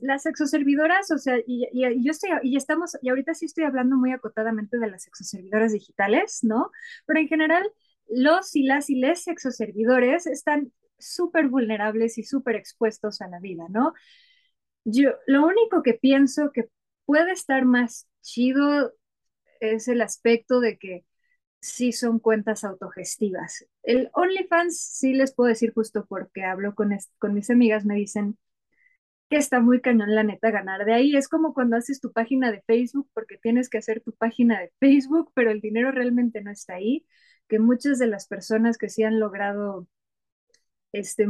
las 0.00 0.24
exoservidoras, 0.24 1.10
o 1.10 1.18
sea, 1.18 1.36
y 1.46 1.66
yo 2.02 2.10
estoy, 2.10 2.30
y 2.42 2.56
estamos, 2.56 2.96
y 3.02 3.10
ahorita 3.10 3.34
sí 3.34 3.46
estoy 3.46 3.64
hablando 3.64 3.96
muy 3.96 4.12
acotadamente 4.12 4.78
de 4.78 4.90
las 4.90 5.06
exoservidoras 5.06 5.72
digitales, 5.72 6.40
¿no? 6.42 6.70
Pero 7.06 7.20
en 7.20 7.28
general, 7.28 7.70
los 8.08 8.56
y 8.56 8.64
las 8.64 8.90
y 8.90 8.96
les 8.96 9.28
exoservidores 9.28 10.26
están 10.26 10.72
súper 11.02 11.48
vulnerables 11.48 12.18
y 12.18 12.24
súper 12.24 12.56
expuestos 12.56 13.20
a 13.20 13.28
la 13.28 13.40
vida, 13.40 13.66
¿no? 13.70 13.94
Yo, 14.84 15.10
lo 15.26 15.46
único 15.46 15.82
que 15.82 15.94
pienso 15.94 16.50
que 16.52 16.68
puede 17.04 17.32
estar 17.32 17.64
más 17.64 18.08
chido 18.20 18.92
es 19.60 19.88
el 19.88 20.00
aspecto 20.02 20.60
de 20.60 20.78
que 20.78 21.04
sí 21.60 21.92
son 21.92 22.18
cuentas 22.18 22.64
autogestivas. 22.64 23.66
El 23.82 24.10
OnlyFans 24.14 24.78
sí 24.78 25.14
les 25.14 25.34
puedo 25.34 25.48
decir 25.48 25.72
justo 25.72 26.06
porque 26.06 26.44
hablo 26.44 26.74
con, 26.74 26.90
con 27.18 27.34
mis 27.34 27.50
amigas, 27.50 27.84
me 27.84 27.94
dicen 27.94 28.38
que 29.30 29.38
está 29.38 29.60
muy 29.60 29.80
cañón 29.80 30.14
la 30.14 30.24
neta 30.24 30.50
ganar 30.50 30.84
de 30.84 30.94
ahí. 30.94 31.16
Es 31.16 31.28
como 31.28 31.54
cuando 31.54 31.76
haces 31.76 32.00
tu 32.00 32.12
página 32.12 32.52
de 32.52 32.62
Facebook 32.62 33.08
porque 33.14 33.38
tienes 33.38 33.70
que 33.70 33.78
hacer 33.78 34.02
tu 34.02 34.12
página 34.12 34.60
de 34.60 34.72
Facebook, 34.80 35.32
pero 35.34 35.50
el 35.50 35.60
dinero 35.60 35.92
realmente 35.92 36.42
no 36.42 36.50
está 36.50 36.74
ahí, 36.74 37.06
que 37.48 37.58
muchas 37.58 37.98
de 37.98 38.08
las 38.08 38.26
personas 38.26 38.76
que 38.78 38.88
sí 38.88 39.04
han 39.04 39.20
logrado 39.20 39.88
este, 40.92 41.24
eh, 41.24 41.28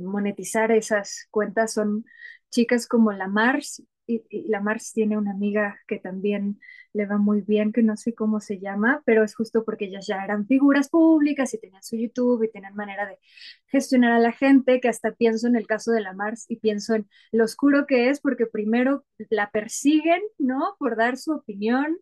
monetizar 0.00 0.72
esas 0.72 1.26
cuentas 1.30 1.72
son 1.74 2.04
chicas 2.50 2.86
como 2.86 3.12
la 3.12 3.28
Mars, 3.28 3.82
y, 4.06 4.24
y 4.30 4.48
la 4.48 4.60
Mars 4.60 4.92
tiene 4.94 5.18
una 5.18 5.32
amiga 5.32 5.78
que 5.86 5.98
también 5.98 6.58
le 6.94 7.06
va 7.06 7.18
muy 7.18 7.42
bien, 7.42 7.72
que 7.72 7.82
no 7.82 7.96
sé 7.96 8.14
cómo 8.14 8.40
se 8.40 8.58
llama, 8.58 9.02
pero 9.04 9.22
es 9.22 9.34
justo 9.34 9.64
porque 9.64 9.84
ellas 9.86 10.06
ya 10.06 10.24
eran 10.24 10.46
figuras 10.46 10.88
públicas 10.88 11.52
y 11.54 11.58
tenían 11.58 11.82
su 11.82 11.96
YouTube 11.96 12.42
y 12.44 12.50
tenían 12.50 12.74
manera 12.74 13.06
de 13.06 13.18
gestionar 13.66 14.12
a 14.12 14.18
la 14.18 14.32
gente, 14.32 14.80
que 14.80 14.88
hasta 14.88 15.12
pienso 15.12 15.46
en 15.46 15.56
el 15.56 15.66
caso 15.66 15.92
de 15.92 16.00
la 16.00 16.14
Mars 16.14 16.46
y 16.48 16.56
pienso 16.56 16.94
en 16.94 17.08
lo 17.32 17.44
oscuro 17.44 17.86
que 17.86 18.08
es, 18.10 18.20
porque 18.20 18.46
primero 18.46 19.04
la 19.30 19.50
persiguen, 19.50 20.22
¿no? 20.38 20.76
Por 20.78 20.96
dar 20.96 21.16
su 21.18 21.32
opinión, 21.32 21.98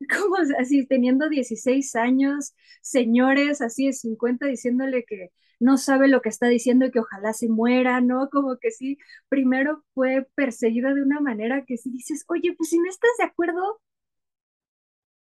como 0.10 0.36
así 0.58 0.86
teniendo 0.86 1.28
16 1.28 1.94
años, 1.96 2.54
señores 2.82 3.60
así 3.60 3.86
de 3.86 3.92
50 3.92 4.46
diciéndole 4.46 5.04
que 5.04 5.30
no 5.60 5.78
sabe 5.78 6.08
lo 6.08 6.20
que 6.22 6.28
está 6.28 6.48
diciendo 6.48 6.86
y 6.86 6.90
que 6.90 7.00
ojalá 7.00 7.32
se 7.32 7.48
muera, 7.48 8.00
¿no? 8.00 8.28
Como 8.30 8.58
que 8.58 8.70
sí, 8.70 8.98
primero 9.28 9.84
fue 9.94 10.26
perseguida 10.34 10.94
de 10.94 11.02
una 11.02 11.20
manera 11.20 11.64
que 11.64 11.76
sí 11.78 11.90
dices, 11.90 12.24
oye, 12.28 12.54
pues 12.56 12.70
si 12.70 12.78
no 12.78 12.88
estás 12.88 13.10
de 13.18 13.24
acuerdo, 13.24 13.80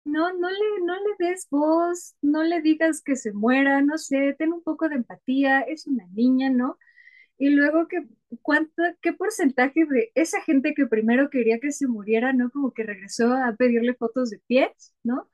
no, 0.05 0.33
no 0.33 0.51
le, 0.51 0.85
no 0.85 0.95
le 0.95 1.27
des 1.29 1.49
voz, 1.51 2.15
no 2.23 2.43
le 2.43 2.61
digas 2.61 3.03
que 3.03 3.17
se 3.17 3.33
muera, 3.33 3.81
no 3.83 3.99
sé, 3.99 4.35
ten 4.39 4.53
un 4.53 4.63
poco 4.63 4.89
de 4.89 4.97
empatía, 4.97 5.61
es 5.61 5.87
una 5.87 6.07
niña, 6.13 6.51
¿no? 6.51 6.79
Y 7.39 7.51
luego 7.51 7.89
que, 7.89 8.07
¿cuánto, 8.43 8.83
qué 9.03 9.13
porcentaje 9.15 9.87
de 9.87 10.13
esa 10.15 10.43
gente 10.43 10.75
que 10.75 10.87
primero 10.87 11.31
quería 11.31 11.61
que 11.61 11.73
se 11.73 11.89
muriera, 11.89 12.33
¿no? 12.33 12.51
Como 12.51 12.73
que 12.73 12.85
regresó 12.85 13.33
a 13.35 13.55
pedirle 13.57 13.95
fotos 13.95 14.31
de 14.31 14.41
pies, 14.47 14.95
¿no? 15.05 15.31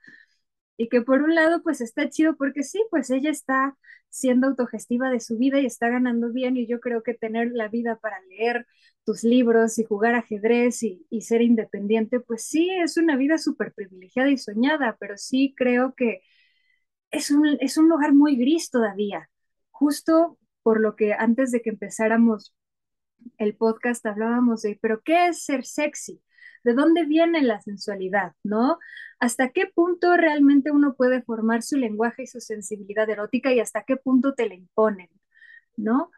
Y 0.79 0.89
que 0.91 1.03
por 1.03 1.22
un 1.22 1.35
lado, 1.37 1.62
pues 1.64 1.83
está 1.83 2.09
chido 2.11 2.37
porque 2.39 2.64
sí, 2.64 2.83
pues 2.91 3.11
ella 3.11 3.31
está 3.31 3.76
siendo 4.11 4.49
autogestiva 4.49 5.11
de 5.11 5.20
su 5.20 5.39
vida 5.39 5.61
y 5.61 5.66
está 5.66 5.91
ganando 5.91 6.33
bien 6.33 6.57
y 6.57 6.66
yo 6.68 6.81
creo 6.81 7.03
que 7.05 7.14
tener 7.14 7.53
la 7.53 7.68
vida 7.68 7.99
para 7.99 8.20
leer 8.22 8.66
tus 9.05 9.24
libros 9.24 9.79
y 9.79 9.85
jugar 9.85 10.14
ajedrez 10.16 10.83
y, 10.85 11.07
y 11.11 11.22
ser 11.22 11.43
independiente, 11.43 12.20
pues 12.20 12.45
sí, 12.45 12.70
es 12.70 12.97
una 12.99 13.16
vida 13.16 13.39
súper 13.39 13.74
privilegiada 13.74 14.31
y 14.31 14.39
soñada, 14.39 14.97
pero 15.01 15.18
sí 15.18 15.55
creo 15.57 15.95
que 15.97 16.22
es 17.11 17.31
un, 17.31 17.47
es 17.61 17.76
un 17.79 17.89
lugar 17.89 18.14
muy 18.14 18.37
gris 18.37 18.70
todavía. 18.70 19.31
Justo 19.70 20.39
por 20.62 20.81
lo 20.81 20.97
que 20.97 21.14
antes 21.14 21.51
de 21.53 21.62
que 21.62 21.70
empezáramos 21.70 22.55
el 23.39 23.57
podcast 23.57 24.07
hablábamos 24.07 24.62
de, 24.62 24.79
pero 24.83 25.03
¿qué 25.03 25.29
es 25.29 25.45
ser 25.45 25.64
sexy? 25.64 26.22
¿De 26.65 26.75
dónde 26.75 27.05
viene 27.05 27.43
la 27.43 27.61
sensualidad? 27.61 28.33
¿No? 28.45 28.79
¿Hasta 29.21 29.51
qué 29.51 29.67
punto 29.75 30.17
realmente 30.17 30.71
uno 30.71 30.95
puede 30.97 31.23
formar 31.23 31.63
su 31.63 31.77
lenguaje 31.77 32.23
y 32.25 32.27
su 32.27 32.41
sensibilidad 32.41 33.09
erótica 33.11 33.53
y 33.53 33.61
hasta 33.61 33.83
qué 33.85 33.97
punto 33.97 34.35
te 34.35 34.49
la 34.49 34.55
imponen? 34.55 35.09
¿No? 35.77 36.11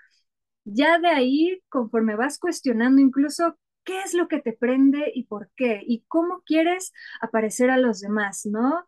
Ya 0.64 0.98
de 0.98 1.08
ahí, 1.08 1.62
conforme 1.68 2.16
vas 2.16 2.38
cuestionando 2.38 3.00
incluso 3.00 3.58
qué 3.84 4.02
es 4.02 4.14
lo 4.14 4.28
que 4.28 4.40
te 4.40 4.52
prende 4.52 5.10
y 5.14 5.24
por 5.24 5.50
qué 5.56 5.82
y 5.86 6.04
cómo 6.08 6.42
quieres 6.44 6.92
aparecer 7.20 7.70
a 7.70 7.78
los 7.78 8.00
demás, 8.00 8.46
¿no? 8.46 8.86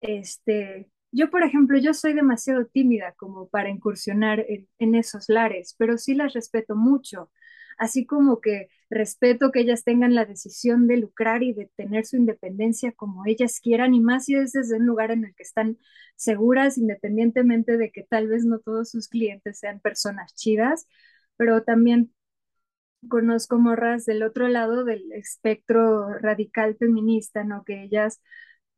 Este, 0.00 0.90
yo, 1.12 1.30
por 1.30 1.44
ejemplo, 1.44 1.78
yo 1.78 1.94
soy 1.94 2.14
demasiado 2.14 2.66
tímida 2.66 3.14
como 3.16 3.48
para 3.48 3.70
incursionar 3.70 4.40
en, 4.48 4.68
en 4.78 4.94
esos 4.94 5.28
lares, 5.28 5.74
pero 5.78 5.98
sí 5.98 6.14
las 6.14 6.32
respeto 6.34 6.76
mucho, 6.76 7.30
así 7.78 8.06
como 8.06 8.40
que 8.40 8.68
respeto 8.90 9.50
que 9.52 9.60
ellas 9.60 9.84
tengan 9.84 10.14
la 10.14 10.24
decisión 10.26 10.86
de 10.86 10.98
lucrar 10.98 11.42
y 11.42 11.52
de 11.54 11.70
tener 11.76 12.04
su 12.06 12.16
independencia 12.16 12.92
como 12.92 13.24
ellas 13.26 13.60
quieran, 13.60 13.94
y 13.94 14.00
más 14.00 14.26
si 14.26 14.34
es 14.36 14.52
desde 14.52 14.76
un 14.76 14.86
lugar 14.86 15.10
en 15.10 15.24
el 15.24 15.34
que 15.34 15.42
están 15.42 15.78
seguras, 16.16 16.78
independientemente 16.78 17.76
de 17.78 17.90
que 17.90 18.02
tal 18.04 18.28
vez 18.28 18.44
no 18.44 18.58
todos 18.60 18.90
sus 18.90 19.08
clientes 19.08 19.58
sean 19.58 19.80
personas 19.80 20.34
chidas, 20.34 20.86
pero 21.36 21.62
también 21.64 22.12
conozco 23.08 23.58
morras 23.58 24.04
del 24.06 24.22
otro 24.22 24.48
lado 24.48 24.84
del 24.84 25.10
espectro 25.12 26.08
radical 26.18 26.76
feminista, 26.76 27.44
¿no? 27.44 27.64
Que 27.64 27.82
ellas 27.84 28.20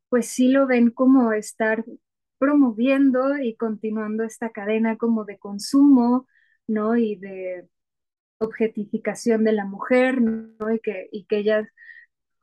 pues 0.09 0.27
sí 0.27 0.49
lo 0.49 0.67
ven 0.67 0.91
como 0.91 1.33
estar 1.33 1.85
promoviendo 2.39 3.37
y 3.39 3.55
continuando 3.55 4.23
esta 4.23 4.51
cadena 4.51 4.97
como 4.97 5.25
de 5.25 5.37
consumo, 5.39 6.27
¿no? 6.67 6.95
Y 6.97 7.15
de 7.17 7.67
objetificación 8.45 9.43
de 9.43 9.53
la 9.53 9.65
mujer, 9.65 10.21
¿no? 10.21 10.71
Y 10.73 10.79
que, 10.79 11.09
y 11.11 11.25
que 11.25 11.37
ellas, 11.39 11.67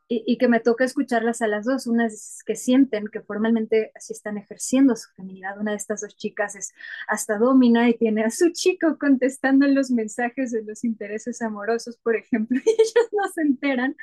y, 0.09 0.25
y 0.27 0.39
que 0.39 0.49
me 0.49 0.61
toca 0.61 0.85
escucharlas 0.85 1.43
a 1.43 1.47
las 1.49 1.65
dos, 1.65 1.87
unas 1.87 2.43
que 2.47 2.57
sienten 2.57 3.09
que 3.09 3.21
formalmente 3.23 3.93
así 3.95 4.13
están 4.13 4.39
ejerciendo 4.39 4.97
su 4.97 5.11
feminidad, 5.17 5.59
una 5.59 5.73
de 5.73 5.79
estas 5.79 6.03
dos 6.03 6.17
chicas 6.17 6.55
es 6.57 6.73
hasta 7.09 7.39
domina 7.39 7.89
y 7.89 7.95
tiene 7.95 8.25
a 8.25 8.31
su 8.31 8.51
chico 8.53 8.99
contestando 8.99 9.67
los 9.69 9.91
mensajes 9.91 10.53
de 10.53 10.65
los 10.65 10.85
intereses 10.85 11.43
amorosos, 11.43 11.99
por 11.99 12.17
ejemplo, 12.17 12.61
y 12.65 12.71
ellos 12.71 13.09
no 13.13 13.29
se 13.33 13.43
enteran, 13.43 13.97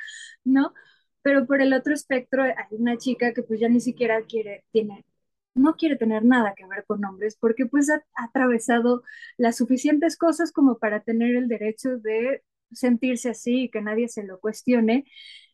¿no? 0.44 0.74
Pero 1.22 1.46
por 1.46 1.60
el 1.62 1.72
otro 1.74 1.94
espectro 1.94 2.42
hay 2.44 2.54
una 2.70 2.96
chica 2.98 3.32
que 3.34 3.42
pues 3.42 3.60
ya 3.60 3.68
ni 3.68 3.80
siquiera 3.80 4.22
quiere, 4.22 4.64
tiene, 4.72 5.04
no 5.54 5.74
quiere 5.76 5.96
tener 5.96 6.24
nada 6.24 6.54
que 6.56 6.66
ver 6.66 6.84
con 6.86 7.04
hombres 7.04 7.36
porque 7.40 7.66
pues 7.66 7.90
ha, 7.90 8.02
ha 8.16 8.24
atravesado 8.24 9.02
las 9.36 9.56
suficientes 9.56 10.16
cosas 10.16 10.52
como 10.52 10.78
para 10.78 11.00
tener 11.02 11.36
el 11.36 11.48
derecho 11.48 11.98
de 11.98 12.42
sentirse 12.72 13.30
así 13.30 13.64
y 13.64 13.70
que 13.70 13.82
nadie 13.82 14.08
se 14.08 14.24
lo 14.24 14.40
cuestione 14.40 15.04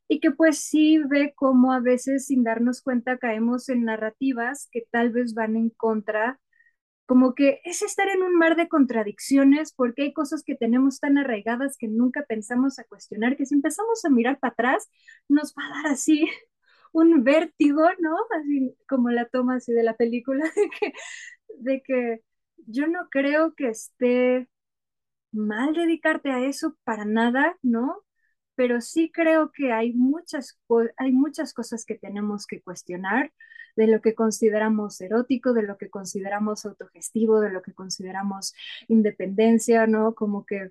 y 0.09 0.21
que 0.21 0.31
pues 0.31 0.59
sí 0.61 0.99
ve 0.99 1.33
cómo 1.37 1.73
a 1.73 1.81
veces 1.81 2.27
sin 2.27 2.45
darnos 2.45 2.83
cuenta 2.83 3.19
caemos 3.19 3.69
en 3.69 3.85
narrativas 3.85 4.69
que 4.73 4.83
tal 4.91 5.11
vez 5.13 5.35
van 5.35 5.57
en 5.57 5.71
contra 5.71 6.41
como 7.07 7.35
que 7.35 7.61
es 7.65 7.83
estar 7.83 8.09
en 8.09 8.23
un 8.23 8.35
mar 8.37 8.57
de 8.57 8.69
contradicciones 8.69 9.73
porque 9.73 10.03
hay 10.03 10.13
cosas 10.13 10.43
que 10.45 10.57
tenemos 10.57 10.99
tan 11.01 11.19
arraigadas 11.19 11.77
que 11.79 11.89
nunca 11.89 12.25
pensamos 12.29 12.79
a 12.79 12.85
cuestionar, 12.85 13.37
que 13.37 13.47
si 13.47 13.55
empezamos 13.55 14.05
a 14.05 14.11
mirar 14.11 14.39
para 14.41 14.53
atrás, 14.53 14.89
nos 15.29 15.55
va 15.55 15.67
a 15.67 15.83
dar 15.83 15.93
así 15.93 16.29
un 16.97 17.25
vértigo, 17.25 17.83
¿no? 18.01 18.17
Así 18.39 18.75
como 18.89 19.11
la 19.11 19.27
toma 19.29 19.57
así 19.57 19.73
de 19.73 19.83
la 19.83 19.97
película, 19.97 20.45
de 20.57 20.71
que, 20.81 20.93
de 21.59 21.83
que 21.83 22.23
yo 22.67 22.87
no 22.87 23.09
creo 23.11 23.55
que 23.55 23.69
esté 23.69 24.49
mal 25.33 25.75
dedicarte 25.75 26.31
a 26.33 26.45
eso 26.47 26.77
para 26.85 27.05
nada, 27.05 27.57
¿no? 27.63 28.03
Pero 28.57 28.81
sí 28.81 29.11
creo 29.13 29.53
que 29.53 29.73
hay 29.73 29.93
muchas, 29.95 30.59
hay 30.99 31.13
muchas 31.13 31.53
cosas 31.55 31.85
que 31.85 31.97
tenemos 31.97 32.47
que 32.47 32.63
cuestionar 32.63 33.33
de 33.77 33.87
lo 33.89 34.01
que 34.01 34.15
consideramos 34.15 35.01
erótico, 35.03 35.53
de 35.53 35.63
lo 35.65 35.77
que 35.79 35.91
consideramos 35.91 36.65
autogestivo, 36.67 37.41
de 37.41 37.51
lo 37.51 37.63
que 37.63 37.75
consideramos 37.75 38.55
independencia, 38.89 39.87
¿no? 39.87 40.15
Como 40.15 40.47
que 40.47 40.71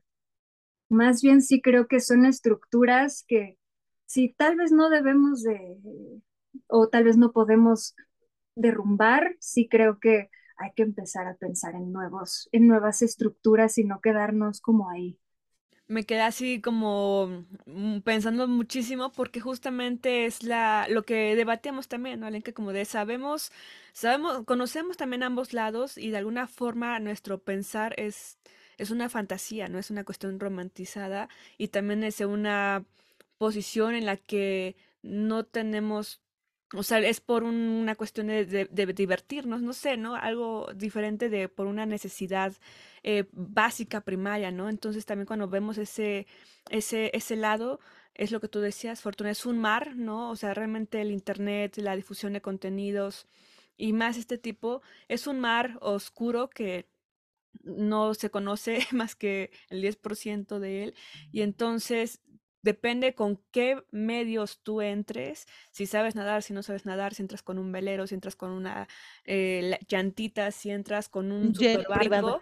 más 0.90 1.22
bien 1.22 1.42
sí 1.42 1.62
creo 1.62 1.88
que 1.88 2.00
son 2.00 2.26
estructuras 2.26 3.24
que 3.28 3.58
si 4.06 4.34
tal 4.34 4.56
vez 4.58 4.72
no 4.72 4.90
debemos 4.90 5.44
de, 5.44 5.78
o 6.68 6.90
tal 6.90 7.04
vez 7.06 7.18
no 7.18 7.32
podemos 7.32 7.96
derrumbar, 8.56 9.36
sí 9.40 9.68
creo 9.68 10.00
que 10.00 10.30
hay 10.58 10.72
que 10.76 10.84
empezar 10.84 11.28
a 11.28 11.36
pensar 11.36 11.76
en 11.76 11.92
nuevos, 11.92 12.50
en 12.52 12.68
nuevas 12.68 13.02
estructuras 13.02 13.78
y 13.78 13.84
no 13.84 14.00
quedarnos 14.02 14.62
como 14.62 14.90
ahí. 14.90 15.20
Me 15.88 16.04
quedé 16.04 16.22
así 16.22 16.62
como 16.62 17.46
mm, 17.68 18.00
pensando 18.00 18.48
muchísimo 18.48 19.12
porque 19.12 19.40
justamente 19.40 20.26
es 20.26 20.42
la 20.42 20.88
lo 20.90 21.04
que 21.04 21.36
debatíamos 21.36 21.88
también, 21.88 22.22
¿no? 22.22 22.32
que 22.42 22.54
como 22.56 22.74
de 22.74 22.86
sabemos, 22.86 23.52
sabemos, 23.94 24.46
conocemos 24.46 24.98
también 24.98 25.22
ambos 25.22 25.54
lados 25.54 25.98
y 26.00 26.10
de 26.10 26.18
alguna 26.18 26.48
forma 26.48 27.00
nuestro 27.00 27.38
pensar 27.40 27.94
es 28.00 28.40
es 28.78 28.90
una 28.92 29.10
fantasía, 29.10 29.68
no 29.70 29.78
es 29.80 29.92
una 29.92 30.04
cuestión 30.04 30.40
romantizada 30.40 31.30
y 31.58 31.68
también 31.70 32.04
es 32.04 32.20
una 32.22 32.84
posición 33.38 33.96
en 33.96 34.06
la 34.06 34.18
que 34.18 34.76
no 35.02 35.46
tenemos 35.46 36.22
o 36.74 36.84
sea, 36.84 37.00
es 37.00 37.22
por 37.22 37.44
una 37.44 37.96
cuestión 37.96 38.28
de, 38.28 38.68
divertirnos, 38.72 39.62
no 39.62 39.74
sé, 39.74 39.98
¿no? 39.98 40.16
Algo 40.16 40.68
diferente 40.76 41.30
de 41.30 41.48
por 41.48 41.68
una 41.68 41.86
necesidad 41.86 42.54
eh, 43.04 43.26
básica, 43.32 44.02
primaria, 44.02 44.52
¿no? 44.52 44.70
Entonces 44.70 45.06
también 45.06 45.28
cuando 45.28 45.48
vemos 45.48 45.78
ese, 45.78 46.28
ese, 46.70 47.12
ese 47.14 47.36
lado, 47.36 47.80
es 48.16 48.32
lo 48.32 48.40
que 48.40 48.48
tú 48.48 48.60
decías, 48.62 49.02
Fortuna, 49.02 49.32
es 49.32 49.46
un 49.46 49.60
mar, 49.60 49.96
¿no? 49.96 50.30
O 50.32 50.36
sea, 50.36 50.54
realmente 50.54 51.02
el 51.02 51.12
Internet, 51.12 51.78
la 51.78 51.96
difusión 51.96 52.34
de 52.34 52.42
contenidos 52.42 53.28
y 53.78 53.94
más 53.94 54.18
este 54.18 54.38
tipo, 54.38 54.82
es 55.08 55.28
un 55.28 55.40
mar 55.40 55.78
oscuro 55.82 56.50
que 56.50 56.88
no 57.64 58.14
se 58.14 58.30
conoce 58.30 58.80
más 58.92 59.16
que 59.16 59.52
el 59.70 59.82
10% 59.82 60.60
de 60.60 60.84
él 60.84 60.96
y 61.32 61.42
entonces 61.42 62.22
depende 62.66 63.14
con 63.14 63.40
qué 63.52 63.86
medios 63.92 64.64
tú 64.64 64.82
entres, 64.82 65.46
si 65.72 65.86
sabes 65.86 66.16
nadar, 66.16 66.42
si 66.42 66.52
no 66.52 66.64
sabes 66.64 66.88
nadar, 66.88 67.14
si 67.14 67.22
entras 67.22 67.44
con 67.44 67.60
un 67.60 67.72
velero, 67.72 68.08
si 68.08 68.16
entras 68.16 68.36
con 68.36 68.50
una 68.50 68.88
eh, 69.24 69.78
llantita, 69.88 70.50
si 70.50 70.72
entras 70.72 71.08
con 71.08 71.32
un 71.32 71.54
super 71.54 71.86
barco, 71.88 72.42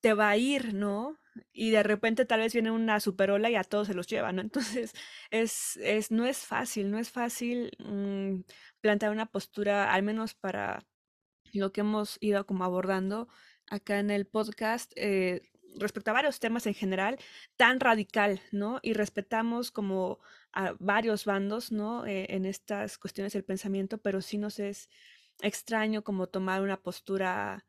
te 0.00 0.14
va 0.14 0.30
a 0.30 0.38
ir, 0.38 0.72
¿no? 0.72 1.18
Y 1.52 1.70
de 1.70 1.82
repente 1.82 2.24
tal 2.24 2.40
vez 2.40 2.54
viene 2.54 2.70
una 2.70 2.98
superola 2.98 3.50
y 3.50 3.56
a 3.56 3.62
todos 3.62 3.88
se 3.88 3.94
los 3.94 4.06
lleva, 4.06 4.32
¿no? 4.32 4.40
Entonces, 4.80 4.94
es, 5.30 5.76
es, 5.76 6.10
no 6.10 6.24
es 6.24 6.38
fácil, 6.38 6.90
no 6.90 6.98
es 6.98 7.10
fácil 7.10 7.72
mm, 7.78 8.44
plantear 8.80 9.12
una 9.12 9.26
postura, 9.26 9.92
al 9.92 10.02
menos 10.02 10.32
para 10.32 10.86
lo 11.52 11.72
que 11.72 11.82
hemos 11.82 12.16
ido 12.22 12.46
como 12.46 12.64
abordando 12.64 13.28
acá 13.68 13.98
en 13.98 14.10
el 14.10 14.26
podcast, 14.26 14.92
eh, 14.96 15.42
respecto 15.76 16.10
a 16.10 16.14
varios 16.14 16.40
temas 16.40 16.66
en 16.66 16.74
general, 16.74 17.18
tan 17.56 17.80
radical, 17.80 18.40
¿no? 18.50 18.80
Y 18.82 18.94
respetamos 18.94 19.70
como 19.70 20.18
a 20.52 20.74
varios 20.78 21.24
bandos, 21.24 21.72
¿no? 21.72 22.06
Eh, 22.06 22.26
en 22.30 22.44
estas 22.46 22.98
cuestiones 22.98 23.32
del 23.32 23.44
pensamiento, 23.44 23.98
pero 23.98 24.20
sí 24.20 24.38
nos 24.38 24.58
es 24.58 24.88
extraño 25.40 26.02
como 26.04 26.28
tomar 26.28 26.62
una 26.62 26.80
postura 26.80 27.66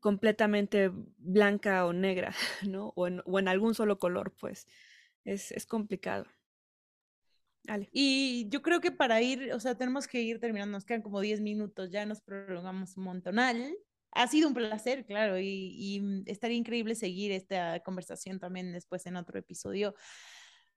completamente 0.00 0.90
blanca 1.18 1.86
o 1.86 1.92
negra, 1.92 2.34
¿no? 2.68 2.92
O 2.96 3.08
en, 3.08 3.48
algún 3.48 3.74
solo 3.74 3.98
color, 3.98 4.34
pues. 4.38 4.66
Es, 5.24 5.52
es 5.52 5.66
complicado. 5.66 6.26
Dale. 7.64 7.88
Y 7.92 8.48
yo 8.48 8.62
creo 8.62 8.80
que 8.80 8.92
para 8.92 9.20
ir, 9.20 9.52
o 9.52 9.60
sea, 9.60 9.76
tenemos 9.76 10.06
que 10.06 10.22
ir 10.22 10.40
terminando, 10.40 10.72
nos 10.72 10.86
quedan 10.86 11.02
como 11.02 11.20
10 11.20 11.40
minutos, 11.40 11.90
ya 11.90 12.06
nos 12.06 12.20
prolongamos 12.22 12.96
un 12.96 13.04
montonal 13.04 13.76
ha 14.12 14.26
sido 14.26 14.48
un 14.48 14.54
placer, 14.54 15.04
claro, 15.06 15.38
y, 15.38 16.00
mm, 16.02 16.22
estaría 16.26 16.56
increíble 16.56 16.94
seguir 16.94 17.32
esta 17.32 17.80
conversación 17.80 18.38
también 18.38 18.72
después 18.72 19.06
en 19.06 19.16
otro 19.16 19.38
episodio. 19.38 19.94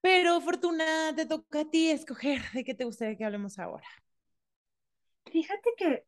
Pero 0.01 0.41
Fortuna, 0.41 1.13
te 1.15 1.25
toca 1.25 1.61
a 1.61 1.69
ti 1.69 1.89
escoger 1.89 2.41
de 2.53 2.63
qué 2.63 2.73
te 2.73 2.85
gustaría 2.85 3.17
que 3.17 3.25
hablemos 3.25 3.59
ahora. 3.59 3.87
Fíjate 5.31 5.69
que, 5.77 6.05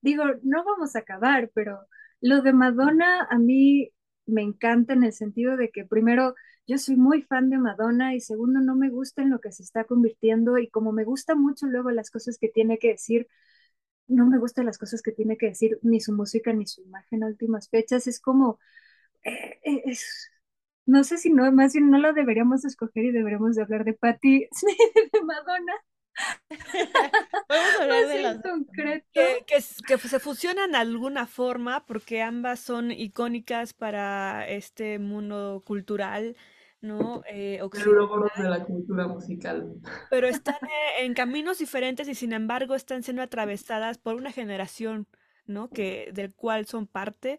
digo, 0.00 0.24
no 0.42 0.64
vamos 0.64 0.96
a 0.96 1.00
acabar, 1.00 1.50
pero 1.54 1.86
lo 2.20 2.42
de 2.42 2.52
Madonna 2.52 3.26
a 3.30 3.38
mí 3.38 3.90
me 4.26 4.42
encanta 4.42 4.94
en 4.94 5.04
el 5.04 5.12
sentido 5.12 5.56
de 5.56 5.70
que 5.70 5.84
primero 5.84 6.34
yo 6.66 6.78
soy 6.78 6.96
muy 6.96 7.22
fan 7.22 7.48
de 7.48 7.58
Madonna 7.58 8.14
y 8.14 8.20
segundo 8.20 8.60
no 8.60 8.74
me 8.74 8.90
gusta 8.90 9.22
en 9.22 9.30
lo 9.30 9.40
que 9.40 9.52
se 9.52 9.62
está 9.62 9.84
convirtiendo 9.84 10.58
y 10.58 10.68
como 10.68 10.92
me 10.92 11.04
gusta 11.04 11.36
mucho 11.36 11.66
luego 11.66 11.90
las 11.92 12.10
cosas 12.10 12.38
que 12.38 12.48
tiene 12.48 12.78
que 12.78 12.88
decir, 12.88 13.28
no 14.08 14.26
me 14.26 14.38
gustan 14.38 14.66
las 14.66 14.78
cosas 14.78 15.02
que 15.02 15.12
tiene 15.12 15.36
que 15.36 15.46
decir, 15.46 15.78
ni 15.82 16.00
su 16.00 16.12
música, 16.12 16.52
ni 16.52 16.66
su 16.66 16.82
imagen 16.82 17.22
a 17.22 17.26
últimas 17.26 17.68
fechas. 17.68 18.06
Es 18.06 18.20
como, 18.20 18.58
eh, 19.24 19.58
eh, 19.64 19.82
es, 19.86 20.30
no 20.86 21.04
sé 21.04 21.18
si 21.18 21.30
no, 21.30 21.50
más 21.52 21.72
bien 21.72 21.90
no 21.90 21.98
lo 21.98 22.12
deberíamos 22.12 22.64
escoger 22.64 23.04
y 23.04 23.12
deberíamos 23.12 23.56
de 23.56 23.62
hablar 23.62 23.84
de 23.84 23.94
Patty, 23.94 24.48
de 25.12 25.22
Madonna. 25.22 25.74
Vamos 27.48 27.74
a 27.78 27.82
hablar 27.82 28.08
de 28.08 28.22
las 28.22 28.40
concreto. 28.40 29.06
Que, 29.12 29.44
que, 29.46 29.62
que, 29.86 29.98
se 29.98 30.18
fusionan 30.18 30.72
de 30.72 30.78
alguna 30.78 31.26
forma 31.26 31.84
porque 31.84 32.22
ambas 32.22 32.60
son 32.60 32.90
icónicas 32.90 33.74
para 33.74 34.48
este 34.48 34.98
mundo 34.98 35.62
cultural 35.66 36.36
¿no? 36.86 37.22
Eh, 37.28 37.60
de 38.36 38.48
la 38.48 38.64
cultura 38.64 39.06
musical. 39.06 39.74
Pero 40.10 40.28
están 40.28 40.56
en 40.98 41.14
caminos 41.14 41.58
diferentes 41.58 42.08
y 42.08 42.14
sin 42.14 42.32
embargo 42.32 42.74
están 42.74 43.02
siendo 43.02 43.22
atravesadas 43.22 43.98
por 43.98 44.14
una 44.14 44.32
generación, 44.32 45.06
¿no? 45.46 45.68
Que, 45.68 46.10
del 46.12 46.32
cual 46.34 46.66
son 46.66 46.86
parte 46.86 47.38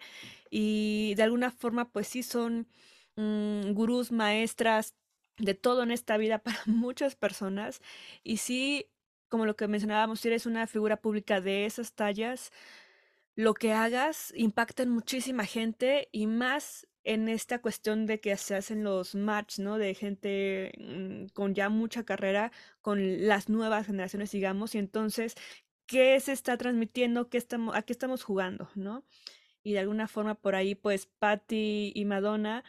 y 0.50 1.14
de 1.16 1.24
alguna 1.24 1.52
forma 1.52 1.90
pues 1.90 2.08
sí 2.08 2.24
son 2.24 2.68
mm, 3.16 3.72
gurús, 3.74 4.12
maestras 4.12 4.96
de 5.38 5.54
todo 5.54 5.84
en 5.84 5.92
esta 5.92 6.18
vida 6.18 6.38
para 6.44 6.60
muchas 6.66 7.16
personas 7.16 7.82
y 8.24 8.38
sí, 8.38 8.88
como 9.30 9.46
lo 9.46 9.56
que 9.56 9.68
mencionábamos, 9.68 10.20
si 10.20 10.28
eres 10.28 10.46
una 10.46 10.68
figura 10.68 10.98
pública 10.98 11.42
de 11.42 11.66
esas 11.66 11.94
tallas, 11.94 12.52
lo 13.36 13.54
que 13.54 13.72
hagas 13.72 14.34
impacta 14.36 14.84
en 14.84 14.90
muchísima 14.90 15.46
gente 15.46 16.10
y 16.12 16.26
más 16.26 16.88
en 17.08 17.30
esta 17.30 17.60
cuestión 17.62 18.06
de 18.06 18.20
que 18.20 18.36
se 18.38 18.56
hacen 18.56 18.84
los 18.84 19.16
match, 19.16 19.60
¿no? 19.60 19.78
De 19.78 19.96
gente 19.96 20.74
mm, 20.78 21.28
con 21.34 21.56
ya 21.56 21.70
mucha 21.70 22.04
carrera, 22.04 22.52
con 22.82 23.28
las 23.28 23.48
nuevas 23.50 23.88
generaciones, 23.88 24.32
digamos, 24.32 24.76
y 24.76 24.80
entonces, 24.80 25.36
¿qué 25.86 26.20
se 26.20 26.34
está 26.34 26.58
transmitiendo? 26.58 27.30
¿Qué 27.30 27.38
estamos, 27.38 27.76
¿A 27.76 27.84
qué 27.84 27.94
estamos 27.94 28.24
jugando, 28.24 28.70
¿no? 28.76 29.06
Y 29.64 29.74
de 29.74 29.80
alguna 29.80 30.08
forma 30.10 30.36
por 30.36 30.56
ahí, 30.56 30.76
pues, 30.76 31.08
Patty 31.08 31.94
y 31.96 32.06
Madonna, 32.06 32.64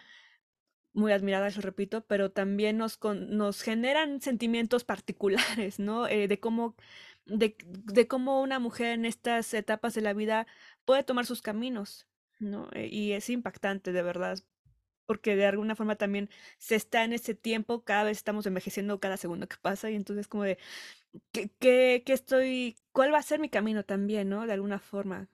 muy 0.93 1.13
admiradas, 1.13 1.57
lo 1.57 1.63
repito, 1.63 2.05
pero 2.07 2.31
también 2.31 2.79
nos, 2.79 2.99
nos 3.03 3.63
generan 3.63 4.21
sentimientos 4.21 4.85
particulares, 4.85 5.79
¿no? 5.81 6.07
Eh, 6.09 6.29
de 6.29 6.41
cómo 6.41 6.77
de, 7.27 7.57
de, 7.61 8.09
cómo 8.09 8.41
una 8.41 8.59
mujer 8.59 8.95
en 8.95 9.05
estas 9.05 9.53
etapas 9.55 9.95
de 9.95 10.01
la 10.01 10.15
vida 10.15 10.47
puede 10.85 11.05
tomar 11.05 11.27
sus 11.27 11.43
caminos, 11.43 12.08
¿no? 12.39 12.69
Eh, 12.73 12.89
y 12.91 13.13
es 13.13 13.31
impactante, 13.31 13.93
de 13.93 14.03
verdad, 14.03 14.39
porque 15.07 15.37
de 15.37 15.47
alguna 15.47 15.77
forma 15.77 15.97
también 15.97 16.31
se 16.59 16.77
está 16.77 17.05
en 17.05 17.13
ese 17.15 17.35
tiempo, 17.35 17.85
cada 17.85 18.05
vez 18.05 18.19
estamos 18.19 18.47
envejeciendo 18.47 19.01
cada 19.01 19.17
segundo 19.17 19.49
que 19.49 19.57
pasa, 19.61 19.91
y 19.91 19.97
entonces 19.97 20.29
como 20.29 20.45
de, 20.45 20.59
¿qué, 21.33 21.51
qué, 21.61 22.03
qué 22.07 22.13
estoy, 22.15 22.77
cuál 22.93 23.13
va 23.15 23.19
a 23.19 23.23
ser 23.23 23.41
mi 23.41 23.51
camino 23.51 23.85
también, 23.85 24.29
¿no? 24.31 24.47
De 24.47 24.53
alguna 24.55 24.79
forma. 24.81 25.29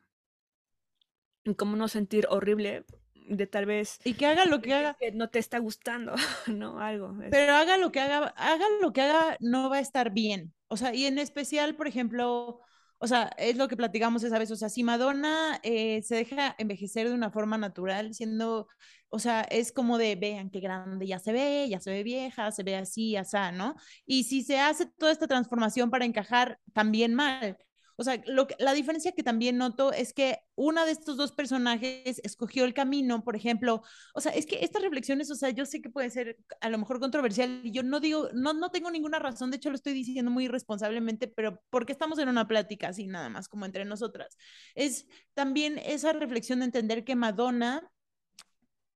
Y 1.44 1.54
cómo 1.54 1.76
no 1.76 1.88
sentir 1.88 2.26
horrible 2.30 2.84
de 3.14 3.46
tal 3.46 3.66
vez 3.66 3.98
y 4.04 4.14
que 4.14 4.26
haga 4.26 4.44
lo 4.44 4.60
que 4.60 4.74
haga 4.74 4.94
que 4.94 5.10
no 5.12 5.30
te 5.30 5.38
está 5.38 5.58
gustando 5.58 6.14
no 6.46 6.78
algo 6.80 7.16
pero 7.30 7.54
haga 7.54 7.78
lo 7.78 7.90
que 7.90 8.00
haga 8.00 8.34
haga 8.36 8.66
lo 8.82 8.92
que 8.92 9.00
haga 9.00 9.38
no 9.40 9.70
va 9.70 9.76
a 9.76 9.80
estar 9.80 10.10
bien 10.10 10.52
o 10.68 10.76
sea 10.76 10.94
y 10.94 11.06
en 11.06 11.18
especial 11.18 11.74
por 11.74 11.88
ejemplo 11.88 12.60
o 13.04 13.06
sea, 13.06 13.30
es 13.36 13.56
lo 13.58 13.68
que 13.68 13.76
platicamos 13.76 14.24
esa 14.24 14.38
vez, 14.38 14.50
o 14.50 14.56
sea, 14.56 14.70
si 14.70 14.82
Madonna 14.82 15.60
eh, 15.62 16.00
se 16.02 16.16
deja 16.16 16.54
envejecer 16.56 17.06
de 17.06 17.14
una 17.14 17.30
forma 17.30 17.58
natural, 17.58 18.14
siendo, 18.14 18.66
o 19.10 19.18
sea, 19.18 19.42
es 19.42 19.72
como 19.72 19.98
de, 19.98 20.16
vean 20.16 20.48
qué 20.48 20.60
grande 20.60 21.06
ya 21.06 21.18
se 21.18 21.32
ve, 21.32 21.68
ya 21.68 21.80
se 21.80 21.90
ve 21.90 22.02
vieja, 22.02 22.50
se 22.50 22.62
ve 22.62 22.76
así, 22.76 23.14
así, 23.16 23.36
¿no? 23.52 23.76
Y 24.06 24.24
si 24.24 24.42
se 24.42 24.58
hace 24.58 24.86
toda 24.86 25.12
esta 25.12 25.26
transformación 25.26 25.90
para 25.90 26.06
encajar, 26.06 26.58
también 26.72 27.14
mal. 27.14 27.58
O 27.96 28.04
sea, 28.04 28.20
lo 28.26 28.46
que, 28.46 28.56
la 28.58 28.72
diferencia 28.72 29.12
que 29.12 29.22
también 29.22 29.56
noto 29.56 29.92
es 29.92 30.12
que 30.12 30.38
una 30.56 30.84
de 30.84 30.92
estos 30.92 31.16
dos 31.16 31.32
personajes 31.32 32.20
escogió 32.24 32.64
el 32.64 32.74
camino, 32.74 33.24
por 33.24 33.36
ejemplo, 33.36 33.82
o 34.14 34.20
sea, 34.20 34.32
es 34.32 34.46
que 34.46 34.64
estas 34.64 34.82
reflexiones, 34.82 35.30
o 35.30 35.34
sea, 35.34 35.50
yo 35.50 35.66
sé 35.66 35.80
que 35.80 35.90
puede 35.90 36.10
ser 36.10 36.38
a 36.60 36.68
lo 36.68 36.78
mejor 36.78 37.00
controversial 37.00 37.60
y 37.64 37.70
yo 37.72 37.82
no 37.82 38.00
digo, 38.00 38.28
no, 38.34 38.52
no 38.52 38.70
tengo 38.70 38.90
ninguna 38.90 39.18
razón, 39.18 39.50
de 39.50 39.56
hecho 39.56 39.70
lo 39.70 39.76
estoy 39.76 39.92
diciendo 39.92 40.30
muy 40.30 40.44
irresponsablemente, 40.44 41.28
pero 41.28 41.60
porque 41.70 41.92
estamos 41.92 42.18
en 42.18 42.28
una 42.28 42.48
plática 42.48 42.88
así 42.88 43.06
nada 43.06 43.28
más 43.28 43.48
como 43.48 43.64
entre 43.66 43.84
nosotras. 43.84 44.36
Es 44.74 45.06
también 45.34 45.78
esa 45.78 46.12
reflexión 46.12 46.60
de 46.60 46.66
entender 46.66 47.04
que 47.04 47.16
Madonna 47.16 47.90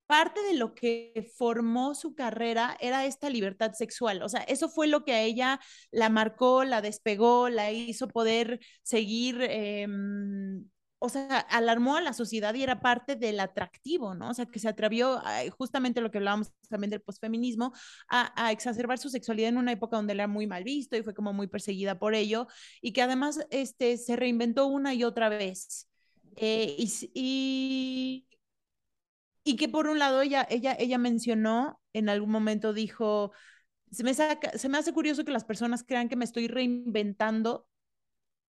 parte 0.09 0.43
de 0.43 0.55
lo 0.55 0.75
que 0.75 1.31
formó 1.37 1.95
su 1.95 2.17
carrera 2.17 2.77
era 2.81 3.07
esta 3.07 3.31
libertad 3.31 3.75
sexual. 3.75 4.23
O 4.23 4.29
sea, 4.29 4.41
eso 4.43 4.69
fue 4.69 4.89
lo 4.89 5.05
que 5.05 5.13
a 5.13 5.23
ella 5.23 5.61
la 5.93 6.09
marcó, 6.09 6.65
la 6.65 6.83
despegó, 6.83 7.49
la 7.49 7.71
hizo 7.71 8.09
poder 8.09 8.59
seguir. 8.83 9.39
Eh, 9.43 9.87
o 11.01 11.09
sea, 11.09 11.39
alarmó 11.39 11.97
a 11.97 12.01
la 12.01 12.13
sociedad 12.13 12.55
y 12.55 12.63
era 12.63 12.81
parte 12.81 13.17
del 13.17 13.41
atractivo, 13.41 14.15
¿no? 14.15 14.31
O 14.31 14.35
sea, 14.35 14.47
que 14.47 14.59
se 14.59 14.69
atrevió, 14.69 15.21
justamente 15.57 16.01
lo 16.01 16.11
que 16.11 16.19
hablábamos 16.19 16.53
también 16.69 16.91
del 16.91 17.03
posfeminismo, 17.03 17.73
a, 18.09 18.51
exacerbar 18.53 18.99
su 18.99 19.09
sexualidad 19.09 19.51
en 19.51 19.59
una 19.59 19.73
época 19.73 19.97
donde 19.97 20.15
era 20.15 20.27
muy 20.27 20.47
mal 20.47 20.65
visto 20.65 20.97
y 20.97 21.03
fue 21.03 21.15
como 21.15 21.33
muy 21.33 21.47
perseguida 21.47 21.99
por 21.99 22.15
ello, 22.15 22.49
y 22.83 22.93
que 22.93 23.03
además 23.03 23.41
este, 23.51 23.97
se 23.97 24.17
reinventó 24.17 24.67
una 24.67 24.95
y 24.95 25.05
otra 25.05 25.29
vez. 25.29 25.89
Eh, 26.37 26.77
y, 27.15 28.27
y 29.49 29.57
que 29.57 29.69
por 29.71 29.89
un 29.89 29.99
lado 29.99 30.21
ella, 30.21 30.47
ella, 30.51 30.77
ella 30.79 30.99
mencionó, 30.99 31.81
en 31.95 32.11
algún 32.11 32.31
momento 32.31 32.75
dijo, 32.75 33.33
se 33.91 34.05
me, 34.05 34.13
saca, 34.13 34.59
se 34.59 34.69
me 34.69 34.77
hace 34.77 34.93
curioso 34.93 35.25
que 35.25 35.33
las 35.33 35.45
personas 35.45 35.85
crean 35.85 36.11
que 36.11 36.17
me 36.17 36.27
estoy 36.27 36.49
reinventando 36.49 37.67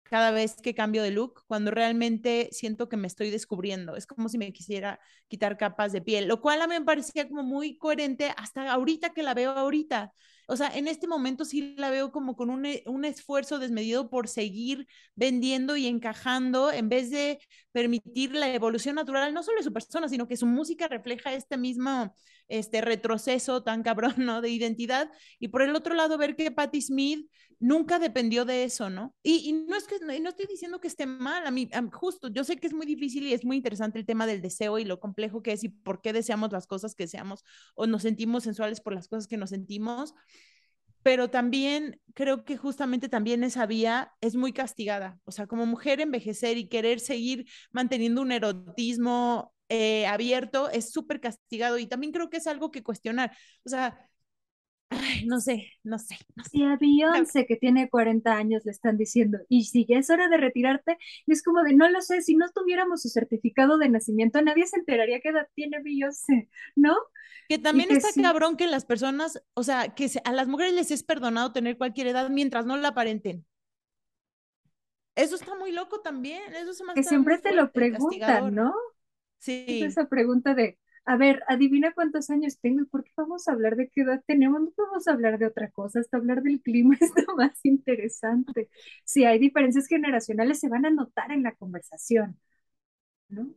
cada 0.03 0.33
vez 0.33 0.57
que 0.57 0.75
cambio 0.75 1.05
de 1.05 1.13
look, 1.13 1.45
cuando 1.47 1.71
realmente 1.71 2.49
siento 2.51 2.89
que 2.89 2.97
me 2.97 3.07
estoy 3.07 3.31
descubriendo. 3.31 3.95
Es 3.95 4.07
como 4.07 4.29
si 4.29 4.39
me 4.39 4.53
quisiera 4.53 4.99
quitar 5.29 5.57
capas 5.57 5.93
de 5.93 6.01
piel, 6.03 6.27
lo 6.27 6.41
cual 6.41 6.63
a 6.63 6.67
mí 6.67 6.75
me 6.75 6.85
parecía 6.85 7.29
como 7.29 7.45
muy 7.45 7.79
coherente 7.79 8.35
hasta 8.37 8.73
ahorita 8.73 9.11
que 9.11 9.23
la 9.23 9.35
veo 9.35 9.53
ahorita. 9.53 10.13
O 10.51 10.57
sea, 10.57 10.69
en 10.75 10.89
este 10.89 11.07
momento 11.07 11.45
sí 11.45 11.75
la 11.77 11.91
veo 11.91 12.11
como 12.11 12.35
con 12.35 12.49
un, 12.51 12.67
un 12.87 13.05
esfuerzo 13.05 13.59
desmedido 13.59 14.09
por 14.09 14.29
seguir 14.29 14.87
vendiendo 15.15 15.77
y 15.77 15.87
encajando 15.87 16.73
en 16.73 16.89
vez 16.89 17.11
de 17.11 17.39
permitir 17.73 18.33
la 18.35 18.53
evolución 18.55 18.95
natural, 18.97 19.35
no 19.35 19.43
solo 19.43 19.59
de 19.59 19.65
su 19.65 19.73
persona, 19.75 20.09
sino 20.09 20.27
que 20.27 20.37
su 20.39 20.47
música 20.47 20.89
refleja 20.89 21.35
este 21.35 21.59
mismo 21.59 22.15
este 22.49 22.81
retroceso 22.81 23.63
tan 23.63 23.83
cabrón, 23.83 24.15
¿no? 24.19 24.41
De 24.41 24.51
identidad. 24.51 25.11
Y 25.39 25.49
por 25.49 25.63
el 25.63 25.75
otro 25.75 25.95
lado, 25.95 26.19
ver 26.19 26.37
que 26.37 26.51
Patti 26.51 26.83
Smith 26.83 27.31
nunca 27.61 27.99
dependió 27.99 28.45
de 28.45 28.65
eso, 28.65 28.91
¿no? 28.91 29.15
Y, 29.23 29.53
no 29.53 29.77
es 29.77 29.85
que, 29.85 29.97
no 30.01 30.29
estoy 30.29 30.47
diciendo 30.47 30.81
que 30.81 30.89
esté 30.89 31.07
mal, 31.07 31.47
a 31.47 31.51
mí, 31.51 31.69
justo, 31.93 32.29
yo 32.29 32.45
sé 32.45 32.57
que 32.57 32.67
es 32.67 32.73
muy 32.73 32.87
difícil 32.87 33.25
y 33.25 33.33
es 33.33 33.45
muy 33.45 33.57
interesante 33.57 33.99
el 33.99 34.07
tema 34.07 34.27
del 34.27 34.43
deseo 34.43 34.79
y 34.79 34.85
lo 34.85 35.01
complejo 35.01 35.43
que 35.43 35.53
es 35.53 35.65
y 35.65 35.69
por 35.69 36.01
qué 36.01 36.13
deseamos 36.13 36.53
las 36.53 36.67
cosas 36.67 36.95
que 36.95 37.05
deseamos 37.05 37.45
o 37.75 37.87
nos 37.87 38.03
sentimos 38.03 38.45
sensuales 38.45 38.81
por 38.81 38.95
las 38.95 39.09
cosas 39.09 39.27
que 39.27 39.37
nos 39.37 39.51
sentimos, 39.51 40.15
pero 41.03 41.31
también 41.31 42.01
creo 42.15 42.45
que 42.45 42.57
justamente 42.57 43.09
también 43.09 43.45
esa 43.45 43.67
vía 43.67 44.13
es 44.21 44.37
muy 44.37 44.53
castigada, 44.53 45.19
o 45.25 45.33
sea, 45.33 45.47
como 45.47 45.67
mujer 45.67 46.01
envejecer 46.01 46.59
y 46.59 46.69
querer 46.69 47.01
seguir 47.01 47.47
manteniendo 47.73 48.23
un 48.23 48.33
erotismo 48.33 49.55
eh, 49.69 50.07
abierto 50.07 50.71
es 50.71 50.91
súper 50.93 51.21
castigado 51.21 51.79
y 51.79 51.87
también 51.87 52.13
creo 52.13 52.31
que 52.31 52.39
es 52.39 52.47
algo 52.47 52.71
que 52.71 52.83
cuestionar, 52.83 53.37
o 53.65 53.69
sea, 53.69 54.09
Ay, 54.91 55.27
no 55.27 55.41
sé, 55.41 55.73
no 55.83 55.99
sé. 55.99 56.17
No 56.35 56.45
sé. 56.45 56.51
Y 56.53 56.65
a 56.65 56.77
Beyoncé, 56.77 57.47
que 57.47 57.57
tiene 57.57 57.91
40 57.91 58.35
años, 58.35 58.65
le 58.65 58.71
están 58.71 58.97
diciendo, 58.97 59.39
y 59.49 59.65
si 59.65 59.85
ya 59.85 59.99
es 59.99 60.09
hora 60.09 60.29
de 60.29 60.39
retirarte, 60.39 60.97
es 61.27 61.43
como 61.43 61.63
de, 61.63 61.75
no 61.75 61.89
lo 61.91 62.01
sé, 62.01 62.23
si 62.23 62.37
no 62.37 62.49
tuviéramos 62.51 63.03
su 63.03 63.09
certificado 63.09 63.77
de 63.77 63.91
nacimiento, 63.91 64.41
nadie 64.41 64.67
se 64.67 64.79
enteraría 64.79 65.21
qué 65.21 65.29
edad 65.29 65.49
tiene 65.55 65.83
Beyoncé, 65.83 66.49
¿no? 66.75 66.97
Que 67.49 67.59
también 67.59 67.89
que 67.89 67.97
está 67.97 68.13
sí. 68.13 68.23
cabrón 68.23 68.57
que 68.57 68.67
las 68.67 68.87
personas, 68.87 69.43
o 69.55 69.63
sea, 69.63 69.95
que 69.95 70.11
a 70.25 70.33
las 70.33 70.49
mujeres 70.49 70.73
les 70.73 70.91
es 70.91 71.03
perdonado 71.03 71.53
tener 71.53 71.77
cualquier 71.77 72.07
edad 72.07 72.31
mientras 72.31 72.65
no 72.65 72.77
la 72.77 72.89
aparenten. 72.89 73.45
Eso 75.17 75.35
está 75.35 75.55
muy 75.55 75.73
loco 75.73 76.01
también, 76.01 76.55
eso 76.55 76.73
se 76.73 76.85
me 76.85 76.95
Que 76.95 77.03
siempre 77.03 77.39
te 77.39 77.53
lo 77.53 77.73
preguntan, 77.73 78.55
¿no? 78.55 78.75
Sí. 79.39 79.65
Es 79.69 79.93
esa 79.93 80.09
pregunta 80.09 80.55
de, 80.55 80.79
a 81.05 81.17
ver, 81.17 81.43
adivina 81.49 81.93
cuántos 81.95 82.29
años 82.31 82.59
tengo 82.61 82.83
y 82.83 82.87
por 82.87 83.03
qué 83.03 83.13
vamos 83.17 83.49
a 83.49 83.53
hablar 83.53 83.77
de 83.77 83.89
qué 83.89 84.03
edad 84.03 84.23
tenemos, 84.27 84.61
no 84.61 84.71
podemos 84.73 85.09
hablar 85.09 85.39
de 85.39 85.47
otra 85.47 85.71
cosa, 85.71 86.01
hasta 86.01 86.19
hablar 86.19 86.43
del 86.43 86.61
clima 86.61 86.97
es 87.01 87.13
lo 87.27 87.35
más 87.37 87.59
interesante. 87.65 88.69
Si 89.05 89.25
hay 89.25 89.39
diferencias 89.39 89.87
generacionales, 89.87 90.61
se 90.61 90.69
van 90.69 90.85
a 90.87 90.91
notar 90.91 91.33
en 91.33 91.43
la 91.43 91.55
conversación, 91.55 92.39
¿no? 93.29 93.49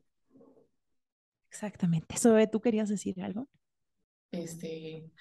Exactamente. 1.50 2.16
Zoe, 2.18 2.48
¿tú 2.48 2.62
querías 2.62 2.88
decir 2.88 3.22
algo? 3.22 3.50
Este, 4.32 5.12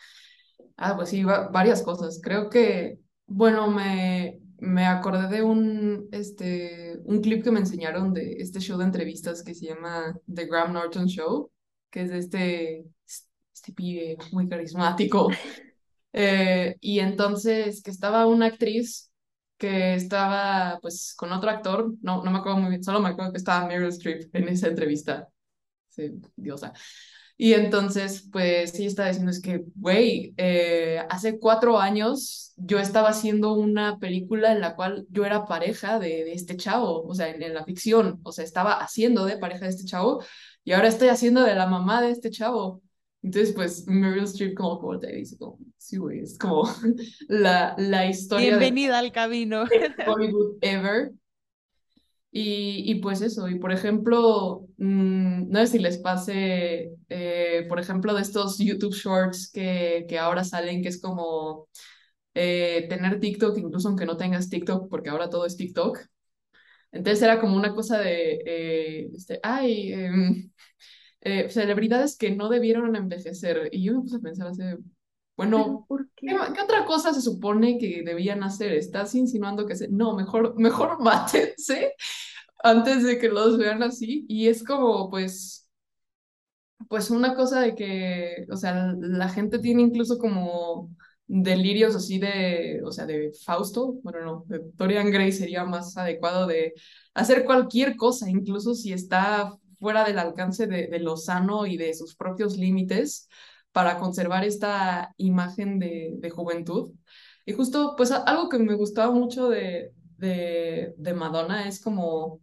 ah, 0.77 0.95
pues 0.95 1.09
sí, 1.09 1.25
va, 1.25 1.49
varias 1.49 1.83
cosas. 1.83 2.21
Creo 2.23 2.49
que, 2.49 3.01
bueno, 3.27 3.69
me, 3.73 4.41
me 4.61 4.87
acordé 4.87 5.29
de 5.29 5.43
un, 5.43 6.09
este, 6.13 6.99
un 7.05 7.21
clip 7.21 7.43
que 7.43 7.51
me 7.51 7.61
enseñaron 7.61 8.13
de 8.13 8.35
este 8.39 8.61
show 8.61 8.79
de 8.79 8.85
entrevistas 8.85 9.43
que 9.43 9.55
se 9.55 9.67
llama 9.67 10.19
The 10.33 10.47
Graham 10.47 10.75
Norton 10.75 11.07
Show 11.07 11.51
que 11.91 12.03
es 12.03 12.11
de 12.11 12.19
este, 12.19 12.85
este 13.53 13.73
pibe 13.73 14.17
muy 14.33 14.49
carismático. 14.49 15.29
Eh, 16.13 16.75
y 16.81 16.99
entonces 16.99 17.85
que 17.85 17.93
estaba 17.93 18.27
una 18.27 18.47
actriz 18.47 19.13
que 19.57 19.95
estaba 19.95 20.81
pues 20.83 21.15
con 21.15 21.31
otro 21.31 21.49
actor, 21.49 21.95
no, 22.03 22.25
no 22.25 22.33
me 22.33 22.39
acuerdo 22.39 22.59
muy 22.59 22.71
bien, 22.71 22.83
solo 22.83 22.99
me 22.99 23.11
acuerdo 23.11 23.31
que 23.31 23.39
estaba 23.39 23.69
Meryl 23.69 23.91
Streep 23.91 24.35
en 24.35 24.49
esa 24.49 24.67
entrevista. 24.67 25.29
Sí, 25.89 26.11
diosa. 26.35 26.73
Y 27.43 27.55
entonces, 27.55 28.29
pues 28.31 28.73
sí, 28.73 28.85
estaba 28.85 29.09
diciendo, 29.09 29.31
es 29.31 29.41
que, 29.41 29.65
güey, 29.75 30.35
eh, 30.37 31.03
hace 31.09 31.39
cuatro 31.39 31.79
años 31.79 32.53
yo 32.59 32.79
estaba 32.79 33.09
haciendo 33.09 33.55
una 33.55 33.99
película 33.99 34.53
en 34.53 34.61
la 34.61 34.77
cual 34.77 35.07
yo 35.09 35.25
era 35.25 35.47
pareja 35.47 35.99
de, 35.99 36.25
de 36.25 36.35
este 36.35 36.59
chavo, 36.59 37.03
o 37.03 37.15
sea, 37.15 37.31
en, 37.31 37.43
en, 37.43 37.55
la 37.55 37.65
ficción, 37.65 38.21
o 38.25 38.33
sea, 38.33 38.45
estaba 38.45 38.75
haciendo 38.75 39.25
de 39.25 39.39
pareja 39.39 39.65
de 39.65 39.71
este 39.71 39.87
chavo, 39.87 40.23
y 40.65 40.73
ahora 40.73 40.89
estoy 40.89 41.09
haciendo 41.09 41.43
de 41.43 41.55
la 41.55 41.67
mamá 41.67 42.03
de 42.03 42.11
este 42.11 42.29
chavo. 42.29 42.83
Entonces, 43.23 43.55
pues, 43.55 43.87
Meryl 43.87 44.25
Streep 44.25 44.55
como 44.55 44.79
voltea 44.79 45.11
y 45.11 45.21
dice 45.21 45.39
como, 45.39 45.59
sí, 45.79 45.97
güey, 45.97 46.19
es 46.19 46.37
como 46.37 46.65
la, 47.29 47.75
la 47.79 48.05
historia 48.05 48.51
Bienvenida 48.51 49.01
de, 49.01 49.07
al 49.07 49.13
camino. 49.13 49.65
De 49.65 49.95
Hollywood 50.07 50.59
ever. 50.61 51.13
Y, 52.33 52.83
y, 52.85 52.97
pues 52.97 53.23
eso, 53.23 53.49
y 53.49 53.59
por 53.59 53.73
ejemplo, 53.73 54.67
no 54.81 55.61
sé 55.61 55.67
si 55.67 55.79
les 55.79 55.99
pase, 55.99 56.95
eh, 57.11 57.67
por 57.69 57.79
ejemplo, 57.79 58.15
de 58.15 58.23
estos 58.23 58.57
YouTube 58.57 58.95
Shorts 58.95 59.51
que, 59.53 60.07
que 60.09 60.19
ahora 60.19 60.43
salen, 60.43 60.83
que 60.83 60.89
es 60.89 61.01
como 61.03 61.69
eh, 62.33 62.87
tener 62.89 63.21
TikTok, 63.21 63.59
incluso 63.59 63.89
aunque 63.89 64.07
no 64.07 64.17
tengas 64.17 64.49
TikTok, 64.49 64.89
porque 64.89 65.11
ahora 65.11 65.29
todo 65.29 65.45
es 65.45 65.59
TikTok. 65.59 65.99
Entonces 66.93 67.23
era 67.23 67.41
como 67.41 67.57
una 67.57 67.75
cosa 67.75 67.99
de, 67.99 68.41
eh, 68.47 69.11
este, 69.15 69.39
ay, 69.43 69.93
eh, 71.21 71.51
celebridades 71.51 72.17
que 72.17 72.31
no 72.31 72.49
debieron 72.49 72.97
envejecer. 72.97 73.69
Y 73.73 73.85
yo 73.85 73.93
me 73.93 74.01
puse 74.01 74.17
a 74.17 74.21
pensar 74.21 74.47
hace, 74.47 74.79
bueno, 75.37 75.85
¿por 75.89 76.09
qué? 76.17 76.29
¿qué, 76.29 76.37
¿qué, 76.55 76.61
otra 76.63 76.87
cosa 76.87 77.13
se 77.13 77.21
supone 77.21 77.77
que 77.77 78.03
debían 78.03 78.43
hacer? 78.43 78.73
¿Estás 78.73 79.15
insinuando 79.15 79.67
que 79.67 79.77
se... 79.77 79.89
No, 79.89 80.17
mejor, 80.17 80.59
mejor 80.59 80.99
mátense 81.03 81.93
antes 82.63 83.05
de 83.05 83.19
que 83.19 83.29
los 83.29 83.59
vean 83.59 83.83
así. 83.83 84.27
Y 84.29 84.49
es 84.49 84.65
como, 84.65 85.11
pues, 85.11 85.69
pues 86.89 87.11
una 87.11 87.35
cosa 87.35 87.61
de 87.61 87.75
que, 87.75 88.47
o 88.51 88.57
sea, 88.57 88.95
la 88.99 89.29
gente 89.29 89.59
tiene 89.59 89.83
incluso 89.83 90.19
como 90.19 90.91
delirios 91.27 91.95
así 91.95 92.19
de, 92.19 92.81
o 92.85 92.91
sea, 92.91 93.07
de 93.07 93.33
Fausto, 93.45 93.95
bueno, 94.03 94.21
no, 94.25 94.45
de 94.49 94.63
Dorian 94.75 95.11
Gray 95.13 95.31
sería 95.33 95.65
más 95.65 95.97
adecuado 95.97 96.47
de 96.47 96.75
hacer 97.15 97.45
cualquier 97.45 97.97
cosa, 97.97 98.29
incluso 98.29 98.75
si 98.75 98.93
está 98.93 99.55
fuera 99.79 100.05
del 100.05 100.19
alcance 100.19 100.67
de, 100.67 100.89
de 100.89 100.99
lo 100.99 101.17
sano 101.17 101.67
y 101.67 101.77
de 101.77 101.95
sus 101.95 102.17
propios 102.17 102.57
límites, 102.57 103.29
para 103.73 103.99
conservar 103.99 104.45
esta 104.45 105.15
imagen 105.17 105.79
de, 105.79 106.15
de, 106.19 106.31
juventud. 106.31 106.93
Y 107.47 107.53
justo, 107.53 107.95
pues 107.97 108.11
algo 108.11 108.49
que 108.49 108.59
me 108.59 108.75
gustaba 108.75 109.13
mucho 109.13 109.49
de, 109.49 109.93
de, 110.19 110.95
de, 110.97 111.15
Madonna 111.15 111.69
es 111.69 111.81
como, 111.81 112.41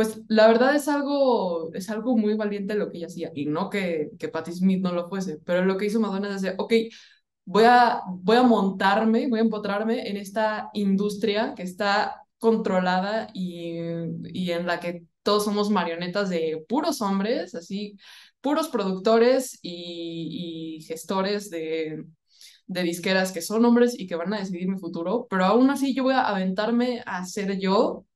pues 0.00 0.22
la 0.28 0.46
verdad 0.48 0.74
es 0.74 0.88
algo, 0.88 1.70
es 1.74 1.90
algo 1.90 2.16
muy 2.16 2.32
valiente 2.32 2.74
lo 2.74 2.90
que 2.90 2.96
ella 2.96 3.08
hacía, 3.08 3.30
y 3.34 3.44
no 3.44 3.68
que, 3.68 4.10
que 4.18 4.28
Patti 4.28 4.50
Smith 4.50 4.80
no 4.82 4.92
lo 4.92 5.10
fuese, 5.10 5.38
pero 5.44 5.62
lo 5.62 5.76
que 5.76 5.84
hizo 5.84 6.00
Madonna 6.00 6.28
es 6.34 6.40
decir, 6.40 6.54
ok, 6.58 6.72
voy 7.44 7.64
a, 7.66 8.00
voy 8.08 8.38
a 8.38 8.42
montarme, 8.42 9.28
voy 9.28 9.40
a 9.40 9.42
empotrarme 9.42 10.08
en 10.08 10.16
esta 10.16 10.70
industria 10.72 11.52
que 11.54 11.64
está 11.64 12.22
controlada 12.38 13.28
y, 13.34 13.76
y 14.32 14.52
en 14.52 14.66
la 14.66 14.80
que 14.80 15.04
todos 15.22 15.44
somos 15.44 15.68
marionetas 15.68 16.30
de 16.30 16.64
puros 16.66 17.02
hombres, 17.02 17.54
así, 17.54 17.98
puros 18.40 18.68
productores 18.68 19.58
y, 19.60 20.78
y 20.78 20.82
gestores 20.82 21.50
de, 21.50 22.06
de, 22.66 22.82
disqueras 22.82 23.32
que 23.32 23.42
son 23.42 23.66
hombres 23.66 23.98
y 24.00 24.06
que 24.06 24.16
van 24.16 24.32
a 24.32 24.38
decidir 24.38 24.66
mi 24.66 24.78
futuro, 24.78 25.26
pero 25.28 25.44
aún 25.44 25.68
así 25.68 25.94
yo 25.94 26.04
voy 26.04 26.14
a 26.14 26.22
aventarme 26.22 27.02
a 27.04 27.26
ser 27.26 27.58
yo 27.58 28.06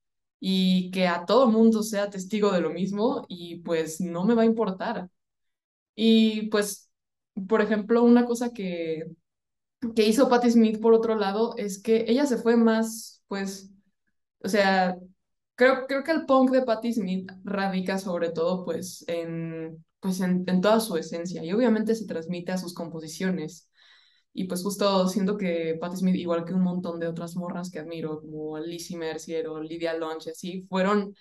y 0.46 0.90
que 0.90 1.08
a 1.08 1.24
todo 1.24 1.48
mundo 1.50 1.82
sea 1.82 2.10
testigo 2.10 2.52
de 2.52 2.60
lo 2.60 2.68
mismo 2.68 3.24
y 3.28 3.60
pues 3.60 3.98
no 4.02 4.26
me 4.26 4.34
va 4.34 4.42
a 4.42 4.44
importar. 4.44 5.08
Y 5.96 6.48
pues, 6.50 6.90
por 7.48 7.62
ejemplo, 7.62 8.02
una 8.04 8.26
cosa 8.26 8.52
que, 8.52 9.06
que 9.96 10.06
hizo 10.08 10.28
Patti 10.28 10.50
Smith 10.50 10.80
por 10.80 10.94
otro 10.94 11.16
lado 11.16 11.54
es 11.56 11.82
que 11.82 12.04
ella 12.08 12.26
se 12.26 12.38
fue 12.38 12.56
más, 12.56 13.22
pues, 13.28 13.70
o 14.44 14.48
sea, 14.50 14.96
creo, 15.54 15.86
creo 15.86 16.04
que 16.04 16.12
el 16.12 16.26
punk 16.26 16.50
de 16.50 16.62
Patti 16.62 16.92
Smith 16.92 17.32
radica 17.44 17.98
sobre 17.98 18.30
todo 18.30 18.64
pues 18.66 19.04
en, 19.08 19.84
pues 20.00 20.20
en, 20.20 20.44
en 20.46 20.60
toda 20.60 20.80
su 20.80 20.96
esencia 20.98 21.42
y 21.44 21.52
obviamente 21.54 21.94
se 21.94 22.06
transmite 22.06 22.52
a 22.52 22.58
sus 22.58 22.74
composiciones. 22.74 23.70
Y 24.34 24.44
pues 24.44 24.62
justo 24.62 25.08
siento 25.08 25.36
que 25.38 25.76
Patti 25.80 25.96
Smith, 25.96 26.16
igual 26.16 26.44
que 26.44 26.54
un 26.54 26.62
montón 26.62 27.00
de 27.00 27.06
otras 27.06 27.36
morras 27.36 27.70
que 27.70 27.78
admiro, 27.78 28.20
como 28.20 28.58
Lizzie 28.58 28.98
Mercier 28.98 29.48
o 29.48 29.62
Lydia 29.62 29.94
Lunch, 29.96 30.28
así, 30.28 30.66
fueron 30.68 31.14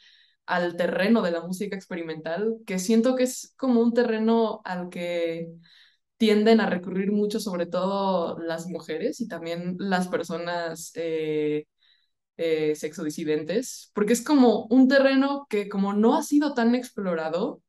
al 0.45 0.75
terreno 0.75 1.21
de 1.21 1.31
la 1.31 1.41
música 1.41 1.75
experimental, 1.75 2.57
que 2.65 2.79
siento 2.79 3.15
que 3.15 3.23
es 3.23 3.53
como 3.57 3.81
un 3.81 3.93
terreno 3.93 4.61
al 4.65 4.89
que 4.89 5.47
tienden 6.17 6.61
a 6.61 6.69
recurrir 6.69 7.11
mucho, 7.11 7.39
sobre 7.39 7.65
todo 7.65 8.39
las 8.39 8.67
mujeres 8.67 9.21
y 9.21 9.27
también 9.27 9.75
las 9.79 10.07
personas 10.07 10.91
eh, 10.95 11.65
eh, 12.37 12.75
sexodisidentes, 12.75 13.91
porque 13.93 14.13
es 14.13 14.23
como 14.23 14.65
un 14.65 14.87
terreno 14.87 15.47
que 15.49 15.69
como 15.69 15.93
no 15.93 16.15
ha 16.15 16.23
sido 16.23 16.53
tan 16.53 16.75
explorado, 16.75 17.61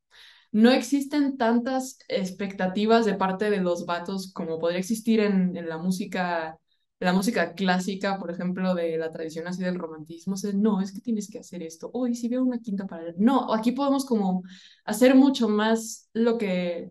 no 0.54 0.70
existen 0.70 1.36
tantas 1.36 1.98
expectativas 2.08 3.04
de 3.06 3.14
parte 3.14 3.50
de 3.50 3.60
los 3.60 3.86
vatos 3.86 4.32
como 4.32 4.58
podría 4.58 4.80
existir 4.80 5.20
en, 5.20 5.56
en 5.56 5.68
la 5.68 5.78
música 5.78 6.58
la 7.00 7.12
música 7.12 7.54
clásica, 7.54 8.18
por 8.18 8.30
ejemplo, 8.30 8.74
de 8.74 8.96
la 8.96 9.10
tradición 9.12 9.46
así 9.46 9.62
del 9.62 9.78
romantismo, 9.78 10.36
o 10.36 10.52
no, 10.54 10.80
es 10.80 10.92
que 10.92 11.00
tienes 11.00 11.28
que 11.30 11.38
hacer 11.40 11.62
esto, 11.62 11.90
hoy 11.92 12.14
si 12.14 12.28
veo 12.28 12.42
una 12.42 12.60
quinta 12.60 12.86
para 12.86 13.12
No, 13.18 13.52
aquí 13.52 13.72
podemos 13.72 14.06
como 14.06 14.42
hacer 14.86 15.14
mucho 15.14 15.48
más 15.48 16.08
lo 16.14 16.38
que, 16.38 16.90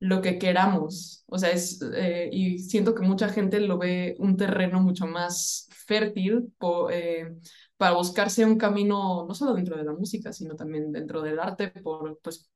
lo 0.00 0.20
que 0.22 0.38
queramos, 0.38 1.24
o 1.28 1.38
sea, 1.38 1.50
es, 1.50 1.80
eh, 1.94 2.28
y 2.32 2.58
siento 2.58 2.94
que 2.94 3.02
mucha 3.02 3.28
gente 3.28 3.60
lo 3.60 3.78
ve 3.78 4.16
un 4.18 4.36
terreno 4.36 4.80
mucho 4.82 5.06
más 5.06 5.68
fértil 5.86 6.52
eh, 6.90 7.34
para 7.76 7.94
buscarse 7.96 8.44
un 8.44 8.58
camino, 8.58 9.24
no 9.26 9.34
solo 9.34 9.54
dentro 9.54 9.76
de 9.76 9.84
la 9.84 9.92
música, 9.92 10.32
sino 10.32 10.56
también 10.56 10.92
dentro 10.92 11.22
del 11.22 11.38
arte, 11.38 11.68
por, 11.70 12.18
pues, 12.22 12.50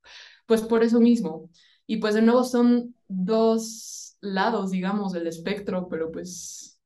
pues 0.49 0.62
por 0.62 0.82
eso 0.82 0.99
mismo. 0.99 1.51
Y 1.86 1.99
pues 1.99 2.14
de 2.14 2.22
nuevo 2.22 2.42
son 2.42 2.96
dos 3.07 4.16
lados, 4.20 4.70
digamos, 4.70 5.12
del 5.12 5.26
espectro, 5.26 5.88
pero 5.88 6.11
pues 6.11 6.80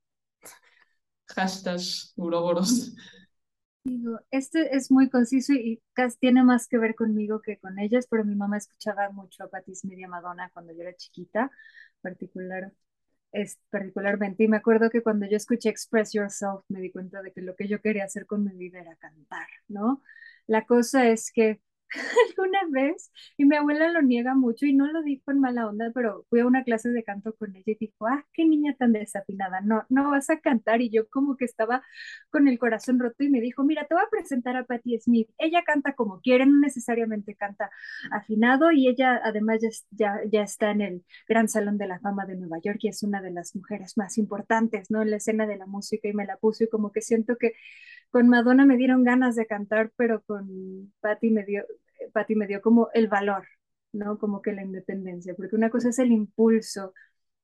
hashtag 1.27 1.79
Uroboros. 2.17 2.93
Digo, 3.85 4.19
este 4.31 4.75
es 4.75 4.91
muy 4.91 5.09
conciso 5.09 5.53
y 5.53 5.81
casi 5.93 6.17
tiene 6.17 6.43
más 6.43 6.67
que 6.67 6.77
ver 6.77 6.95
conmigo 6.95 7.41
que 7.41 7.57
con 7.57 7.79
ellas, 7.79 8.05
pero 8.09 8.23
mi 8.23 8.35
mamá 8.35 8.57
escuchaba 8.57 9.09
mucho 9.09 9.43
a 9.43 9.49
Patti 9.49 9.75
Smith 9.75 10.07
Madonna 10.07 10.49
cuando 10.53 10.73
yo 10.73 10.81
era 10.81 10.95
chiquita, 10.95 11.49
particular, 12.01 12.71
es, 13.31 13.59
particularmente. 13.69 14.43
Y 14.43 14.47
me 14.49 14.57
acuerdo 14.57 14.89
que 14.89 15.03
cuando 15.03 15.25
yo 15.25 15.37
escuché 15.37 15.69
Express 15.69 16.13
Yourself 16.13 16.63
me 16.69 16.81
di 16.81 16.91
cuenta 16.91 17.21
de 17.21 17.31
que 17.31 17.41
lo 17.41 17.55
que 17.55 17.67
yo 17.67 17.81
quería 17.81 18.05
hacer 18.05 18.25
con 18.25 18.43
mi 18.43 18.55
vida 18.55 18.79
era 18.79 18.95
cantar, 18.97 19.47
¿no? 19.69 20.01
La 20.47 20.65
cosa 20.65 21.09
es 21.09 21.31
que 21.31 21.61
alguna 22.29 22.59
vez, 22.69 23.11
y 23.37 23.45
mi 23.45 23.55
abuela 23.55 23.89
lo 23.91 24.01
niega 24.01 24.35
mucho 24.35 24.65
y 24.65 24.73
no 24.73 24.87
lo 24.87 25.01
dijo 25.03 25.31
en 25.31 25.39
mala 25.39 25.67
onda, 25.67 25.91
pero 25.93 26.25
fui 26.29 26.39
a 26.39 26.47
una 26.47 26.63
clase 26.63 26.89
de 26.89 27.03
canto 27.03 27.33
con 27.35 27.55
ella 27.55 27.63
y 27.65 27.75
dijo, 27.75 28.07
ah, 28.07 28.25
qué 28.33 28.45
niña 28.45 28.75
tan 28.77 28.93
desafinada, 28.93 29.61
no, 29.61 29.85
no 29.89 30.11
vas 30.11 30.29
a 30.29 30.39
cantar. 30.39 30.81
Y 30.81 30.89
yo 30.89 31.07
como 31.09 31.37
que 31.37 31.45
estaba 31.45 31.83
con 32.29 32.47
el 32.47 32.59
corazón 32.59 32.99
roto 32.99 33.23
y 33.23 33.29
me 33.29 33.41
dijo, 33.41 33.63
mira, 33.63 33.85
te 33.85 33.95
voy 33.95 34.03
a 34.03 34.09
presentar 34.09 34.55
a 34.55 34.65
Patti 34.65 34.99
Smith. 34.99 35.29
Ella 35.37 35.63
canta 35.63 35.93
como 35.93 36.19
quiere, 36.21 36.45
no 36.45 36.59
necesariamente 36.59 37.35
canta 37.35 37.69
afinado 38.11 38.71
y 38.71 38.87
ella 38.87 39.19
además 39.23 39.59
ya, 39.61 39.69
ya, 39.91 40.21
ya 40.31 40.43
está 40.43 40.71
en 40.71 40.81
el 40.81 41.05
Gran 41.27 41.47
Salón 41.47 41.77
de 41.77 41.87
la 41.87 41.99
Fama 41.99 42.25
de 42.25 42.35
Nueva 42.35 42.57
York 42.63 42.79
y 42.81 42.89
es 42.89 43.03
una 43.03 43.21
de 43.21 43.31
las 43.31 43.55
mujeres 43.55 43.97
más 43.97 44.17
importantes, 44.17 44.89
¿no? 44.91 45.01
En 45.01 45.11
la 45.11 45.17
escena 45.17 45.45
de 45.47 45.57
la 45.57 45.65
música 45.65 46.07
y 46.07 46.13
me 46.13 46.25
la 46.25 46.37
puso 46.37 46.63
y 46.63 46.69
como 46.69 46.91
que 46.91 47.01
siento 47.01 47.37
que 47.37 47.53
con 48.11 48.29
Madonna 48.29 48.65
me 48.65 48.77
dieron 48.77 49.03
ganas 49.03 49.35
de 49.35 49.47
cantar, 49.47 49.91
pero 49.97 50.21
con 50.23 50.93
Patti 51.01 51.31
me 51.31 51.43
dio, 51.45 51.63
Patti 52.11 52.35
me 52.35 52.47
dio 52.47 52.61
como 52.61 52.89
el 52.93 53.07
valor, 53.07 53.47
¿no? 53.93 54.17
Como 54.19 54.41
que 54.41 54.53
la 54.53 54.63
independencia, 54.63 55.35
porque 55.35 55.55
una 55.55 55.69
cosa 55.69 55.89
es 55.89 55.99
el 55.99 56.11
impulso 56.11 56.93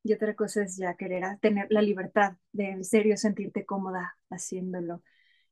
y 0.03 0.13
otra 0.13 0.35
cosa 0.35 0.63
es 0.63 0.77
ya 0.77 0.95
querer 0.95 1.23
tener 1.41 1.67
la 1.69 1.81
libertad 1.81 2.33
de 2.53 2.69
en 2.71 2.83
serio 2.83 3.17
sentirte 3.17 3.65
cómoda 3.65 4.15
haciéndolo 4.29 5.03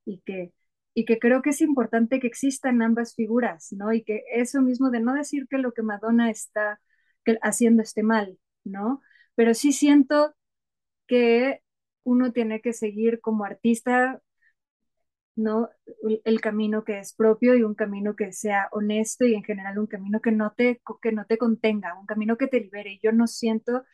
y 0.06 0.20
que 0.22 0.54
y 0.94 1.06
que 1.06 1.20
creo 1.20 1.44
que 1.44 1.52
es 1.52 1.62
importante 1.62 2.20
que 2.20 2.26
existan 2.28 2.82
ambas 2.82 3.14
figuras, 3.16 3.72
¿no? 3.74 3.94
Y 3.94 4.04
que 4.04 4.24
eso 4.34 4.62
mismo 4.64 4.90
de 4.90 5.00
no 5.00 5.14
decir 5.14 5.48
que 5.48 5.60
lo 5.60 5.72
que 5.74 5.84
Madonna 5.84 6.32
está 6.32 6.82
haciendo 7.44 7.84
esté 7.84 8.02
mal, 8.04 8.40
¿no? 8.64 9.02
Pero 9.36 9.54
sí 9.54 9.74
siento 9.74 10.36
que 11.08 11.62
uno 12.04 12.32
tiene 12.34 12.62
que 12.62 12.74
seguir 12.74 13.22
como 13.22 13.46
artista 13.46 14.22
¿no? 15.38 15.70
El 16.26 16.42
camino 16.42 16.84
que 16.84 17.00
es 17.00 17.14
propio 17.14 17.56
y 17.56 17.64
un 17.64 17.76
camino 17.76 18.16
que 18.16 18.34
sea 18.34 18.68
honesto 18.72 19.26
y 19.26 19.36
en 19.36 19.44
general 19.44 19.80
un 19.80 19.88
camino 19.88 20.20
que 20.22 20.32
no 20.32 20.54
te, 20.58 20.82
que 21.02 21.12
no 21.12 21.26
te 21.26 21.38
contenga, 21.38 21.98
un 22.00 22.06
camino 22.08 22.38
que 22.38 22.48
te 22.48 22.60
libere. 22.60 23.00
Yo 23.02 23.12
no 23.12 23.28
siento 23.28 23.86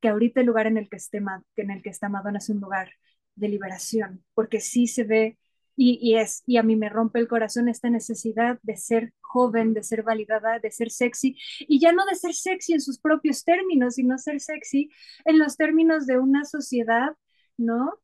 que 0.00 0.08
ahorita 0.08 0.40
el 0.40 0.46
lugar 0.46 0.66
en 0.66 0.78
el 0.78 0.88
que, 0.88 0.96
esté, 0.96 1.20
en 1.56 1.70
el 1.70 1.82
que 1.82 1.90
está 1.90 2.08
Madonna 2.08 2.38
es 2.38 2.48
un 2.48 2.60
lugar 2.60 2.90
de 3.34 3.48
liberación, 3.48 4.24
porque 4.34 4.60
sí 4.60 4.86
se 4.86 5.04
ve 5.04 5.38
y, 5.76 5.98
y, 6.02 6.16
es, 6.18 6.42
y 6.46 6.58
a 6.58 6.62
mí 6.62 6.76
me 6.76 6.88
rompe 6.88 7.18
el 7.18 7.28
corazón 7.28 7.68
esta 7.68 7.90
necesidad 7.90 8.58
de 8.62 8.76
ser 8.76 9.14
joven, 9.20 9.74
de 9.74 9.82
ser 9.82 10.02
validada, 10.02 10.58
de 10.58 10.70
ser 10.70 10.90
sexy, 10.90 11.36
y 11.60 11.80
ya 11.80 11.92
no 11.92 12.04
de 12.06 12.14
ser 12.14 12.34
sexy 12.34 12.74
en 12.74 12.80
sus 12.80 12.98
propios 12.98 13.44
términos, 13.44 13.94
sino 13.94 14.18
ser 14.18 14.40
sexy 14.40 14.90
en 15.24 15.38
los 15.38 15.56
términos 15.56 16.06
de 16.06 16.18
una 16.18 16.44
sociedad, 16.44 17.16
¿no? 17.56 18.01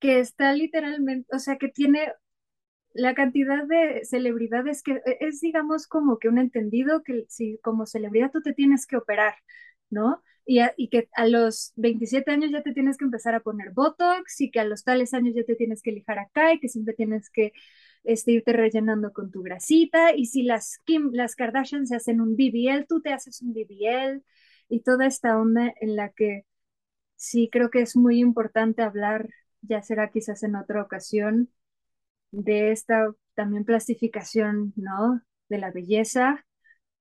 Que 0.00 0.20
está 0.20 0.52
literalmente, 0.52 1.28
o 1.34 1.38
sea, 1.38 1.56
que 1.58 1.68
tiene 1.68 2.12
la 2.94 3.14
cantidad 3.14 3.64
de 3.66 4.04
celebridades 4.04 4.82
que 4.82 4.92
e, 5.06 5.18
es, 5.20 5.40
digamos, 5.40 5.86
como 5.86 6.18
que 6.18 6.28
un 6.28 6.38
entendido 6.38 7.02
que 7.02 7.26
si 7.28 7.58
como 7.62 7.86
celebridad 7.86 8.30
tú 8.32 8.42
te 8.42 8.54
tienes 8.54 8.86
que 8.86 8.96
operar, 8.96 9.34
¿no? 9.90 10.22
Y, 10.46 10.60
y, 10.78 10.88
que 10.88 11.08
a 11.14 11.26
los 11.28 11.72
27 11.76 12.30
años 12.30 12.50
ya 12.50 12.62
te 12.62 12.72
tienes 12.72 12.96
que 12.96 13.04
empezar 13.04 13.34
a 13.34 13.40
poner 13.40 13.72
Botox 13.72 14.40
y 14.40 14.50
que 14.50 14.60
a 14.60 14.64
los 14.64 14.82
tales 14.82 15.12
años 15.14 15.34
ya 15.36 15.44
te 15.44 15.56
tienes 15.56 15.82
que 15.82 15.92
lijar 15.92 16.18
acá 16.18 16.54
y 16.54 16.60
que 16.60 16.68
siempre 16.70 16.94
tienes 16.94 17.28
que 17.30 17.52
este, 18.04 18.32
irte 18.32 18.52
rellenando 18.54 19.12
con 19.12 19.30
tu 19.30 19.42
grasita 19.42 20.14
y 20.14 20.26
si 20.26 20.42
las 20.42 20.78
Kim, 20.84 21.10
las 21.12 21.36
Kardashian 21.36 21.86
se 21.86 21.96
hacen 21.96 22.20
un 22.20 22.36
BBL, 22.36 22.86
tú 22.88 23.00
te 23.02 23.12
haces 23.12 23.42
un 23.42 23.52
BBL 23.52 24.22
y 24.68 24.80
toda 24.80 25.06
esta 25.06 25.38
onda 25.38 25.72
en 25.80 25.96
la 25.96 26.10
que 26.10 26.46
sí 27.16 27.48
creo 27.52 27.70
que 27.70 27.82
es 27.82 27.96
muy 27.96 28.20
importante 28.20 28.82
hablar 28.82 29.28
ya 29.62 29.82
será 29.82 30.10
quizás 30.10 30.42
en 30.42 30.56
otra 30.56 30.82
ocasión, 30.82 31.50
de 32.30 32.72
esta 32.72 33.14
también 33.34 33.64
plastificación, 33.64 34.72
¿no? 34.76 35.22
De 35.48 35.58
la 35.58 35.70
belleza, 35.70 36.44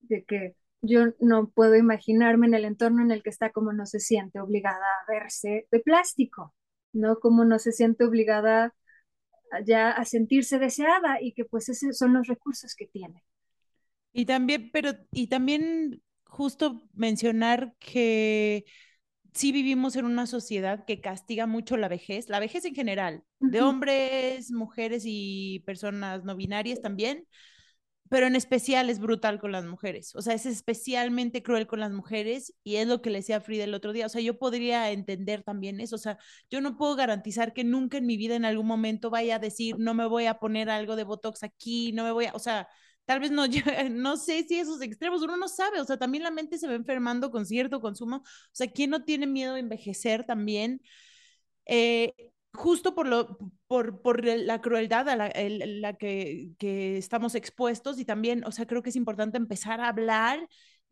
de 0.02 0.24
que 0.24 0.56
yo 0.82 1.14
no 1.20 1.50
puedo 1.50 1.76
imaginarme 1.76 2.48
en 2.48 2.54
el 2.54 2.66
entorno 2.66 3.02
en 3.02 3.12
el 3.12 3.24
que 3.24 3.30
está 3.30 3.52
como 3.52 3.74
no 3.74 3.86
se 3.86 4.00
siente 4.00 4.40
obligada 4.40 4.78
a 4.78 5.12
verse 5.12 5.68
de 5.72 5.80
plástico, 5.80 6.54
¿no? 6.94 7.20
Como 7.20 7.46
no 7.46 7.60
se 7.60 7.72
siente 7.72 8.06
obligada 8.06 8.74
ya 9.66 9.92
a 9.92 10.06
sentirse 10.06 10.60
deseada 10.60 11.22
y 11.22 11.34
que 11.34 11.46
pues 11.46 11.70
esos 11.70 11.98
son 11.98 12.14
los 12.14 12.28
recursos 12.28 12.76
que 12.76 12.88
tiene. 12.88 13.24
Y 14.14 14.26
también, 14.26 14.70
pero, 14.72 14.92
y 15.12 15.28
también 15.28 16.02
justo 16.26 16.84
mencionar 16.94 17.76
que 17.80 18.66
sí 19.38 19.52
vivimos 19.52 19.96
en 19.96 20.06
una 20.06 20.26
sociedad 20.28 20.84
que 20.86 21.00
castiga 21.00 21.46
mucho 21.46 21.78
la 21.78 21.88
vejez, 21.88 22.28
la 22.30 22.40
vejez 22.40 22.66
en 22.66 22.76
general, 22.76 23.24
de 23.40 23.62
hombres, 23.62 24.52
mujeres 24.52 25.04
y 25.06 25.60
personas 25.66 26.24
no 26.24 26.36
binarias 26.36 26.82
también, 26.82 27.28
pero 28.10 28.26
en 28.28 28.36
especial 28.36 28.90
es 28.90 29.00
brutal 29.00 29.40
con 29.40 29.52
las 29.52 29.66
mujeres, 29.66 30.16
o 30.16 30.22
sea, 30.22 30.34
es 30.34 30.46
especialmente 30.46 31.44
cruel 31.44 31.68
con 31.68 31.80
las 31.80 31.92
mujeres 31.92 32.54
y 32.64 32.78
es 32.78 32.88
lo 32.88 33.02
que 33.02 33.10
le 33.10 33.20
decía 33.20 33.42
Frida 33.42 33.66
el 33.66 33.74
otro 33.74 33.94
día, 33.94 34.08
o 34.08 34.10
sea, 34.10 34.22
yo 34.22 34.40
podría 34.40 34.92
entender 34.92 35.44
también 35.44 35.82
eso, 35.82 35.98
o 35.98 36.00
sea, 36.00 36.18
yo 36.50 36.62
no 36.62 36.78
puedo 36.78 36.96
garantizar 36.96 37.54
que 37.54 37.64
nunca 37.64 37.98
en 37.98 38.06
mi 38.08 38.18
vida 38.18 38.36
en 38.36 38.46
algún 38.46 38.68
momento 38.68 39.10
vaya 39.10 39.36
a 39.36 39.40
decir, 39.40 39.76
no 39.78 39.94
me 39.94 40.08
voy 40.08 40.26
a 40.26 40.40
poner 40.40 40.70
algo 40.70 40.96
de 40.96 41.04
Botox 41.04 41.44
aquí, 41.44 41.92
no 41.94 42.04
me 42.04 42.12
voy 42.12 42.26
a, 42.26 42.34
o 42.34 42.40
sea, 42.40 42.68
tal 43.08 43.22
vez 43.22 43.32
no, 43.32 43.46
no 43.92 44.18
sé 44.18 44.44
si 44.48 44.60
esos 44.60 44.82
extremos, 44.82 45.24
uno 45.24 45.38
no 45.38 45.48
sabe, 45.48 45.80
o 45.80 45.86
sea, 45.86 45.98
también 45.98 46.24
la 46.24 46.32
mente 46.32 46.58
se 46.60 46.68
va 46.68 46.76
enfermando 46.76 47.32
con 47.32 47.46
cierto 47.46 47.80
consumo, 47.82 48.18
o 48.18 48.50
sea, 48.52 48.68
¿quién 48.68 48.90
no 48.92 49.06
tiene 49.06 49.26
miedo 49.28 49.54
de 49.54 49.62
envejecer 49.62 50.26
también? 50.26 50.82
Eh, 51.66 52.14
justo 52.54 52.96
por, 52.96 53.08
lo, 53.08 53.38
por, 53.68 54.02
por 54.02 54.26
la 54.26 54.62
crueldad 54.62 55.08
a 55.10 55.16
la, 55.16 55.32
la 55.36 55.94
que, 55.94 56.52
que, 56.60 56.98
estamos 56.98 57.36
expuestos 57.36 57.98
y 58.00 58.06
también, 58.06 58.44
o 58.46 58.52
sea, 58.52 58.68
creo 58.68 58.84
que 58.84 58.90
es 58.90 58.96
importante 58.98 59.38
empezar 59.38 59.80
a 59.80 59.88
hablar 59.88 60.48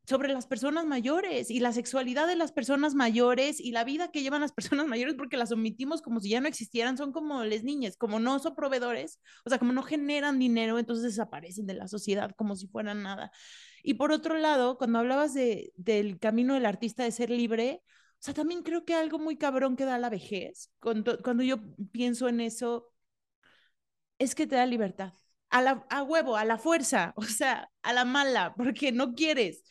sobre 0.08 0.32
las 0.32 0.46
personas 0.46 0.86
mayores 0.86 1.50
y 1.50 1.60
la 1.60 1.72
sexualidad 1.72 2.28
de 2.28 2.36
las 2.36 2.52
personas 2.52 2.94
mayores 2.94 3.60
y 3.60 3.72
la 3.72 3.84
vida 3.84 4.12
que 4.12 4.22
llevan 4.22 4.42
las 4.42 4.52
personas 4.54 4.88
mayores 4.88 5.16
porque 5.16 5.38
las 5.38 5.52
omitimos 5.52 6.02
como 6.02 6.20
si 6.20 6.30
ya 6.30 6.42
no 6.42 6.48
existieran, 6.48 6.98
son 6.98 7.12
como 7.12 7.44
las 7.44 7.64
niñas, 7.64 7.98
como 7.98 8.20
no 8.20 8.40
son 8.40 8.56
proveedores, 8.56 9.20
o 9.46 9.50
sea, 9.50 9.60
como 9.60 9.74
no 9.74 9.84
generan 9.84 10.40
dinero, 10.40 10.80
entonces 10.80 11.04
desaparecen 11.04 11.66
de 11.66 11.74
la 11.74 11.88
sociedad 11.88 12.32
como 12.36 12.56
si 12.56 12.68
fueran 12.68 13.04
nada. 13.04 13.32
Y 13.84 13.96
por 13.96 14.12
otro 14.12 14.38
lado, 14.38 14.78
cuando 14.78 15.00
hablabas 15.00 15.34
de, 15.34 15.72
del 15.76 16.20
camino 16.20 16.56
del 16.56 16.66
artista 16.66 17.04
de 17.04 17.12
ser 17.12 17.30
libre, 17.30 17.82
o 17.86 18.24
sea, 18.26 18.34
también 18.34 18.64
creo 18.64 18.86
que 18.86 18.96
algo 18.96 19.20
muy 19.20 19.38
cabrón 19.38 19.76
que 19.76 19.86
da 19.86 19.98
la 20.00 20.10
vejez, 20.10 20.72
cuando, 20.80 21.22
cuando 21.22 21.44
yo 21.44 21.58
pienso 21.92 22.28
en 22.28 22.42
eso, 22.42 22.92
es 24.18 24.36
que 24.36 24.48
te 24.48 24.56
da 24.56 24.66
libertad. 24.66 25.14
A, 25.50 25.62
la, 25.62 25.86
a 25.90 26.04
huevo, 26.04 26.36
a 26.36 26.46
la 26.46 26.58
fuerza, 26.58 27.14
o 27.18 27.24
sea, 27.24 27.70
a 27.84 27.94
la 27.94 28.06
mala, 28.06 28.54
porque 28.56 28.92
no 28.92 29.14
quieres 29.14 29.64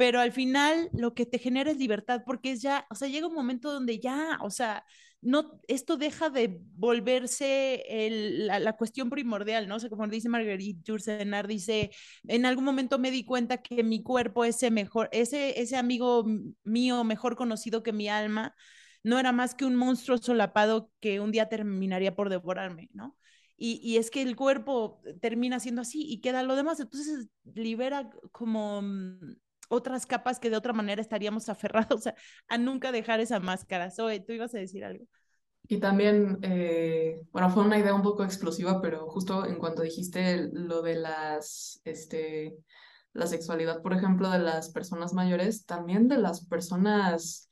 pero 0.00 0.18
al 0.18 0.32
final 0.32 0.88
lo 0.94 1.12
que 1.12 1.26
te 1.26 1.38
genera 1.38 1.70
es 1.70 1.76
libertad, 1.76 2.22
porque 2.24 2.52
es 2.52 2.62
ya, 2.62 2.86
o 2.88 2.94
sea, 2.94 3.06
llega 3.08 3.26
un 3.26 3.34
momento 3.34 3.70
donde 3.70 3.98
ya, 3.98 4.38
o 4.40 4.48
sea, 4.48 4.82
no, 5.20 5.60
esto 5.68 5.98
deja 5.98 6.30
de 6.30 6.58
volverse 6.72 7.84
el, 7.86 8.46
la, 8.46 8.60
la, 8.60 8.78
cuestión 8.78 9.10
primordial, 9.10 9.68
¿no? 9.68 9.76
O 9.76 9.78
sea, 9.78 9.90
como 9.90 10.06
dice 10.08 10.30
Marguerite 10.30 10.80
Yourcenar, 10.84 11.46
dice, 11.46 11.90
en 12.26 12.46
algún 12.46 12.64
momento 12.64 12.98
me 12.98 13.10
di 13.10 13.26
cuenta 13.26 13.60
que 13.60 13.84
mi 13.84 14.02
cuerpo, 14.02 14.46
ese 14.46 14.70
mejor, 14.70 15.10
ese, 15.12 15.60
ese 15.60 15.76
amigo 15.76 16.24
mío 16.64 17.04
mejor 17.04 17.36
conocido 17.36 17.82
que 17.82 17.92
mi 17.92 18.08
alma, 18.08 18.54
no 19.02 19.18
era 19.18 19.32
más 19.32 19.54
que 19.54 19.66
un 19.66 19.76
monstruo 19.76 20.16
solapado 20.16 20.90
que 21.00 21.20
un 21.20 21.30
día 21.30 21.50
terminaría 21.50 22.14
por 22.14 22.30
devorarme, 22.30 22.88
¿no? 22.94 23.18
Y, 23.58 23.80
y, 23.82 23.98
es 23.98 24.10
que 24.10 24.22
el 24.22 24.34
cuerpo 24.34 25.02
termina 25.20 25.60
siendo 25.60 25.82
así 25.82 26.06
y 26.10 26.22
queda 26.22 26.42
lo 26.42 26.56
demás, 26.56 26.80
entonces 26.80 27.28
libera 27.44 28.08
como 28.32 28.80
otras 29.70 30.04
capas 30.04 30.38
que 30.38 30.50
de 30.50 30.56
otra 30.56 30.72
manera 30.72 31.00
estaríamos 31.00 31.48
aferrados 31.48 32.06
a, 32.06 32.14
a 32.48 32.58
nunca 32.58 32.92
dejar 32.92 33.20
esa 33.20 33.40
máscara. 33.40 33.90
Zoe, 33.90 34.20
tú 34.20 34.32
ibas 34.32 34.54
a 34.54 34.58
decir 34.58 34.84
algo. 34.84 35.06
Y 35.68 35.78
también, 35.78 36.38
eh, 36.42 37.22
bueno, 37.30 37.48
fue 37.50 37.62
una 37.62 37.78
idea 37.78 37.94
un 37.94 38.02
poco 38.02 38.24
explosiva, 38.24 38.80
pero 38.80 39.08
justo 39.08 39.46
en 39.46 39.56
cuanto 39.56 39.82
dijiste 39.82 40.48
lo 40.52 40.82
de 40.82 40.96
las, 40.96 41.80
este, 41.84 42.56
la 43.12 43.26
sexualidad, 43.26 43.80
por 43.80 43.92
ejemplo, 43.92 44.30
de 44.30 44.40
las 44.40 44.70
personas 44.70 45.12
mayores, 45.12 45.66
también 45.66 46.08
de 46.08 46.18
las 46.18 46.44
personas 46.46 47.49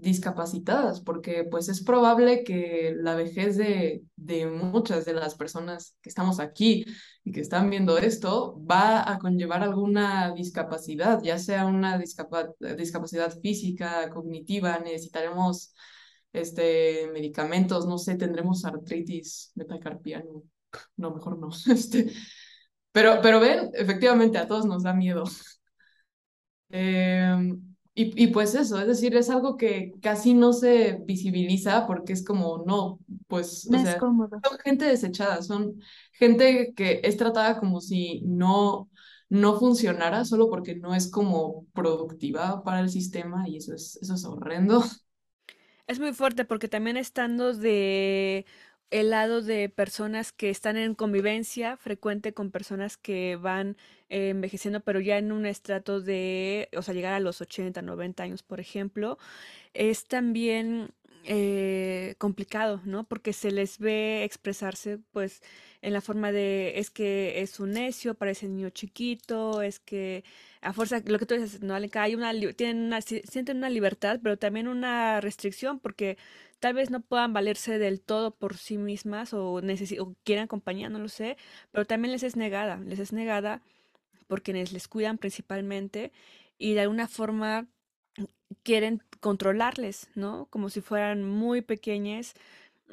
discapacitadas, 0.00 1.00
porque 1.00 1.44
pues 1.44 1.68
es 1.68 1.82
probable 1.82 2.44
que 2.44 2.94
la 2.96 3.16
vejez 3.16 3.56
de, 3.56 4.02
de 4.16 4.46
muchas 4.46 5.04
de 5.04 5.12
las 5.12 5.34
personas 5.34 5.96
que 6.00 6.08
estamos 6.08 6.38
aquí 6.38 6.84
y 7.24 7.32
que 7.32 7.40
están 7.40 7.68
viendo 7.68 7.98
esto 7.98 8.60
va 8.64 9.10
a 9.10 9.18
conllevar 9.18 9.62
alguna 9.62 10.32
discapacidad, 10.34 11.20
ya 11.22 11.38
sea 11.38 11.66
una 11.66 11.98
discapacidad 11.98 13.36
física, 13.40 14.08
cognitiva, 14.10 14.78
necesitaremos 14.78 15.74
este, 16.32 17.10
medicamentos, 17.12 17.86
no 17.86 17.98
sé, 17.98 18.16
tendremos 18.16 18.64
artritis 18.64 19.50
metacarpiano, 19.56 20.44
no, 20.96 21.14
mejor 21.14 21.38
no, 21.38 21.48
este, 21.72 22.12
pero, 22.92 23.20
pero 23.20 23.40
ven, 23.40 23.70
efectivamente 23.74 24.38
a 24.38 24.46
todos 24.46 24.64
nos 24.64 24.84
da 24.84 24.94
miedo. 24.94 25.24
Eh, 26.70 27.34
y, 28.00 28.22
y, 28.22 28.26
pues 28.28 28.54
eso, 28.54 28.78
es 28.78 28.86
decir, 28.86 29.16
es 29.16 29.28
algo 29.28 29.56
que 29.56 29.92
casi 30.00 30.32
no 30.32 30.52
se 30.52 31.00
visibiliza 31.04 31.84
porque 31.84 32.12
es 32.12 32.24
como, 32.24 32.62
no, 32.64 33.00
pues, 33.26 33.68
o 33.68 33.76
sea, 33.76 33.98
son 33.98 34.40
gente 34.62 34.84
desechada, 34.84 35.42
son 35.42 35.80
gente 36.12 36.74
que 36.76 37.00
es 37.02 37.16
tratada 37.16 37.58
como 37.58 37.80
si 37.80 38.20
no, 38.20 38.88
no 39.28 39.58
funcionara 39.58 40.24
solo 40.24 40.48
porque 40.48 40.76
no 40.76 40.94
es 40.94 41.10
como 41.10 41.66
productiva 41.72 42.62
para 42.62 42.78
el 42.78 42.88
sistema 42.88 43.48
y 43.48 43.56
eso 43.56 43.74
es, 43.74 43.98
eso 44.00 44.14
es 44.14 44.24
horrendo. 44.24 44.84
Es 45.88 45.98
muy 45.98 46.12
fuerte 46.12 46.44
porque 46.44 46.68
también 46.68 46.96
estando 46.96 47.52
de 47.52 48.46
el 48.90 49.10
lado 49.10 49.42
de 49.42 49.68
personas 49.68 50.32
que 50.32 50.50
están 50.50 50.76
en 50.76 50.94
convivencia 50.94 51.76
frecuente 51.76 52.32
con 52.32 52.50
personas 52.50 52.96
que 52.96 53.36
van 53.36 53.76
eh, 54.08 54.30
envejeciendo, 54.30 54.80
pero 54.80 55.00
ya 55.00 55.18
en 55.18 55.32
un 55.32 55.46
estrato 55.46 56.00
de, 56.00 56.68
o 56.76 56.82
sea, 56.82 56.94
llegar 56.94 57.12
a 57.12 57.20
los 57.20 57.40
80, 57.40 57.82
90 57.82 58.22
años, 58.22 58.42
por 58.42 58.60
ejemplo, 58.60 59.18
es 59.74 60.06
también 60.06 60.90
eh, 61.24 62.14
complicado, 62.18 62.80
¿no? 62.84 63.04
Porque 63.04 63.34
se 63.34 63.50
les 63.50 63.78
ve 63.78 64.24
expresarse, 64.24 64.98
pues, 65.12 65.42
en 65.82 65.92
la 65.92 66.00
forma 66.00 66.32
de, 66.32 66.78
es 66.78 66.90
que 66.90 67.42
es 67.42 67.60
un 67.60 67.72
necio, 67.72 68.14
parece 68.14 68.48
niño 68.48 68.70
chiquito, 68.70 69.60
es 69.62 69.78
que 69.78 70.24
a 70.62 70.72
fuerza, 70.72 71.02
lo 71.04 71.18
que 71.18 71.26
tú 71.26 71.34
dices, 71.34 71.60
¿no? 71.62 71.74
Hay 71.74 72.14
una, 72.14 72.32
tienen 72.54 72.90
sienten 73.02 73.58
una 73.58 73.70
libertad, 73.70 74.20
pero 74.22 74.38
también 74.38 74.68
una 74.68 75.20
restricción, 75.20 75.78
porque 75.80 76.16
tal 76.60 76.74
vez 76.74 76.90
no 76.90 77.00
puedan 77.02 77.32
valerse 77.32 77.78
del 77.78 78.00
todo 78.00 78.34
por 78.36 78.56
sí 78.56 78.78
mismas 78.78 79.32
o, 79.34 79.54
o 79.56 80.16
quieran 80.24 80.48
compañía, 80.48 80.88
no 80.88 80.98
lo 80.98 81.08
sé, 81.08 81.36
pero 81.70 81.84
también 81.86 82.12
les 82.12 82.22
es 82.22 82.36
negada, 82.36 82.76
les 82.78 82.98
es 82.98 83.12
negada 83.12 83.62
por 84.28 84.42
quienes 84.42 84.72
les 84.72 84.88
cuidan 84.88 85.18
principalmente 85.18 86.12
y 86.58 86.74
de 86.74 86.82
alguna 86.82 87.08
forma 87.08 87.68
quieren 88.62 89.02
controlarles, 89.20 90.10
¿no? 90.14 90.46
Como 90.50 90.70
si 90.70 90.80
fueran 90.80 91.24
muy 91.24 91.62
pequeñas. 91.62 92.34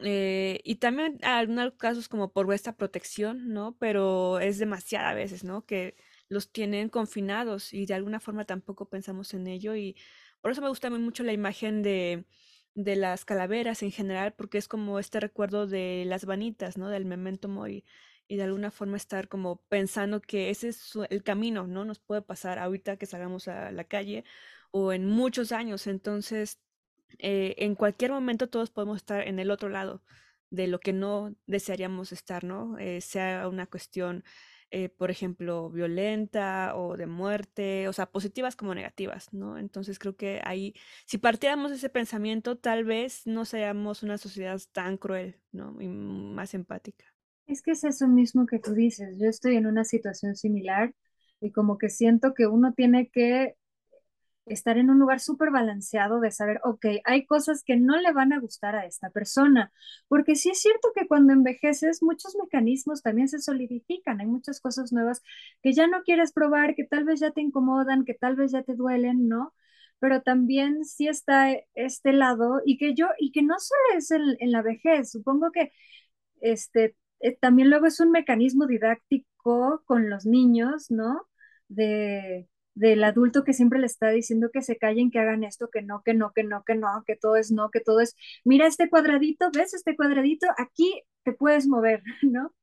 Eh, 0.04 0.60
y 0.64 0.76
también 0.76 1.18
en 1.22 1.26
algunos 1.26 1.74
casos 1.76 2.10
como 2.10 2.32
por 2.34 2.46
vuestra 2.46 2.74
protección, 2.76 3.54
¿no? 3.54 3.76
Pero 3.80 4.40
es 4.40 4.60
demasiada 4.60 5.10
a 5.12 5.14
veces, 5.14 5.44
¿no? 5.44 5.66
Que 5.66 5.96
los 6.30 6.52
tienen 6.52 6.90
confinados 6.90 7.74
y 7.74 7.86
de 7.86 7.94
alguna 7.94 8.20
forma 8.20 8.46
tampoco 8.46 8.90
pensamos 8.90 9.34
en 9.34 9.48
ello 9.48 9.76
y 9.76 9.96
por 10.42 10.52
eso 10.52 10.62
me 10.62 10.70
gusta 10.70 10.90
mucho 10.90 11.24
la 11.24 11.34
imagen 11.34 11.84
de 11.84 12.26
de 12.76 12.96
las 12.96 13.26
calaveras 13.26 13.84
en 13.84 13.92
general, 13.92 14.34
porque 14.34 14.58
es 14.58 14.68
como 14.68 15.00
este 15.00 15.20
recuerdo 15.20 15.68
de 15.68 16.04
las 16.08 16.26
vanitas, 16.26 16.78
¿no? 16.78 16.90
Del 16.90 17.06
memento 17.06 17.48
mori. 17.48 17.86
Y 18.28 18.38
de 18.38 18.44
alguna 18.44 18.72
forma 18.72 18.98
estar 18.98 19.28
como 19.30 19.58
pensando 19.70 20.22
que 20.22 20.50
ese 20.50 20.70
es 20.70 20.94
el 21.10 21.24
camino, 21.24 21.68
¿no? 21.68 21.86
Nos 21.86 22.00
puede 22.00 22.22
pasar 22.22 22.60
ahorita 22.60 22.98
que 22.98 23.06
salgamos 23.06 23.48
a 23.48 23.72
la 23.72 23.84
calle 23.86 24.26
o 24.72 24.94
en 24.94 25.06
muchos 25.08 25.52
años. 25.52 25.88
Entonces, 25.88 26.60
eh, 27.20 27.56
en 27.60 27.76
cualquier 27.76 28.12
momento 28.12 28.50
todos 28.50 28.72
podemos 28.72 28.98
estar 28.98 29.28
en 29.28 29.40
el 29.40 29.52
otro 29.52 29.70
lado 29.70 30.04
de 30.50 30.68
lo 30.68 30.80
que 30.80 30.94
no 30.94 31.36
desearíamos 31.48 32.12
estar, 32.12 32.44
¿no? 32.44 32.78
Eh, 32.80 33.02
sea 33.02 33.48
una 33.48 33.68
cuestión 33.68 34.24
eh, 34.78 34.90
por 34.90 35.10
ejemplo, 35.10 35.70
violenta 35.70 36.76
o 36.76 36.98
de 36.98 37.08
muerte, 37.08 37.88
o 37.88 37.94
sea, 37.94 38.08
positivas 38.12 38.58
como 38.58 38.76
negativas, 38.76 39.32
¿no? 39.32 39.58
Entonces 39.58 40.00
creo 40.00 40.18
que 40.18 40.42
ahí, 40.44 40.74
si 41.06 41.18
partiéramos 41.18 41.72
de 41.72 41.78
ese 41.78 41.88
pensamiento, 41.88 42.58
tal 42.58 42.84
vez 42.84 43.26
no 43.26 43.46
seamos 43.46 44.04
una 44.04 44.18
sociedad 44.18 44.60
tan 44.74 44.98
cruel, 44.98 45.40
¿no? 45.54 45.78
Y 45.80 45.88
más 45.88 46.54
empática. 46.54 47.06
Es 47.48 47.62
que 47.62 47.72
es 47.72 47.86
eso 47.86 48.10
mismo 48.10 48.46
que 48.46 48.60
tú 48.60 48.74
dices. 48.74 49.18
Yo 49.18 49.30
estoy 49.30 49.56
en 49.56 49.66
una 49.66 49.86
situación 49.86 50.36
similar 50.36 50.94
y 51.40 51.52
como 51.52 51.78
que 51.78 51.88
siento 51.90 52.34
que 52.34 52.46
uno 52.46 52.74
tiene 52.74 53.08
que 53.08 53.56
estar 54.46 54.78
en 54.78 54.90
un 54.90 55.00
lugar 55.00 55.20
súper 55.20 55.52
balanceado 55.52 56.20
de 56.20 56.32
saber, 56.32 56.60
ok, 56.64 56.86
hay 57.06 57.26
cosas 57.26 57.64
que 57.64 57.78
no 57.78 57.98
le 58.00 58.12
van 58.14 58.34
a 58.34 58.40
gustar 58.40 58.76
a 58.76 58.86
esta 58.86 59.10
persona, 59.10 59.72
porque 60.08 60.36
sí 60.36 60.50
es 60.52 60.60
cierto 60.62 60.92
que 60.96 61.08
cuando 61.08 61.34
envejeces 61.34 62.04
muchos 62.04 62.36
mecanismos 62.42 63.02
también 63.02 63.28
se 63.28 63.40
solidifican, 63.40 64.20
hay 64.22 64.28
muchas 64.28 64.60
cosas 64.62 64.92
nuevas 64.94 65.22
que 65.64 65.74
ya 65.74 65.88
no 65.88 66.04
quieres 66.04 66.32
probar, 66.34 66.76
que 66.76 66.86
tal 66.86 67.06
vez 67.06 67.20
ya 67.20 67.32
te 67.32 67.42
incomodan, 67.42 68.06
que 68.06 68.14
tal 68.14 68.36
vez 68.36 68.52
ya 68.52 68.64
te 68.64 68.76
duelen, 68.76 69.28
¿no? 69.28 69.54
Pero 70.00 70.22
también 70.22 70.86
sí 70.86 71.08
está 71.08 71.52
este 71.74 72.14
lado 72.14 72.62
y 72.66 72.78
que 72.78 72.94
yo, 72.94 73.08
y 73.20 73.32
que 73.32 73.42
no 73.44 73.56
solo 73.60 73.98
es 73.98 74.12
en, 74.12 74.22
en 74.40 74.52
la 74.52 74.62
vejez, 74.62 75.12
supongo 75.12 75.52
que 75.52 75.72
este, 76.42 76.96
eh, 77.20 77.38
también 77.40 77.70
luego 77.70 77.88
es 77.88 78.00
un 78.00 78.12
mecanismo 78.12 78.68
didáctico 78.68 79.84
con 79.86 80.10
los 80.10 80.26
niños, 80.26 80.92
¿no? 80.92 81.28
De, 81.68 82.48
del 82.76 83.04
adulto 83.04 83.44
que 83.44 83.54
siempre 83.54 83.80
le 83.80 83.88
está 83.88 84.10
diciendo 84.10 84.50
que 84.54 84.62
se 84.62 84.78
callen, 84.78 85.12
que 85.12 85.20
hagan 85.20 85.44
esto, 85.44 85.70
que 85.72 85.82
no, 85.82 86.04
que 86.04 86.14
no, 86.14 86.34
que 86.34 86.44
no, 86.44 86.64
que 86.64 86.76
no, 86.76 87.04
que 87.06 87.16
todo 87.16 87.38
es 87.38 87.52
no, 87.52 87.72
que 87.72 87.80
todo 87.82 88.02
es, 88.02 88.16
mira 88.44 88.68
este 88.68 88.90
cuadradito, 88.90 89.50
¿ves 89.54 89.74
este 89.74 89.96
cuadradito? 89.96 90.48
Aquí 90.58 91.02
te 91.24 91.34
puedes 91.34 91.68
mover, 91.68 92.04
¿no? 92.24 92.54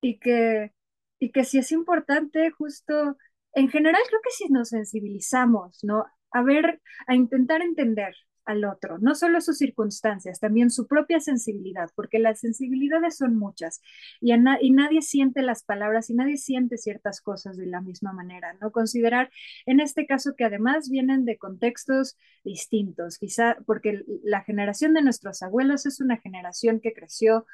Y 0.00 0.18
que, 0.18 0.72
y 1.18 1.32
que 1.32 1.44
si 1.44 1.58
es 1.58 1.72
importante 1.72 2.50
justo, 2.50 3.16
en 3.54 3.68
general 3.70 4.02
creo 4.08 4.20
que 4.22 4.30
si 4.30 4.48
nos 4.52 4.70
sensibilizamos, 4.70 5.78
¿no? 5.84 6.06
A 6.32 6.42
ver, 6.42 6.80
a 7.06 7.14
intentar 7.14 7.62
entender, 7.62 8.14
al 8.44 8.64
otro, 8.64 8.98
no 8.98 9.14
solo 9.14 9.40
sus 9.40 9.58
circunstancias, 9.58 10.40
también 10.40 10.70
su 10.70 10.86
propia 10.86 11.20
sensibilidad, 11.20 11.90
porque 11.94 12.18
las 12.18 12.40
sensibilidades 12.40 13.16
son 13.16 13.36
muchas 13.36 13.80
y, 14.20 14.32
nadie 14.70 15.02
siente 15.02 15.42
las 15.42 15.62
palabras 15.62 16.10
y 16.10 16.14
nadie 16.14 16.36
siente 16.36 16.76
ciertas 16.78 17.20
cosas 17.20 17.56
de 17.56 17.66
la 17.66 17.80
misma 17.80 18.12
manera, 18.12 18.54
¿no? 18.60 18.72
Considerar 18.72 19.30
en 19.66 19.80
este 19.80 20.06
caso 20.06 20.34
que 20.36 20.44
además 20.44 20.90
vienen 20.90 21.24
de 21.24 21.38
contextos 21.38 22.16
distintos, 22.44 23.18
quizá 23.18 23.56
porque 23.66 24.04
la 24.22 24.42
generación 24.42 24.94
de 24.94 25.02
nuestros 25.02 25.42
abuelos 25.42 25.86
es 25.86 26.00
una 26.00 26.18
generación 26.18 26.80
que 26.80 26.92
creció 26.92 27.46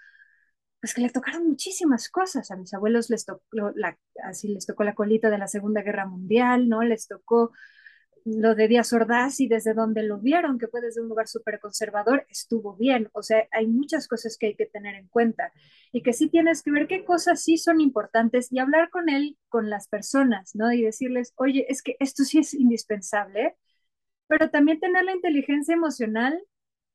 pues 0.80 0.94
que 0.94 1.02
le 1.02 1.10
tocaron 1.10 1.46
muchísimas 1.46 2.08
cosas. 2.08 2.50
A 2.50 2.56
mis 2.56 2.72
abuelos 2.74 3.10
les 3.10 3.26
tocó 3.26 3.44
la, 3.74 3.98
así 4.24 4.48
les 4.48 4.66
tocó 4.66 4.82
la 4.84 4.94
colita 4.94 5.30
de 5.30 5.38
la 5.38 5.46
Segunda 5.46 5.82
Guerra 5.82 6.06
Mundial, 6.06 6.68
¿no? 6.68 6.82
Les 6.82 7.06
tocó 7.06 7.52
lo 8.24 8.55
de 8.55 8.68
Díaz 8.68 8.92
Ordaz 8.92 9.40
y 9.40 9.48
desde 9.48 9.74
donde 9.74 10.02
lo 10.02 10.18
vieron, 10.18 10.59
que 10.59 10.68
fue 10.68 10.80
desde 10.80 11.01
un 11.01 11.09
lugar 11.09 11.28
súper 11.28 11.60
conservador, 11.60 12.26
estuvo 12.30 12.76
bien. 12.76 13.09
O 13.12 13.22
sea, 13.22 13.47
hay 13.52 13.66
muchas 13.66 14.09
cosas 14.09 14.36
que 14.38 14.47
hay 14.48 14.55
que 14.56 14.66
tener 14.66 14.94
en 14.94 15.09
cuenta 15.09 15.52
y 15.92 16.02
que 16.02 16.12
sí 16.12 16.28
tienes 16.28 16.62
que 16.62 16.70
ver 16.70 16.86
qué 16.88 17.05
cosas 17.05 17.42
sí 17.42 17.59
son 17.59 17.80
importantes 17.80 18.52
y 18.52 18.59
hablar 18.59 18.90
con 18.90 19.09
él, 19.09 19.38
con 19.48 19.70
las 19.70 19.88
personas, 19.88 20.55
¿no? 20.55 20.72
Y 20.72 20.82
decirles, 20.82 21.32
oye, 21.36 21.66
es 21.68 21.82
que 21.82 21.97
esto 22.01 22.24
sí 22.24 22.38
es 22.38 22.55
indispensable, 22.55 23.56
pero 24.28 24.51
también 24.51 24.80
tener 24.80 25.05
la 25.05 25.12
inteligencia 25.14 25.74
emocional. 25.74 26.40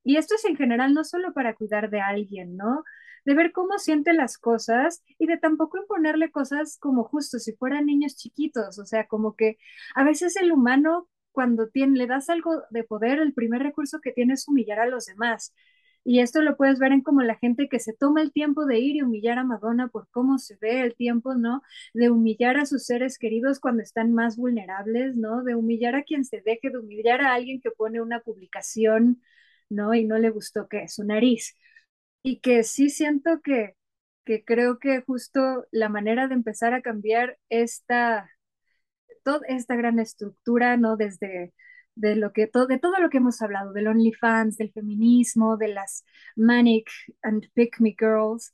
Y 0.03 0.18
esto 0.18 0.35
es 0.35 0.45
en 0.45 0.56
general 0.57 0.93
no 0.93 1.03
solo 1.03 1.34
para 1.34 1.56
cuidar 1.56 1.89
de 1.89 2.02
alguien, 2.02 2.57
¿no? 2.57 2.84
de 3.26 3.34
ver 3.34 3.52
cómo 3.52 3.77
siente 3.80 4.14
las 4.14 4.38
cosas 4.38 5.03
y 5.18 5.26
de 5.27 5.38
tampoco 5.38 5.77
imponerle 5.77 6.31
cosas 6.31 6.77
como 6.80 7.03
justo 7.03 7.39
si 7.39 7.53
fueran 7.53 7.88
niños 7.88 8.15
chiquitos, 8.15 8.80
o 8.80 8.85
sea, 8.85 9.07
como 9.07 9.35
que 9.35 9.57
a 9.95 10.03
veces 10.03 10.35
el 10.38 10.52
humano 10.52 11.10
cuando 11.36 11.70
le 11.76 12.07
das 12.07 12.30
algo 12.32 12.64
de 12.72 12.84
poder, 12.86 13.20
el 13.20 13.34
primer 13.34 13.62
recurso 13.64 14.02
que 14.02 14.14
tiene 14.14 14.34
es 14.36 14.48
humillar 14.48 14.80
a 14.80 14.88
los 14.88 15.06
demás. 15.06 15.53
Y 16.03 16.20
esto 16.22 16.41
lo 16.41 16.57
puedes 16.57 16.80
ver 16.80 16.91
en 16.94 17.02
como 17.02 17.22
la 17.24 17.36
gente 17.36 17.70
que 17.70 17.80
se 17.80 17.94
toma 17.94 18.22
el 18.22 18.32
tiempo 18.32 18.66
de 18.66 18.80
ir 18.80 18.95
y 18.95 19.02
humillar 19.03 19.40
a 19.40 19.44
Madonna 19.44 19.88
por 19.90 20.07
cómo 20.12 20.38
se 20.40 20.56
ve 20.57 20.82
el 20.82 20.95
tiempo, 20.95 21.36
¿no? 21.36 21.64
De 21.95 22.12
humillar 22.12 22.57
a 22.57 22.66
sus 22.68 22.86
seres 22.86 23.18
queridos 23.20 23.60
cuando 23.60 23.84
están 23.84 24.14
más 24.14 24.38
vulnerables, 24.38 25.16
¿no? 25.16 25.44
De 25.44 25.56
humillar 25.56 25.95
a 25.95 26.03
quien 26.03 26.26
se 26.26 26.41
deje, 26.41 26.70
de 26.72 26.80
humillar 26.80 27.22
a 27.22 27.34
alguien 27.34 27.60
que 27.62 27.72
pone 27.72 28.02
una 28.02 28.20
publicación, 28.22 29.22
¿no? 29.70 29.94
Y 29.95 30.06
no 30.06 30.18
le 30.20 30.30
gustó 30.30 30.68
que 30.70 30.88
su 30.88 31.03
nariz 31.03 31.57
y 32.24 32.40
que 32.40 32.64
sí 32.64 32.90
siento 32.90 33.41
que, 33.41 33.76
que 34.26 34.44
creo 34.45 34.80
que 34.80 35.02
justo 35.02 35.66
la 35.72 35.90
manera 35.90 36.28
de 36.28 36.36
empezar 36.36 36.74
a 36.74 36.82
cambiar 36.82 37.38
esta, 37.49 38.30
toda 39.26 39.41
esta 39.49 39.76
gran 39.76 39.99
estructura, 39.99 40.77
¿no? 40.77 40.95
Desde 40.97 41.53
de 41.95 42.15
lo 42.15 42.34
que 42.34 42.47
todo, 42.47 42.68
de 42.68 42.80
todo 42.80 42.99
lo 42.99 43.10
que 43.10 43.18
hemos 43.18 43.41
hablado, 43.41 43.73
del 43.73 43.88
OnlyFans, 43.88 44.57
del 44.57 44.72
feminismo, 44.72 45.57
de 45.57 45.69
las 45.69 46.06
Manic 46.35 46.89
and 47.23 47.49
Pick 47.53 47.80
Me 47.80 47.95
Girls, 47.97 48.53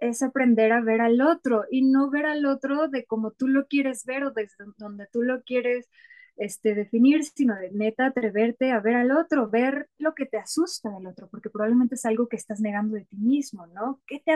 es 0.00 0.22
aprender 0.22 0.72
a 0.72 0.80
ver 0.80 1.00
al 1.00 1.20
otro 1.20 1.64
y 1.70 1.82
no 1.82 2.10
ver 2.10 2.26
al 2.26 2.46
otro 2.46 2.88
de 2.88 3.04
como 3.06 3.32
tú 3.32 3.48
lo 3.48 3.66
quieres 3.66 4.04
ver 4.06 4.24
o 4.24 4.30
desde 4.32 4.64
donde 4.78 5.06
tú 5.12 5.22
lo 5.22 5.42
quieres 5.42 5.88
este, 6.36 6.74
definir, 6.74 7.24
sino 7.24 7.54
de 7.56 7.70
neta 7.70 8.06
atreverte 8.06 8.72
a 8.72 8.80
ver 8.80 8.96
al 8.96 9.10
otro, 9.12 9.50
ver 9.50 9.90
lo 9.98 10.14
que 10.14 10.26
te 10.26 10.38
asusta 10.38 10.90
del 10.90 11.06
otro, 11.06 11.28
porque 11.28 11.50
probablemente 11.50 11.96
es 11.96 12.04
algo 12.06 12.28
que 12.28 12.36
estás 12.36 12.60
negando 12.60 12.96
de 12.96 13.04
ti 13.04 13.16
mismo, 13.18 13.66
¿no? 13.66 14.00
¿Qué 14.06 14.20
te 14.24 14.32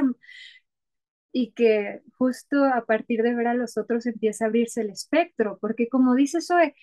y 1.36 1.52
que 1.52 2.01
justo 2.16 2.65
a 2.65 2.85
partir 2.86 3.23
de 3.24 3.35
ver 3.35 3.48
a 3.48 3.55
los 3.55 3.77
otros 3.77 4.06
empieza 4.06 4.44
a 4.44 4.48
abrirse 4.48 4.82
el 4.82 4.90
espectro, 4.90 5.59
porque 5.61 5.89
como 5.89 6.15
dice 6.15 6.40
Zoe, 6.40 6.74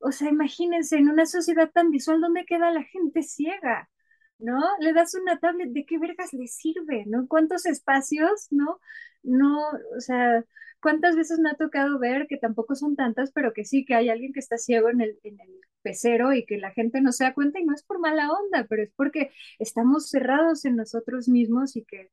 o 0.00 0.12
sea, 0.12 0.30
imagínense 0.30 0.96
en 0.98 1.08
una 1.10 1.26
sociedad 1.26 1.70
tan 1.72 1.90
visual 1.90 2.20
donde 2.20 2.44
queda 2.46 2.70
la 2.72 2.84
gente 2.84 3.22
ciega, 3.22 3.90
¿no? 4.38 4.60
Le 4.80 4.92
das 4.94 5.14
una 5.14 5.38
tablet, 5.38 5.70
¿de 5.70 5.84
qué 5.86 5.98
vergas 5.98 6.32
le 6.32 6.46
sirve, 6.48 7.04
no? 7.06 7.26
¿Cuántos 7.28 7.66
espacios, 7.66 8.48
no? 8.50 8.80
No, 9.22 9.60
o 9.96 10.00
sea, 10.00 10.44
¿cuántas 10.80 11.14
veces 11.16 11.38
me 11.38 11.50
ha 11.50 11.54
tocado 11.54 11.98
ver 11.98 12.26
que 12.28 12.38
tampoco 12.38 12.74
son 12.74 12.96
tantas, 12.96 13.30
pero 13.32 13.52
que 13.52 13.64
sí, 13.64 13.84
que 13.84 13.94
hay 13.94 14.08
alguien 14.10 14.32
que 14.32 14.40
está 14.40 14.58
ciego 14.58 14.88
en 14.90 15.00
el, 15.02 15.18
en 15.22 15.38
el 15.40 15.60
pecero 15.82 16.32
y 16.32 16.46
que 16.46 16.58
la 16.58 16.72
gente 16.72 17.00
no 17.02 17.12
se 17.12 17.24
da 17.24 17.34
cuenta 17.34 17.60
y 17.60 17.64
no 17.64 17.74
es 17.74 17.82
por 17.82 17.98
mala 18.00 18.30
onda, 18.32 18.66
pero 18.68 18.82
es 18.82 18.90
porque 18.96 19.30
estamos 19.58 20.08
cerrados 20.10 20.64
en 20.64 20.76
nosotros 20.76 21.28
mismos 21.28 21.76
y 21.76 21.84
que 21.84 22.10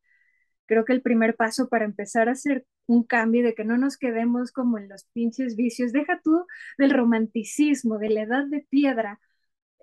creo 0.70 0.86
que 0.86 0.94
el 0.94 1.02
primer 1.02 1.36
paso 1.36 1.68
para 1.68 1.86
empezar 1.86 2.30
a 2.30 2.34
hacer 2.34 2.66
un 2.86 3.04
cambio 3.04 3.44
de 3.44 3.56
que 3.56 3.66
no 3.66 3.78
nos 3.78 3.98
quedemos 3.98 4.52
como 4.52 4.78
en 4.78 4.88
los 4.88 5.06
pinches 5.14 5.56
vicios, 5.56 5.92
deja 5.92 6.22
tú 6.24 6.46
del 6.78 6.92
romanticismo, 6.92 7.98
de 7.98 8.10
la 8.10 8.22
edad 8.22 8.46
de 8.46 8.68
piedra, 8.70 9.20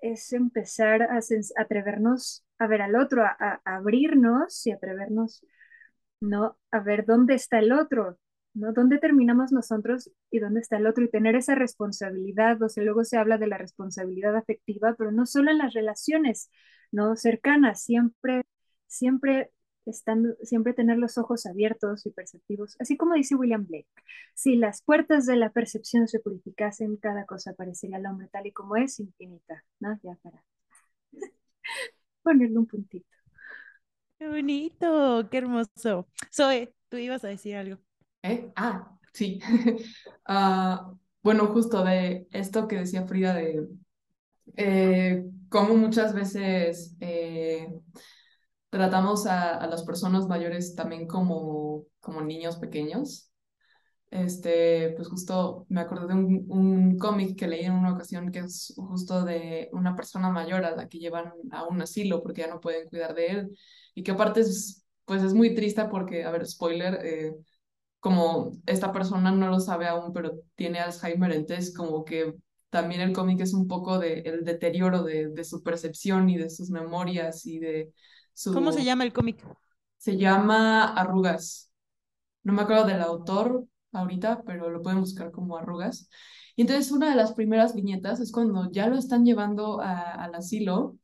es 0.01 0.31
empezar 0.33 1.03
a, 1.03 1.19
atrevernos 1.57 2.45
a 2.57 2.67
ver 2.67 2.81
al 2.81 2.95
otro, 2.95 3.23
a, 3.25 3.61
abrirnos 3.65 4.65
y 4.65 4.71
atrevernos, 4.71 5.43
¿no? 6.21 6.57
A 6.71 6.79
ver 6.79 7.05
dónde 7.05 7.35
está 7.35 7.59
el 7.59 7.73
otro, 7.73 8.17
¿no? 8.53 8.71
¿Dónde 8.73 8.97
terminamos 8.99 9.51
nosotros 9.51 10.11
y 10.31 10.39
dónde 10.39 10.61
está 10.61 10.77
el 10.77 10.87
otro? 10.87 11.03
Y 11.03 11.09
tener 11.09 11.35
esa 11.35 11.55
responsabilidad, 11.55 12.61
o 12.61 12.69
sea, 12.69 12.83
luego 12.83 13.03
se 13.03 13.17
habla 13.17 13.37
de 13.37 13.47
la 13.47 13.57
responsabilidad 13.57 14.37
afectiva, 14.37 14.95
pero 14.97 15.11
no 15.11 15.25
solo 15.25 15.51
en 15.51 15.57
las 15.59 15.73
relaciones, 15.73 16.49
¿no? 16.91 17.15
Cercanas, 17.17 17.83
siempre, 17.83 18.43
siempre 18.87 19.51
estando, 19.87 20.35
siempre 20.43 20.73
tener 20.73 20.97
los 20.97 21.17
ojos 21.17 21.45
abiertos 21.45 22.05
y 22.05 22.11
perceptivos, 22.11 22.75
así 22.79 22.97
como 22.97 23.15
dice 23.15 23.35
William 23.35 23.65
Blake, 23.65 23.87
si 24.33 24.55
las 24.55 24.81
puertas 24.81 25.25
de 25.25 25.35
la 25.35 25.51
percepción 25.51 26.07
se 26.07 26.19
purificasen, 26.19 26.97
cada 26.97 27.25
cosa 27.25 27.53
parecería 27.53 27.97
al 27.97 28.05
hombre 28.05 28.29
tal 28.31 28.47
y 28.47 28.51
como 28.51 28.75
es, 28.75 28.99
infinita, 28.99 29.63
¿no? 29.79 29.99
Ya 30.03 30.17
para 30.21 30.43
ponerle 32.23 32.57
un 32.57 32.67
puntito. 32.67 33.07
Qué 34.19 34.27
bonito, 34.27 35.27
qué 35.29 35.37
hermoso. 35.37 36.07
Zoe, 36.33 36.73
tú 36.89 36.97
ibas 36.97 37.23
a 37.23 37.27
decir 37.27 37.55
algo. 37.55 37.77
¿Eh? 38.23 38.51
Ah, 38.55 38.97
sí. 39.13 39.39
uh, 40.27 40.97
bueno, 41.21 41.47
justo 41.47 41.83
de 41.83 42.27
esto 42.31 42.67
que 42.67 42.77
decía 42.77 43.05
Frida 43.05 43.33
de 43.35 43.67
eh, 44.55 45.23
cómo 45.49 45.75
muchas 45.75 46.13
veces 46.13 46.95
eh, 46.99 47.69
tratamos 48.69 49.25
a, 49.27 49.65
las 49.67 49.83
personas 49.83 50.27
mayores 50.27 50.75
también 50.75 51.07
como, 51.07 51.85
como 51.99 52.21
niños 52.21 52.57
pequeños. 52.57 53.31
Este, 54.09 54.93
pues 54.95 55.09
justo 55.09 55.65
me 55.67 55.81
acordé 55.81 56.07
de 56.07 56.13
un, 56.13 56.45
un 56.47 56.97
cómic 56.97 57.37
que 57.37 57.47
leí 57.47 57.65
en 57.65 57.73
una 57.73 57.93
ocasión 57.93 58.31
que 58.31 58.39
es 58.39 58.73
justo 58.77 59.25
de 59.25 59.69
una 59.73 59.97
persona 59.97 60.29
mayor 60.29 60.63
a 60.63 60.75
la 60.75 60.87
que 60.87 60.99
llevan 60.99 61.33
a 61.51 61.65
un 61.65 61.81
asilo 61.81 62.23
porque 62.23 62.41
ya 62.41 62.47
no 62.47 62.61
pueden 62.61 62.87
cuidar 62.87 63.13
de 63.15 63.27
él 63.27 63.57
y 63.93 64.03
que 64.03 64.11
aparte 64.11 64.41
es, 64.41 64.85
pues 65.03 65.23
es 65.23 65.33
muy 65.33 65.53
triste 65.55 65.83
porque, 65.85 66.23
a 66.23 66.31
ver, 66.31 66.47
spoiler, 66.47 67.05
eh, 67.05 67.33
como 67.99 68.53
esta 68.65 68.91
persona 68.93 69.31
no 69.31 69.49
lo 69.49 69.59
sabe 69.59 69.87
aún, 69.87 70.13
pero 70.13 70.39
tiene 70.55 70.79
Alzheimer, 70.79 71.31
entonces 71.33 71.75
como 71.75 72.05
que 72.05 72.33
también 72.69 73.01
el 73.01 73.13
cómic 73.13 73.41
es 73.41 73.53
un 73.53 73.67
poco 73.67 73.99
de 73.99 74.19
el 74.21 74.45
deterioro 74.45 75.03
de, 75.03 75.29
de 75.29 75.43
su 75.43 75.63
percepción 75.63 76.29
y 76.29 76.37
de 76.37 76.49
sus 76.49 76.69
memorias 76.69 77.45
y 77.45 77.59
de 77.59 77.91
¿Cómo 78.45 78.71
se 78.71 78.83
llama 78.83 79.03
el 79.03 79.13
cómic? 79.13 79.43
Se 79.97 80.17
llama 80.17 80.93
Arrugas. 80.93 81.71
No 82.43 82.53
me 82.53 82.61
acuerdo 82.61 82.85
del 82.85 83.01
autor 83.01 83.65
ahorita, 83.91 84.43
pero 84.45 84.69
lo 84.69 84.81
pueden 84.81 84.99
buscar 85.01 85.31
como 85.31 85.57
Arrugas. 85.57 86.09
Y 86.55 86.61
entonces 86.61 86.91
una 86.91 87.09
de 87.09 87.15
las 87.15 87.33
primeras 87.33 87.75
viñetas 87.75 88.19
es 88.19 88.31
cuando 88.31 88.71
ya 88.71 88.87
lo 88.87 88.97
están 88.97 89.25
llevando 89.25 89.79
al 89.81 90.33
asilo 90.35 90.97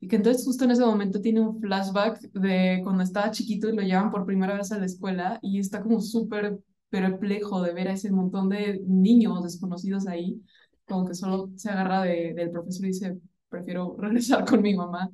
y 0.00 0.08
que 0.08 0.16
entonces 0.16 0.44
justo 0.44 0.64
en 0.64 0.72
ese 0.72 0.84
momento 0.84 1.20
tiene 1.20 1.40
un 1.40 1.60
flashback 1.60 2.20
de 2.32 2.80
cuando 2.82 3.04
estaba 3.04 3.30
chiquito 3.30 3.68
y 3.68 3.76
lo 3.76 3.82
llevan 3.82 4.10
por 4.10 4.26
primera 4.26 4.56
vez 4.56 4.72
a 4.72 4.78
la 4.78 4.86
escuela 4.86 5.38
y 5.42 5.60
está 5.60 5.80
como 5.82 6.00
súper 6.00 6.58
perplejo 6.90 7.62
de 7.62 7.72
ver 7.72 7.88
a 7.88 7.92
ese 7.92 8.10
montón 8.10 8.48
de 8.48 8.80
niños 8.86 9.42
desconocidos 9.42 10.06
ahí, 10.06 10.42
como 10.86 11.06
que 11.06 11.14
solo 11.14 11.50
se 11.56 11.70
agarra 11.70 12.02
de, 12.02 12.34
del 12.34 12.50
profesor 12.50 12.84
y 12.86 12.88
dice, 12.88 13.18
prefiero 13.48 13.96
regresar 13.98 14.44
con 14.44 14.60
mi 14.62 14.74
mamá. 14.74 15.10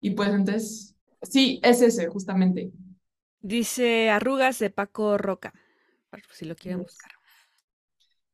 Y 0.00 0.10
pues 0.10 0.30
entonces, 0.30 0.96
sí, 1.22 1.60
es 1.62 1.82
ese, 1.82 2.08
justamente. 2.08 2.72
Dice 3.40 4.10
Arrugas 4.10 4.58
de 4.58 4.70
Paco 4.70 5.18
Roca, 5.18 5.52
si 6.32 6.44
lo 6.44 6.56
quieren 6.56 6.82
buscar. 6.82 7.12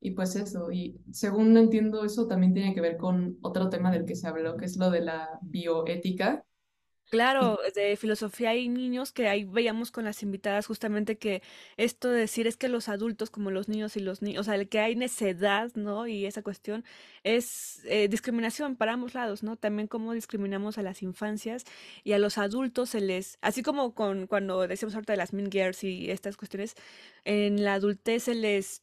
Y 0.01 0.11
pues 0.11 0.37
eso, 0.37 0.71
y 0.71 1.01
según 1.13 1.57
entiendo, 1.57 2.05
eso 2.05 2.27
también 2.27 2.53
tiene 2.53 2.75
que 2.75 2.83
ver 2.83 2.99
con 2.99 3.39
otro 3.41 3.71
tema 3.71 3.91
del 3.91 4.05
que 4.05 4.15
se 4.15 4.29
habló, 4.29 4.57
que 4.57 4.67
es 4.67 4.77
lo 4.77 4.91
de 4.91 5.01
la 5.01 5.39
bioética, 5.41 6.45
Claro, 7.11 7.59
de 7.75 7.97
filosofía 7.97 8.57
y 8.57 8.69
niños, 8.69 9.13
que 9.13 9.29
ahí 9.29 9.45
veíamos 9.45 9.91
con 9.93 10.05
las 10.05 10.23
invitadas 10.23 10.67
justamente 10.67 11.17
que 11.19 11.43
esto 11.77 12.11
de 12.11 12.21
decir 12.21 12.47
es 12.47 12.57
que 12.57 12.69
los 12.69 12.89
adultos, 12.89 13.31
como 13.31 13.51
los 13.51 13.69
niños 13.69 13.97
y 13.97 14.01
los 14.01 14.23
niños, 14.23 14.41
o 14.41 14.45
sea, 14.45 14.55
el 14.57 14.69
que 14.69 14.81
hay 14.81 14.97
necedad, 14.97 15.71
¿no? 15.75 16.07
Y 16.09 16.27
esa 16.27 16.43
cuestión 16.43 16.85
es 17.23 17.83
eh, 17.85 18.09
discriminación 18.09 18.77
para 18.77 18.95
ambos 18.95 19.15
lados, 19.15 19.43
¿no? 19.43 19.57
También 19.57 19.87
cómo 19.89 20.13
discriminamos 20.13 20.79
a 20.79 20.83
las 20.83 21.03
infancias 21.03 21.65
y 22.03 22.13
a 22.13 22.19
los 22.19 22.39
adultos 22.39 22.91
se 22.91 23.01
les, 23.01 23.39
así 23.43 23.63
como 23.63 23.95
con 23.95 24.27
cuando 24.27 24.67
decíamos 24.67 24.95
ahorita 24.95 25.13
de 25.13 25.17
las 25.19 25.33
mean 25.33 25.51
girls 25.53 25.85
y 25.85 26.11
estas 26.11 26.37
cuestiones, 26.37 26.75
en 27.25 27.63
la 27.65 27.75
adultez 27.75 28.25
se 28.25 28.35
les 28.35 28.83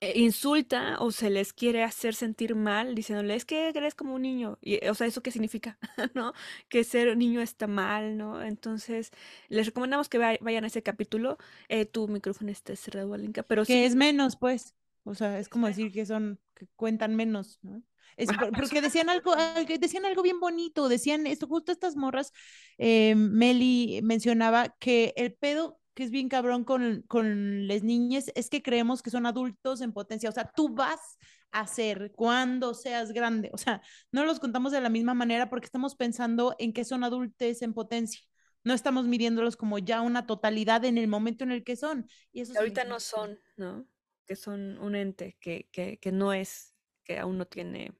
eh, 0.00 0.12
insulta 0.18 0.96
o 1.00 1.10
se 1.10 1.30
les 1.30 1.52
quiere 1.52 1.82
hacer 1.82 2.14
sentir 2.14 2.54
mal 2.54 2.94
diciéndole 2.94 3.34
es 3.34 3.44
que 3.44 3.68
eres 3.68 3.94
como 3.94 4.14
un 4.14 4.22
niño 4.22 4.58
y 4.60 4.86
o 4.86 4.94
sea 4.94 5.06
eso 5.06 5.22
qué 5.22 5.30
significa 5.30 5.78
no 6.14 6.32
que 6.68 6.84
ser 6.84 7.16
niño 7.16 7.40
está 7.40 7.66
mal 7.66 8.16
no 8.16 8.42
entonces 8.42 9.10
les 9.48 9.66
recomendamos 9.66 10.08
que 10.08 10.18
vayan 10.18 10.64
a 10.64 10.66
ese 10.66 10.82
capítulo 10.82 11.38
eh, 11.68 11.86
tu 11.86 12.08
micrófono 12.08 12.50
está 12.50 12.76
cerrado 12.76 13.14
Alinka 13.14 13.42
pero 13.42 13.64
que 13.64 13.84
es 13.86 13.94
menos 13.96 14.36
pues 14.36 14.74
o 15.04 15.14
sea 15.14 15.38
es 15.38 15.48
como 15.48 15.66
decir 15.66 15.92
que 15.92 16.06
son 16.06 16.40
que 16.54 16.66
cuentan 16.76 17.16
menos 17.16 17.58
no 17.62 17.82
es 18.16 18.28
porque 18.56 18.80
decían 18.80 19.08
algo, 19.08 19.34
decían 19.78 20.04
algo 20.04 20.22
bien 20.22 20.40
bonito, 20.40 20.88
decían 20.88 21.26
esto, 21.26 21.46
justo 21.46 21.72
estas 21.72 21.96
morras, 21.96 22.32
eh, 22.78 23.14
Meli 23.14 24.00
mencionaba 24.02 24.76
que 24.78 25.14
el 25.16 25.32
pedo 25.32 25.79
que 26.00 26.04
es 26.04 26.10
bien 26.10 26.30
cabrón 26.30 26.64
con, 26.64 27.02
con 27.08 27.68
las 27.68 27.82
niñas 27.82 28.32
es 28.34 28.48
que 28.48 28.62
creemos 28.62 29.02
que 29.02 29.10
son 29.10 29.26
adultos 29.26 29.82
en 29.82 29.92
potencia. 29.92 30.30
O 30.30 30.32
sea, 30.32 30.50
tú 30.50 30.70
vas 30.70 31.18
a 31.50 31.66
ser 31.66 32.10
cuando 32.16 32.72
seas 32.72 33.12
grande. 33.12 33.50
O 33.52 33.58
sea, 33.58 33.82
no 34.10 34.24
los 34.24 34.40
contamos 34.40 34.72
de 34.72 34.80
la 34.80 34.88
misma 34.88 35.12
manera 35.12 35.50
porque 35.50 35.66
estamos 35.66 35.96
pensando 35.96 36.56
en 36.58 36.72
que 36.72 36.86
son 36.86 37.04
adultos 37.04 37.60
en 37.60 37.74
potencia. 37.74 38.18
No 38.64 38.72
estamos 38.72 39.08
midiéndolos 39.08 39.58
como 39.58 39.78
ya 39.78 40.00
una 40.00 40.26
totalidad 40.26 40.86
en 40.86 40.96
el 40.96 41.06
momento 41.06 41.44
en 41.44 41.52
el 41.52 41.64
que 41.64 41.76
son. 41.76 42.08
Y 42.32 42.40
eso 42.40 42.58
ahorita 42.58 42.84
no 42.84 42.98
son, 42.98 43.38
¿no? 43.58 43.86
Que 44.24 44.36
son 44.36 44.78
un 44.78 44.94
ente 44.94 45.36
que, 45.38 45.68
que, 45.70 45.98
que 45.98 46.12
no 46.12 46.32
es, 46.32 46.74
que 47.04 47.18
aún 47.18 47.36
no 47.36 47.44
tiene 47.44 47.92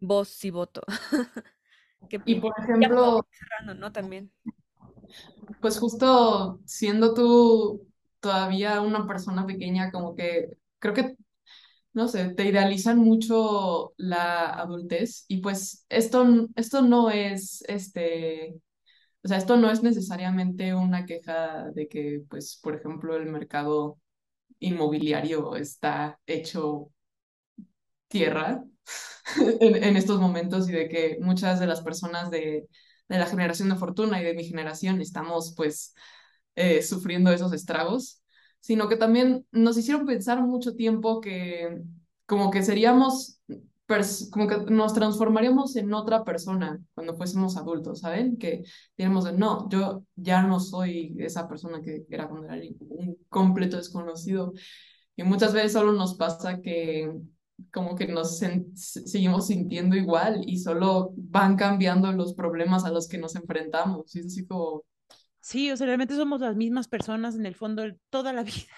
voz 0.00 0.44
y 0.44 0.50
voto. 0.50 0.82
que, 2.10 2.20
y 2.26 2.40
por 2.40 2.52
ejemplo, 2.58 3.26
cerrando, 3.30 3.72
¿no? 3.72 3.90
También. 3.90 4.30
Pues 5.60 5.78
justo 5.78 6.60
siendo 6.64 7.14
tú 7.14 7.86
todavía 8.20 8.80
una 8.80 9.06
persona 9.06 9.46
pequeña, 9.46 9.90
como 9.92 10.14
que 10.14 10.50
creo 10.78 10.94
que, 10.94 11.16
no 11.94 12.08
sé, 12.08 12.30
te 12.34 12.46
idealizan 12.46 12.98
mucho 12.98 13.94
la 13.98 14.46
adultez 14.54 15.24
y 15.28 15.38
pues 15.40 15.86
esto, 15.88 16.48
esto 16.56 16.82
no 16.82 17.10
es, 17.10 17.62
este, 17.68 18.56
o 19.24 19.28
sea, 19.28 19.38
esto 19.38 19.56
no 19.56 19.70
es 19.70 19.82
necesariamente 19.82 20.74
una 20.74 21.06
queja 21.06 21.70
de 21.72 21.88
que, 21.88 22.22
pues, 22.30 22.58
por 22.62 22.76
ejemplo, 22.76 23.16
el 23.16 23.26
mercado 23.26 23.98
inmobiliario 24.60 25.56
está 25.56 26.20
hecho 26.26 26.90
tierra 28.08 28.64
en, 29.60 29.82
en 29.84 29.96
estos 29.96 30.20
momentos 30.20 30.68
y 30.68 30.72
de 30.72 30.88
que 30.88 31.18
muchas 31.20 31.60
de 31.60 31.66
las 31.66 31.82
personas 31.82 32.30
de 32.30 32.68
de 33.08 33.18
la 33.18 33.26
generación 33.26 33.68
de 33.68 33.76
fortuna 33.76 34.20
y 34.20 34.24
de 34.24 34.34
mi 34.34 34.44
generación 34.44 35.00
estamos 35.00 35.54
pues 35.56 35.94
eh, 36.54 36.82
sufriendo 36.82 37.30
esos 37.32 37.52
estragos, 37.52 38.22
sino 38.60 38.88
que 38.88 38.96
también 38.96 39.46
nos 39.52 39.76
hicieron 39.78 40.06
pensar 40.06 40.42
mucho 40.42 40.74
tiempo 40.74 41.20
que 41.20 41.82
como 42.26 42.50
que 42.50 42.62
seríamos, 42.62 43.40
como 44.30 44.48
que 44.48 44.56
nos 44.72 44.92
transformaríamos 44.94 45.76
en 45.76 45.94
otra 45.94 46.24
persona 46.24 46.80
cuando 46.94 47.16
fuésemos 47.16 47.56
adultos, 47.56 48.00
¿saben? 48.00 48.36
Que 48.36 48.64
diríamos, 48.96 49.32
no, 49.34 49.68
yo 49.68 50.02
ya 50.16 50.42
no 50.42 50.58
soy 50.58 51.14
esa 51.18 51.48
persona 51.48 51.80
que 51.80 52.04
era 52.10 52.28
cuando 52.28 52.48
era 52.48 52.60
un 52.80 53.16
completo 53.28 53.76
desconocido. 53.76 54.52
Y 55.14 55.22
muchas 55.22 55.54
veces 55.54 55.72
solo 55.72 55.92
nos 55.92 56.16
pasa 56.16 56.60
que 56.60 57.12
como 57.72 57.96
que 57.96 58.06
nos 58.06 58.38
seguimos 58.74 59.46
sintiendo 59.48 59.96
igual 59.96 60.42
y 60.46 60.58
solo 60.58 61.12
van 61.16 61.56
cambiando 61.56 62.12
los 62.12 62.34
problemas 62.34 62.84
a 62.84 62.90
los 62.90 63.08
que 63.08 63.18
nos 63.18 63.34
enfrentamos. 63.36 64.14
Y 64.14 64.20
es 64.20 64.26
así 64.26 64.46
como... 64.46 64.84
Sí, 65.40 65.70
o 65.70 65.76
sea, 65.76 65.86
realmente 65.86 66.16
somos 66.16 66.40
las 66.40 66.56
mismas 66.56 66.88
personas 66.88 67.34
en 67.34 67.46
el 67.46 67.54
fondo 67.54 67.84
toda 68.10 68.32
la 68.32 68.42
vida. 68.44 68.72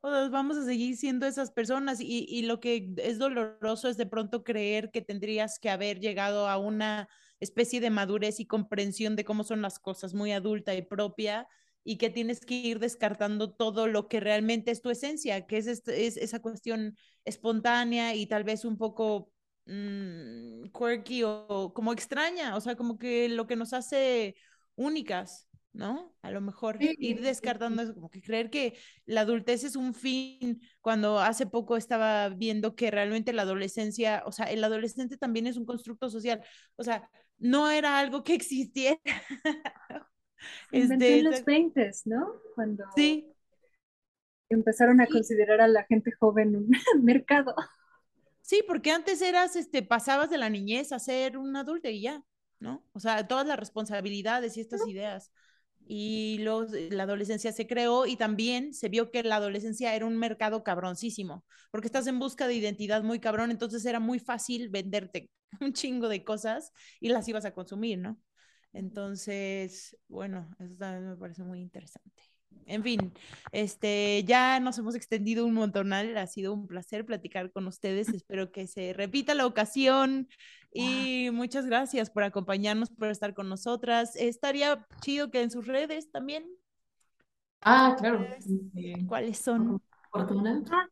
O 0.00 0.10
sea, 0.10 0.28
vamos 0.28 0.56
a 0.56 0.64
seguir 0.64 0.96
siendo 0.96 1.26
esas 1.26 1.50
personas 1.50 2.00
y, 2.00 2.24
y 2.28 2.42
lo 2.42 2.60
que 2.60 2.94
es 2.98 3.18
doloroso 3.18 3.88
es 3.88 3.96
de 3.96 4.06
pronto 4.06 4.44
creer 4.44 4.90
que 4.92 5.02
tendrías 5.02 5.58
que 5.58 5.70
haber 5.70 5.98
llegado 5.98 6.48
a 6.48 6.56
una 6.56 7.08
especie 7.40 7.80
de 7.80 7.90
madurez 7.90 8.38
y 8.38 8.46
comprensión 8.46 9.16
de 9.16 9.24
cómo 9.24 9.42
son 9.42 9.60
las 9.60 9.80
cosas 9.80 10.14
muy 10.14 10.30
adulta 10.30 10.74
y 10.74 10.82
propia 10.82 11.48
y 11.88 11.96
que 11.96 12.10
tienes 12.10 12.40
que 12.44 12.54
ir 12.54 12.80
descartando 12.80 13.50
todo 13.50 13.86
lo 13.86 14.08
que 14.08 14.20
realmente 14.20 14.70
es 14.70 14.82
tu 14.82 14.90
esencia, 14.90 15.46
que 15.46 15.56
es, 15.56 15.66
es 15.66 16.18
esa 16.18 16.38
cuestión 16.40 16.98
espontánea 17.24 18.14
y 18.14 18.26
tal 18.26 18.44
vez 18.44 18.66
un 18.66 18.76
poco 18.76 19.32
mmm, 19.64 20.64
quirky 20.64 21.22
o 21.24 21.72
como 21.74 21.94
extraña, 21.94 22.56
o 22.56 22.60
sea, 22.60 22.76
como 22.76 22.98
que 22.98 23.30
lo 23.30 23.46
que 23.46 23.56
nos 23.56 23.72
hace 23.72 24.36
únicas, 24.74 25.48
¿no? 25.72 26.14
A 26.20 26.30
lo 26.30 26.42
mejor 26.42 26.76
ir 26.78 27.22
descartando 27.22 27.80
eso, 27.80 27.94
como 27.94 28.10
que 28.10 28.20
creer 28.20 28.50
que 28.50 28.76
la 29.06 29.22
adultez 29.22 29.64
es 29.64 29.74
un 29.74 29.94
fin, 29.94 30.60
cuando 30.82 31.18
hace 31.20 31.46
poco 31.46 31.78
estaba 31.78 32.28
viendo 32.28 32.76
que 32.76 32.90
realmente 32.90 33.32
la 33.32 33.42
adolescencia, 33.42 34.22
o 34.26 34.32
sea, 34.32 34.44
el 34.44 34.62
adolescente 34.62 35.16
también 35.16 35.46
es 35.46 35.56
un 35.56 35.64
constructo 35.64 36.10
social, 36.10 36.42
o 36.76 36.84
sea, 36.84 37.08
no 37.38 37.70
era 37.70 37.98
algo 37.98 38.24
que 38.24 38.34
existiera. 38.34 39.00
Este, 40.72 41.18
en 41.18 41.24
los 41.24 41.44
20, 41.44 41.90
¿no? 42.06 42.32
Cuando 42.54 42.84
sí. 42.94 43.32
empezaron 44.48 45.00
a 45.00 45.06
considerar 45.06 45.60
a 45.60 45.68
la 45.68 45.84
gente 45.84 46.12
joven 46.12 46.56
un 46.56 46.70
mercado. 47.02 47.54
Sí, 48.48 48.62
porque 48.66 48.90
antes 48.90 49.20
eras, 49.20 49.56
este, 49.56 49.82
pasabas 49.82 50.30
de 50.30 50.38
la 50.38 50.48
niñez 50.48 50.92
a 50.92 50.98
ser 50.98 51.36
un 51.36 51.54
adulto 51.56 51.88
y 51.88 52.00
ya, 52.00 52.24
¿no? 52.60 52.82
O 52.92 53.00
sea, 53.00 53.28
todas 53.28 53.46
las 53.46 53.58
responsabilidades 53.58 54.56
y 54.56 54.60
estas 54.60 54.86
ideas. 54.88 55.30
Y 55.86 56.38
los, 56.40 56.70
la 56.72 57.02
adolescencia 57.04 57.52
se 57.52 57.66
creó 57.66 58.06
y 58.06 58.16
también 58.16 58.74
se 58.74 58.88
vio 58.88 59.10
que 59.10 59.22
la 59.22 59.36
adolescencia 59.36 59.94
era 59.94 60.06
un 60.06 60.16
mercado 60.18 60.62
cabroncísimo, 60.62 61.44
porque 61.70 61.88
estás 61.88 62.06
en 62.06 62.18
busca 62.18 62.46
de 62.46 62.54
identidad 62.54 63.02
muy 63.02 63.20
cabrón, 63.20 63.50
entonces 63.50 63.84
era 63.86 64.00
muy 64.00 64.18
fácil 64.18 64.68
venderte 64.70 65.30
un 65.60 65.72
chingo 65.72 66.08
de 66.08 66.24
cosas 66.24 66.72
y 67.00 67.08
las 67.08 67.28
ibas 67.28 67.44
a 67.44 67.52
consumir, 67.52 67.98
¿no? 67.98 68.18
Entonces, 68.72 69.96
bueno, 70.08 70.48
eso 70.58 70.74
también 70.76 71.08
me 71.08 71.16
parece 71.16 71.42
muy 71.42 71.60
interesante. 71.60 72.22
En 72.66 72.82
fin, 72.82 73.12
este, 73.50 74.24
ya 74.24 74.60
nos 74.60 74.76
hemos 74.78 74.94
extendido 74.94 75.46
un 75.46 75.54
montón, 75.54 75.92
ha 75.92 76.26
sido 76.26 76.52
un 76.52 76.66
placer 76.66 77.06
platicar 77.06 77.50
con 77.50 77.66
ustedes, 77.66 78.08
espero 78.22 78.52
que 78.52 78.66
se 78.66 78.92
repita 78.92 79.34
la 79.34 79.46
ocasión 79.46 80.28
y 80.72 81.30
muchas 81.32 81.64
gracias 81.66 82.10
por 82.10 82.24
acompañarnos, 82.24 82.90
por 82.90 83.08
estar 83.08 83.34
con 83.34 83.48
nosotras. 83.48 84.16
Estaría 84.16 84.86
chido 85.00 85.30
que 85.30 85.42
en 85.42 85.50
sus 85.50 85.66
redes 85.66 86.10
también. 86.10 86.44
Ah, 87.62 87.96
claro. 87.98 88.26
¿Cuáles 89.06 89.38
son? 89.38 89.82
Ah, 90.12 90.86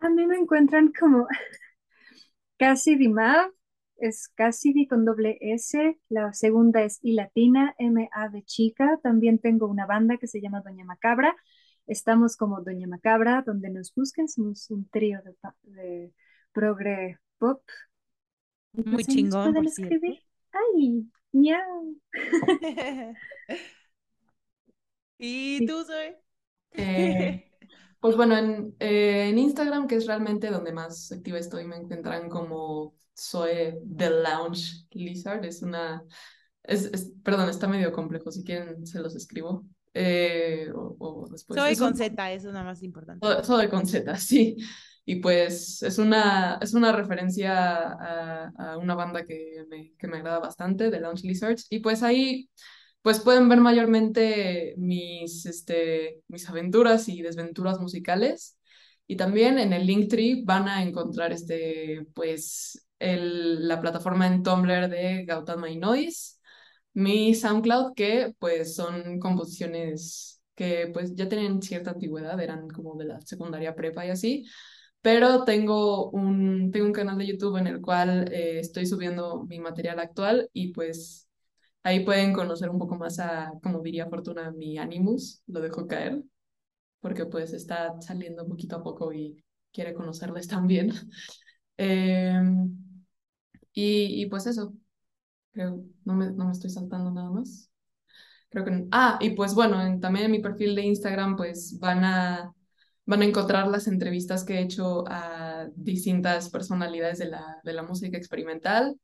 a 0.00 0.08
mí 0.08 0.26
me 0.26 0.36
encuentran 0.36 0.92
como 0.98 1.26
casi 2.56 2.96
Dimab 2.96 3.52
es 4.00 4.28
Cassidy 4.28 4.86
con 4.86 5.04
doble 5.04 5.38
S, 5.40 5.98
la 6.08 6.32
segunda 6.32 6.82
es 6.82 6.98
I 7.02 7.12
latina, 7.12 7.74
M 7.78 8.08
A 8.12 8.28
de 8.28 8.42
chica. 8.44 8.98
También 9.02 9.38
tengo 9.38 9.66
una 9.66 9.86
banda 9.86 10.16
que 10.16 10.26
se 10.26 10.40
llama 10.40 10.62
Doña 10.62 10.84
Macabra. 10.84 11.36
Estamos 11.86 12.36
como 12.36 12.62
Doña 12.62 12.86
Macabra, 12.86 13.42
donde 13.46 13.70
nos 13.70 13.94
busquen. 13.94 14.28
Somos 14.28 14.70
un 14.70 14.88
trío 14.88 15.20
de, 15.62 16.12
progre 16.52 17.18
pop. 17.38 17.62
Muy 18.72 19.04
chingón. 19.04 19.52
¿Pueden 19.52 19.66
escribir? 19.66 20.20
¡Ay! 20.52 21.06
¡Miau! 21.32 21.96
¿Y 25.18 25.66
tú, 25.66 25.84
Zoe? 25.84 26.16
Eh, 26.72 27.44
pues 28.00 28.16
bueno, 28.16 28.36
en, 28.38 28.74
eh, 28.78 29.28
en 29.28 29.38
Instagram, 29.38 29.86
que 29.86 29.96
es 29.96 30.06
realmente 30.06 30.48
donde 30.50 30.72
más 30.72 31.12
activa 31.12 31.38
estoy, 31.38 31.66
me 31.66 31.76
encuentran 31.76 32.30
como 32.30 32.94
soy 33.20 33.74
The 33.96 34.10
Lounge 34.10 34.86
Lizard. 34.92 35.44
Es 35.44 35.62
una. 35.62 36.02
Es, 36.62 37.12
perdón, 37.22 37.48
está 37.48 37.68
medio 37.68 37.92
complejo. 37.92 38.30
Si 38.30 38.44
quieren, 38.44 38.86
se 38.86 39.00
los 39.00 39.14
escribo. 39.14 39.66
Eh, 39.92 40.70
o, 40.74 41.28
Soy 41.48 41.76
con 41.76 41.96
Z, 41.96 42.32
eso 42.32 42.48
es 42.48 42.52
nada 42.54 42.64
más 42.64 42.82
importante. 42.82 43.26
Soy, 43.42 43.68
con 43.68 43.86
Z, 43.86 44.16
sí. 44.16 44.56
Y 45.04 45.16
pues 45.16 45.82
es 45.82 45.98
una, 45.98 46.58
es 46.62 46.74
una 46.74 46.92
referencia 46.92 47.92
a, 47.92 48.78
una 48.78 48.94
banda 48.94 49.24
que 49.24 49.64
me, 49.68 49.92
que 49.98 50.06
me 50.06 50.18
agrada 50.18 50.38
bastante, 50.38 50.90
The 50.90 51.00
Lounge 51.00 51.26
Lizards. 51.26 51.66
Y 51.70 51.80
pues 51.80 52.02
ahí 52.02 52.48
pues 53.02 53.20
pueden 53.20 53.48
ver 53.48 53.60
mayormente 53.60 54.74
mis, 54.76 55.46
este, 55.46 56.22
mis 56.28 56.48
aventuras 56.48 57.08
y 57.08 57.22
desventuras 57.22 57.80
musicales. 57.80 58.58
Y 59.06 59.16
también 59.16 59.58
en 59.58 59.72
el 59.72 59.86
Linktree 59.86 60.44
van 60.44 60.68
a 60.68 60.82
encontrar 60.82 61.32
este, 61.32 62.06
pues, 62.14 62.86
el, 63.00 63.68
la 63.68 63.80
plataforma 63.80 64.28
en 64.28 64.44
Tumblr 64.44 64.88
de 64.90 65.24
Gautama 65.26 65.68
My 65.68 65.76
Noise, 65.78 66.36
mi 66.94 67.34
SoundCloud, 67.34 67.94
que 67.94 68.34
pues 68.38 68.74
son 68.76 69.18
composiciones 69.20 70.42
que 70.54 70.90
pues 70.92 71.14
ya 71.14 71.28
tienen 71.28 71.62
cierta 71.62 71.92
antigüedad, 71.92 72.38
eran 72.40 72.68
como 72.68 72.96
de 72.96 73.06
la 73.06 73.20
secundaria 73.22 73.74
prepa 73.74 74.06
y 74.06 74.10
así, 74.10 74.46
pero 75.02 75.44
tengo 75.44 76.10
un, 76.10 76.70
tengo 76.72 76.86
un 76.86 76.92
canal 76.92 77.18
de 77.18 77.26
YouTube 77.28 77.56
en 77.58 77.66
el 77.66 77.80
cual 77.80 78.30
eh, 78.32 78.58
estoy 78.60 78.86
subiendo 78.86 79.44
mi 79.48 79.58
material 79.60 79.98
actual 80.00 80.50
y 80.52 80.72
pues 80.72 81.28
ahí 81.82 82.04
pueden 82.04 82.32
conocer 82.34 82.70
un 82.70 82.78
poco 82.78 82.96
más 82.96 83.18
a, 83.20 83.52
como 83.62 83.80
diría 83.82 84.08
Fortuna, 84.08 84.50
mi 84.52 84.78
Animus, 84.78 85.42
lo 85.46 85.60
dejo 85.60 85.86
caer, 85.86 86.22
porque 87.00 87.26
pues 87.26 87.52
está 87.52 88.00
saliendo 88.00 88.46
poquito 88.46 88.76
a 88.76 88.82
poco 88.82 89.12
y 89.12 89.44
quiere 89.72 89.94
conocerles 89.94 90.46
también. 90.48 90.92
Eh, 91.82 92.38
y, 93.72 94.26
pues 94.26 94.46
eso, 94.46 94.74
creo, 95.52 95.84
no 96.04 96.14
me, 96.14 96.30
no 96.32 96.46
me 96.46 96.52
estoy 96.52 96.70
saltando 96.70 97.10
nada 97.10 97.30
más. 97.30 97.70
Creo 98.50 98.64
que 98.64 98.86
Ah, 98.92 99.18
y 99.20 99.30
pues 99.30 99.54
bueno, 99.54 99.78
también 100.00 100.26
en 100.26 100.32
mi 100.32 100.40
perfil 100.40 100.74
de 100.74 100.82
Instagram 100.82 101.36
pues 101.36 101.78
van 101.78 102.04
a, 102.04 102.52
van 103.06 103.22
a 103.22 103.24
encontrar 103.24 103.68
las 103.68 103.86
entrevistas 103.86 104.44
que 104.44 104.54
he 104.54 104.62
hecho 104.62 105.04
a 105.08 105.68
distintas 105.76 106.50
personalidades 106.50 107.18
de 107.18 107.26
la, 107.26 107.58
de 107.64 107.72
la 107.72 107.82
música 107.82 108.18
experimental. 108.18 108.96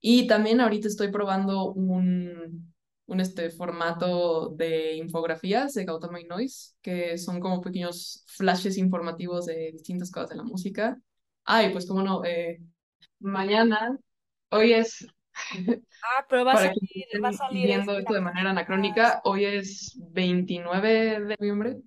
Y 0.00 0.26
también 0.26 0.60
ahorita 0.60 0.88
estoy 0.88 1.10
probando 1.10 1.72
un, 1.72 2.74
un 3.06 3.20
este 3.20 3.50
formato 3.50 4.50
de 4.50 4.94
infografías 4.96 5.74
de 5.74 5.84
Gautama 5.84 6.20
y 6.20 6.24
Noise, 6.24 6.74
que 6.82 7.18
son 7.18 7.40
como 7.40 7.60
pequeños 7.60 8.24
flashes 8.28 8.78
informativos 8.78 9.46
de 9.46 9.72
distintas 9.72 10.10
cosas 10.10 10.30
de 10.30 10.36
la 10.36 10.42
música. 10.44 10.98
Ay, 11.44 11.70
pues 11.72 11.86
como 11.86 12.02
no, 12.02 12.24
eh, 12.24 12.60
mañana, 13.24 13.98
hoy 14.50 14.74
es, 14.74 15.06
Ah, 16.02 16.26
pero 16.28 16.44
va 16.44 16.52
a 16.54 16.56
para 16.56 16.64
salir, 16.64 16.90
quienes 16.92 17.22
va 17.24 17.28
a 17.28 17.32
estén 17.32 17.42
salir 17.42 17.68
viendo 17.68 17.98
este, 17.98 17.98
esto 17.98 18.14
de 18.14 18.20
manera 18.20 18.50
anacrónica, 18.50 19.20
hoy 19.24 19.44
es 19.46 19.94
29 20.12 21.20
de 21.20 21.36
noviembre, 21.38 21.82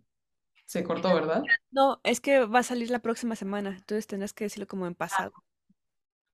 se 0.66 0.84
cortó, 0.84 1.14
¿verdad? 1.16 1.52
No, 1.72 2.00
es 2.04 2.20
que 2.22 2.46
va 2.46 2.60
a 2.60 2.64
salir 2.64 2.90
la 2.92 3.00
próxima 3.00 3.36
semana, 3.36 3.70
entonces 3.72 4.08
tendrás 4.08 4.34
que 4.34 4.46
decirlo 4.46 4.68
como 4.68 4.86
en 4.88 4.96
pasado. 4.96 5.34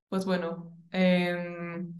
Pues 0.08 0.24
bueno, 0.24 0.72
em, 0.92 1.94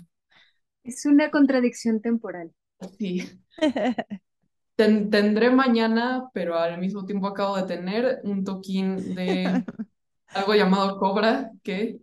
Es 0.82 1.04
una 1.04 1.30
contradicción 1.30 2.00
temporal. 2.00 2.54
sí. 2.98 3.40
Ten- 4.76 5.10
tendré 5.10 5.50
mañana, 5.50 6.28
pero 6.34 6.58
al 6.58 6.78
mismo 6.80 7.04
tiempo 7.04 7.28
acabo 7.28 7.56
de 7.56 7.62
tener 7.64 8.20
un 8.24 8.42
toquín 8.44 9.14
de 9.14 9.64
algo 10.32 10.54
llamado 10.54 10.98
Cobra, 10.98 11.52
que 11.64 12.00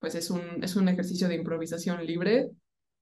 pues 0.00 0.14
es 0.14 0.30
un, 0.30 0.64
es 0.64 0.76
un 0.76 0.88
ejercicio 0.88 1.28
de 1.28 1.36
improvisación 1.36 2.04
libre 2.04 2.50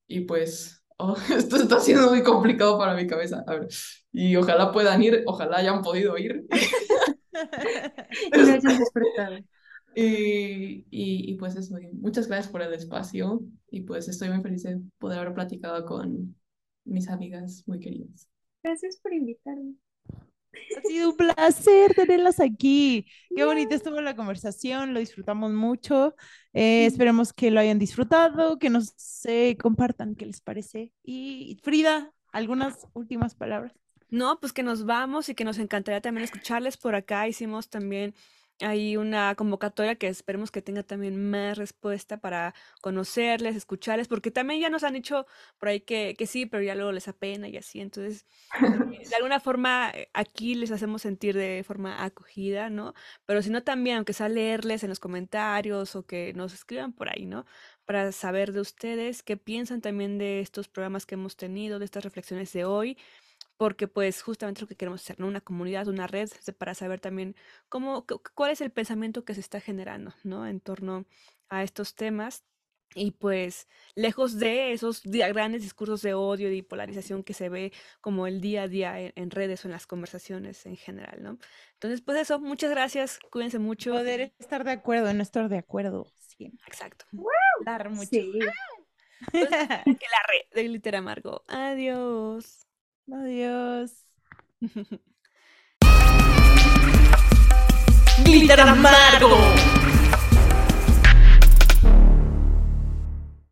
y 0.07 0.23
pues 0.23 0.83
oh, 0.99 1.17
esto 1.35 1.57
está 1.57 1.81
siendo 1.81 2.11
muy 2.11 2.23
complicado 2.23 2.79
para 2.79 2.95
mi 2.95 3.07
cabeza. 3.07 3.45
A 3.47 3.55
ver, 3.55 3.69
y 4.13 4.37
ojalá 4.37 4.73
puedan 4.73 5.03
ir, 5.03 5.23
ojalá 5.27 5.59
hayan 5.59 5.83
podido 5.83 6.19
ir. 6.19 6.47
Y 8.33 8.37
lo 8.37 8.53
hayan 8.53 8.79
despertado. 8.79 9.39
Y, 9.95 10.85
y, 10.91 11.33
y 11.33 11.35
pues 11.39 11.57
eso, 11.57 11.75
muchas 11.95 12.29
gracias 12.29 12.53
por 12.53 12.63
el 12.63 12.73
espacio 12.73 13.41
y 13.69 13.81
pues 13.81 14.07
estoy 14.07 14.29
muy 14.29 14.41
feliz 14.43 14.63
de 14.63 14.81
poder 14.99 15.19
haber 15.19 15.35
platicado 15.35 15.85
con 15.87 16.37
mis 16.85 17.09
amigas 17.09 17.65
muy 17.67 17.81
queridas. 17.81 18.29
Gracias 18.63 19.01
por 19.03 19.13
invitarme. 19.13 19.75
Ha 20.77 20.81
sido 20.89 21.11
un 21.11 21.17
placer 21.17 21.95
tenerlas 21.95 22.41
aquí. 22.41 23.07
Qué 23.35 23.45
bonita 23.45 23.75
estuvo 23.75 24.01
la 24.01 24.17
conversación, 24.17 24.95
lo 24.95 25.01
disfrutamos 25.01 25.53
mucho. 25.53 26.15
Eh, 26.53 26.87
esperemos 26.87 27.33
que 27.33 27.51
lo 27.51 27.61
hayan 27.61 27.79
disfrutado, 27.79 28.59
que 28.59 28.71
nos 28.71 28.95
eh, 29.25 29.57
compartan 29.59 30.15
qué 30.15 30.27
les 30.27 30.41
parece. 30.41 30.93
Y 31.03 31.59
Frida, 31.63 32.13
algunas 32.33 32.87
últimas 32.95 33.35
palabras. 33.35 33.73
No, 34.11 34.41
pues 34.41 34.53
que 34.53 34.63
nos 34.63 34.87
vamos 34.87 35.29
y 35.29 35.35
que 35.35 35.45
nos 35.45 35.59
encantaría 35.59 36.01
también 36.01 36.25
escucharles 36.25 36.77
por 36.77 36.95
acá. 36.95 37.29
Hicimos 37.29 37.69
también 37.69 38.15
ahí 38.61 38.97
una 38.97 39.35
convocatoria 39.35 39.95
que 39.97 40.09
esperemos 40.09 40.51
que 40.51 40.63
tenga 40.63 40.83
también 40.83 41.31
más 41.31 41.57
respuesta 41.59 42.19
para 42.19 42.55
conocerles, 42.81 43.57
escucharles, 43.57 44.09
porque 44.09 44.31
también 44.31 44.61
ya 44.61 44.71
nos 44.71 44.85
han 44.85 44.95
dicho 44.95 45.27
por 45.59 45.69
ahí 45.69 45.81
que, 45.81 46.15
que 46.19 46.27
sí, 46.27 46.47
pero 46.47 46.63
ya 46.63 46.75
luego 46.75 46.93
les 46.93 47.09
apena 47.09 47.49
y 47.49 47.57
así. 47.57 47.81
Entonces, 47.81 48.27
de 48.61 48.61
alguna 49.17 49.41
forma 49.41 49.91
eh, 49.95 50.11
aquí 50.15 50.55
les 50.55 50.71
hacemos 50.71 51.03
sentir 51.03 51.37
de 51.37 51.63
forma 51.67 52.05
acogida, 52.05 52.71
¿no? 52.71 52.95
Pero 53.27 53.43
si 53.43 53.51
no 53.51 53.63
también, 53.63 53.99
aunque 53.99 54.13
sea 54.13 54.29
leerles 54.29 54.83
en 54.83 54.91
los 54.91 55.01
comentarios 55.01 55.97
o 55.97 56.07
que 56.07 56.33
nos 56.35 56.55
escriban 56.55 56.93
por 56.93 57.09
ahí, 57.09 57.27
¿no? 57.27 57.47
Para 57.85 58.13
saber 58.13 58.53
de 58.53 58.61
ustedes 58.61 59.23
qué 59.23 59.37
piensan 59.37 59.81
también 59.81 60.19
de 60.19 60.41
estos 60.41 60.69
programas 60.69 61.07
que 61.07 61.15
hemos 61.15 61.37
tenido, 61.37 61.79
de 61.79 61.85
estas 61.85 62.05
reflexiones 62.05 62.53
de 62.53 62.65
hoy 62.65 62.97
porque 63.59 63.89
pues 63.89 64.23
justamente 64.23 64.63
lo 64.63 64.69
que 64.69 64.77
queremos 64.77 65.03
hacer, 65.03 65.21
¿no? 65.21 65.27
Una 65.29 65.43
comunidad, 65.43 65.89
una 65.89 66.07
red, 66.07 66.29
se- 66.29 66.53
para 66.55 66.75
saber 66.75 67.01
también 67.01 67.37
cómo, 67.69 68.07
cu- 68.07 68.23
cuál 68.35 68.53
es 68.53 68.61
el 68.63 68.71
pensamiento 68.73 69.25
que 69.27 69.35
se 69.35 69.41
está 69.41 69.61
generando, 69.61 70.15
¿no? 70.25 70.47
En 70.47 70.61
torno 70.61 71.07
a 71.51 71.63
estos 71.65 71.95
temas. 71.95 72.45
Y 72.95 73.11
pues, 73.11 73.69
lejos 73.95 74.39
de 74.39 74.73
esos 74.73 75.03
grandes 75.05 75.61
discursos 75.63 76.01
de 76.01 76.15
odio 76.15 76.51
y 76.51 76.63
polarización 76.63 77.23
que 77.23 77.35
se 77.35 77.51
ve 77.51 77.71
como 78.01 78.27
el 78.27 78.41
día 78.41 78.63
a 78.63 78.69
día 78.69 78.99
en, 78.99 79.13
en 79.15 79.31
redes 79.31 79.65
o 79.65 79.69
en 79.69 79.73
las 79.73 79.87
conversaciones 79.87 80.65
en 80.65 80.77
general, 80.77 81.23
¿no? 81.23 81.39
Entonces, 81.75 82.01
pues 82.01 82.19
eso, 82.19 82.41
muchas 82.41 82.71
gracias, 82.71 83.19
cuídense 83.31 83.59
mucho. 83.59 83.93
Poder 83.93 84.33
estar 84.39 84.65
de 84.65 84.71
acuerdo, 84.71 85.13
no 85.13 85.23
estar 85.23 85.51
de 85.51 85.59
acuerdo 85.59 86.07
siempre. 86.17 86.65
Exacto. 86.67 87.05
Hablar 87.59 87.91
mucho. 87.91 88.09
Sí. 88.09 88.39
Entonces, 89.33 89.69
que 89.85 90.07
la 90.11 90.23
red 90.29 90.43
de 90.55 90.65
Glitter 90.65 90.97
Amargo. 90.97 91.45
Adiós. 91.49 92.68
Adiós. 93.11 93.91
Glitter 98.23 98.61
Amargo. 98.61 99.29